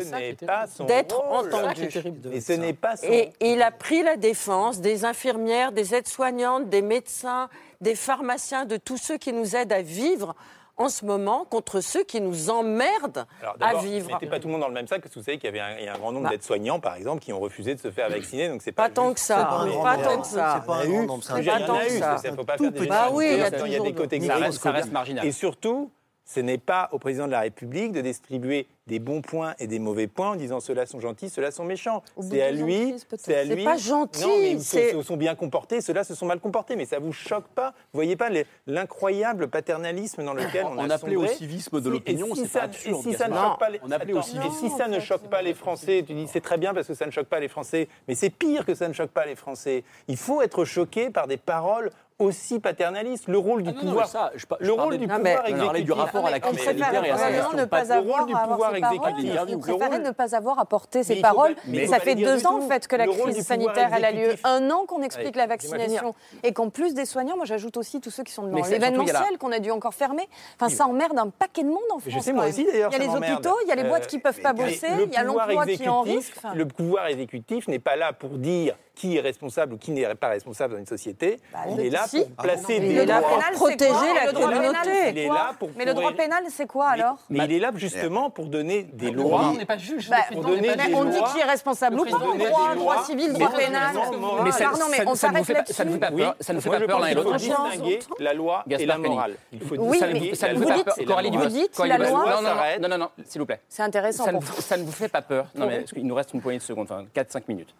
d'être 0.87 1.23
entendus. 1.23 1.89
Et 2.31 2.41
ce 2.41 2.53
n'est 2.53 2.73
pas 2.73 2.95
Et 3.03 3.31
il 3.41 3.61
a 3.63 3.71
pris 3.71 4.03
la 4.03 4.15
défense 4.15 4.79
des 4.79 5.05
infirmières, 5.05 5.71
des 5.71 5.95
aides-soignantes, 5.95 6.69
des 6.69 6.83
médecins, 6.83 7.49
des 7.81 7.95
pharmaciens, 7.95 8.65
de 8.65 8.77
tous 8.77 8.97
ceux 8.97 9.17
qui 9.17 9.33
nous 9.33 9.55
aident 9.55 9.73
à 9.73 9.81
vivre 9.81 10.35
en 10.77 10.89
ce 10.89 11.05
moment 11.05 11.45
contre 11.45 11.79
ceux 11.79 12.03
qui 12.03 12.19
nous 12.19 12.49
emmerdent 12.49 13.25
à 13.61 13.75
vivre. 13.75 14.11
Mettez 14.11 14.27
pas 14.27 14.39
tout 14.39 14.47
le 14.47 14.53
monde 14.53 14.61
dans 14.61 14.67
le 14.67 14.73
même 14.73 14.87
sac, 14.87 15.01
parce 15.01 15.13
que 15.13 15.19
vous 15.19 15.25
savez 15.25 15.37
qu'il 15.37 15.45
y 15.55 15.59
avait 15.59 15.87
un, 15.87 15.93
un 15.93 15.97
grand 15.97 16.11
nombre 16.11 16.25
bah. 16.25 16.29
d'aides-soignants, 16.31 16.79
par 16.79 16.95
exemple, 16.95 17.21
qui 17.21 17.31
ont 17.31 17.39
refusé 17.39 17.75
de 17.75 17.79
se 17.79 17.91
faire 17.91 18.09
vacciner. 18.09 18.49
Donc 18.49 18.61
c'est 18.61 18.71
pas, 18.71 18.89
tant 18.89 19.13
que 19.13 19.19
ça. 19.19 19.49
Pas, 19.81 19.97
tant 19.97 20.21
que 20.21 20.27
ça. 20.27 20.59
C'est 20.59 20.67
pas 20.67 20.75
un 20.77 20.85
grand 20.85 21.03
nombre. 21.03 21.19
Il 21.37 21.43
y 21.43 21.49
en 21.49 21.73
a 21.73 21.87
eu. 21.87 21.91
Il 22.23 22.31
ne 22.31 22.35
faut 22.35 22.43
pas 22.43 22.57
faire 22.57 22.71
des 22.71 22.87
Bah 22.87 23.09
oui, 23.11 23.29
il 23.31 23.71
y 23.71 23.75
a 23.75 23.79
des 23.79 23.93
côtés 23.93 24.19
Ça 24.19 24.71
reste 24.71 24.91
marginal. 24.91 25.25
Et 25.25 25.31
surtout, 25.31 25.91
ce 26.25 26.39
n'est 26.39 26.57
pas 26.57 26.89
au 26.91 26.99
président 26.99 27.27
de 27.27 27.31
la 27.31 27.41
République 27.41 27.91
de 27.91 28.01
distribuer 28.01 28.67
des 28.87 28.99
bons 28.99 29.21
points 29.21 29.55
et 29.59 29.67
des 29.67 29.79
mauvais 29.79 30.07
points 30.07 30.31
en 30.31 30.35
disant 30.35 30.59
ceux-là 30.59 30.85
sont 30.85 30.99
gentils, 30.99 31.29
ceux-là 31.29 31.51
sont 31.51 31.65
méchants. 31.65 32.03
C'est 32.19 32.41
à 32.41 32.51
lui, 32.51 32.95
c'est 33.17 33.35
à 33.35 33.43
lui. 33.43 33.57
C'est 33.57 33.63
pas 33.63 33.77
gentil. 33.77 34.21
Non, 34.21 34.37
mais 34.39 34.51
ils 34.51 34.63
se 34.63 35.01
sont 35.01 35.17
bien 35.17 35.35
comportés, 35.35 35.81
ceux-là 35.81 36.03
se 36.03 36.13
sont 36.13 36.25
mal 36.25 36.39
comportés, 36.39 36.75
mais 36.75 36.85
ça 36.85 36.99
vous 36.99 37.11
choque 37.13 37.47
pas 37.47 37.71
Vous 37.93 37.97
voyez 37.97 38.15
pas 38.15 38.29
l'incroyable 38.67 39.47
paternalisme 39.47 40.23
dans 40.23 40.33
lequel 40.33 40.65
on, 40.65 40.77
on 40.77 40.89
a 40.89 40.95
appelé 40.95 41.15
au 41.15 41.27
civisme 41.27 41.81
de 41.81 41.89
l'opinion, 41.89 42.27
c'est 42.35 42.51
pas 42.51 42.63
absurde. 42.63 42.99
Et 42.99 43.11
si 43.11 43.13
ça 43.13 43.27
ne 43.27 43.35
choque 43.35 43.59
pas 43.59 43.69
les, 43.69 43.79
on 43.83 43.91
appelait 43.91 44.13
si 44.21 44.69
ça 44.69 44.87
ne 44.87 44.99
choque 44.99 45.27
pas 45.29 45.41
les 45.41 45.53
Français, 45.53 46.03
tu 46.05 46.13
dis 46.13 46.27
c'est 46.27 46.41
très 46.41 46.57
bien 46.57 46.73
parce 46.73 46.87
que 46.87 46.93
ça 46.93 47.05
ne 47.05 47.11
choque 47.11 47.27
pas 47.27 47.39
les 47.39 47.47
Français, 47.47 47.87
mais 48.07 48.15
c'est 48.15 48.29
pire 48.29 48.65
que 48.65 48.75
ça 48.75 48.87
ne 48.87 48.93
choque 48.93 49.11
pas 49.11 49.25
les 49.25 49.35
Français. 49.35 49.83
Il 50.07 50.17
faut 50.17 50.41
être 50.41 50.65
choqué 50.65 51.09
par 51.09 51.27
des 51.27 51.37
paroles 51.37 51.91
aussi 52.19 52.59
paternaliste. 52.59 53.27
Le 53.27 53.37
rôle 53.37 53.63
du 53.63 53.71
ah 53.75 53.79
pouvoir, 53.79 54.07
ça, 54.07 54.31
je, 54.35 54.45
je 54.59 54.65
le 54.65 54.73
rôle 54.73 54.97
du 54.97 55.07
pouvoir 55.07 55.45
exécutif. 55.45 55.85
du 55.85 55.91
rapport 55.91 56.25
à 56.25 56.31
la 56.31 56.39
crise 56.39 56.59
sanitaire 56.59 57.03
et 57.03 57.09
à 57.09 57.17
sa 57.17 57.31
gestion. 57.31 57.57
Ne 57.57 57.65
pas 57.65 57.83
le 57.83 57.99
rôle 57.99 58.25
du 58.25 58.33
pouvoir 58.33 58.75
exécutif. 58.75 59.39
Vous 59.49 59.59
préférez 59.59 59.99
ne 59.99 60.11
pas 60.11 60.35
avoir 60.35 60.59
apporté 60.59 61.03
ces 61.03 61.21
paroles. 61.21 61.55
Ça 61.87 61.99
fait 61.99 62.15
deux 62.15 62.45
ans 62.47 62.57
en 62.57 62.67
fait 62.67 62.87
que 62.87 62.95
la 62.95 63.07
crise 63.07 63.45
sanitaire 63.45 63.91
elle 63.93 64.05
a 64.05 64.11
lieu. 64.11 64.35
Un 64.43 64.69
an 64.71 64.85
qu'on 64.85 65.01
explique 65.01 65.35
la 65.35 65.47
vaccination 65.47 66.15
et 66.43 66.53
qu'en 66.53 66.69
plus 66.69 66.93
des 66.93 67.05
soignants, 67.05 67.35
moi 67.35 67.45
j'ajoute 67.45 67.77
aussi 67.77 67.99
tous 67.99 68.11
ceux 68.11 68.23
qui 68.23 68.31
sont 68.31 68.43
dans 68.43 68.63
l'événementiel 68.63 69.37
qu'on 69.39 69.51
a 69.51 69.59
dû 69.59 69.71
encore 69.71 69.93
fermer. 69.93 70.27
Enfin, 70.59 70.69
ça 70.69 70.85
emmerde 70.85 71.17
un 71.17 71.29
paquet 71.29 71.63
de 71.63 71.69
monde 71.69 71.77
en 71.91 71.99
France. 71.99 72.13
Je 72.13 72.19
sais 72.19 72.33
moi 72.33 72.47
aussi 72.47 72.65
d'ailleurs. 72.65 72.91
Il 72.93 72.97
y 72.97 73.01
a 73.01 73.07
les 73.07 73.15
hôpitaux, 73.15 73.55
il 73.63 73.69
y 73.69 73.71
a 73.71 73.75
les 73.75 73.83
boîtes 73.83 74.07
qui 74.07 74.19
peuvent 74.19 74.39
pas 74.39 74.53
bosser, 74.53 74.87
il 75.05 75.13
y 75.13 75.17
a 75.17 75.23
l'emploi 75.23 75.65
qui 75.65 75.83
est 75.83 75.87
en 75.87 76.01
risque. 76.01 76.35
Le 76.53 76.65
pouvoir 76.65 77.07
exécutif 77.07 77.67
n'est 77.67 77.79
pas 77.79 77.95
là 77.95 78.13
pour 78.13 78.37
dire 78.37 78.75
qui 78.95 79.17
est 79.17 79.21
responsable 79.21 79.73
ou 79.73 79.77
qui 79.77 79.91
n'est 79.91 80.15
pas 80.15 80.29
responsable 80.29 80.73
dans 80.73 80.79
une 80.79 80.85
société. 80.85 81.39
Bah, 81.53 81.59
il 81.69 81.79
est 81.79 81.89
là 81.89 82.05
pour 82.09 82.43
placer 82.43 82.79
des 82.79 82.87
il 82.87 82.97
est 82.97 83.05
là 83.05 83.21
pour 83.21 83.67
protéger 83.67 84.13
la 84.15 84.31
communauté. 84.31 85.09
Il 85.09 85.17
est 85.17 85.27
là 85.27 85.51
pour 85.59 85.69
mais 85.75 85.85
le 85.85 85.93
droit 85.93 86.13
pénal, 86.13 86.43
c'est 86.49 86.67
quoi 86.67 86.87
alors 86.87 87.17
Mais 87.29 87.45
il 87.45 87.53
est 87.53 87.59
là 87.59 87.71
justement 87.75 88.29
pour 88.29 88.45
donner 88.45 88.83
des 88.83 89.11
lois. 89.11 89.51
On 89.53 89.57
n'est 89.57 89.65
pas 89.65 89.77
juge. 89.77 90.09
Bah, 90.09 90.17
on 90.33 91.05
dit 91.05 91.19
qui 91.33 91.39
est 91.39 91.43
responsable 91.43 91.99
ou 91.99 92.05
pas. 92.05 92.11
Droit, 92.11 92.75
droit 92.75 93.03
civil, 93.05 93.33
droit 93.33 93.51
pénal. 93.51 93.95
Mais 94.43 94.51
ça, 94.51 94.71
non, 94.71 94.85
on 95.05 95.15
s'arrête 95.15 95.47
là-dessus. 95.47 95.73
Ça 95.73 95.85
ne 95.85 95.91
fait 95.91 95.99
pas 95.99 96.11
peur. 96.11 96.35
Ça 96.39 96.53
ne 96.53 96.59
fait 96.59 96.69
pas 96.69 96.79
peur 96.81 96.99
l'un 96.99 97.07
et 97.07 97.13
l'autre. 97.13 97.35
Il 97.39 97.51
faut 97.51 97.73
distinguer 97.73 97.99
la 98.19 98.33
loi 98.33 98.63
et 98.69 98.85
la 98.85 98.97
morale. 98.97 99.35
Il 99.51 99.61
faut 99.61 99.75
oui, 99.77 99.99
mais 100.01 100.35
ça 100.35 100.53
ne 100.53 100.57
vous 100.57 100.71
dites, 100.71 101.05
Coralie 101.05 101.31
dites 101.47 101.77
la 101.79 101.97
loi. 101.97 102.41
Non, 102.79 102.87
non, 102.89 102.97
non, 102.97 103.09
s'il 103.25 103.39
vous 103.39 103.45
plaît. 103.45 103.61
C'est 103.67 103.83
intéressant. 103.83 104.25
Ça 104.59 104.77
ne 104.77 104.83
vous 104.83 104.91
fait 104.91 105.09
pas 105.09 105.21
peur. 105.21 105.47
Non, 105.55 105.67
mais 105.67 105.85
il 105.95 106.07
nous 106.07 106.15
reste 106.15 106.33
une 106.33 106.41
poignée 106.41 106.59
de 106.59 106.63
secondes, 106.63 106.87
enfin 106.89 107.05
4-5 107.15 107.43
minutes. 107.47 107.73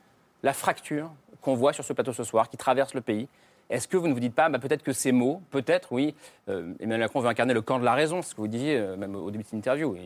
La 0.45 0.53
fracture 0.53 1.09
qu'on 1.41 1.55
voit 1.55 1.73
sur 1.73 1.83
ce 1.83 1.91
plateau 1.91 2.13
ce 2.13 2.23
soir, 2.23 2.49
qui 2.49 2.55
traverse 2.55 2.93
le 2.93 3.01
pays. 3.01 3.27
Est-ce 3.71 3.87
que 3.87 3.97
vous 3.97 4.07
ne 4.07 4.13
vous 4.13 4.19
dites 4.19 4.35
pas, 4.35 4.47
bah, 4.47 4.59
peut-être 4.59 4.83
que 4.83 4.93
ces 4.93 5.11
mots, 5.11 5.41
peut-être, 5.49 5.91
oui, 5.91 6.13
euh, 6.49 6.71
Emmanuel 6.79 6.99
Macron 6.99 7.19
veut 7.19 7.29
incarner 7.29 7.55
le 7.55 7.63
camp 7.63 7.79
de 7.79 7.83
la 7.83 7.95
raison, 7.95 8.21
ce 8.21 8.35
que 8.35 8.41
vous 8.41 8.47
disiez 8.47 8.77
euh, 8.77 8.95
même 8.95 9.15
au 9.15 9.31
début 9.31 9.41
de 9.41 9.47
cette 9.47 9.57
interview, 9.57 9.97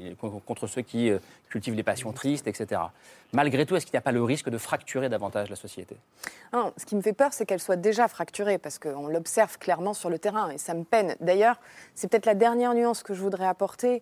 contre 0.45 0.65
ceux 0.67 0.81
qui 0.81 1.09
euh, 1.09 1.19
cultivent 1.49 1.73
les 1.73 1.83
passions 1.83 2.13
tristes, 2.13 2.47
etc. 2.47 2.79
Malgré 3.33 3.65
tout, 3.65 3.75
est-ce 3.75 3.85
qu'il 3.85 3.95
n'y 3.95 3.99
a 3.99 4.01
pas 4.01 4.13
le 4.13 4.23
risque 4.23 4.49
de 4.49 4.57
fracturer 4.57 5.09
davantage 5.09 5.49
la 5.49 5.57
société? 5.57 5.97
Ce 6.53 6.85
qui 6.85 6.95
me 6.95 7.01
fait 7.01 7.11
peur, 7.11 7.33
c'est 7.33 7.45
qu'elle 7.45 7.59
soit 7.59 7.75
déjà 7.75 8.07
fracturée, 8.07 8.59
parce 8.59 8.79
qu'on 8.79 9.09
l'observe 9.09 9.57
clairement 9.57 9.93
sur 9.93 10.09
le 10.09 10.19
terrain, 10.19 10.51
et 10.51 10.57
ça 10.57 10.73
me 10.73 10.85
peine. 10.85 11.17
D'ailleurs, 11.19 11.59
c'est 11.95 12.09
peut-être 12.09 12.25
la 12.25 12.35
dernière 12.35 12.73
nuance 12.73 13.03
que 13.03 13.13
je 13.13 13.21
voudrais 13.21 13.47
apporter. 13.47 14.01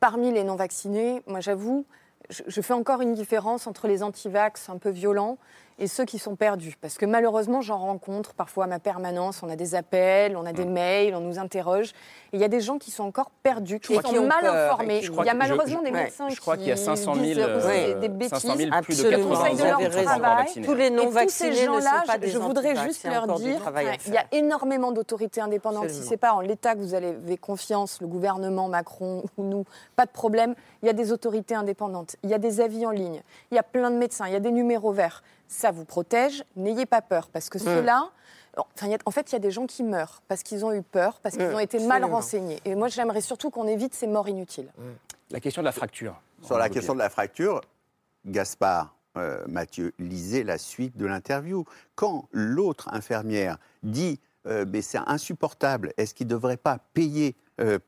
Parmi 0.00 0.32
les 0.32 0.42
non-vaccinés, 0.42 1.22
moi 1.28 1.38
j'avoue, 1.38 1.86
je, 2.30 2.60
fais 2.60 2.72
encore 2.72 3.00
une 3.00 3.14
différence 3.14 3.66
entre 3.66 3.88
les 3.88 4.02
anti-vax 4.02 4.68
un 4.68 4.78
peu 4.78 4.90
violents 4.90 5.38
et 5.78 5.86
ceux 5.86 6.04
qui 6.04 6.18
sont 6.18 6.36
perdus. 6.36 6.76
Parce 6.80 6.96
que 6.96 7.04
malheureusement, 7.04 7.60
j'en 7.60 7.76
rencontre 7.76 8.32
parfois 8.32 8.64
à 8.64 8.66
ma 8.66 8.78
permanence. 8.78 9.42
On 9.42 9.50
a 9.50 9.56
des 9.56 9.74
appels, 9.74 10.36
on 10.36 10.46
a 10.46 10.52
des 10.52 10.64
mails, 10.64 11.14
on 11.14 11.20
nous 11.20 11.38
interroge. 11.38 11.90
Et 12.32 12.36
il 12.36 12.40
y 12.40 12.44
a 12.44 12.48
des 12.48 12.60
gens 12.60 12.78
qui 12.78 12.90
sont 12.90 13.04
encore 13.04 13.30
perdus, 13.42 13.78
qui 13.78 13.94
sont 13.94 14.26
mal 14.26 14.46
informés. 14.46 15.02
Il 15.04 15.24
y 15.24 15.28
a 15.28 15.34
malheureusement 15.34 15.82
des 15.82 15.90
médecins 15.90 16.28
je 16.28 16.40
crois 16.40 16.56
qu'il 16.56 16.68
y 16.68 16.72
a 16.72 16.76
500 16.76 17.14
000, 17.14 17.24
disent 17.24 17.38
euh, 17.38 18.00
des 18.00 18.08
bêtises. 18.08 18.38
500 18.38 18.56
000 18.56 18.70
plus 18.82 19.02
de 19.02 19.10
80 19.10 19.54
de 19.54 19.62
leur 19.64 20.04
travail. 20.04 20.46
Tous 20.64 20.74
les 20.74 20.90
non-vaccinés 20.90 21.54
ces 21.54 21.64
gens-là, 21.66 22.04
je 22.22 22.38
voudrais 22.38 22.76
juste 22.76 23.04
leur 23.04 23.26
dire, 23.38 23.60
il 24.06 24.14
y 24.14 24.18
a 24.18 24.24
énormément 24.32 24.92
d'autorités 24.92 25.40
indépendantes. 25.40 25.90
Si 25.90 26.02
c'est 26.02 26.16
pas 26.16 26.32
en 26.32 26.40
l'État 26.40 26.74
que 26.74 26.80
vous 26.80 26.94
avez 26.94 27.36
confiance, 27.36 28.00
le 28.00 28.06
gouvernement, 28.06 28.68
Macron 28.68 29.24
ou 29.36 29.44
nous, 29.44 29.64
pas 29.94 30.06
de 30.06 30.10
problème. 30.10 30.54
Il 30.82 30.86
y 30.86 30.88
a 30.88 30.94
des 30.94 31.12
autorités 31.12 31.54
indépendantes. 31.54 32.15
Il 32.22 32.30
y 32.30 32.34
a 32.34 32.38
des 32.38 32.60
avis 32.60 32.86
en 32.86 32.90
ligne. 32.90 33.22
Il 33.50 33.54
y 33.54 33.58
a 33.58 33.62
plein 33.62 33.90
de 33.90 33.96
médecins. 33.96 34.26
Il 34.26 34.32
y 34.32 34.36
a 34.36 34.40
des 34.40 34.52
numéros 34.52 34.92
verts 34.92 35.22
ça 35.48 35.70
vous 35.70 35.84
protège, 35.84 36.44
n'ayez 36.56 36.86
pas 36.86 37.02
peur, 37.02 37.28
parce 37.28 37.48
que 37.48 37.58
mm. 37.58 37.62
cela... 37.62 38.10
Enfin, 38.56 38.88
en 39.04 39.10
fait, 39.10 39.30
il 39.30 39.34
y 39.34 39.36
a 39.36 39.40
des 39.40 39.50
gens 39.50 39.66
qui 39.66 39.82
meurent 39.82 40.22
parce 40.28 40.42
qu'ils 40.42 40.64
ont 40.64 40.72
eu 40.72 40.80
peur, 40.80 41.20
parce 41.22 41.36
qu'ils 41.36 41.46
mm. 41.46 41.54
ont 41.54 41.58
été 41.58 41.78
mal 41.86 42.04
renseignés. 42.04 42.58
Et 42.64 42.74
moi, 42.74 42.88
j'aimerais 42.88 43.20
surtout 43.20 43.50
qu'on 43.50 43.68
évite 43.68 43.94
ces 43.94 44.06
morts 44.06 44.30
inutiles. 44.30 44.72
Mm. 44.78 44.82
La 45.30 45.40
question 45.40 45.60
de 45.60 45.66
la 45.66 45.72
fracture. 45.72 46.18
Sur 46.42 46.56
la 46.56 46.70
question 46.70 46.94
de 46.94 46.98
la 46.98 47.10
fracture, 47.10 47.60
Gaspard, 48.24 48.94
euh, 49.18 49.44
Mathieu, 49.46 49.92
lisez 49.98 50.42
la 50.42 50.56
suite 50.56 50.96
de 50.96 51.04
l'interview. 51.04 51.64
Quand 51.96 52.28
l'autre 52.32 52.88
infirmière 52.92 53.58
dit 53.82 54.20
mais 54.68 54.80
c'est 54.80 55.00
insupportable. 55.08 55.92
Est-ce 55.96 56.14
qu'il 56.14 56.28
ne 56.28 56.30
devrait 56.30 56.56
pas 56.56 56.78
payer 56.94 57.34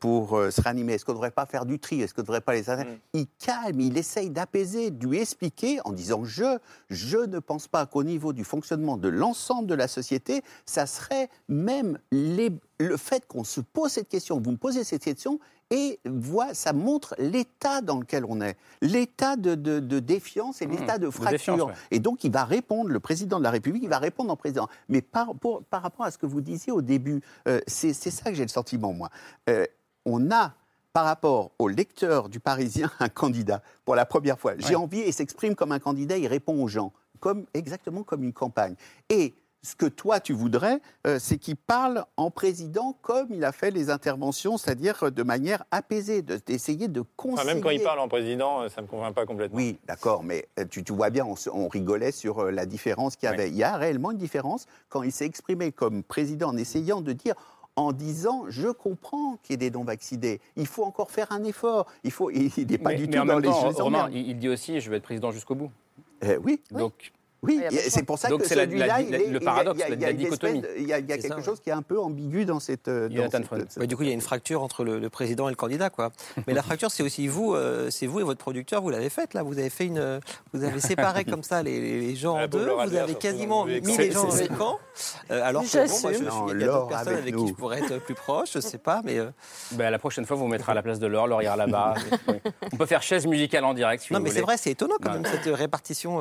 pour 0.00 0.30
se 0.50 0.60
ranimer 0.60 0.94
Est-ce 0.94 1.04
qu'on 1.04 1.12
ne 1.12 1.16
devrait 1.16 1.30
pas 1.30 1.46
faire 1.46 1.66
du 1.66 1.78
tri? 1.78 2.00
Est-ce 2.00 2.14
qu'on 2.14 2.22
ne 2.22 2.26
devrait 2.26 2.40
pas 2.40 2.54
les... 2.54 2.62
Mm. 2.62 2.98
Il 3.14 3.26
calme, 3.38 3.80
il 3.80 3.96
essaye 3.96 4.30
d'apaiser, 4.30 4.90
de 4.90 5.06
lui 5.06 5.18
expliquer 5.18 5.78
en 5.84 5.92
disant 5.92 6.24
je, 6.24 6.58
je 6.90 7.18
ne 7.18 7.38
pense 7.38 7.68
pas 7.68 7.86
qu'au 7.86 8.04
niveau 8.04 8.32
du 8.32 8.44
fonctionnement 8.44 8.96
de 8.96 9.08
l'ensemble 9.08 9.68
de 9.68 9.74
la 9.74 9.88
société, 9.88 10.42
ça 10.66 10.86
serait 10.86 11.28
même 11.48 11.98
les, 12.10 12.50
le 12.78 12.96
fait 12.96 13.26
qu'on 13.26 13.44
se 13.44 13.60
pose 13.60 13.92
cette 13.92 14.08
question, 14.08 14.40
vous 14.40 14.52
me 14.52 14.56
posez 14.56 14.84
cette 14.84 15.02
question, 15.02 15.40
et 15.70 16.00
voit, 16.06 16.54
ça 16.54 16.72
montre 16.72 17.14
l'état 17.18 17.82
dans 17.82 17.98
lequel 17.98 18.24
on 18.26 18.40
est, 18.40 18.56
l'état 18.80 19.36
de, 19.36 19.54
défiance 20.00 20.62
et 20.62 20.66
mmh, 20.66 20.70
l'état 20.70 20.98
de 20.98 21.10
fracture. 21.10 21.72
Et 21.90 21.98
donc, 21.98 22.24
il 22.24 22.32
va 22.32 22.44
répondre, 22.44 22.88
le 22.88 23.00
président 23.00 23.38
de 23.38 23.44
la 23.44 23.50
République, 23.50 23.82
il 23.82 23.88
va 23.88 23.98
répondre 23.98 24.32
en 24.32 24.36
président. 24.36 24.68
Mais 24.88 25.02
par, 25.02 25.34
par 25.68 25.82
rapport 25.82 26.06
à 26.06 26.10
ce 26.10 26.18
que 26.18 26.26
vous 26.26 26.40
disiez 26.40 26.72
au 26.72 26.80
début, 26.80 27.20
euh, 27.48 27.60
c'est 27.66 27.92
ça 27.92 28.30
que 28.30 28.36
j'ai 28.36 28.44
le 28.44 28.48
sentiment, 28.48 28.92
moi. 28.92 29.10
Euh, 29.50 29.66
on 30.06 30.30
a 30.30 30.54
par 30.92 31.04
rapport 31.04 31.52
au 31.58 31.68
lecteur 31.68 32.28
du 32.28 32.40
Parisien 32.40 32.90
un 33.00 33.08
candidat 33.08 33.62
pour 33.84 33.94
la 33.94 34.06
première 34.06 34.38
fois. 34.38 34.54
J'ai 34.58 34.74
envie 34.74 35.00
et 35.00 35.12
s'exprime 35.12 35.54
comme 35.54 35.72
un 35.72 35.78
candidat, 35.78 36.16
il 36.16 36.26
répond 36.26 36.62
aux 36.62 36.68
gens, 36.68 36.92
comme, 37.20 37.44
exactement 37.52 38.04
comme 38.04 38.24
une 38.24 38.32
campagne. 38.32 38.74
Et 39.10 39.34
ce 39.62 39.74
que 39.74 39.86
toi 39.86 40.20
tu 40.20 40.32
voudrais, 40.32 40.80
euh, 41.06 41.18
c'est 41.20 41.38
qu'il 41.38 41.56
parle 41.56 42.04
en 42.16 42.30
président 42.30 42.96
comme 43.02 43.28
il 43.30 43.44
a 43.44 43.52
fait 43.52 43.70
les 43.70 43.90
interventions, 43.90 44.56
c'est-à-dire 44.56 45.10
de 45.10 45.22
manière 45.22 45.64
apaisée, 45.70 46.22
d'essayer 46.22 46.88
de, 46.88 47.02
conseiller. 47.16 47.54
même 47.54 47.62
quand 47.62 47.70
il 47.70 47.82
parle 47.82 47.98
en 47.98 48.08
président, 48.08 48.62
euh, 48.62 48.68
ça 48.68 48.80
ne 48.80 48.86
me 48.86 48.90
convainc 48.90 49.14
pas 49.14 49.26
complètement. 49.26 49.56
Oui, 49.56 49.78
d'accord, 49.86 50.22
mais 50.22 50.46
euh, 50.58 50.64
tu, 50.64 50.82
vois 50.92 51.10
bien, 51.10 51.26
on, 51.52 51.68
rigolait 51.68 52.12
sur 52.12 52.50
la 52.50 52.66
différence 52.66 53.16
qu'il 53.16 53.28
y 53.28 53.32
avait. 53.32 53.48
Il 53.48 53.56
y 53.56 53.64
a 53.64 53.76
réellement 53.76 54.12
une 54.12 54.18
différence 54.18 54.66
quand 54.88 55.02
il 55.02 55.12
s'est 55.12 55.26
exprimé 55.26 55.72
comme 55.72 56.02
président 56.02 56.50
en 56.50 56.56
essayant 56.56 57.00
de 57.00 57.12
dire 57.12 57.34
en 57.76 57.92
disant 57.92 58.44
je 58.48 58.68
comprends 58.68 59.38
qu'il 59.42 59.52
y 59.52 59.54
ait 59.54 59.70
des 59.70 59.70
non-vaccinés. 59.70 60.40
Il 60.56 60.66
faut 60.66 60.84
encore 60.84 61.10
faire 61.10 61.30
un 61.30 61.44
effort. 61.44 61.86
Il 62.04 62.10
faut, 62.10 62.30
il 62.30 62.50
n'est 62.66 62.78
pas 62.78 62.94
du 62.94 63.08
tout 63.08 63.24
dans 63.24 63.38
les 63.38 63.48
Romain, 63.48 64.08
il, 64.12 64.38
dit 64.38 64.48
aussi 64.48 64.80
je 64.80 64.90
vais 64.90 64.96
être 64.96 65.02
président 65.02 65.30
jusqu'au 65.30 65.54
bout. 65.54 65.70
oui. 66.42 66.60
Donc 66.70 66.92
oui, 67.00 67.17
c'est 67.88 68.04
pour 68.04 68.18
ça 68.18 68.28
que 68.28 68.46
celui-là, 68.46 69.00
le 69.02 69.38
paradoxe, 69.38 69.80
la, 69.88 70.12
dichotomie. 70.12 70.62
Il 70.76 70.86
y 70.86 70.92
a, 70.92 71.00
quelque 71.00 71.42
chose 71.42 71.60
qui 71.60 71.70
est 71.70 71.74
un 71.74 71.82
peu 71.82 71.98
ambigu 72.00 72.44
dans 72.44 72.60
cette. 72.60 72.88
Euh, 72.88 73.08
du 73.08 73.96
coup, 73.96 74.02
il 74.02 74.08
y 74.08 74.10
a 74.10 74.14
une 74.14 74.20
fracture 74.20 74.62
entre 74.62 74.84
le, 74.84 75.08
président 75.08 75.48
et 75.48 75.52
le 75.52 75.56
candidat, 75.56 75.90
quoi. 75.90 76.10
Mais 76.46 76.54
la 76.54 76.62
fracture, 76.62 76.90
c'est 76.90 77.02
aussi 77.02 77.28
vous, 77.28 77.54
euh, 77.54 77.90
c'est 77.90 78.06
vous 78.06 78.20
et 78.20 78.22
votre 78.22 78.40
producteur, 78.40 78.82
vous 78.82 78.90
l'avez 78.90 79.10
faite 79.10 79.34
là. 79.34 79.42
Vous 79.42 79.58
avez 79.58 79.70
fait 79.70 79.86
une, 79.86 80.20
vous 80.52 80.64
avez 80.64 80.80
séparé 80.80 81.24
comme 81.24 81.42
ça 81.42 81.62
les, 81.62 82.14
gens 82.16 82.38
en 82.38 82.46
deux. 82.46 82.68
Vous 82.68 82.96
avez 82.96 83.14
quasiment 83.14 83.64
mis 83.64 83.96
les 83.96 84.10
gens 84.10 84.28
en 84.28 84.56
camp. 84.56 84.78
Euh, 85.30 85.42
alors 85.42 85.62
que 85.62 85.88
bon, 85.88 86.00
moi, 86.02 86.12
je, 86.12 86.54
il 86.54 86.60
y 86.60 86.64
a 86.64 86.66
d'autres 86.66 86.88
personnes 86.88 87.14
avec, 87.14 87.36
qui 87.36 87.48
je 87.48 87.54
pourrais 87.54 87.78
être 87.78 87.98
plus 87.98 88.14
proche, 88.14 88.52
je 88.54 88.60
sais 88.60 88.78
pas, 88.78 89.02
mais. 89.04 89.18
Ben, 89.72 89.90
la 89.90 89.98
prochaine 89.98 90.24
fois, 90.26 90.36
vous 90.36 90.48
mettrez 90.48 90.72
à 90.72 90.74
la 90.74 90.82
place 90.82 90.98
de 90.98 91.06
Laure. 91.06 91.26
Laure 91.26 91.42
ira 91.42 91.56
là-bas. 91.56 91.94
On 92.72 92.76
peut 92.76 92.86
faire 92.86 93.02
chaise 93.02 93.26
musicale 93.26 93.64
en 93.64 93.74
direct. 93.74 94.10
Non, 94.10 94.20
mais 94.20 94.30
c'est 94.30 94.40
vrai, 94.40 94.56
c'est 94.56 94.70
étonnant 94.70 94.96
quand 95.00 95.12
même 95.12 95.24
cette 95.24 95.54
répartition. 95.54 96.20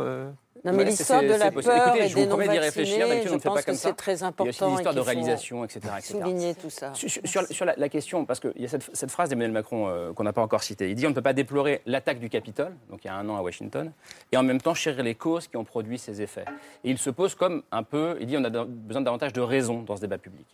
Non, 0.64 0.74
mais 0.74 0.86
l'histoire 0.86 1.22
de 1.22 1.28
la 1.28 1.52
peur 1.52 1.64
Écoutez, 1.88 2.06
et 2.06 2.14
des 2.14 2.26
ne 2.26 3.74
c'est 3.74 3.94
très 3.94 4.24
important. 4.24 4.44
Il 4.44 4.48
y 4.48 4.64
a 4.64 4.66
aussi 4.66 4.72
l'histoire 4.72 4.96
de 4.96 5.00
réalisation, 5.00 5.64
etc. 5.64 5.82
Souligner 6.02 6.56
tout 6.56 6.70
ça. 6.70 6.94
Sur, 6.94 7.66
la, 7.66 7.90
question, 7.90 8.26
parce 8.26 8.40
qu'il 8.40 8.54
y 8.58 8.66
a 8.66 8.68
cette, 8.70 9.12
phrase 9.12 9.30
d'Emmanuel 9.30 9.52
Macron 9.52 9.88
euh, 9.88 10.14
qu'on 10.14 10.24
n'a 10.24 10.34
pas 10.34 10.42
encore 10.42 10.64
citée. 10.64 10.90
Il 10.90 10.96
dit 10.96 11.06
on 11.06 11.10
ne 11.10 11.16
peut 11.16 11.22
pas 11.22 11.34
déplorer 11.34 11.82
l'attaque 11.86 12.20
du 12.20 12.30
Capitole, 12.30 12.74
donc 12.90 13.04
il 13.04 13.08
y 13.08 13.10
a 13.10 13.16
un 13.16 13.28
an 13.30 13.38
à 13.38 13.42
Washington, 13.42 13.92
et 14.32 14.38
en 14.38 14.44
même 14.44 14.62
temps 14.62 14.74
chérir 14.74 15.04
les 15.04 15.16
causes 15.16 15.48
qui 15.48 15.58
ont 15.58 15.64
produit 15.64 15.98
ces 15.98 16.22
effets. 16.22 16.46
Et 16.84 16.92
il 16.92 16.98
se 16.98 17.10
pose 17.10 17.36
comme 17.36 17.64
un 17.72 17.84
peu, 17.84 18.18
il 18.20 18.28
dit 18.28 18.38
on 18.38 18.44
a 18.44 18.50
besoin 18.50 19.02
davantage 19.02 19.34
de 19.34 19.42
raison 19.42 19.82
dans 19.82 19.96
ce 19.96 20.02
débat 20.02 20.18
public. 20.18 20.46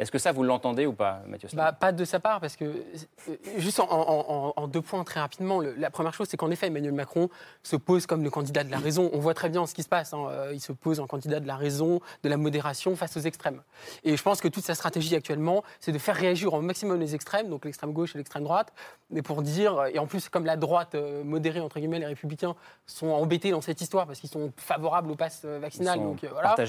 Est-ce 0.00 0.10
que 0.10 0.18
ça, 0.18 0.32
vous 0.32 0.42
l'entendez 0.42 0.86
ou 0.86 0.94
pas, 0.94 1.20
Mathieu 1.26 1.48
bah, 1.52 1.72
Pas 1.72 1.92
de 1.92 2.06
sa 2.06 2.20
part, 2.20 2.40
parce 2.40 2.56
que, 2.56 2.64
euh, 2.64 3.36
juste 3.58 3.80
en, 3.80 4.66
deux 4.66 4.80
points 4.80 5.04
très 5.04 5.20
rapidement, 5.20 5.60
la 5.60 5.90
première 5.90 6.14
chose, 6.14 6.26
c'est 6.30 6.38
qu'en 6.38 6.50
effet, 6.50 6.68
Emmanuel 6.68 6.94
Macron 6.94 7.28
se 7.62 7.76
pose 7.76 8.06
comme 8.06 8.24
le 8.24 8.30
candidat 8.30 8.64
de 8.64 8.70
la 8.70 8.78
raison. 8.78 9.10
On 9.12 9.18
voit 9.18 9.34
très 9.34 9.50
bien 9.50 9.66
ce 9.66 9.74
qui 9.74 9.82
se 9.82 9.90
passe. 9.90 10.14
Hein. 10.14 10.24
Euh, 10.30 10.52
il 10.54 10.60
se 10.60 10.72
pose 10.72 11.00
en 11.00 11.06
candidat 11.06 11.38
de 11.38 11.46
la 11.46 11.56
raison, 11.56 12.00
de 12.22 12.28
la 12.30 12.38
modération 12.38 12.96
face 12.96 13.14
aux 13.18 13.20
extrêmes. 13.20 13.60
Et 14.02 14.16
je 14.16 14.22
pense 14.22 14.40
que 14.40 14.48
toute 14.48 14.64
sa 14.64 14.74
stratégie 14.74 15.14
actuellement, 15.14 15.62
c'est 15.80 15.92
de 15.92 15.98
faire 15.98 16.16
réagir 16.16 16.54
au 16.54 16.62
maximum 16.62 16.98
les 16.98 17.14
extrêmes, 17.14 17.50
donc 17.50 17.66
l'extrême 17.66 17.92
gauche 17.92 18.14
et 18.14 18.18
l'extrême 18.18 18.44
droite, 18.44 18.72
mais 19.10 19.20
pour 19.20 19.42
dire, 19.42 19.84
et 19.92 19.98
en 19.98 20.06
plus, 20.06 20.30
comme 20.30 20.46
la 20.46 20.56
droite 20.56 20.94
euh, 20.94 21.22
modérée, 21.24 21.60
entre 21.60 21.78
guillemets, 21.78 21.98
les 21.98 22.06
républicains 22.06 22.54
sont 22.86 23.08
embêtés 23.08 23.50
dans 23.50 23.60
cette 23.60 23.82
histoire 23.82 24.06
parce 24.06 24.20
qu'ils 24.20 24.30
sont 24.30 24.50
favorables 24.56 25.10
au 25.10 25.16
pass 25.16 25.44
vaccinal. 25.44 25.98
donc, 25.98 26.24
voilà. 26.24 26.54
Hein. 26.58 26.64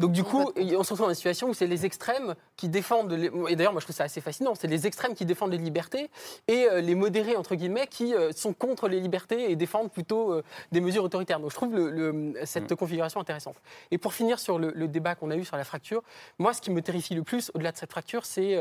donc 0.00 0.10
du 0.10 0.24
coup, 0.24 0.50
on 0.56 0.82
se 0.82 0.92
retrouve 0.92 1.06
dans 1.06 1.08
une 1.10 1.14
situation 1.14 1.48
où 1.48 1.54
c'est 1.54 1.68
les 1.68 1.86
extrêmes 1.86 2.34
qui 2.56 2.71
défendent, 2.72 3.12
et 3.48 3.54
d'ailleurs 3.54 3.72
moi 3.72 3.80
je 3.80 3.86
trouve 3.86 3.94
ça 3.94 4.04
assez 4.04 4.20
fascinant, 4.20 4.56
c'est 4.56 4.66
les 4.66 4.86
extrêmes 4.88 5.14
qui 5.14 5.24
défendent 5.24 5.52
les 5.52 5.58
libertés 5.58 6.10
et 6.48 6.64
euh, 6.64 6.80
les 6.80 6.96
modérés 6.96 7.36
entre 7.36 7.54
guillemets 7.54 7.86
qui 7.86 8.14
euh, 8.14 8.32
sont 8.32 8.52
contre 8.52 8.88
les 8.88 8.98
libertés 8.98 9.52
et 9.52 9.56
défendent 9.56 9.92
plutôt 9.92 10.32
euh, 10.32 10.42
des 10.72 10.80
mesures 10.80 11.04
autoritaires. 11.04 11.38
Donc 11.38 11.50
je 11.50 11.56
trouve 11.56 11.76
le, 11.76 12.34
cette 12.44 12.72
mm. 12.72 12.76
configuration 12.76 13.20
intéressante. 13.20 13.56
Et 13.92 13.98
pour 13.98 14.14
finir 14.14 14.40
sur 14.40 14.58
le, 14.58 14.72
le 14.74 14.88
débat 14.88 15.14
qu'on 15.14 15.30
a 15.30 15.36
eu 15.36 15.44
sur 15.44 15.56
la 15.56 15.64
fracture, 15.64 16.02
moi 16.38 16.52
ce 16.52 16.60
qui 16.60 16.70
me 16.70 16.82
terrifie 16.82 17.14
le 17.14 17.22
plus 17.22 17.52
au-delà 17.54 17.70
de 17.70 17.76
cette 17.76 17.90
fracture, 17.90 18.24
c'est 18.24 18.58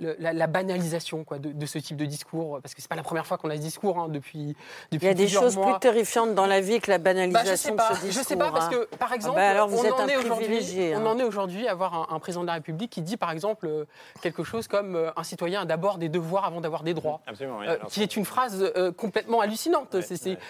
la, 0.00 0.46
banalisation 0.46 1.24
quoi, 1.24 1.38
de, 1.38 1.66
ce 1.66 1.78
type 1.78 1.96
de 1.96 2.04
discours, 2.04 2.60
parce 2.62 2.74
que 2.74 2.82
c'est 2.82 2.88
pas 2.88 2.96
la 2.96 3.02
première 3.02 3.26
fois 3.26 3.38
qu'on 3.38 3.50
a 3.50 3.56
ce 3.56 3.60
discours 3.60 3.98
hein, 3.98 4.08
depuis, 4.08 4.56
depuis. 4.90 5.06
Il 5.06 5.08
y 5.08 5.10
a 5.10 5.14
des 5.14 5.28
choses 5.28 5.56
plus 5.56 5.78
terrifiantes 5.80 6.34
dans 6.34 6.46
la 6.46 6.60
vie 6.60 6.80
que 6.80 6.90
la 6.90 6.98
banalisation 6.98 7.74
bah, 7.74 7.90
de 7.90 7.96
ce 7.96 8.00
discours. 8.02 8.22
Je 8.22 8.28
sais 8.28 8.36
pas, 8.36 8.50
parce 8.50 8.68
que 8.68 8.84
par 8.96 9.12
exemple, 9.12 9.38
on, 9.38 9.92
en 9.92 10.08
est 10.08 10.16
aujourd'hui, 10.16 10.92
on 10.94 11.06
en 11.06 11.18
est 11.18 11.24
aujourd'hui 11.24 11.68
à 11.68 11.72
avoir 11.72 12.12
un, 12.12 12.18
président 12.18 12.42
de 12.42 12.46
la 12.46 12.54
République 12.54 12.90
qui 12.90 13.02
dit 13.02 13.16
par 13.16 13.30
exemple 13.30 13.66
euh, 13.66 13.84
quelque 14.20 14.44
chose 14.44 14.68
comme 14.68 14.96
euh, 14.96 15.10
un 15.16 15.22
citoyen 15.22 15.62
a 15.62 15.64
d'abord 15.64 15.98
des 15.98 16.08
devoirs 16.08 16.44
avant 16.44 16.60
d'avoir 16.60 16.82
des 16.82 16.94
droits, 16.94 17.20
Absolument, 17.26 17.62
euh, 17.62 17.76
qui 17.88 18.02
est 18.02 18.16
une 18.16 18.24
phrase 18.24 18.72
complètement 18.96 19.40
hallucinante. 19.40 19.96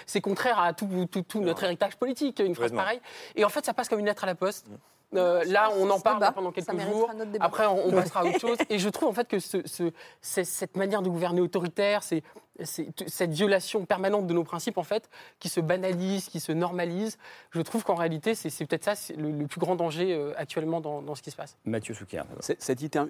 c'est 0.06 0.20
contraire 0.20 0.58
à 0.58 0.72
tout, 0.72 1.06
tout, 1.06 1.40
notre 1.40 1.64
héritage 1.64 1.96
politique, 1.96 2.40
une 2.40 2.54
phrase 2.54 2.72
pareille. 2.72 3.00
Et 3.36 3.44
en 3.44 3.48
fait, 3.48 3.64
ça 3.64 3.74
passe 3.74 3.88
comme 3.88 3.98
une 3.98 4.06
lettre 4.06 4.24
à 4.24 4.26
la 4.26 4.34
poste. 4.34 4.68
Mm. 4.68 4.74
Euh, 5.14 5.42
là, 5.44 5.70
on 5.78 5.88
en 5.88 6.00
parle 6.00 6.22
pendant 6.34 6.52
quelques 6.52 6.78
jours. 6.80 7.10
Après, 7.40 7.66
on, 7.66 7.90
passera 7.90 8.20
à 8.20 8.24
autre 8.24 8.40
chose. 8.40 8.58
Et 8.68 8.78
je 8.78 8.88
trouve 8.88 9.08
en 9.08 9.12
fait 9.12 9.26
que 9.26 9.38
ce, 9.38 9.62
cette 10.20 10.76
manière 10.76 11.02
de 11.02 11.08
gouverner 11.08 11.40
autoritaire, 11.40 12.02
c'est 12.02 12.22
cette 12.64 13.32
violation 13.32 13.84
permanente 13.84 14.26
de 14.26 14.34
nos 14.34 14.44
principes, 14.44 14.78
en 14.78 14.82
fait, 14.82 15.08
qui 15.38 15.48
se 15.48 15.60
banalise, 15.60 16.28
qui 16.28 16.40
se 16.40 16.52
normalise, 16.52 17.18
je 17.50 17.60
trouve 17.60 17.84
qu'en 17.84 17.94
réalité, 17.94 18.34
c'est 18.34 18.66
peut-être 18.66 18.84
ça 18.84 18.94
le, 19.16 19.46
plus 19.46 19.60
grand 19.60 19.76
danger 19.76 20.14
euh, 20.14 20.32
actuellement 20.36 20.80
dans, 20.80 21.14
ce 21.14 21.22
qui 21.22 21.30
se 21.30 21.36
passe. 21.36 21.56
Mathieu 21.64 21.94
Souquier. 21.94 22.22
Cette, 22.40 22.62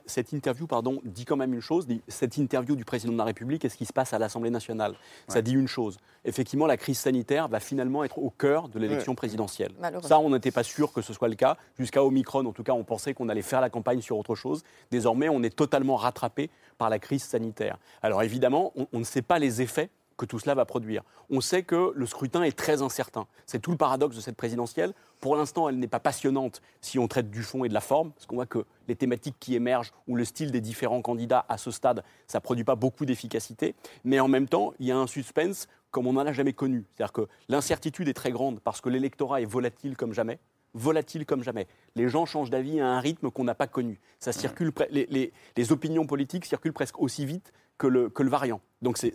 cette, 0.07 0.32
interview 0.32 0.66
pardon, 0.66 1.01
dit 1.05 1.24
quand 1.24 1.36
même 1.36 1.55
une 1.55 1.61
chose. 1.61 1.86
cette 2.09 2.36
interview 2.36 2.76
du 2.76 2.84
président 2.84 3.12
de 3.12 3.18
la 3.18 3.24
République 3.24 3.64
et 3.64 3.68
ce 3.68 3.76
qui 3.76 3.86
se 3.86 3.92
passe 3.92 4.12
à 4.12 4.18
l'Assemblée 4.18 4.51
nationale, 4.51 4.94
ça 5.28 5.42
dit 5.42 5.53
une 5.53 5.68
chose. 5.68 5.99
Effectivement, 6.24 6.66
la 6.66 6.76
crise 6.76 6.99
sanitaire 6.99 7.49
va 7.49 7.61
finalement 7.61 8.05
être 8.05 8.18
au 8.18 8.30
cœur 8.30 8.68
de 8.68 8.78
l'élection 8.78 9.14
présidentielle. 9.14 9.72
Ça, 10.03 10.18
on 10.18 10.30
n'était 10.30 10.51
pas 10.51 10.62
sûr 10.62 10.92
que 10.92 11.03
ce 11.03 11.12
soit 11.12 11.28
le 11.28 11.34
cas. 11.34 11.57
Jusqu'à 11.78 12.05
Omicron, 12.05 12.44
en 12.44 12.53
tout 12.53 12.62
cas, 12.62 12.72
on 12.72 12.84
pensait 12.84 13.14
qu'on 13.14 13.28
allait 13.28 13.42
faire 13.42 13.61
la 13.61 13.70
campagne 13.70 14.03
sur 14.03 14.18
autre 14.18 14.34
chose. 14.34 14.62
Désormais, 14.90 15.28
on 15.28 15.42
est 15.42 15.55
totalement 15.55 15.96
rattrapé 15.96 16.51
par 16.78 16.88
la 16.90 16.98
crise 16.98 17.24
sanitaire. 17.24 17.78
Alors 18.02 18.22
évidemment, 18.22 18.72
on 18.92 18.98
ne 18.98 19.04
sait 19.04 19.22
pas 19.22 19.38
les 19.38 19.60
effets 19.60 19.90
que 20.18 20.26
tout 20.26 20.38
cela 20.38 20.54
va 20.54 20.66
produire. 20.66 21.02
On 21.30 21.40
sait 21.40 21.62
que 21.62 21.92
le 21.94 22.04
scrutin 22.04 22.42
est 22.42 22.56
très 22.56 22.82
incertain. 22.82 23.26
C'est 23.46 23.60
tout 23.60 23.70
le 23.70 23.76
paradoxe 23.78 24.16
de 24.16 24.20
cette 24.20 24.36
présidentielle. 24.36 24.92
Pour 25.20 25.36
l'instant, 25.36 25.68
elle 25.68 25.78
n'est 25.78 25.88
pas 25.88 26.00
passionnante 26.00 26.60
si 26.82 26.98
on 26.98 27.08
traite 27.08 27.30
du 27.30 27.42
fond 27.42 27.64
et 27.64 27.68
de 27.68 27.74
la 27.74 27.80
forme, 27.80 28.10
parce 28.10 28.26
qu'on 28.26 28.34
voit 28.34 28.46
que 28.46 28.64
les 28.88 28.96
thématiques 28.96 29.36
qui 29.38 29.54
émergent 29.54 29.92
ou 30.08 30.16
le 30.16 30.24
style 30.24 30.50
des 30.50 30.60
différents 30.60 31.00
candidats 31.00 31.46
à 31.48 31.56
ce 31.56 31.70
stade, 31.70 32.02
ça 32.26 32.38
ne 32.38 32.42
produit 32.42 32.64
pas 32.64 32.74
beaucoup 32.74 33.06
d'efficacité. 33.06 33.74
Mais 34.04 34.20
en 34.20 34.28
même 34.28 34.48
temps, 34.48 34.74
il 34.80 34.86
y 34.86 34.92
a 34.92 34.98
un 34.98 35.06
suspense 35.06 35.68
comme 35.90 36.06
on 36.06 36.14
n'en 36.14 36.26
a 36.26 36.32
jamais 36.32 36.52
connu. 36.52 36.84
C'est-à-dire 36.94 37.12
que 37.12 37.28
l'incertitude 37.48 38.08
est 38.08 38.14
très 38.14 38.32
grande 38.32 38.60
parce 38.60 38.80
que 38.80 38.88
l'électorat 38.88 39.40
est 39.40 39.46
volatile 39.46 39.96
comme 39.96 40.12
jamais 40.12 40.38
volatile 40.78 41.26
comme 41.26 41.42
jamais. 41.42 41.66
Les 41.94 42.08
gens 42.08 42.26
changent 42.26 42.50
d'avis 42.50 42.80
à 42.80 42.86
un 42.86 43.00
rythme 43.00 43.30
qu'on 43.30 43.44
n'a 43.44 43.54
pas 43.54 43.66
connu. 43.66 44.00
Ça 44.18 44.32
circule, 44.32 44.72
les, 44.90 45.32
les, 45.56 45.72
opinions 45.72 46.06
politiques 46.06 46.44
circulent 46.44 46.72
presque 46.72 46.98
aussi 47.00 47.26
vite 47.26 47.52
que 47.76 47.86
le, 47.86 48.08
que 48.08 48.22
le 48.22 48.30
variant. 48.30 48.60
Donc 48.82 48.98
c'est, 48.98 49.12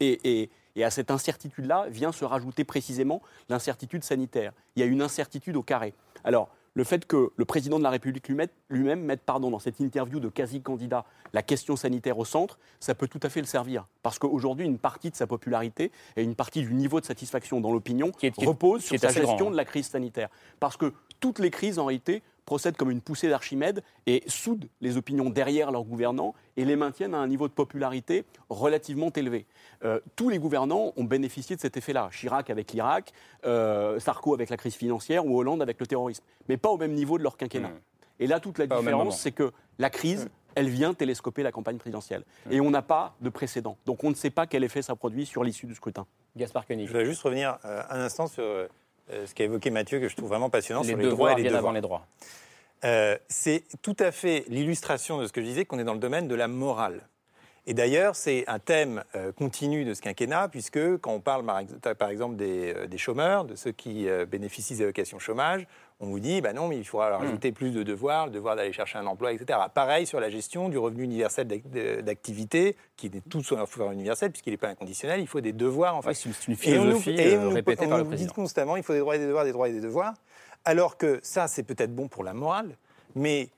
et, 0.00 0.50
et, 0.76 0.84
à 0.84 0.90
cette 0.90 1.10
incertitude-là 1.10 1.86
vient 1.88 2.12
se 2.12 2.24
rajouter 2.24 2.64
précisément 2.64 3.22
l'incertitude 3.48 4.02
sanitaire. 4.02 4.52
Il 4.74 4.80
y 4.80 4.82
a 4.82 4.86
une 4.86 5.02
incertitude 5.02 5.56
au 5.56 5.62
carré. 5.62 5.94
Alors, 6.24 6.50
le 6.74 6.84
fait 6.84 7.06
que 7.06 7.32
le 7.36 7.44
président 7.44 7.78
de 7.78 7.84
la 7.84 7.90
République 7.90 8.28
lui-même 8.68 9.00
mette 9.00 9.22
pardon, 9.22 9.50
dans 9.50 9.58
cette 9.58 9.80
interview 9.80 10.20
de 10.20 10.28
quasi-candidat 10.28 11.04
la 11.32 11.42
question 11.42 11.76
sanitaire 11.76 12.18
au 12.18 12.24
centre, 12.24 12.58
ça 12.80 12.94
peut 12.94 13.08
tout 13.08 13.20
à 13.22 13.28
fait 13.28 13.40
le 13.40 13.46
servir. 13.46 13.86
Parce 14.02 14.18
qu'aujourd'hui, 14.18 14.66
une 14.66 14.78
partie 14.78 15.10
de 15.10 15.16
sa 15.16 15.26
popularité 15.26 15.92
et 16.16 16.22
une 16.22 16.34
partie 16.34 16.62
du 16.62 16.74
niveau 16.74 17.00
de 17.00 17.06
satisfaction 17.06 17.60
dans 17.60 17.72
l'opinion 17.72 18.10
repose 18.38 18.82
sur 18.84 18.98
sa 18.98 19.08
gestion 19.08 19.50
de 19.50 19.56
la 19.56 19.64
crise 19.64 19.86
sanitaire. 19.86 20.28
Parce 20.60 20.76
que 20.76 20.92
toutes 21.20 21.38
les 21.38 21.50
crises, 21.50 21.78
en 21.78 21.86
réalité, 21.86 22.22
procèdent 22.44 22.76
comme 22.76 22.90
une 22.90 23.00
poussée 23.00 23.28
d'Archimède 23.28 23.82
et 24.06 24.22
soudent 24.26 24.66
les 24.80 24.96
opinions 24.96 25.30
derrière 25.30 25.70
leurs 25.70 25.84
gouvernants 25.84 26.34
et 26.56 26.64
les 26.64 26.76
maintiennent 26.76 27.14
à 27.14 27.18
un 27.18 27.26
niveau 27.26 27.48
de 27.48 27.52
popularité 27.52 28.24
relativement 28.48 29.10
élevé. 29.12 29.46
Euh, 29.84 30.00
tous 30.16 30.28
les 30.28 30.38
gouvernants 30.38 30.92
ont 30.96 31.04
bénéficié 31.04 31.56
de 31.56 31.60
cet 31.60 31.76
effet-là. 31.76 32.08
Chirac 32.12 32.50
avec 32.50 32.72
l'Irak, 32.72 33.12
euh, 33.44 33.98
Sarko 33.98 34.34
avec 34.34 34.50
la 34.50 34.56
crise 34.56 34.74
financière 34.74 35.26
ou 35.26 35.38
Hollande 35.38 35.62
avec 35.62 35.80
le 35.80 35.86
terrorisme. 35.86 36.24
Mais 36.48 36.56
pas 36.56 36.68
au 36.68 36.78
même 36.78 36.92
niveau 36.92 37.18
de 37.18 37.22
leur 37.22 37.36
quinquennat. 37.36 37.68
Mmh. 37.68 37.80
Et 38.20 38.26
là, 38.26 38.40
toute 38.40 38.58
la 38.58 38.66
différence, 38.66 39.20
c'est 39.20 39.32
que 39.32 39.52
la 39.78 39.90
crise, 39.90 40.28
elle 40.54 40.68
vient 40.68 40.94
télescoper 40.94 41.42
la 41.42 41.52
campagne 41.52 41.78
présidentielle. 41.78 42.24
Et 42.50 42.60
on 42.60 42.70
n'a 42.70 42.82
pas 42.82 43.14
de 43.20 43.28
précédent. 43.28 43.76
Donc 43.86 44.04
on 44.04 44.10
ne 44.10 44.14
sait 44.14 44.30
pas 44.30 44.46
quel 44.46 44.62
effet 44.64 44.82
ça 44.82 44.94
produit 44.94 45.26
sur 45.26 45.42
l'issue 45.42 45.66
du 45.66 45.74
scrutin. 45.74 46.06
Gaspard 46.36 46.66
Koenig. 46.66 46.86
Je 46.86 46.92
voudrais 46.92 47.06
juste 47.06 47.22
revenir 47.22 47.58
euh, 47.64 47.82
un 47.90 48.00
instant 48.00 48.26
sur 48.26 48.44
euh, 48.44 48.68
ce 49.10 49.34
qu'a 49.34 49.44
évoqué 49.44 49.70
Mathieu, 49.70 50.00
que 50.00 50.08
je 50.08 50.16
trouve 50.16 50.28
vraiment 50.28 50.50
passionnant, 50.50 50.82
les 50.82 50.88
sur 50.88 50.96
les 50.96 51.08
droits 51.08 51.32
et 51.32 51.36
les 51.36 51.42
devoirs. 51.44 51.58
avant 51.58 51.72
les 51.72 51.80
droits. 51.80 52.06
Euh, 52.84 53.16
c'est 53.28 53.64
tout 53.82 53.96
à 53.98 54.12
fait 54.12 54.44
l'illustration 54.48 55.18
de 55.18 55.26
ce 55.26 55.32
que 55.32 55.40
je 55.40 55.46
disais, 55.46 55.64
qu'on 55.64 55.78
est 55.78 55.84
dans 55.84 55.94
le 55.94 56.00
domaine 56.00 56.28
de 56.28 56.34
la 56.34 56.48
morale. 56.48 57.00
Et 57.66 57.72
d'ailleurs, 57.72 58.14
c'est 58.14 58.44
un 58.46 58.58
thème 58.58 59.04
euh, 59.14 59.32
continu 59.32 59.84
de 59.86 59.94
ce 59.94 60.02
quinquennat, 60.02 60.48
puisque 60.48 60.98
quand 60.98 61.12
on 61.12 61.20
parle 61.20 61.46
par 61.46 62.10
exemple 62.10 62.36
euh, 62.40 62.86
des, 62.86 62.98
chômeurs, 62.98 63.46
de 63.46 63.54
ceux 63.54 63.72
qui 63.72 64.06
euh, 64.06 64.26
bénéficient 64.26 64.74
des 64.74 64.82
allocations 64.82 65.18
chômage, 65.18 65.66
on 65.98 66.06
vous 66.06 66.20
dit, 66.20 66.42
bah 66.42 66.52
non, 66.52 66.68
mais 66.68 66.76
il 66.76 66.84
faudra 66.84 67.08
leur 67.08 67.20
hmm. 67.20 67.26
ajouter 67.26 67.52
plus 67.52 67.70
de 67.70 67.82
devoirs, 67.82 68.26
le 68.26 68.32
devoir 68.32 68.56
d'aller 68.56 68.72
chercher 68.74 68.98
un 68.98 69.06
emploi, 69.06 69.32
etc. 69.32 69.58
Pareil 69.72 70.06
sur 70.06 70.20
la 70.20 70.28
gestion 70.28 70.68
du 70.68 70.76
revenu 70.76 71.04
universel 71.04 71.46
d'activité, 72.02 72.76
qui 72.96 73.06
est 73.06 73.28
tout 73.30 73.42
sur 73.42 73.58
un 73.58 73.92
universel, 73.92 74.30
puisqu'il 74.30 74.50
n'est 74.50 74.58
pas 74.58 74.68
inconditionnel, 74.68 75.20
il 75.20 75.26
faut 75.26 75.40
des 75.40 75.52
devoirs. 75.54 75.96
En 75.96 76.02
fait. 76.02 76.12
c'est 76.12 76.28
une 76.48 76.56
philosophie 76.56 77.12
et 77.12 77.38
on 77.38 77.44
nous, 77.44 77.50
répétée 77.50 77.86
par 77.86 77.96
le 77.96 78.04
président. 78.04 78.28
dit 78.28 78.34
constamment, 78.34 78.76
il 78.76 78.82
faut 78.82 78.92
des 78.92 78.98
droits 78.98 79.16
et 79.16 79.20
des 79.20 79.26
devoirs, 79.26 79.44
des 79.44 79.52
droits 79.52 79.68
et 79.70 79.72
des 79.72 79.80
devoirs, 79.80 80.14
alors 80.66 80.98
que 80.98 81.18
ça, 81.22 81.48
c'est 81.48 81.62
peut-être 81.62 81.94
bon 81.94 82.08
pour 82.08 82.24
la 82.24 82.34
morale, 82.34 82.76
mais 83.14 83.48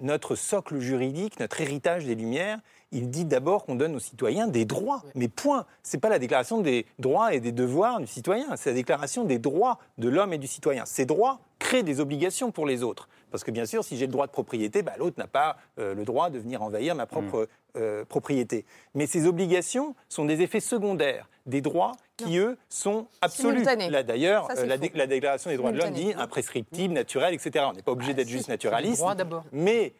notre 0.00 0.36
socle 0.36 0.78
juridique, 0.78 1.40
notre 1.40 1.60
héritage 1.60 2.04
des 2.04 2.14
Lumières, 2.14 2.60
il 2.96 3.10
dit 3.10 3.26
d'abord 3.26 3.64
qu'on 3.66 3.74
donne 3.74 3.94
aux 3.94 4.00
citoyens 4.00 4.48
des 4.48 4.64
droits. 4.64 5.02
Mais 5.14 5.28
point. 5.28 5.66
C'est 5.82 5.98
pas 5.98 6.08
la 6.08 6.18
déclaration 6.18 6.60
des 6.60 6.86
droits 6.98 7.34
et 7.34 7.40
des 7.40 7.52
devoirs 7.52 8.00
du 8.00 8.06
citoyen, 8.06 8.56
c'est 8.56 8.70
la 8.70 8.76
déclaration 8.76 9.24
des 9.24 9.38
droits 9.38 9.78
de 9.98 10.08
l'homme 10.08 10.32
et 10.32 10.38
du 10.38 10.46
citoyen. 10.46 10.84
Ces 10.86 11.04
droits 11.04 11.40
créent 11.58 11.82
des 11.82 12.00
obligations 12.00 12.50
pour 12.50 12.66
les 12.66 12.82
autres. 12.82 13.08
Parce 13.30 13.44
que 13.44 13.50
bien 13.50 13.66
sûr, 13.66 13.84
si 13.84 13.96
j'ai 13.96 14.06
le 14.06 14.12
droit 14.12 14.26
de 14.26 14.32
propriété, 14.32 14.82
bah, 14.82 14.92
l'autre 14.98 15.18
n'a 15.18 15.26
pas 15.26 15.56
euh, 15.78 15.94
le 15.94 16.04
droit 16.04 16.30
de 16.30 16.38
venir 16.38 16.62
envahir 16.62 16.94
ma 16.94 17.06
propre 17.06 17.42
mm. 17.42 17.46
Euh, 17.76 18.04
propriété. 18.04 18.64
Mais 18.94 19.06
ces 19.06 19.26
obligations 19.26 19.94
sont 20.08 20.24
des 20.24 20.42
effets 20.42 20.60
secondaires 20.60 21.28
des 21.46 21.60
droits 21.60 21.92
qui, 22.16 22.38
eux, 22.38 22.56
sont 22.68 23.06
absolus. 23.20 23.62
Là, 23.62 24.02
d'ailleurs, 24.02 24.48
euh, 24.56 24.66
la, 24.66 25.06
Déclaration 25.06 25.50
des 25.50 25.56
droits 25.56 25.70
de 25.70 25.78
l'homme 25.78 25.92
dit 25.92 26.12
imprescriptible, 26.16 26.92
naturel, 26.92 27.34
etc. 27.34 27.66
On 27.68 27.72
n'est 27.72 27.82
pas 27.82 27.92
obligé 27.92 28.14
d'être 28.14 28.28
juste 28.28 28.48
naturaliste. 28.48 29.04
Mais 29.52 29.92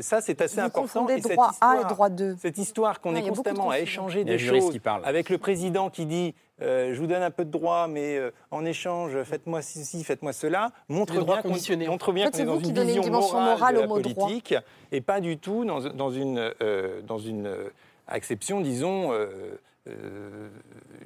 ça, 0.00 0.20
c'est 0.20 0.40
assez 0.40 0.58
important. 0.58 1.08
Et 1.08 1.20
cette 1.20 1.30
histoire, 1.30 1.54
A 1.60 1.80
et 1.80 1.84
droit 1.84 2.08
2. 2.08 2.36
Cette 2.40 2.58
histoire 2.58 3.00
qu'on 3.00 3.14
est 3.14 3.28
constamment 3.28 3.70
à 3.70 3.78
échanger 3.78 4.24
des 4.24 4.38
choses 4.38 4.76
avec 5.04 5.28
le 5.28 5.38
président 5.38 5.90
qui 5.90 6.06
dit 6.06 6.34
je 6.62 6.98
vous 6.98 7.06
donne 7.06 7.22
un 7.22 7.30
peu 7.30 7.44
de 7.44 7.50
droits, 7.50 7.88
mais 7.88 8.18
en 8.50 8.64
échange, 8.64 9.22
faites-moi 9.24 9.62
ceci, 9.62 10.04
faites-moi 10.04 10.32
cela, 10.32 10.70
montre 10.88 11.12
bien 11.24 11.42
qu'on 11.42 11.54
bien 12.12 12.30
qu'on 12.30 12.38
est 12.38 12.44
dans 12.44 12.58
une 12.58 12.82
vision 12.84 13.10
morale, 13.10 13.76
de 13.76 13.80
la 13.80 13.86
politique 13.86 14.54
et 14.90 15.00
pas 15.00 15.20
du 15.20 15.38
tout 15.38 15.64
dans, 15.64 15.80
dans 15.80 16.10
une, 16.10 16.52
dans 17.06 17.18
une 17.18 17.50
acception, 18.08 18.60
disons, 18.60 19.12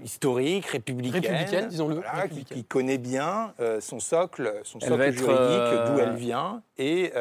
historique, 0.03 0.67
républicaine, 0.67 1.23
républicaine 1.23 1.69
disons-le, 1.69 2.03
qui, 2.45 2.65
connaît 2.65 2.99
bien 2.99 3.55
son 3.81 4.01
socle, 4.01 4.61
son 4.65 4.81
socle 4.81 5.13
juridique, 5.13 5.87
d'où 5.87 5.99
elle 5.99 6.17
vient, 6.17 6.63
et, 6.79 7.13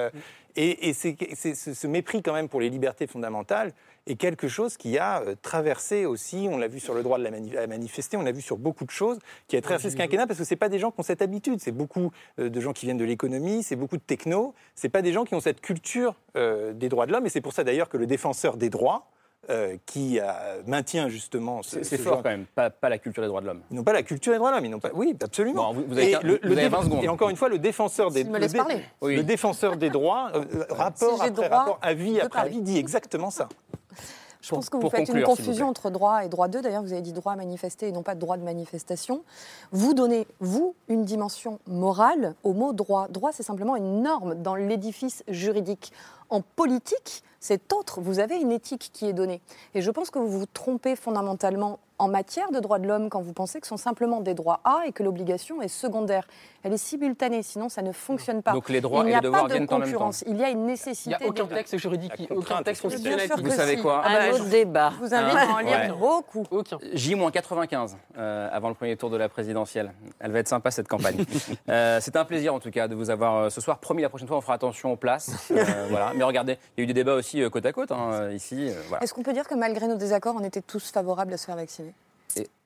et, 0.55 0.89
et 0.89 0.93
c'est, 0.93 1.15
ce 1.55 1.87
mépris 1.87 2.21
quand 2.21 2.33
même 2.33 2.49
pour 2.49 2.61
les 2.61 2.69
libertés 2.69 3.07
fondamentales 3.07 3.73
est 4.07 4.15
quelque 4.15 4.47
chose 4.47 4.77
qui 4.77 4.97
a 4.97 5.21
euh, 5.21 5.35
traversé 5.41 6.05
aussi, 6.05 6.47
on 6.49 6.57
l'a 6.57 6.67
vu 6.67 6.79
sur 6.79 6.93
le 6.93 7.03
droit 7.03 7.17
de 7.17 7.23
la 7.23 7.67
manifester, 7.67 8.17
on 8.17 8.21
l'a 8.21 8.31
vu 8.31 8.41
sur 8.41 8.57
beaucoup 8.57 8.85
de 8.85 8.91
choses, 8.91 9.19
qui 9.47 9.57
a 9.57 9.61
traversé 9.61 9.89
ce 9.89 9.95
quinquennat 9.95 10.27
parce 10.27 10.39
que 10.39 10.45
c'est 10.45 10.55
pas 10.55 10.69
des 10.69 10.79
gens 10.79 10.91
qui 10.91 10.99
ont 10.99 11.03
cette 11.03 11.21
habitude, 11.21 11.59
c'est 11.59 11.71
beaucoup 11.71 12.11
euh, 12.39 12.49
de 12.49 12.59
gens 12.59 12.73
qui 12.73 12.85
viennent 12.85 12.97
de 12.97 13.05
l'économie, 13.05 13.63
c'est 13.63 13.75
beaucoup 13.75 13.97
de 13.97 14.03
techno, 14.03 14.53
c'est 14.75 14.89
pas 14.89 15.01
des 15.01 15.11
gens 15.11 15.25
qui 15.25 15.35
ont 15.35 15.39
cette 15.39 15.61
culture 15.61 16.15
euh, 16.37 16.73
des 16.73 16.89
droits 16.89 17.07
de 17.07 17.11
l'homme 17.11 17.25
et 17.25 17.29
c'est 17.29 17.41
pour 17.41 17.53
ça 17.53 17.63
d'ailleurs 17.63 17.89
que 17.89 17.97
le 17.97 18.05
défenseur 18.05 18.57
des 18.57 18.69
droits, 18.69 19.07
qui 19.85 20.19
maintient 20.65 21.07
justement. 21.07 21.61
c'est 21.61 21.99
fort 21.99 22.23
quand 22.23 22.31
même, 22.31 22.45
pas, 22.55 22.71
la 22.81 22.97
culture 22.97 23.21
des 23.21 23.27
droits 23.27 23.41
de 23.41 23.45
l'homme. 23.45 23.61
Ils 23.69 23.77
n'ont 23.77 23.83
pas 23.83 23.93
la 23.93 24.01
culture 24.01 24.33
des 24.33 24.39
droits 24.39 24.49
de 24.49 24.55
l'homme, 24.55 24.65
ils 24.65 24.71
n'ont 24.71 24.79
pas. 24.79 24.89
Oui, 24.95 25.15
absolument. 25.21 25.71
vous, 25.71 25.95
avez, 25.95 26.13
et 26.13 26.17
le, 26.23 26.39
20 26.67 26.81
secondes. 26.81 27.03
Et 27.03 27.07
encore 27.07 27.29
une 27.29 27.35
fois, 27.35 27.47
le 27.47 27.59
défenseur 27.59 28.09
des. 28.09 28.23
le, 28.23 29.15
le 29.15 29.21
défenseur 29.21 29.77
des 29.77 29.91
droits, 29.91 30.31
rapport 30.71 31.21
après 31.21 31.47
rapport, 31.47 31.77
avis 31.83 32.19
après 32.19 32.39
avis, 32.39 32.61
dit 32.61 32.79
exactement 32.79 33.29
ça. 33.29 33.47
Je 34.45 34.51
pense 34.51 34.69
que 34.69 34.77
vous 34.77 34.89
faites 34.91 35.09
une 35.09 35.23
confusion 35.23 35.67
entre 35.67 35.89
droit 35.89 36.23
et 36.23 36.29
droit 36.29 36.47
2. 36.47 36.61
D'ailleurs, 36.61 36.83
vous 36.83 36.93
avez 36.93 37.01
dit 37.01 37.13
droit 37.13 37.33
à 37.33 37.35
manifester 37.35 37.87
et 37.87 37.91
non 37.91 38.03
pas 38.03 38.13
droit 38.13 38.37
de 38.37 38.43
manifestation. 38.43 39.23
Vous 39.71 39.95
donnez, 39.95 40.27
vous, 40.39 40.75
une 40.87 41.03
dimension 41.03 41.59
morale 41.65 42.35
au 42.43 42.53
mot 42.53 42.71
droit. 42.71 43.07
Droit, 43.09 43.31
c'est 43.31 43.41
simplement 43.41 43.75
une 43.75 44.03
norme 44.03 44.35
dans 44.35 44.53
l'édifice 44.53 45.23
juridique. 45.27 45.91
En 46.29 46.41
politique, 46.41 47.23
c'est 47.39 47.73
autre. 47.73 48.01
Vous 48.01 48.19
avez 48.19 48.37
une 48.37 48.51
éthique 48.51 48.89
qui 48.91 49.07
est 49.07 49.13
donnée. 49.13 49.41
Et 49.73 49.81
je 49.81 49.91
pense 49.91 50.09
que 50.09 50.19
vous 50.19 50.39
vous 50.39 50.45
trompez 50.47 50.95
fondamentalement 50.95 51.79
en 51.97 52.07
matière 52.07 52.51
de 52.51 52.59
droits 52.59 52.79
de 52.79 52.87
l'homme 52.87 53.09
quand 53.09 53.21
vous 53.21 53.33
pensez 53.33 53.59
que 53.59 53.67
ce 53.67 53.69
sont 53.69 53.77
simplement 53.77 54.19
des 54.19 54.33
droits 54.33 54.59
A 54.63 54.83
et 54.85 54.91
que 54.91 55.03
l'obligation 55.03 55.61
est 55.61 55.69
secondaire. 55.69 56.27
Elle 56.63 56.73
est 56.73 56.77
simultanée, 56.77 57.43
sinon 57.43 57.69
ça 57.69 57.81
ne 57.81 57.91
fonctionne 57.91 58.41
pas. 58.41 58.51
Donc 58.51 58.69
les 58.69 58.81
droits 58.81 59.07
et 59.07 59.13
les 59.13 59.21
devoirs 59.21 59.47
viennent 59.47 59.67
en 59.69 59.79
même 59.79 59.93
temps. 59.93 60.09
Il 60.27 60.37
y 60.37 60.43
a 60.43 60.49
une 60.49 60.65
nécessité. 60.65 61.15
Il 61.19 61.23
n'y 61.23 61.25
a 61.25 61.29
aucun 61.29 61.45
texte 61.45 61.77
juridique, 61.77 62.11
aucun 62.29 62.63
texte 62.63 62.81
constitutionnel. 62.81 63.29
Vous 63.37 63.51
savez 63.51 63.77
quoi 63.77 64.05
Un 64.05 64.13
ah 64.13 64.29
bah, 64.29 64.35
autre 64.35 64.49
débat. 64.49 64.91
Je 64.95 65.05
vous 65.05 65.13
invite 65.13 65.37
à 65.37 65.53
en 65.53 65.59
lire 65.59 65.95
beaucoup. 65.95 66.43
J-95 66.93 67.95
euh, 68.17 68.49
avant 68.51 68.69
le 68.69 68.75
premier 68.75 68.97
tour 68.97 69.09
de 69.09 69.17
la 69.17 69.29
présidentielle. 69.29 69.93
Elle 70.19 70.31
va 70.31 70.39
être 70.39 70.47
sympa 70.47 70.71
cette 70.71 70.87
campagne. 70.87 71.23
euh, 71.69 71.99
C'est 72.01 72.15
un 72.15 72.25
plaisir 72.25 72.53
en 72.53 72.59
tout 72.59 72.71
cas 72.71 72.87
de 72.87 72.95
vous 72.95 73.09
avoir 73.09 73.35
euh, 73.35 73.49
ce 73.49 73.61
soir. 73.61 73.77
Promis, 73.77 74.01
la 74.01 74.09
prochaine 74.09 74.27
fois 74.27 74.37
on 74.37 74.41
fera 74.41 74.55
attention 74.55 74.91
aux 74.91 74.97
places. 74.97 75.51
Euh, 75.51 75.87
voilà. 75.89 76.13
Mais 76.15 76.23
regardez, 76.23 76.57
il 76.77 76.79
y 76.79 76.81
a 76.81 76.83
eu 76.83 76.87
des 76.87 76.93
débats 76.93 77.15
aussi 77.15 77.41
côte 77.49 77.65
à 77.65 77.73
côte 77.73 77.91
hein, 77.91 78.31
ici. 78.31 78.69
Voilà. 78.87 79.03
Est-ce 79.03 79.13
qu'on 79.13 79.23
peut 79.23 79.33
dire 79.33 79.47
que 79.47 79.55
malgré 79.55 79.87
nos 79.87 79.95
désaccords, 79.95 80.35
on 80.39 80.43
était 80.43 80.61
tous 80.61 80.91
favorables 80.91 81.33
à 81.33 81.37
se 81.37 81.45
faire 81.45 81.55
vacciner? 81.55 81.93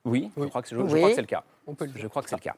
Oui, 0.04 0.30
je 0.36 0.44
crois 0.46 0.62
que 0.62 0.68
c'est 0.68 0.74
le 0.74 1.26
cas. 1.26 1.44
je 1.94 2.06
crois 2.06 2.22
que 2.22 2.30
c'est 2.30 2.36
le 2.36 2.40
cas. 2.40 2.54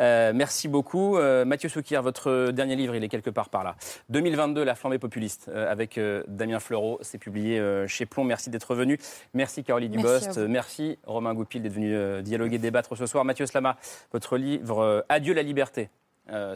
Euh, 0.00 0.32
merci 0.34 0.68
beaucoup. 0.68 1.16
Euh, 1.16 1.46
Mathieu 1.46 1.70
Soukir, 1.70 2.02
votre 2.02 2.50
dernier 2.50 2.76
livre, 2.76 2.94
il 2.94 3.02
est 3.02 3.08
quelque 3.08 3.30
part 3.30 3.48
par 3.48 3.64
là. 3.64 3.76
2022, 4.10 4.62
La 4.62 4.74
flambée 4.74 4.98
populiste, 4.98 5.48
euh, 5.48 5.70
avec 5.70 5.98
Damien 6.28 6.60
Fleureau. 6.60 6.98
C'est 7.00 7.18
publié 7.18 7.62
chez 7.86 8.04
Plomb. 8.04 8.24
Merci 8.24 8.50
d'être 8.50 8.74
venu. 8.74 8.98
Merci 9.32 9.64
Caroline 9.64 9.92
Dubost. 9.92 10.36
Merci, 10.38 10.98
Romain 11.04 11.32
Goupil 11.34 11.62
d'être 11.62 11.72
venu 11.72 12.22
dialoguer, 12.22 12.58
débattre 12.58 12.96
ce 12.96 13.06
soir. 13.06 13.24
Mathieu 13.24 13.46
Slama, 13.46 13.76
votre 14.12 14.36
livre 14.36 15.04
Adieu 15.08 15.32
la 15.32 15.42
liberté 15.42 15.88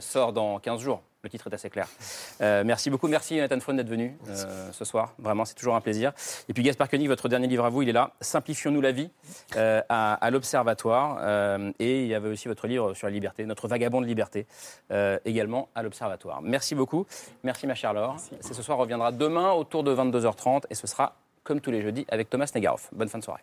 sort 0.01 0.33
dans 0.33 0.59
15 0.59 0.81
jours. 0.81 1.03
Le 1.27 1.31
titre 1.31 1.49
est 1.51 1.55
assez 1.55 1.71
clair. 1.71 1.89
Euh, 2.41 2.63
merci 2.65 2.89
beaucoup. 2.89 3.09
Merci 3.09 3.39
Nathan 3.39 3.59
Fron 3.59 3.75
d'être 3.75 3.89
venu 3.89 4.17
euh, 4.29 4.71
ce 4.71 4.85
soir. 4.85 5.13
Vraiment, 5.19 5.45
c'est 5.45 5.57
toujours 5.57 5.75
un 5.75 5.81
plaisir. 5.81 6.13
Et 6.49 6.53
puis 6.53 6.63
Gaspard 6.63 6.89
Koenig, 6.89 7.09
votre 7.09 7.29
dernier 7.29 7.49
livre 7.49 7.65
à 7.65 7.69
vous, 7.69 7.83
il 7.83 7.89
est 7.89 7.93
là. 7.93 8.13
Simplifions-nous 8.21 8.81
la 8.81 8.93
vie 8.93 9.11
euh, 9.57 9.83
à, 9.89 10.31
l'Observatoire. 10.31 11.19
et 11.81 12.03
il 12.03 12.07
y 12.07 12.15
avait 12.15 12.29
aussi 12.29 12.47
votre 12.47 12.69
livre 12.69 12.95
sur 12.95 13.09
la 13.09 13.11
liberté, 13.11 13.45
notre 13.45 13.67
vagabond 13.67 14.01
de 14.01 14.07
liberté, 14.07 14.47
également 15.25 15.69
à 15.75 15.83
l'Observatoire. 15.83 16.43
Merci 16.43 16.77
beaucoup. 16.77 17.05
Merci 17.43 17.67
ma 17.67 17.75
chère 17.75 17.93
Laure. 17.93 18.15
C'est 18.41 18.55
ce 18.55 18.63
soir 18.63 18.79
reviendra 18.79 19.11
demain 19.11 19.51
autour 19.51 19.83
de 19.83 19.93
22h30 19.93 20.63
et 20.71 20.77
ce 20.77 20.87
sera 20.87 21.17
comme 21.43 21.61
tous 21.61 21.73
les 21.73 21.83
jeudis 21.83 22.07
avec 22.09 22.31
Thomas 22.31 22.49
Negaroff. 22.55 22.89
Bonne 22.93 23.09
fin 23.09 23.19
de 23.19 23.25
soirée. 23.25 23.43